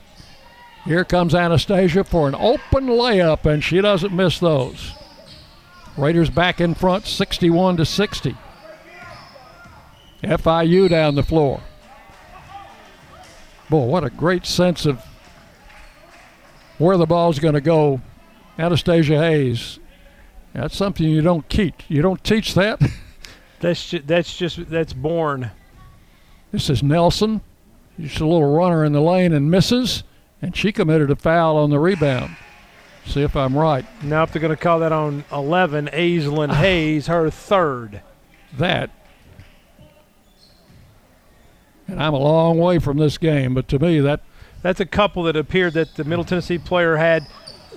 Here 0.87 1.03
comes 1.03 1.35
Anastasia 1.35 2.05
for 2.05 2.29
an 2.29 2.35
open 2.35 2.87
layup, 2.87 3.45
and 3.45 3.61
she 3.61 3.81
doesn't 3.81 4.15
miss 4.15 4.39
those. 4.39 4.93
Raiders 5.97 6.29
back 6.29 6.61
in 6.61 6.75
front, 6.75 7.05
61 7.05 7.77
to 7.77 7.85
60. 7.85 8.37
FIU 10.23 10.89
down 10.89 11.15
the 11.15 11.23
floor. 11.23 11.61
Boy, 13.69 13.85
what 13.85 14.05
a 14.05 14.09
great 14.09 14.45
sense 14.45 14.85
of 14.85 15.03
where 16.77 16.95
the 16.95 17.05
ball's 17.05 17.39
going 17.39 17.55
to 17.55 17.61
go. 17.61 17.99
Anastasia 18.57 19.17
Hayes. 19.17 19.79
That's 20.53 20.77
something 20.77 21.05
you 21.05 21.21
don't 21.21 21.49
teach. 21.49 21.83
You 21.89 22.01
don't 22.01 22.23
teach 22.23 22.53
that. 22.53 22.81
That's 23.59 23.89
just, 23.89 24.05
that's 24.05 24.37
just 24.37 24.69
that's 24.69 24.93
born. 24.93 25.49
This 26.51 26.69
is 26.69 26.83
Nelson. 26.83 27.41
Just 27.99 28.19
a 28.19 28.27
little 28.27 28.53
runner 28.53 28.85
in 28.85 28.93
the 28.93 29.01
lane 29.01 29.33
and 29.33 29.49
misses, 29.49 30.03
and 30.41 30.55
she 30.55 30.71
committed 30.71 31.09
a 31.09 31.15
foul 31.15 31.57
on 31.57 31.69
the 31.69 31.79
rebound. 31.79 32.35
See 33.05 33.21
if 33.21 33.35
I'm 33.35 33.55
right. 33.55 33.85
Now, 34.03 34.23
if 34.23 34.33
they're 34.33 34.41
going 34.41 34.55
to 34.55 34.61
call 34.61 34.79
that 34.79 34.91
on 34.91 35.23
11, 35.31 35.87
Aislynn 35.93 36.53
Hayes, 36.55 37.07
her 37.07 37.29
third. 37.29 38.01
That. 38.57 38.91
And 41.87 42.03
I'm 42.03 42.13
a 42.13 42.19
long 42.19 42.57
way 42.57 42.79
from 42.79 42.97
this 42.97 43.17
game, 43.17 43.53
but 43.53 43.67
to 43.69 43.79
me, 43.79 44.01
that 44.01 44.19
That's 44.61 44.81
a 44.81 44.85
couple 44.85 45.23
that 45.23 45.37
appeared 45.37 45.73
that 45.73 45.95
the 45.95 46.03
Middle 46.03 46.25
Tennessee 46.25 46.57
player 46.57 46.97
had 46.97 47.25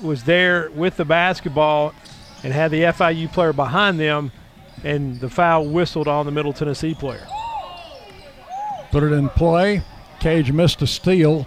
was 0.02 0.24
there 0.24 0.70
with 0.70 0.96
the 0.96 1.04
basketball 1.04 1.94
and 2.42 2.52
had 2.52 2.70
the 2.70 2.82
FIU 2.82 3.30
player 3.32 3.52
behind 3.52 4.00
them, 4.00 4.32
and 4.82 5.20
the 5.20 5.28
foul 5.28 5.66
whistled 5.68 6.08
on 6.08 6.26
the 6.26 6.32
Middle 6.32 6.52
Tennessee 6.52 6.94
player. 6.94 7.26
put 8.90 9.02
it 9.02 9.12
in 9.12 9.28
play. 9.28 9.82
Cage 10.18 10.50
missed 10.50 10.82
a 10.82 10.86
steal. 10.86 11.46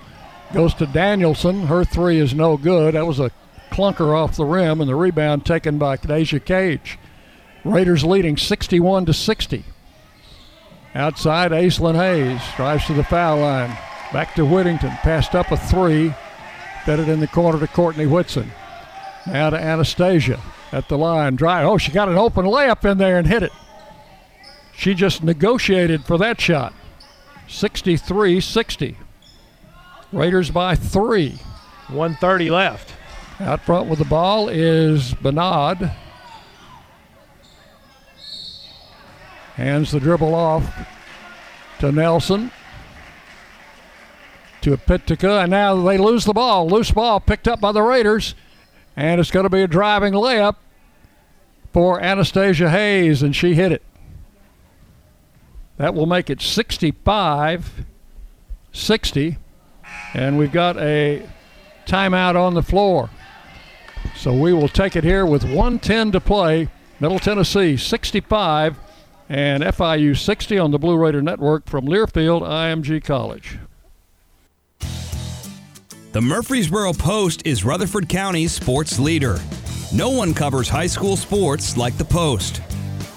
Goes 0.53 0.75
to 0.75 0.85
Danielson. 0.85 1.65
Her 1.65 1.83
three 1.83 2.19
is 2.19 2.35
no 2.35 2.57
good. 2.57 2.93
That 2.93 3.07
was 3.07 3.19
a 3.19 3.31
clunker 3.71 4.15
off 4.15 4.37
the 4.37 4.45
rim, 4.45 4.81
and 4.81 4.89
the 4.89 4.95
rebound 4.95 5.45
taken 5.45 5.79
by 5.79 5.97
Deja 5.97 6.39
Cage. 6.39 6.99
Raiders 7.65 8.03
leading 8.03 8.37
61 8.37 9.07
to 9.07 9.13
60. 9.13 9.65
Outside, 10.93 11.51
Aislynn 11.51 11.95
Hayes 11.95 12.41
drives 12.55 12.85
to 12.85 12.93
the 12.93 13.03
foul 13.03 13.39
line. 13.39 13.75
Back 14.11 14.35
to 14.35 14.45
Whittington. 14.45 14.91
Passed 15.01 15.33
up 15.33 15.51
a 15.51 15.57
three. 15.57 16.13
Fed 16.85 16.99
it 16.99 17.09
in 17.09 17.19
the 17.19 17.27
corner 17.27 17.59
to 17.59 17.67
Courtney 17.67 18.05
Whitson. 18.05 18.51
Now 19.25 19.49
to 19.49 19.57
Anastasia 19.57 20.39
at 20.71 20.87
the 20.87 20.97
line. 20.97 21.35
Drive. 21.35 21.65
Oh, 21.65 21.79
she 21.79 21.91
got 21.91 22.09
an 22.09 22.17
open 22.17 22.45
layup 22.45 22.89
in 22.89 22.99
there 22.99 23.17
and 23.17 23.25
hit 23.25 23.41
it. 23.41 23.51
She 24.75 24.93
just 24.93 25.23
negotiated 25.23 26.05
for 26.05 26.19
that 26.19 26.39
shot. 26.39 26.73
63 27.47 28.39
60. 28.39 28.97
Raiders 30.13 30.51
by 30.51 30.75
three. 30.75 31.39
130 31.87 32.51
left. 32.51 32.93
Out 33.39 33.61
front 33.61 33.89
with 33.89 33.97
the 33.97 34.05
ball 34.05 34.47
is 34.47 35.15
Bernard. 35.15 35.91
Hands 39.55 39.91
the 39.91 39.99
dribble 39.99 40.35
off 40.35 40.71
to 41.79 41.91
Nelson. 41.91 42.51
To 44.61 44.77
Pitka, 44.77 45.41
and 45.41 45.51
now 45.51 45.81
they 45.81 45.97
lose 45.97 46.25
the 46.25 46.33
ball. 46.33 46.69
Loose 46.69 46.91
ball 46.91 47.19
picked 47.19 47.47
up 47.47 47.59
by 47.59 47.71
the 47.71 47.81
Raiders, 47.81 48.35
and 48.95 49.19
it's 49.19 49.31
going 49.31 49.43
to 49.43 49.49
be 49.49 49.63
a 49.63 49.67
driving 49.67 50.13
layup 50.13 50.55
for 51.73 51.99
Anastasia 51.99 52.69
Hayes, 52.69 53.23
and 53.23 53.35
she 53.35 53.55
hit 53.55 53.71
it. 53.71 53.83
That 55.77 55.95
will 55.95 56.05
make 56.05 56.29
it 56.29 56.39
65 56.39 57.83
60, 58.71 59.37
and 60.13 60.37
we've 60.37 60.51
got 60.51 60.77
a 60.77 61.27
timeout 61.85 62.35
on 62.35 62.53
the 62.53 62.63
floor. 62.63 63.09
So 64.15 64.33
we 64.33 64.53
will 64.53 64.67
take 64.67 64.95
it 64.95 65.03
here 65.03 65.25
with 65.25 65.43
110 65.43 66.11
to 66.11 66.19
play. 66.19 66.69
Middle 66.99 67.19
Tennessee 67.19 67.77
65 67.77 68.77
and 69.29 69.63
FIU 69.63 70.17
60 70.17 70.57
on 70.57 70.71
the 70.71 70.79
Blue 70.79 70.97
Raider 70.97 71.21
Network 71.21 71.67
from 71.67 71.85
Learfield 71.85 72.41
IMG 72.41 73.03
College. 73.03 73.57
The 76.11 76.21
Murfreesboro 76.21 76.93
Post 76.93 77.41
is 77.45 77.65
Rutherford 77.65 78.07
County's 78.07 78.51
sports 78.51 78.99
leader. 78.99 79.39
No 79.91 80.11
one 80.11 80.33
covers 80.33 80.69
high 80.69 80.87
school 80.87 81.17
sports 81.17 81.75
like 81.75 81.97
the 81.97 82.05
Post. 82.05 82.61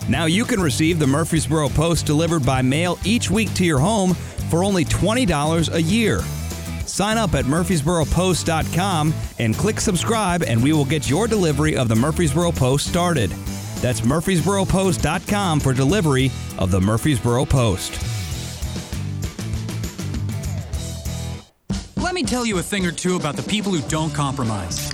Now 0.08 0.24
you 0.24 0.44
can 0.44 0.60
receive 0.60 0.98
the 0.98 1.06
Murfreesboro 1.06 1.68
Post 1.70 2.06
delivered 2.06 2.46
by 2.46 2.62
mail 2.62 2.98
each 3.04 3.30
week 3.30 3.52
to 3.54 3.64
your 3.64 3.78
home 3.78 4.14
for 4.50 4.64
only 4.64 4.84
$20 4.84 5.74
a 5.74 5.82
year. 5.82 6.20
Sign 6.96 7.18
up 7.18 7.34
at 7.34 7.44
murfreesboropost.com 7.44 9.12
and 9.38 9.54
click 9.54 9.80
subscribe, 9.80 10.42
and 10.42 10.62
we 10.62 10.72
will 10.72 10.86
get 10.86 11.10
your 11.10 11.28
delivery 11.28 11.76
of 11.76 11.88
the 11.88 11.94
Murfreesboro 11.94 12.52
Post 12.52 12.86
started. 12.86 13.28
That's 13.82 14.00
murfreesboropost.com 14.00 15.60
for 15.60 15.74
delivery 15.74 16.30
of 16.56 16.70
the 16.70 16.80
Murfreesboro 16.80 17.44
Post. 17.44 18.02
Let 21.98 22.14
me 22.14 22.22
tell 22.22 22.46
you 22.46 22.56
a 22.60 22.62
thing 22.62 22.86
or 22.86 22.92
two 22.92 23.16
about 23.16 23.36
the 23.36 23.42
people 23.42 23.72
who 23.72 23.86
don't 23.90 24.14
compromise. 24.14 24.90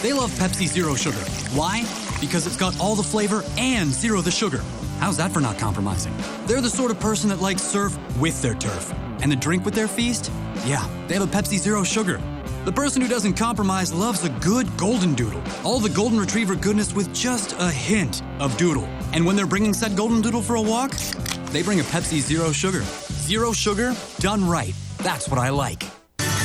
They 0.00 0.14
love 0.14 0.30
Pepsi 0.38 0.66
Zero 0.66 0.94
Sugar. 0.94 1.18
Why? 1.52 1.82
Because 2.18 2.46
it's 2.46 2.56
got 2.56 2.80
all 2.80 2.94
the 2.94 3.02
flavor 3.02 3.44
and 3.58 3.90
zero 3.90 4.22
the 4.22 4.30
sugar. 4.30 4.62
How's 5.00 5.18
that 5.18 5.32
for 5.32 5.42
not 5.42 5.58
compromising? 5.58 6.14
They're 6.46 6.62
the 6.62 6.70
sort 6.70 6.90
of 6.90 6.98
person 6.98 7.28
that 7.28 7.42
likes 7.42 7.60
surf 7.60 7.94
with 8.18 8.40
their 8.40 8.54
turf. 8.54 8.94
And 9.20 9.30
the 9.30 9.36
drink 9.36 9.66
with 9.66 9.74
their 9.74 9.88
feast? 9.88 10.30
Yeah, 10.66 10.84
they 11.06 11.14
have 11.14 11.22
a 11.22 11.28
Pepsi 11.28 11.58
Zero 11.58 11.84
Sugar. 11.84 12.20
The 12.64 12.72
person 12.72 13.00
who 13.00 13.06
doesn't 13.06 13.34
compromise 13.34 13.94
loves 13.94 14.24
a 14.24 14.30
good 14.40 14.66
golden 14.76 15.14
doodle. 15.14 15.40
All 15.62 15.78
the 15.78 15.88
golden 15.88 16.18
retriever 16.18 16.56
goodness 16.56 16.92
with 16.92 17.14
just 17.14 17.54
a 17.60 17.70
hint 17.70 18.20
of 18.40 18.56
doodle. 18.56 18.82
And 19.12 19.24
when 19.24 19.36
they're 19.36 19.46
bringing 19.46 19.72
said 19.72 19.96
golden 19.96 20.20
doodle 20.20 20.42
for 20.42 20.56
a 20.56 20.60
walk, 20.60 20.90
they 21.52 21.62
bring 21.62 21.78
a 21.78 21.84
Pepsi 21.84 22.18
Zero 22.18 22.50
Sugar. 22.50 22.82
Zero 22.82 23.52
sugar, 23.52 23.94
done 24.18 24.44
right. 24.44 24.74
That's 24.98 25.28
what 25.28 25.38
I 25.38 25.50
like. 25.50 25.84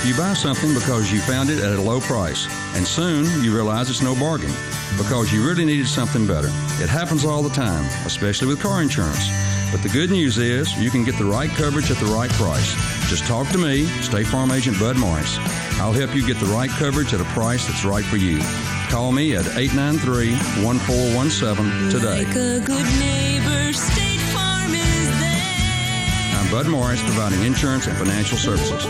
You 0.06 0.16
buy 0.16 0.36
something 0.36 0.72
because 0.76 1.12
you 1.12 1.20
found 1.22 1.50
it 1.50 1.58
at 1.58 1.80
a 1.80 1.82
low 1.82 2.00
price, 2.00 2.46
and 2.76 2.86
soon 2.86 3.26
you 3.44 3.56
realize 3.56 3.90
it's 3.90 4.04
no 4.04 4.14
bargain 4.14 4.54
because 5.00 5.34
you 5.34 5.44
really 5.44 5.66
needed 5.66 5.88
something 5.88 6.28
better. 6.28 6.50
It 6.78 6.90
happens 6.90 7.26
all 7.26 7.42
the 7.42 7.50
time, 7.50 7.86
especially 8.06 8.50
with 8.50 8.62
car 8.62 8.84
insurance. 8.84 9.30
But 9.72 9.82
the 9.82 9.90
good 9.90 10.12
news 10.12 10.38
is 10.38 10.78
you 10.78 10.92
can 10.92 11.04
get 11.04 11.18
the 11.18 11.26
right 11.26 11.50
coverage 11.50 11.90
at 11.90 11.98
the 11.98 12.06
right 12.06 12.30
price. 12.32 13.01
Just 13.12 13.26
talk 13.26 13.50
to 13.50 13.58
me, 13.58 13.88
State 14.02 14.26
Farm 14.26 14.52
Agent 14.52 14.80
Bud 14.80 14.98
Morris. 14.98 15.38
I'll 15.82 15.92
help 15.92 16.16
you 16.16 16.26
get 16.26 16.38
the 16.40 16.46
right 16.46 16.70
coverage 16.70 17.14
at 17.14 17.20
a 17.20 17.26
price 17.26 17.68
that's 17.68 17.84
right 17.84 18.06
for 18.06 18.16
you. 18.16 18.40
Call 18.88 19.12
me 19.12 19.36
at 19.36 19.46
893 19.58 20.32
1417 20.64 21.90
today. 21.92 22.24
Like 22.24 22.28
a 22.30 22.66
good 22.66 22.86
neighbor, 23.00 23.74
State 23.74 24.22
Farm 24.32 24.72
is 24.72 25.20
there. 25.20 26.40
I'm 26.40 26.50
Bud 26.50 26.70
Morris, 26.70 27.04
providing 27.04 27.44
insurance 27.44 27.86
and 27.88 27.98
financial 27.98 28.38
services. 28.38 28.86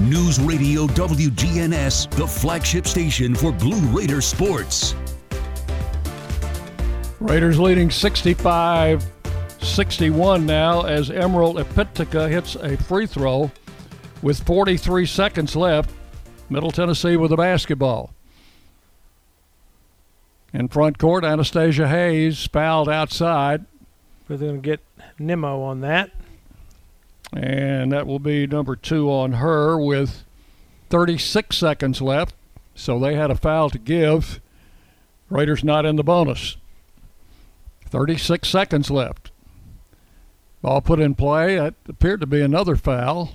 News 0.00 0.40
Radio 0.40 0.88
WGNS, 0.88 2.10
the 2.16 2.26
flagship 2.26 2.88
station 2.88 3.36
for 3.36 3.52
Blue 3.52 3.78
Raider 3.96 4.20
sports. 4.20 4.96
Raiders 7.20 7.60
leading 7.60 7.88
65 7.88 9.15
61 9.66 10.46
now 10.46 10.82
as 10.82 11.10
Emerald 11.10 11.56
Epitica 11.56 12.30
hits 12.30 12.54
a 12.56 12.76
free 12.76 13.06
throw 13.06 13.50
with 14.22 14.44
43 14.44 15.04
seconds 15.06 15.56
left. 15.56 15.90
Middle 16.48 16.70
Tennessee 16.70 17.16
with 17.16 17.30
the 17.30 17.36
basketball. 17.36 18.10
In 20.52 20.68
front 20.68 20.98
court, 20.98 21.24
Anastasia 21.24 21.88
Hayes 21.88 22.46
fouled 22.46 22.88
outside. 22.88 23.64
We're 24.28 24.38
going 24.38 24.62
to 24.62 24.62
get 24.62 24.80
Nemo 25.18 25.60
on 25.62 25.80
that. 25.80 26.10
And 27.32 27.92
that 27.92 28.06
will 28.06 28.18
be 28.18 28.46
number 28.46 28.76
two 28.76 29.10
on 29.10 29.32
her 29.32 29.78
with 29.78 30.24
36 30.88 31.56
seconds 31.56 32.00
left. 32.00 32.34
So 32.74 32.98
they 32.98 33.14
had 33.14 33.30
a 33.30 33.36
foul 33.36 33.70
to 33.70 33.78
give. 33.78 34.40
Raiders 35.28 35.64
not 35.64 35.84
in 35.84 35.96
the 35.96 36.04
bonus. 36.04 36.56
36 37.88 38.48
seconds 38.48 38.90
left. 38.90 39.25
Ball 40.62 40.80
put 40.80 41.00
in 41.00 41.14
play. 41.14 41.56
That 41.56 41.74
appeared 41.88 42.20
to 42.20 42.26
be 42.26 42.40
another 42.40 42.76
foul. 42.76 43.32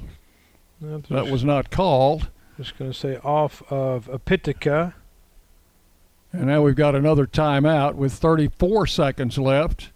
That 0.81 1.27
was 1.27 1.43
not 1.43 1.69
called. 1.69 2.29
Just 2.57 2.77
going 2.77 2.91
to 2.91 2.97
say 2.97 3.17
off 3.17 3.61
of 3.71 4.07
Apitica. 4.07 4.93
And 6.31 6.47
now 6.47 6.61
we've 6.61 6.75
got 6.75 6.95
another 6.95 7.27
timeout 7.27 7.95
with 7.95 8.13
34 8.13 8.87
seconds 8.87 9.37
left. 9.37 9.91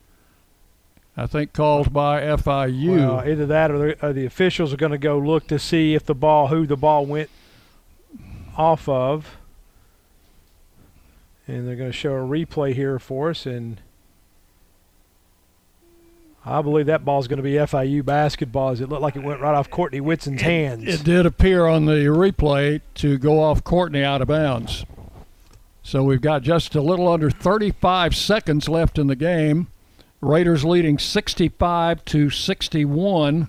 I 1.17 1.27
think 1.27 1.53
called 1.53 1.93
by 1.93 2.21
FIU. 2.21 2.97
Well, 2.97 3.27
either 3.27 3.45
that 3.45 3.71
or 3.71 3.77
the, 3.77 4.05
or 4.05 4.13
the 4.13 4.25
officials 4.25 4.73
are 4.73 4.77
going 4.77 4.91
to 4.91 4.97
go 4.97 5.17
look 5.17 5.47
to 5.47 5.57
see 5.57 5.95
if 5.95 6.05
the 6.05 6.15
ball, 6.15 6.47
who 6.47 6.67
the 6.67 6.75
ball 6.75 7.05
went 7.05 7.29
off 8.57 8.89
of. 8.89 9.37
And 11.47 11.67
they're 11.67 11.77
going 11.77 11.91
to 11.91 11.97
show 11.97 12.15
a 12.15 12.27
replay 12.27 12.73
here 12.73 12.99
for 12.99 13.29
us. 13.29 13.45
And 13.45 13.79
I 16.47 16.61
believe 16.61 16.85
that 16.85 17.03
ball 17.03 17.19
is 17.19 17.27
going 17.27 17.37
to 17.37 17.43
be 17.43 17.53
FIU 17.53 18.05
basketball 18.05 18.69
as 18.69 18.79
it 18.79 18.87
looked 18.87 19.01
like 19.01 19.15
it 19.15 19.23
went 19.23 19.41
right 19.41 19.55
off 19.55 19.71
Courtney 19.71 19.99
Whitson's 19.99 20.43
hands. 20.43 20.83
It 20.87 21.03
did 21.03 21.25
appear 21.25 21.65
on 21.65 21.85
the 21.85 22.05
replay 22.05 22.81
to 22.95 23.17
go 23.17 23.41
off 23.41 23.63
Courtney 23.63 24.03
out 24.03 24.21
of 24.21 24.27
bounds. 24.27 24.85
So 25.81 26.03
we've 26.03 26.21
got 26.21 26.43
just 26.43 26.75
a 26.75 26.81
little 26.81 27.07
under 27.07 27.31
35 27.31 28.15
seconds 28.15 28.69
left 28.69 28.99
in 28.99 29.07
the 29.07 29.15
game. 29.15 29.67
Raiders 30.21 30.63
leading 30.63 30.99
65 30.99 32.05
to 32.05 32.29
61 32.29 33.47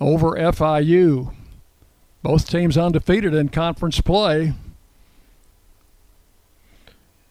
over 0.00 0.30
FIU. 0.30 1.34
Both 2.22 2.48
teams 2.48 2.78
undefeated 2.78 3.34
in 3.34 3.50
conference 3.50 4.00
play. 4.00 4.54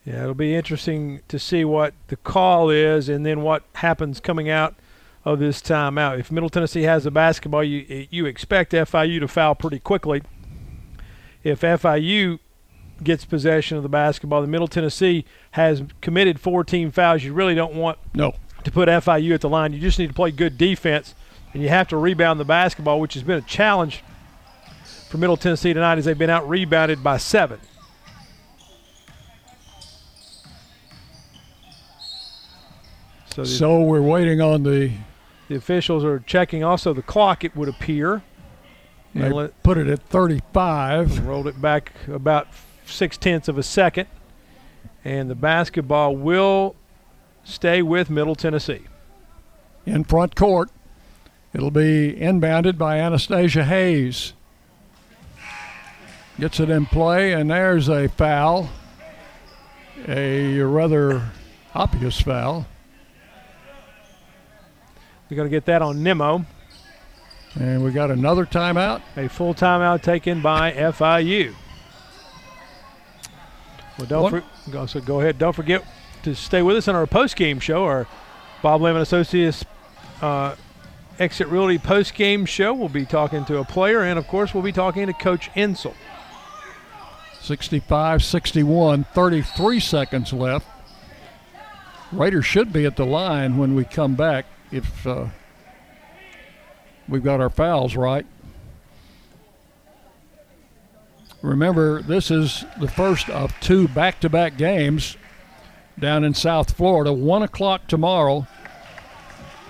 Yeah, 0.06 0.23
it'll 0.23 0.34
be 0.34 0.56
interesting 0.56 1.22
to 1.28 1.38
see 1.38 1.64
what 1.64 1.94
the 2.07 2.15
call 2.15 2.69
is 2.69 3.07
and 3.07 3.26
then 3.26 3.41
what 3.41 3.64
happens 3.76 4.19
coming 4.19 4.49
out 4.49 4.76
of 5.23 5.40
this 5.40 5.61
timeout. 5.61 6.19
If 6.19 6.32
Middle 6.32 6.49
Tennessee 6.49 6.84
has 6.84 7.03
the 7.03 7.11
basketball, 7.11 7.64
you 7.64 8.07
you 8.10 8.26
expect 8.26 8.72
FIU 8.72 9.19
to 9.19 9.28
foul 9.28 9.53
pretty 9.53 9.80
quickly. 9.80 10.23
If 11.44 11.61
FIU 11.61 12.40
gets 13.03 13.26
possession 13.26 13.78
of 13.78 13.84
the 13.84 13.90
basketball, 13.90 14.41
the 14.41 14.48
Middle 14.48 14.68
Tennessee 14.68 15.26
has 15.52 15.84
committed 16.02 16.40
four 16.40 16.64
team 16.64 16.91
fouls. 16.91 17.23
You 17.23 17.34
really 17.34 17.56
don't 17.56 17.76
want 17.76 17.99
no 18.15 18.34
to 18.64 18.72
put 18.72 18.90
FIU 18.90 19.34
at 19.34 19.41
the 19.41 19.49
line. 19.49 19.73
You 19.73 19.80
just 19.80 19.99
need 19.99 20.07
to 20.07 20.14
play 20.14 20.32
good 20.32 20.57
defense, 20.57 21.14
and 21.53 21.61
you 21.61 21.69
have 21.69 21.88
to 21.90 21.98
rebound 21.98 22.40
the 22.40 22.45
basketball, 22.45 22.99
which 22.99 23.14
has 23.14 23.23
been 23.23 23.38
a 23.38 23.41
challenge 23.41 24.03
for 25.10 25.18
Middle 25.18 25.38
Tennessee 25.38 25.73
tonight 25.73 25.98
as 25.99 26.06
they've 26.06 26.18
been 26.18 26.30
out 26.30 26.48
rebounded 26.49 27.03
by 27.03 27.18
seven. 27.18 27.60
So, 33.46 33.52
the, 33.52 33.58
So 33.58 33.82
we're 33.82 34.02
waiting 34.02 34.42
on 34.42 34.64
the. 34.64 34.92
the 35.48 35.56
officials 35.56 36.04
are 36.04 36.20
checking 36.20 36.64
also 36.64 36.94
the 36.94 37.02
clock, 37.02 37.44
it 37.44 37.56
would 37.56 37.70
appear. 37.70 38.22
They 39.14 39.26
And 39.26 39.34
let- 39.34 39.64
put 39.64 39.78
it 39.78 39.88
at 39.88 40.00
35. 40.04 41.26
rolled 41.28 41.48
it 41.48 41.62
back 41.62 41.92
about 42.08 42.48
six 42.86 43.18
tenths 43.18 43.48
of 43.48 43.58
a 43.58 43.64
second. 43.64 44.08
And 45.04 45.30
the 45.30 45.36
basketball 45.36 46.16
will 46.16 46.76
stay 47.44 47.82
with 47.82 48.10
Middle 48.10 48.36
Tennessee. 48.36 48.82
in 49.86 50.04
front 50.04 50.36
court. 50.36 50.70
It'll 51.54 51.72
be 51.72 52.14
inbounded 52.18 52.78
by 52.78 53.00
Anastasia 53.00 53.66
Hayes. 53.66 54.34
Gets 56.40 56.60
it 56.60 56.70
in 56.70 56.86
play, 56.86 57.34
and 57.34 57.50
there's 57.50 57.90
a 57.90 58.08
foul. 58.08 58.70
A 60.08 60.60
rather 60.62 61.32
obvious 61.74 62.22
foul. 62.22 62.68
We're 65.32 65.38
going 65.38 65.49
to 65.49 65.56
get 65.56 65.64
that 65.68 65.82
on 65.82 66.03
Nemo. 66.03 66.45
And 67.58 67.86
we 67.86 67.91
got 67.91 68.12
another 68.12 68.45
timeout. 68.45 69.02
A 69.16 69.30
full 69.30 69.53
timeout 69.53 70.02
taken 70.02 70.41
by 70.41 70.74
FIU. 70.74 71.56
Well, 73.98 74.08
don't 74.08 74.30
for, 74.30 74.44
go, 74.70 74.86
so 74.88 74.99
go 74.99 75.22
ahead. 75.22 75.38
Don't 75.38 75.56
forget 75.56 75.86
to 76.24 76.36
stay 76.36 76.62
with 76.62 76.76
us 76.76 76.90
on 76.90 76.95
our 76.95 77.08
post 77.08 77.38
game 77.38 77.62
show, 77.62 77.86
our 77.86 78.08
Bob 78.62 78.82
Lemon 78.82 79.02
Associates 79.02 79.64
uh, 80.22 80.58
Exit 81.18 81.48
Realty 81.48 81.78
post 81.78 82.14
game 82.14 82.45
show. 82.45 82.74
We'll 82.74 82.90
be 82.90 83.06
talking 83.06 83.45
to 83.45 83.60
a 83.60 83.64
player, 83.64 84.02
and 84.02 84.20
of 84.20 84.28
course, 84.28 84.53
we'll 84.53 84.64
be 84.64 84.74
talking 84.74 85.08
to 85.08 85.14
Coach 85.14 85.49
Insell. 85.52 85.95
65 87.40 88.22
61, 88.22 89.06
33 89.06 89.80
seconds 89.80 90.34
left. 90.34 90.68
Raiders 92.12 92.45
should 92.45 92.74
be 92.74 92.86
at 92.86 92.98
the 92.98 93.06
line 93.06 93.58
when 93.58 93.76
we 93.76 93.86
come 93.86 94.16
back 94.16 94.45
if 94.72 95.06
uh, 95.06 95.27
we've 97.07 97.23
got 97.23 97.41
our 97.41 97.49
fouls 97.49 97.95
right. 97.95 98.26
Remember, 101.41 102.02
this 102.02 102.30
is 102.30 102.65
the 102.80 102.88
first 102.88 103.30
of 103.30 103.57
two 103.60 103.88
back 103.88 104.19
to 104.19 104.30
back 104.30 104.57
games 104.57 105.18
down 105.99 106.23
in 106.23 106.34
South 106.34 106.76
Florida. 106.76 107.11
One 107.11 107.41
o'clock 107.41 107.88
tomorrow. 107.88 108.48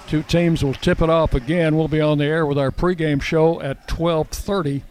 Two 0.07 0.23
teams 0.23 0.63
will 0.63 0.73
tip 0.73 1.01
it 1.01 1.09
off 1.09 1.33
again. 1.33 1.77
We'll 1.77 1.87
be 1.87 2.01
on 2.01 2.17
the 2.17 2.25
air 2.25 2.45
with 2.45 2.57
our 2.57 2.71
pregame 2.71 3.21
show 3.21 3.61
at 3.61 3.87
12:30 3.87 4.83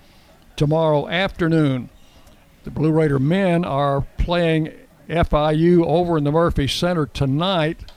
tomorrow 0.56 1.06
afternoon. 1.08 1.90
The 2.64 2.70
Blue 2.70 2.90
Raider 2.90 3.18
men 3.18 3.64
are 3.64 4.06
playing 4.16 4.72
FIU 5.08 5.84
over 5.84 6.16
in 6.16 6.24
the 6.24 6.32
Murphy 6.32 6.66
Center 6.66 7.04
tonight, 7.04 7.92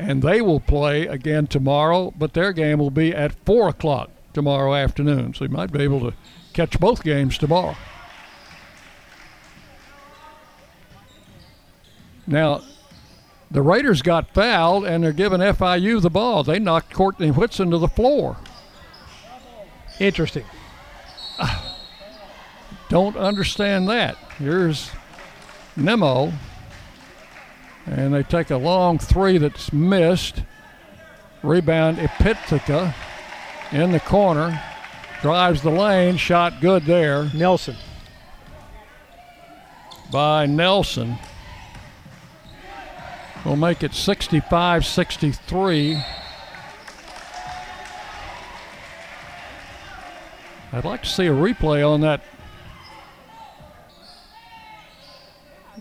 and 0.00 0.22
they 0.22 0.40
will 0.40 0.60
play 0.60 1.06
again 1.06 1.46
tomorrow, 1.46 2.12
but 2.18 2.32
their 2.32 2.52
game 2.52 2.78
will 2.78 2.90
be 2.90 3.14
at 3.14 3.34
4 3.44 3.68
o'clock 3.68 4.10
tomorrow 4.32 4.74
afternoon. 4.74 5.34
So 5.34 5.44
you 5.44 5.50
might 5.50 5.72
be 5.72 5.82
able 5.82 6.00
to 6.00 6.14
catch 6.52 6.78
both 6.80 7.02
games 7.02 7.38
tomorrow. 7.38 7.76
Now, 12.26 12.62
the 13.50 13.62
Raiders 13.62 14.02
got 14.02 14.32
fouled, 14.32 14.84
and 14.84 15.02
they're 15.02 15.12
giving 15.12 15.40
FIU 15.40 16.00
the 16.00 16.10
ball. 16.10 16.44
They 16.44 16.58
knocked 16.58 16.92
Courtney 16.94 17.30
Whitson 17.30 17.70
to 17.72 17.78
the 17.78 17.88
floor. 17.88 18.36
Interesting. 19.98 20.44
Don't 22.88 23.16
understand 23.16 23.88
that. 23.88 24.16
Here's 24.38 24.90
Nemo. 25.76 26.32
And 27.86 28.14
they 28.14 28.22
take 28.22 28.50
a 28.50 28.56
long 28.56 28.98
three 28.98 29.38
that's 29.38 29.72
missed. 29.72 30.42
Rebound 31.42 31.98
Epitica 31.98 32.94
in 33.72 33.92
the 33.92 34.00
corner. 34.00 34.62
Drives 35.22 35.62
the 35.62 35.70
lane. 35.70 36.16
Shot 36.16 36.60
good 36.60 36.84
there. 36.84 37.30
Nelson. 37.34 37.76
By 40.12 40.46
Nelson. 40.46 41.16
We'll 43.44 43.56
make 43.56 43.82
it 43.82 43.94
65 43.94 44.84
63. 44.84 46.02
I'd 50.72 50.84
like 50.84 51.02
to 51.02 51.08
see 51.08 51.26
a 51.26 51.32
replay 51.32 51.88
on 51.88 52.02
that 52.02 52.22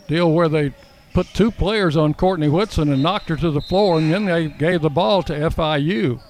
deal 0.07 0.31
where 0.31 0.49
they 0.49 0.73
put 1.19 1.33
two 1.33 1.51
players 1.51 1.97
on 1.97 2.13
Courtney 2.13 2.47
Whitson 2.47 2.93
and 2.93 3.03
knocked 3.03 3.27
her 3.27 3.35
to 3.35 3.51
the 3.51 3.59
floor, 3.59 3.97
and 3.97 4.13
then 4.13 4.23
they 4.23 4.47
gave 4.47 4.81
the 4.81 4.89
ball 4.89 5.21
to 5.23 5.33
FIU. 5.33 6.21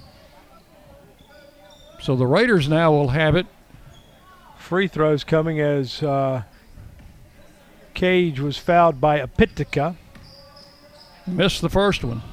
So 2.02 2.16
the 2.16 2.26
Raiders 2.26 2.68
now 2.68 2.91
will 2.91 3.10
have 3.10 3.36
it. 3.36 3.45
Free 4.57 4.88
throws 4.88 5.24
coming 5.24 5.60
as 5.60 6.02
uh, 6.02 6.41
Cage 7.94 8.40
was 8.40 8.57
fouled 8.57 8.99
by 8.99 9.20
Apitica. 9.20 9.95
Missed 11.28 11.61
the 11.61 11.70
first 11.70 12.03
one. 12.03 12.24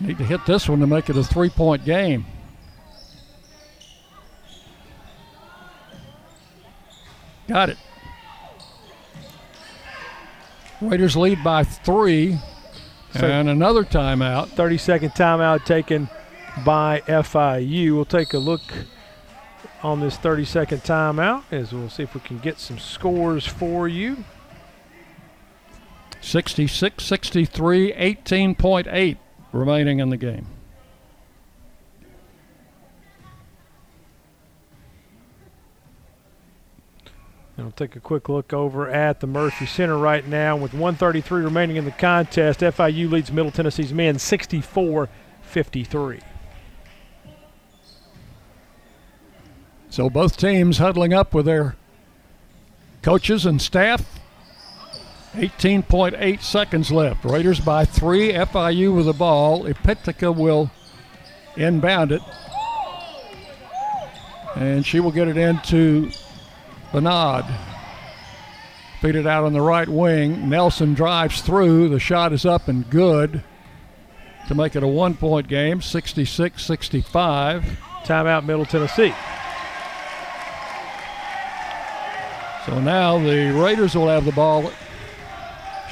Need 0.00 0.18
to 0.18 0.24
hit 0.24 0.44
this 0.46 0.68
one 0.68 0.80
to 0.80 0.88
make 0.88 1.08
it 1.08 1.16
a 1.16 1.22
three 1.22 1.50
point 1.50 1.84
game. 1.84 2.26
Got 7.50 7.70
it. 7.70 7.78
Raiders 10.80 11.16
lead 11.16 11.42
by 11.42 11.64
three. 11.64 12.38
So- 13.12 13.26
and 13.26 13.48
another 13.48 13.82
timeout. 13.82 14.50
30 14.50 14.78
second 14.78 15.10
timeout 15.10 15.64
taken 15.64 16.08
by 16.64 17.02
FIU. 17.08 17.96
We'll 17.96 18.04
take 18.04 18.34
a 18.34 18.38
look 18.38 18.60
on 19.82 19.98
this 19.98 20.16
30 20.16 20.44
second 20.44 20.84
timeout 20.84 21.42
as 21.50 21.72
we'll 21.72 21.90
see 21.90 22.04
if 22.04 22.14
we 22.14 22.20
can 22.20 22.38
get 22.38 22.60
some 22.60 22.78
scores 22.78 23.44
for 23.44 23.88
you. 23.88 24.22
66 26.20 27.02
63, 27.04 27.92
18.8 27.94 29.16
remaining 29.52 29.98
in 29.98 30.10
the 30.10 30.16
game. 30.16 30.46
And 37.60 37.66
we'll 37.66 37.72
take 37.72 37.94
a 37.94 38.00
quick 38.00 38.30
look 38.30 38.54
over 38.54 38.88
at 38.88 39.20
the 39.20 39.26
Murphy 39.26 39.66
Center 39.66 39.98
right 39.98 40.26
now. 40.26 40.56
With 40.56 40.72
133 40.72 41.42
remaining 41.42 41.76
in 41.76 41.84
the 41.84 41.90
contest, 41.90 42.60
FIU 42.60 43.10
leads 43.10 43.30
Middle 43.30 43.50
Tennessee's 43.50 43.92
men 43.92 44.18
64 44.18 45.10
53. 45.42 46.20
So 49.90 50.08
both 50.08 50.38
teams 50.38 50.78
huddling 50.78 51.12
up 51.12 51.34
with 51.34 51.44
their 51.44 51.76
coaches 53.02 53.44
and 53.44 53.60
staff. 53.60 54.18
18.8 55.34 56.40
seconds 56.40 56.90
left. 56.90 57.26
Raiders 57.26 57.60
by 57.60 57.84
three. 57.84 58.32
FIU 58.32 58.96
with 58.96 59.04
the 59.04 59.12
ball. 59.12 59.64
Epitica 59.64 60.34
will 60.34 60.70
inbound 61.58 62.10
it. 62.10 62.22
And 64.56 64.86
she 64.86 64.98
will 64.98 65.12
get 65.12 65.28
it 65.28 65.36
into 65.36 66.10
Bernard. 66.92 67.44
Feed 69.00 69.14
it 69.14 69.26
out 69.26 69.44
on 69.44 69.52
the 69.52 69.60
right 69.60 69.88
wing. 69.88 70.48
Nelson 70.48 70.94
drives 70.94 71.40
through. 71.40 71.88
The 71.88 72.00
shot 72.00 72.32
is 72.32 72.44
up 72.44 72.68
and 72.68 72.88
good 72.90 73.42
to 74.48 74.54
make 74.54 74.76
it 74.76 74.82
a 74.82 74.86
one 74.86 75.14
point 75.14 75.48
game 75.48 75.80
66 75.80 76.62
65. 76.62 77.64
Timeout, 78.04 78.44
Middle 78.44 78.66
Tennessee. 78.66 79.14
So 82.66 82.80
now 82.80 83.18
the 83.18 83.52
Raiders 83.52 83.94
will 83.94 84.08
have 84.08 84.24
the 84.24 84.32
ball. 84.32 84.70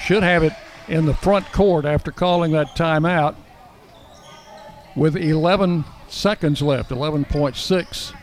Should 0.01 0.23
have 0.23 0.43
it 0.43 0.53
in 0.87 1.07
the 1.07 1.15
front 1.15 1.51
court 1.53 1.85
after 1.85 2.11
calling 2.11 2.53
that 2.53 2.69
timeout 2.77 3.37
with 4.97 5.17
11 5.17 5.85
seconds 6.09 6.61
left, 6.61 6.91
11.6. 6.91 8.15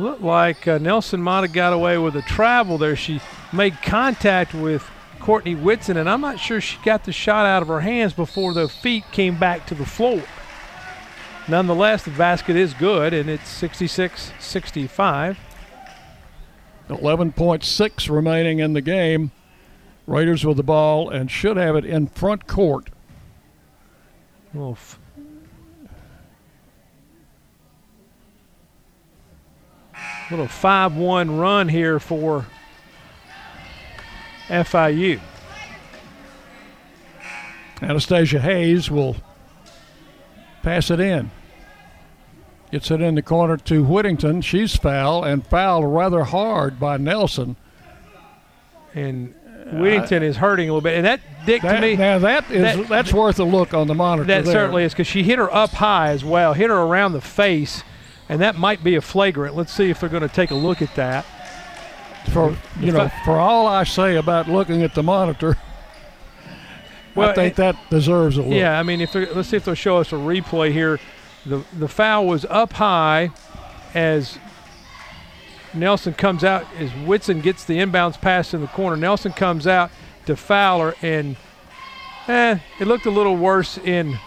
Looked 0.00 0.22
like 0.22 0.66
uh, 0.66 0.78
Nelson 0.78 1.20
might 1.20 1.42
have 1.42 1.52
got 1.52 1.74
away 1.74 1.98
with 1.98 2.16
a 2.16 2.22
travel 2.22 2.78
there. 2.78 2.96
She 2.96 3.20
made 3.52 3.82
contact 3.82 4.54
with 4.54 4.88
Courtney 5.18 5.54
Whitson, 5.54 5.98
and 5.98 6.08
I'm 6.08 6.22
not 6.22 6.40
sure 6.40 6.58
she 6.58 6.78
got 6.82 7.04
the 7.04 7.12
shot 7.12 7.44
out 7.44 7.60
of 7.60 7.68
her 7.68 7.80
hands 7.80 8.14
before 8.14 8.54
the 8.54 8.66
feet 8.66 9.04
came 9.12 9.38
back 9.38 9.66
to 9.66 9.74
the 9.74 9.84
floor. 9.84 10.22
Nonetheless, 11.48 12.04
the 12.04 12.12
basket 12.12 12.56
is 12.56 12.72
good, 12.72 13.12
and 13.12 13.28
it's 13.28 13.46
66 13.50 14.32
65. 14.38 15.38
11.6 16.88 18.10
remaining 18.10 18.58
in 18.58 18.72
the 18.72 18.80
game. 18.80 19.32
Raiders 20.06 20.46
with 20.46 20.56
the 20.56 20.62
ball 20.62 21.10
and 21.10 21.30
should 21.30 21.58
have 21.58 21.76
it 21.76 21.84
in 21.84 22.06
front 22.06 22.46
court. 22.46 22.88
F- 24.58 24.98
little 30.30 30.46
5 30.46 30.96
1 30.96 31.36
run 31.38 31.68
here 31.68 31.98
for 31.98 32.46
FIU. 34.48 35.20
Anastasia 37.82 38.40
Hayes 38.40 38.90
will 38.90 39.16
pass 40.62 40.90
it 40.90 41.00
in. 41.00 41.30
Gets 42.70 42.90
it 42.90 43.00
in 43.00 43.14
the 43.16 43.22
corner 43.22 43.56
to 43.56 43.82
Whittington. 43.82 44.42
She's 44.42 44.76
foul 44.76 45.24
and 45.24 45.44
fouled 45.46 45.86
rather 45.92 46.24
hard 46.24 46.78
by 46.78 46.98
Nelson. 46.98 47.56
And 48.94 49.34
Whittington 49.72 50.22
is 50.22 50.36
hurting 50.36 50.68
a 50.68 50.72
little 50.72 50.80
bit. 50.82 50.96
And 50.96 51.06
that, 51.06 51.20
Dick, 51.46 51.62
That- 51.62 51.76
to 51.76 51.80
me. 51.80 51.96
now 51.96 52.18
that 52.18 52.50
is 52.50 52.62
that- 52.76 52.88
that's 52.88 53.12
worth 53.14 53.40
a 53.40 53.44
look 53.44 53.72
on 53.72 53.86
the 53.86 53.94
monitor. 53.94 54.26
That 54.26 54.44
there. 54.44 54.52
certainly 54.52 54.84
is 54.84 54.92
because 54.92 55.06
she 55.06 55.22
hit 55.22 55.38
her 55.38 55.52
up 55.52 55.70
high 55.70 56.10
as 56.10 56.24
well, 56.24 56.52
hit 56.52 56.68
her 56.70 56.76
around 56.76 57.12
the 57.12 57.20
face, 57.20 57.82
and 58.30 58.40
that 58.40 58.54
might 58.56 58.84
be 58.84 58.94
a 58.94 59.00
flagrant. 59.00 59.56
Let's 59.56 59.72
see 59.72 59.90
if 59.90 59.98
they're 59.98 60.08
going 60.08 60.22
to 60.22 60.28
take 60.28 60.52
a 60.52 60.54
look 60.54 60.80
at 60.80 60.94
that. 60.94 61.26
for 62.32 62.56
you 62.78 62.92
know, 62.92 63.10
for 63.24 63.38
all 63.40 63.66
I 63.66 63.82
say 63.84 64.16
about 64.16 64.48
looking 64.48 64.82
at 64.82 64.94
the 64.94 65.02
monitor, 65.02 65.56
Well, 67.16 67.30
I 67.30 67.34
think 67.34 67.54
it- 67.54 67.56
that 67.56 67.76
deserves 67.90 68.36
a 68.36 68.42
look. 68.42 68.52
Yeah, 68.54 68.78
I 68.78 68.84
mean, 68.84 69.00
if 69.00 69.14
let's 69.14 69.48
see 69.48 69.56
if 69.56 69.64
they'll 69.64 69.74
show 69.74 69.98
us 69.98 70.12
a 70.12 70.16
replay 70.16 70.72
here. 70.72 70.98
The 71.44 71.64
the 71.76 71.88
foul 71.88 72.26
was 72.26 72.44
up 72.50 72.74
high 72.74 73.30
as 73.94 74.38
Nelson 75.72 76.12
comes 76.14 76.44
out 76.44 76.66
as 76.78 76.90
Whitson 77.06 77.40
gets 77.40 77.64
the 77.64 77.78
inbounds 77.78 78.20
pass 78.20 78.52
in 78.54 78.60
the 78.60 78.66
corner. 78.68 78.96
Nelson 78.96 79.32
comes 79.32 79.66
out 79.66 79.90
to 80.26 80.36
Fowler 80.36 80.94
and 81.02 81.36
eh, 82.28 82.58
it 82.78 82.86
looked 82.86 83.06
a 83.06 83.10
little 83.10 83.36
worse 83.36 83.78
in 83.78 84.18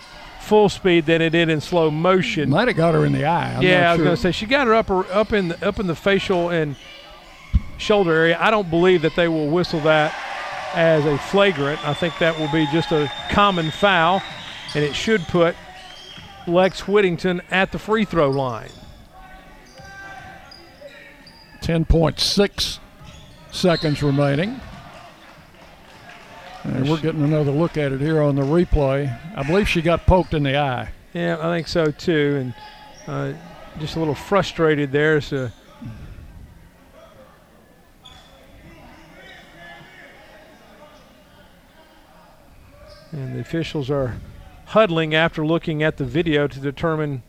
full 0.43 0.69
speed 0.69 1.05
than 1.05 1.21
it 1.21 1.31
did 1.31 1.49
in 1.49 1.61
slow 1.61 1.89
motion. 1.89 2.49
Might 2.49 2.67
have 2.67 2.77
got 2.77 2.93
her 2.93 3.05
in 3.05 3.13
the 3.13 3.25
eye. 3.25 3.55
I'm 3.55 3.63
yeah, 3.63 3.81
not 3.81 3.87
I 3.87 3.91
was 3.91 3.97
sure. 3.97 4.05
going 4.05 4.15
to 4.15 4.21
say 4.21 4.31
she 4.31 4.45
got 4.45 4.67
her 4.67 4.73
up 4.73 4.89
her, 4.89 5.11
up 5.11 5.33
in 5.33 5.47
the, 5.49 5.67
up 5.67 5.79
in 5.79 5.87
the 5.87 5.95
facial 5.95 6.49
and 6.49 6.75
shoulder 7.77 8.11
area. 8.11 8.37
I 8.39 8.51
don't 8.51 8.69
believe 8.69 9.01
that 9.03 9.15
they 9.15 9.27
will 9.27 9.49
whistle 9.49 9.79
that 9.81 10.13
as 10.73 11.05
a 11.05 11.17
flagrant. 11.17 11.85
I 11.87 11.93
think 11.93 12.17
that 12.19 12.37
will 12.37 12.51
be 12.51 12.67
just 12.71 12.91
a 12.91 13.11
common 13.29 13.71
foul, 13.71 14.21
and 14.75 14.83
it 14.83 14.95
should 14.95 15.21
put 15.23 15.55
Lex 16.45 16.87
Whittington 16.87 17.41
at 17.49 17.71
the 17.71 17.79
free 17.79 18.05
throw 18.05 18.29
line. 18.29 18.69
10.6 21.61 22.79
seconds 23.51 24.03
remaining. 24.03 24.59
And 26.63 26.89
we're 26.89 27.01
getting 27.01 27.23
another 27.23 27.51
look 27.51 27.77
at 27.77 27.91
it 27.91 27.99
here 27.99 28.21
on 28.21 28.35
the 28.35 28.41
replay. 28.41 29.13
I 29.35 29.43
believe 29.43 29.67
she 29.67 29.81
got 29.81 30.05
poked 30.05 30.33
in 30.33 30.43
the 30.43 30.57
eye. 30.57 30.91
Yeah, 31.13 31.37
I 31.39 31.55
think 31.55 31.67
so 31.67 31.91
too, 31.91 32.53
and 33.07 33.35
uh, 33.35 33.37
just 33.79 33.95
a 33.95 33.99
little 33.99 34.15
frustrated 34.15 34.91
there. 34.91 35.19
So. 35.19 35.51
And 43.11 43.35
the 43.35 43.41
officials 43.41 43.91
are 43.91 44.15
huddling 44.67 45.13
after 45.13 45.45
looking 45.45 45.83
at 45.83 45.97
the 45.97 46.05
video 46.05 46.47
to 46.47 46.59
determine 46.59 47.21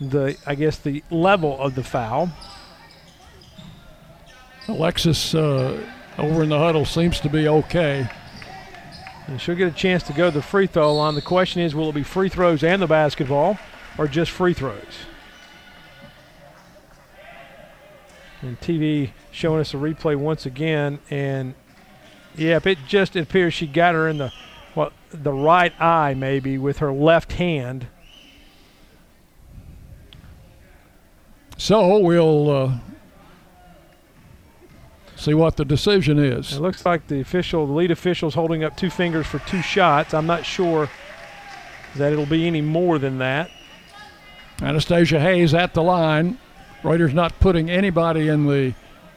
the, 0.00 0.36
I 0.46 0.54
guess, 0.54 0.78
the 0.78 1.02
level 1.10 1.58
of 1.60 1.74
the 1.74 1.82
foul. 1.82 2.30
Alexis 4.68 5.34
uh, 5.34 5.78
over 6.18 6.42
in 6.42 6.48
the 6.48 6.58
huddle 6.58 6.84
seems 6.84 7.20
to 7.20 7.28
be 7.28 7.48
okay. 7.48 8.08
And 9.26 9.40
she'll 9.40 9.56
get 9.56 9.68
a 9.68 9.76
chance 9.76 10.02
to 10.04 10.12
go 10.12 10.30
to 10.30 10.34
the 10.34 10.42
free 10.42 10.66
throw 10.66 10.94
line. 10.94 11.14
The 11.14 11.22
question 11.22 11.60
is, 11.60 11.74
will 11.74 11.90
it 11.90 11.94
be 11.94 12.02
free 12.02 12.28
throws 12.28 12.62
and 12.62 12.80
the 12.80 12.86
basketball, 12.86 13.58
or 13.98 14.06
just 14.06 14.30
free 14.30 14.54
throws? 14.54 15.06
And 18.42 18.60
TV 18.60 19.10
showing 19.32 19.60
us 19.60 19.74
a 19.74 19.76
replay 19.76 20.16
once 20.16 20.46
again, 20.46 21.00
and 21.10 21.54
yep, 22.36 22.66
it 22.66 22.78
just 22.86 23.16
appears 23.16 23.54
she 23.54 23.66
got 23.66 23.94
her 23.94 24.08
in 24.08 24.18
the 24.18 24.32
well, 24.76 24.92
the 25.10 25.32
right 25.32 25.72
eye 25.80 26.14
maybe 26.14 26.58
with 26.58 26.78
her 26.78 26.92
left 26.92 27.32
hand. 27.32 27.88
So 31.56 31.98
we'll 31.98 32.50
uh, 32.50 32.78
see 35.16 35.34
what 35.34 35.56
the 35.56 35.64
decision 35.64 36.18
is. 36.18 36.52
It 36.52 36.60
looks 36.60 36.84
like 36.84 37.06
the 37.08 37.20
official, 37.20 37.66
the 37.66 37.72
lead 37.72 37.90
official, 37.90 38.28
is 38.28 38.34
holding 38.34 38.62
up 38.62 38.76
two 38.76 38.90
fingers 38.90 39.26
for 39.26 39.38
two 39.40 39.62
shots. 39.62 40.14
I'm 40.14 40.26
not 40.26 40.44
sure 40.44 40.88
that 41.96 42.12
it'll 42.12 42.26
be 42.26 42.46
any 42.46 42.60
more 42.60 42.98
than 42.98 43.18
that. 43.18 43.50
Anastasia 44.62 45.20
Hayes 45.20 45.54
at 45.54 45.74
the 45.74 45.82
line. 45.82 46.38
Raiders 46.82 47.12
not 47.12 47.38
putting 47.40 47.68
anybody 47.68 48.28
in 48.28 48.46
the 48.46 48.74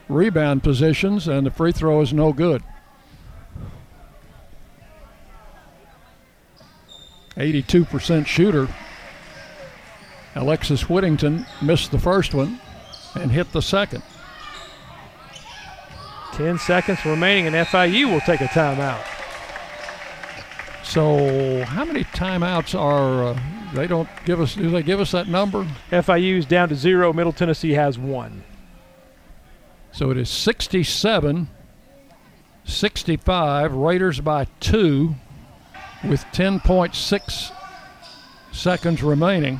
rebound 0.07 0.63
positions, 0.63 1.27
and 1.27 1.45
the 1.45 1.51
free 1.51 1.71
throw 1.71 2.01
is 2.01 2.13
no 2.13 2.33
good. 2.33 2.63
82% 7.37 8.25
shooter. 8.25 8.67
Alexis 10.35 10.89
Whittington 10.89 11.45
missed 11.61 11.91
the 11.91 11.99
first 11.99 12.33
one 12.33 12.59
and 13.15 13.31
hit 13.31 13.51
the 13.51 13.61
second. 13.61 14.03
10 16.39 16.57
seconds 16.57 17.05
remaining, 17.05 17.47
and 17.47 17.67
FIU 17.67 18.09
will 18.09 18.21
take 18.21 18.39
a 18.39 18.45
timeout. 18.45 19.05
So, 20.85 21.65
how 21.65 21.83
many 21.83 22.05
timeouts 22.05 22.79
are 22.79 23.23
uh, 23.25 23.39
they? 23.73 23.87
Don't 23.87 24.07
give 24.23 24.39
us. 24.39 24.55
Do 24.55 24.69
they 24.69 24.81
give 24.81 25.01
us 25.01 25.11
that 25.11 25.27
number? 25.27 25.67
FIU 25.91 26.37
is 26.37 26.45
down 26.45 26.69
to 26.69 26.75
zero. 26.75 27.11
Middle 27.11 27.33
Tennessee 27.33 27.71
has 27.71 27.99
one. 27.99 28.45
So 29.91 30.11
it 30.11 30.17
is 30.17 30.29
67 30.29 31.49
65. 32.63 33.73
Raiders 33.73 34.21
by 34.21 34.45
two 34.61 35.15
with 36.05 36.23
10.6 36.31 37.51
seconds 38.53 39.03
remaining. 39.03 39.59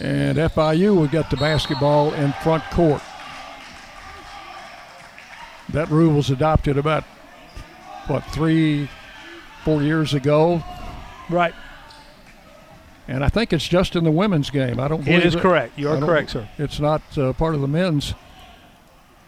And 0.00 0.38
FIU 0.38 0.96
will 0.96 1.08
get 1.08 1.28
the 1.28 1.36
basketball 1.36 2.14
in 2.14 2.32
front 2.42 2.64
court. 2.70 3.02
That 5.74 5.90
rule 5.90 6.14
was 6.14 6.30
adopted 6.30 6.78
about, 6.78 7.02
what, 8.06 8.24
three, 8.26 8.88
four 9.64 9.82
years 9.82 10.14
ago. 10.14 10.62
Right. 11.28 11.52
And 13.08 13.24
I 13.24 13.28
think 13.28 13.52
it's 13.52 13.66
just 13.66 13.96
in 13.96 14.04
the 14.04 14.10
women's 14.12 14.50
game. 14.50 14.78
I 14.78 14.86
don't 14.86 15.00
It 15.00 15.06
believe 15.06 15.26
is 15.26 15.36
correct. 15.36 15.76
You 15.76 15.90
are 15.90 15.98
correct, 15.98 16.30
sir. 16.30 16.48
It's 16.58 16.78
not 16.78 17.02
uh, 17.18 17.32
part 17.32 17.56
of 17.56 17.60
the 17.60 17.66
men's 17.66 18.14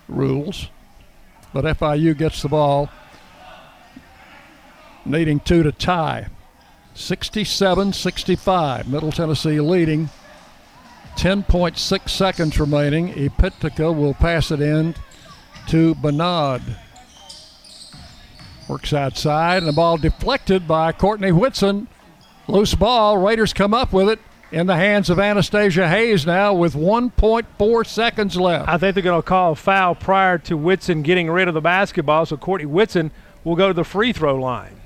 rules. 0.08 0.68
But 1.52 1.65
FIU 1.65 2.16
gets 2.16 2.42
the 2.42 2.49
ball, 2.49 2.91
needing 5.05 5.41
two 5.41 5.65
to 5.65 5.73
tie. 5.73 6.28
67 6.94 7.92
65. 7.92 8.89
Middle 8.89 9.10
Tennessee 9.10 9.60
leading. 9.60 10.10
10.6 11.16 12.08
seconds 12.08 12.60
remaining. 12.60 13.12
Epitica 13.15 13.94
will 13.94 14.15
pass 14.15 14.52
it 14.52 14.60
in 14.60 14.94
to 15.69 15.95
Bernard. 15.97 16.62
Works 18.69 18.93
outside, 18.93 19.59
and 19.59 19.69
the 19.69 19.73
ball 19.73 19.97
deflected 19.97 20.67
by 20.67 20.93
Courtney 20.93 21.33
Whitson. 21.33 21.89
Loose 22.49 22.75
ball. 22.75 23.19
Raiders 23.19 23.53
come 23.53 23.75
up 23.75 23.93
with 23.93 24.09
it 24.09 24.19
in 24.53 24.67
the 24.67 24.77
hands 24.77 25.11
of 25.11 25.19
Anastasia 25.19 25.89
Hayes 25.89 26.27
now 26.27 26.55
with 26.55 26.75
1.4 26.75 27.86
seconds 27.86 28.36
left. 28.36 28.69
I 28.69 28.78
think 28.78 28.95
they're 28.95 29.03
going 29.03 29.20
to 29.20 29.27
call 29.27 29.53
a 29.53 29.57
foul 29.57 29.95
prior 29.95 30.39
to 30.39 30.57
Whitson 30.57 31.03
getting 31.03 31.31
rid 31.31 31.49
of 31.49 31.55
the 31.55 31.61
basketball, 31.61 32.27
so 32.27 32.36
Courtney 32.36 32.67
Whitson 32.67 33.11
will 33.45 33.57
go 33.57 33.69
to 33.69 33.75
the 33.75 33.85
free 33.85 34.12
throw 34.12 34.36
line. 34.36 34.81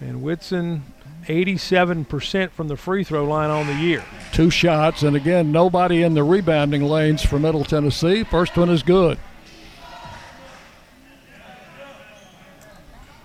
And 0.00 0.22
Whitson, 0.22 0.82
87% 1.30 2.50
from 2.50 2.68
the 2.68 2.76
free 2.76 3.04
throw 3.04 3.24
line 3.24 3.50
on 3.50 3.66
the 3.66 3.74
year. 3.74 4.04
Two 4.32 4.50
shots, 4.50 5.02
and 5.02 5.16
again, 5.16 5.52
nobody 5.52 6.02
in 6.02 6.14
the 6.14 6.24
rebounding 6.24 6.82
lanes 6.82 7.22
for 7.22 7.38
Middle 7.38 7.64
Tennessee. 7.64 8.24
First 8.24 8.56
one 8.56 8.68
is 8.68 8.82
good. 8.82 9.18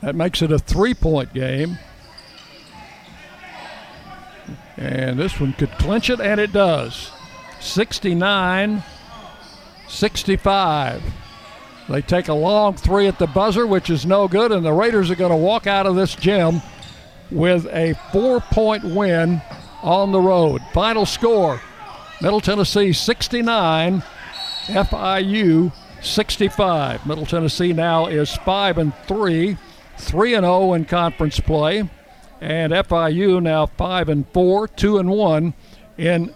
That 0.02 0.16
makes 0.16 0.42
it 0.42 0.52
a 0.52 0.60
three 0.60 0.94
point 0.94 1.34
game. 1.34 1.80
And 4.78 5.18
this 5.18 5.40
one 5.40 5.54
could 5.54 5.72
clinch 5.72 6.10
it, 6.10 6.20
and 6.20 6.40
it 6.40 6.52
does. 6.52 7.12
69 7.60 8.84
65. 9.88 11.04
They 11.88 12.02
take 12.02 12.28
a 12.28 12.34
long 12.34 12.76
three 12.76 13.08
at 13.08 13.20
the 13.20 13.28
buzzer, 13.28 13.66
which 13.68 13.90
is 13.90 14.06
no 14.06 14.28
good, 14.28 14.52
and 14.52 14.66
the 14.66 14.74
Raiders 14.74 15.12
are 15.12 15.16
going 15.16 15.32
to 15.32 15.38
walk 15.38 15.68
out 15.68 15.86
of 15.86 15.96
this 15.96 16.16
gym 16.16 16.62
with 17.32 17.66
a 17.68 17.94
four 18.12 18.40
point 18.40 18.84
win 18.84 19.42
on 19.82 20.12
the 20.12 20.20
road. 20.20 20.62
Final 20.74 21.06
score 21.06 21.62
Middle 22.22 22.42
Tennessee 22.42 22.94
69, 22.94 24.02
FIU 24.68 25.74
65. 26.02 27.06
Middle 27.06 27.26
Tennessee 27.26 27.74
now 27.74 28.08
is 28.08 28.34
5 28.38 28.78
and 28.78 28.94
3, 29.08 29.58
3 29.98 30.34
and 30.34 30.44
0 30.44 30.74
in 30.74 30.86
conference 30.86 31.40
play, 31.40 31.90
and 32.42 32.72
FIU 32.72 33.42
now 33.42 33.66
5 33.66 34.10
and 34.10 34.28
4, 34.30 34.68
2 34.70 34.98
and 34.98 35.10
1 35.10 35.54
in 35.98 36.34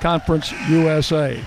Conference 0.00 0.50
USA. 0.68 1.42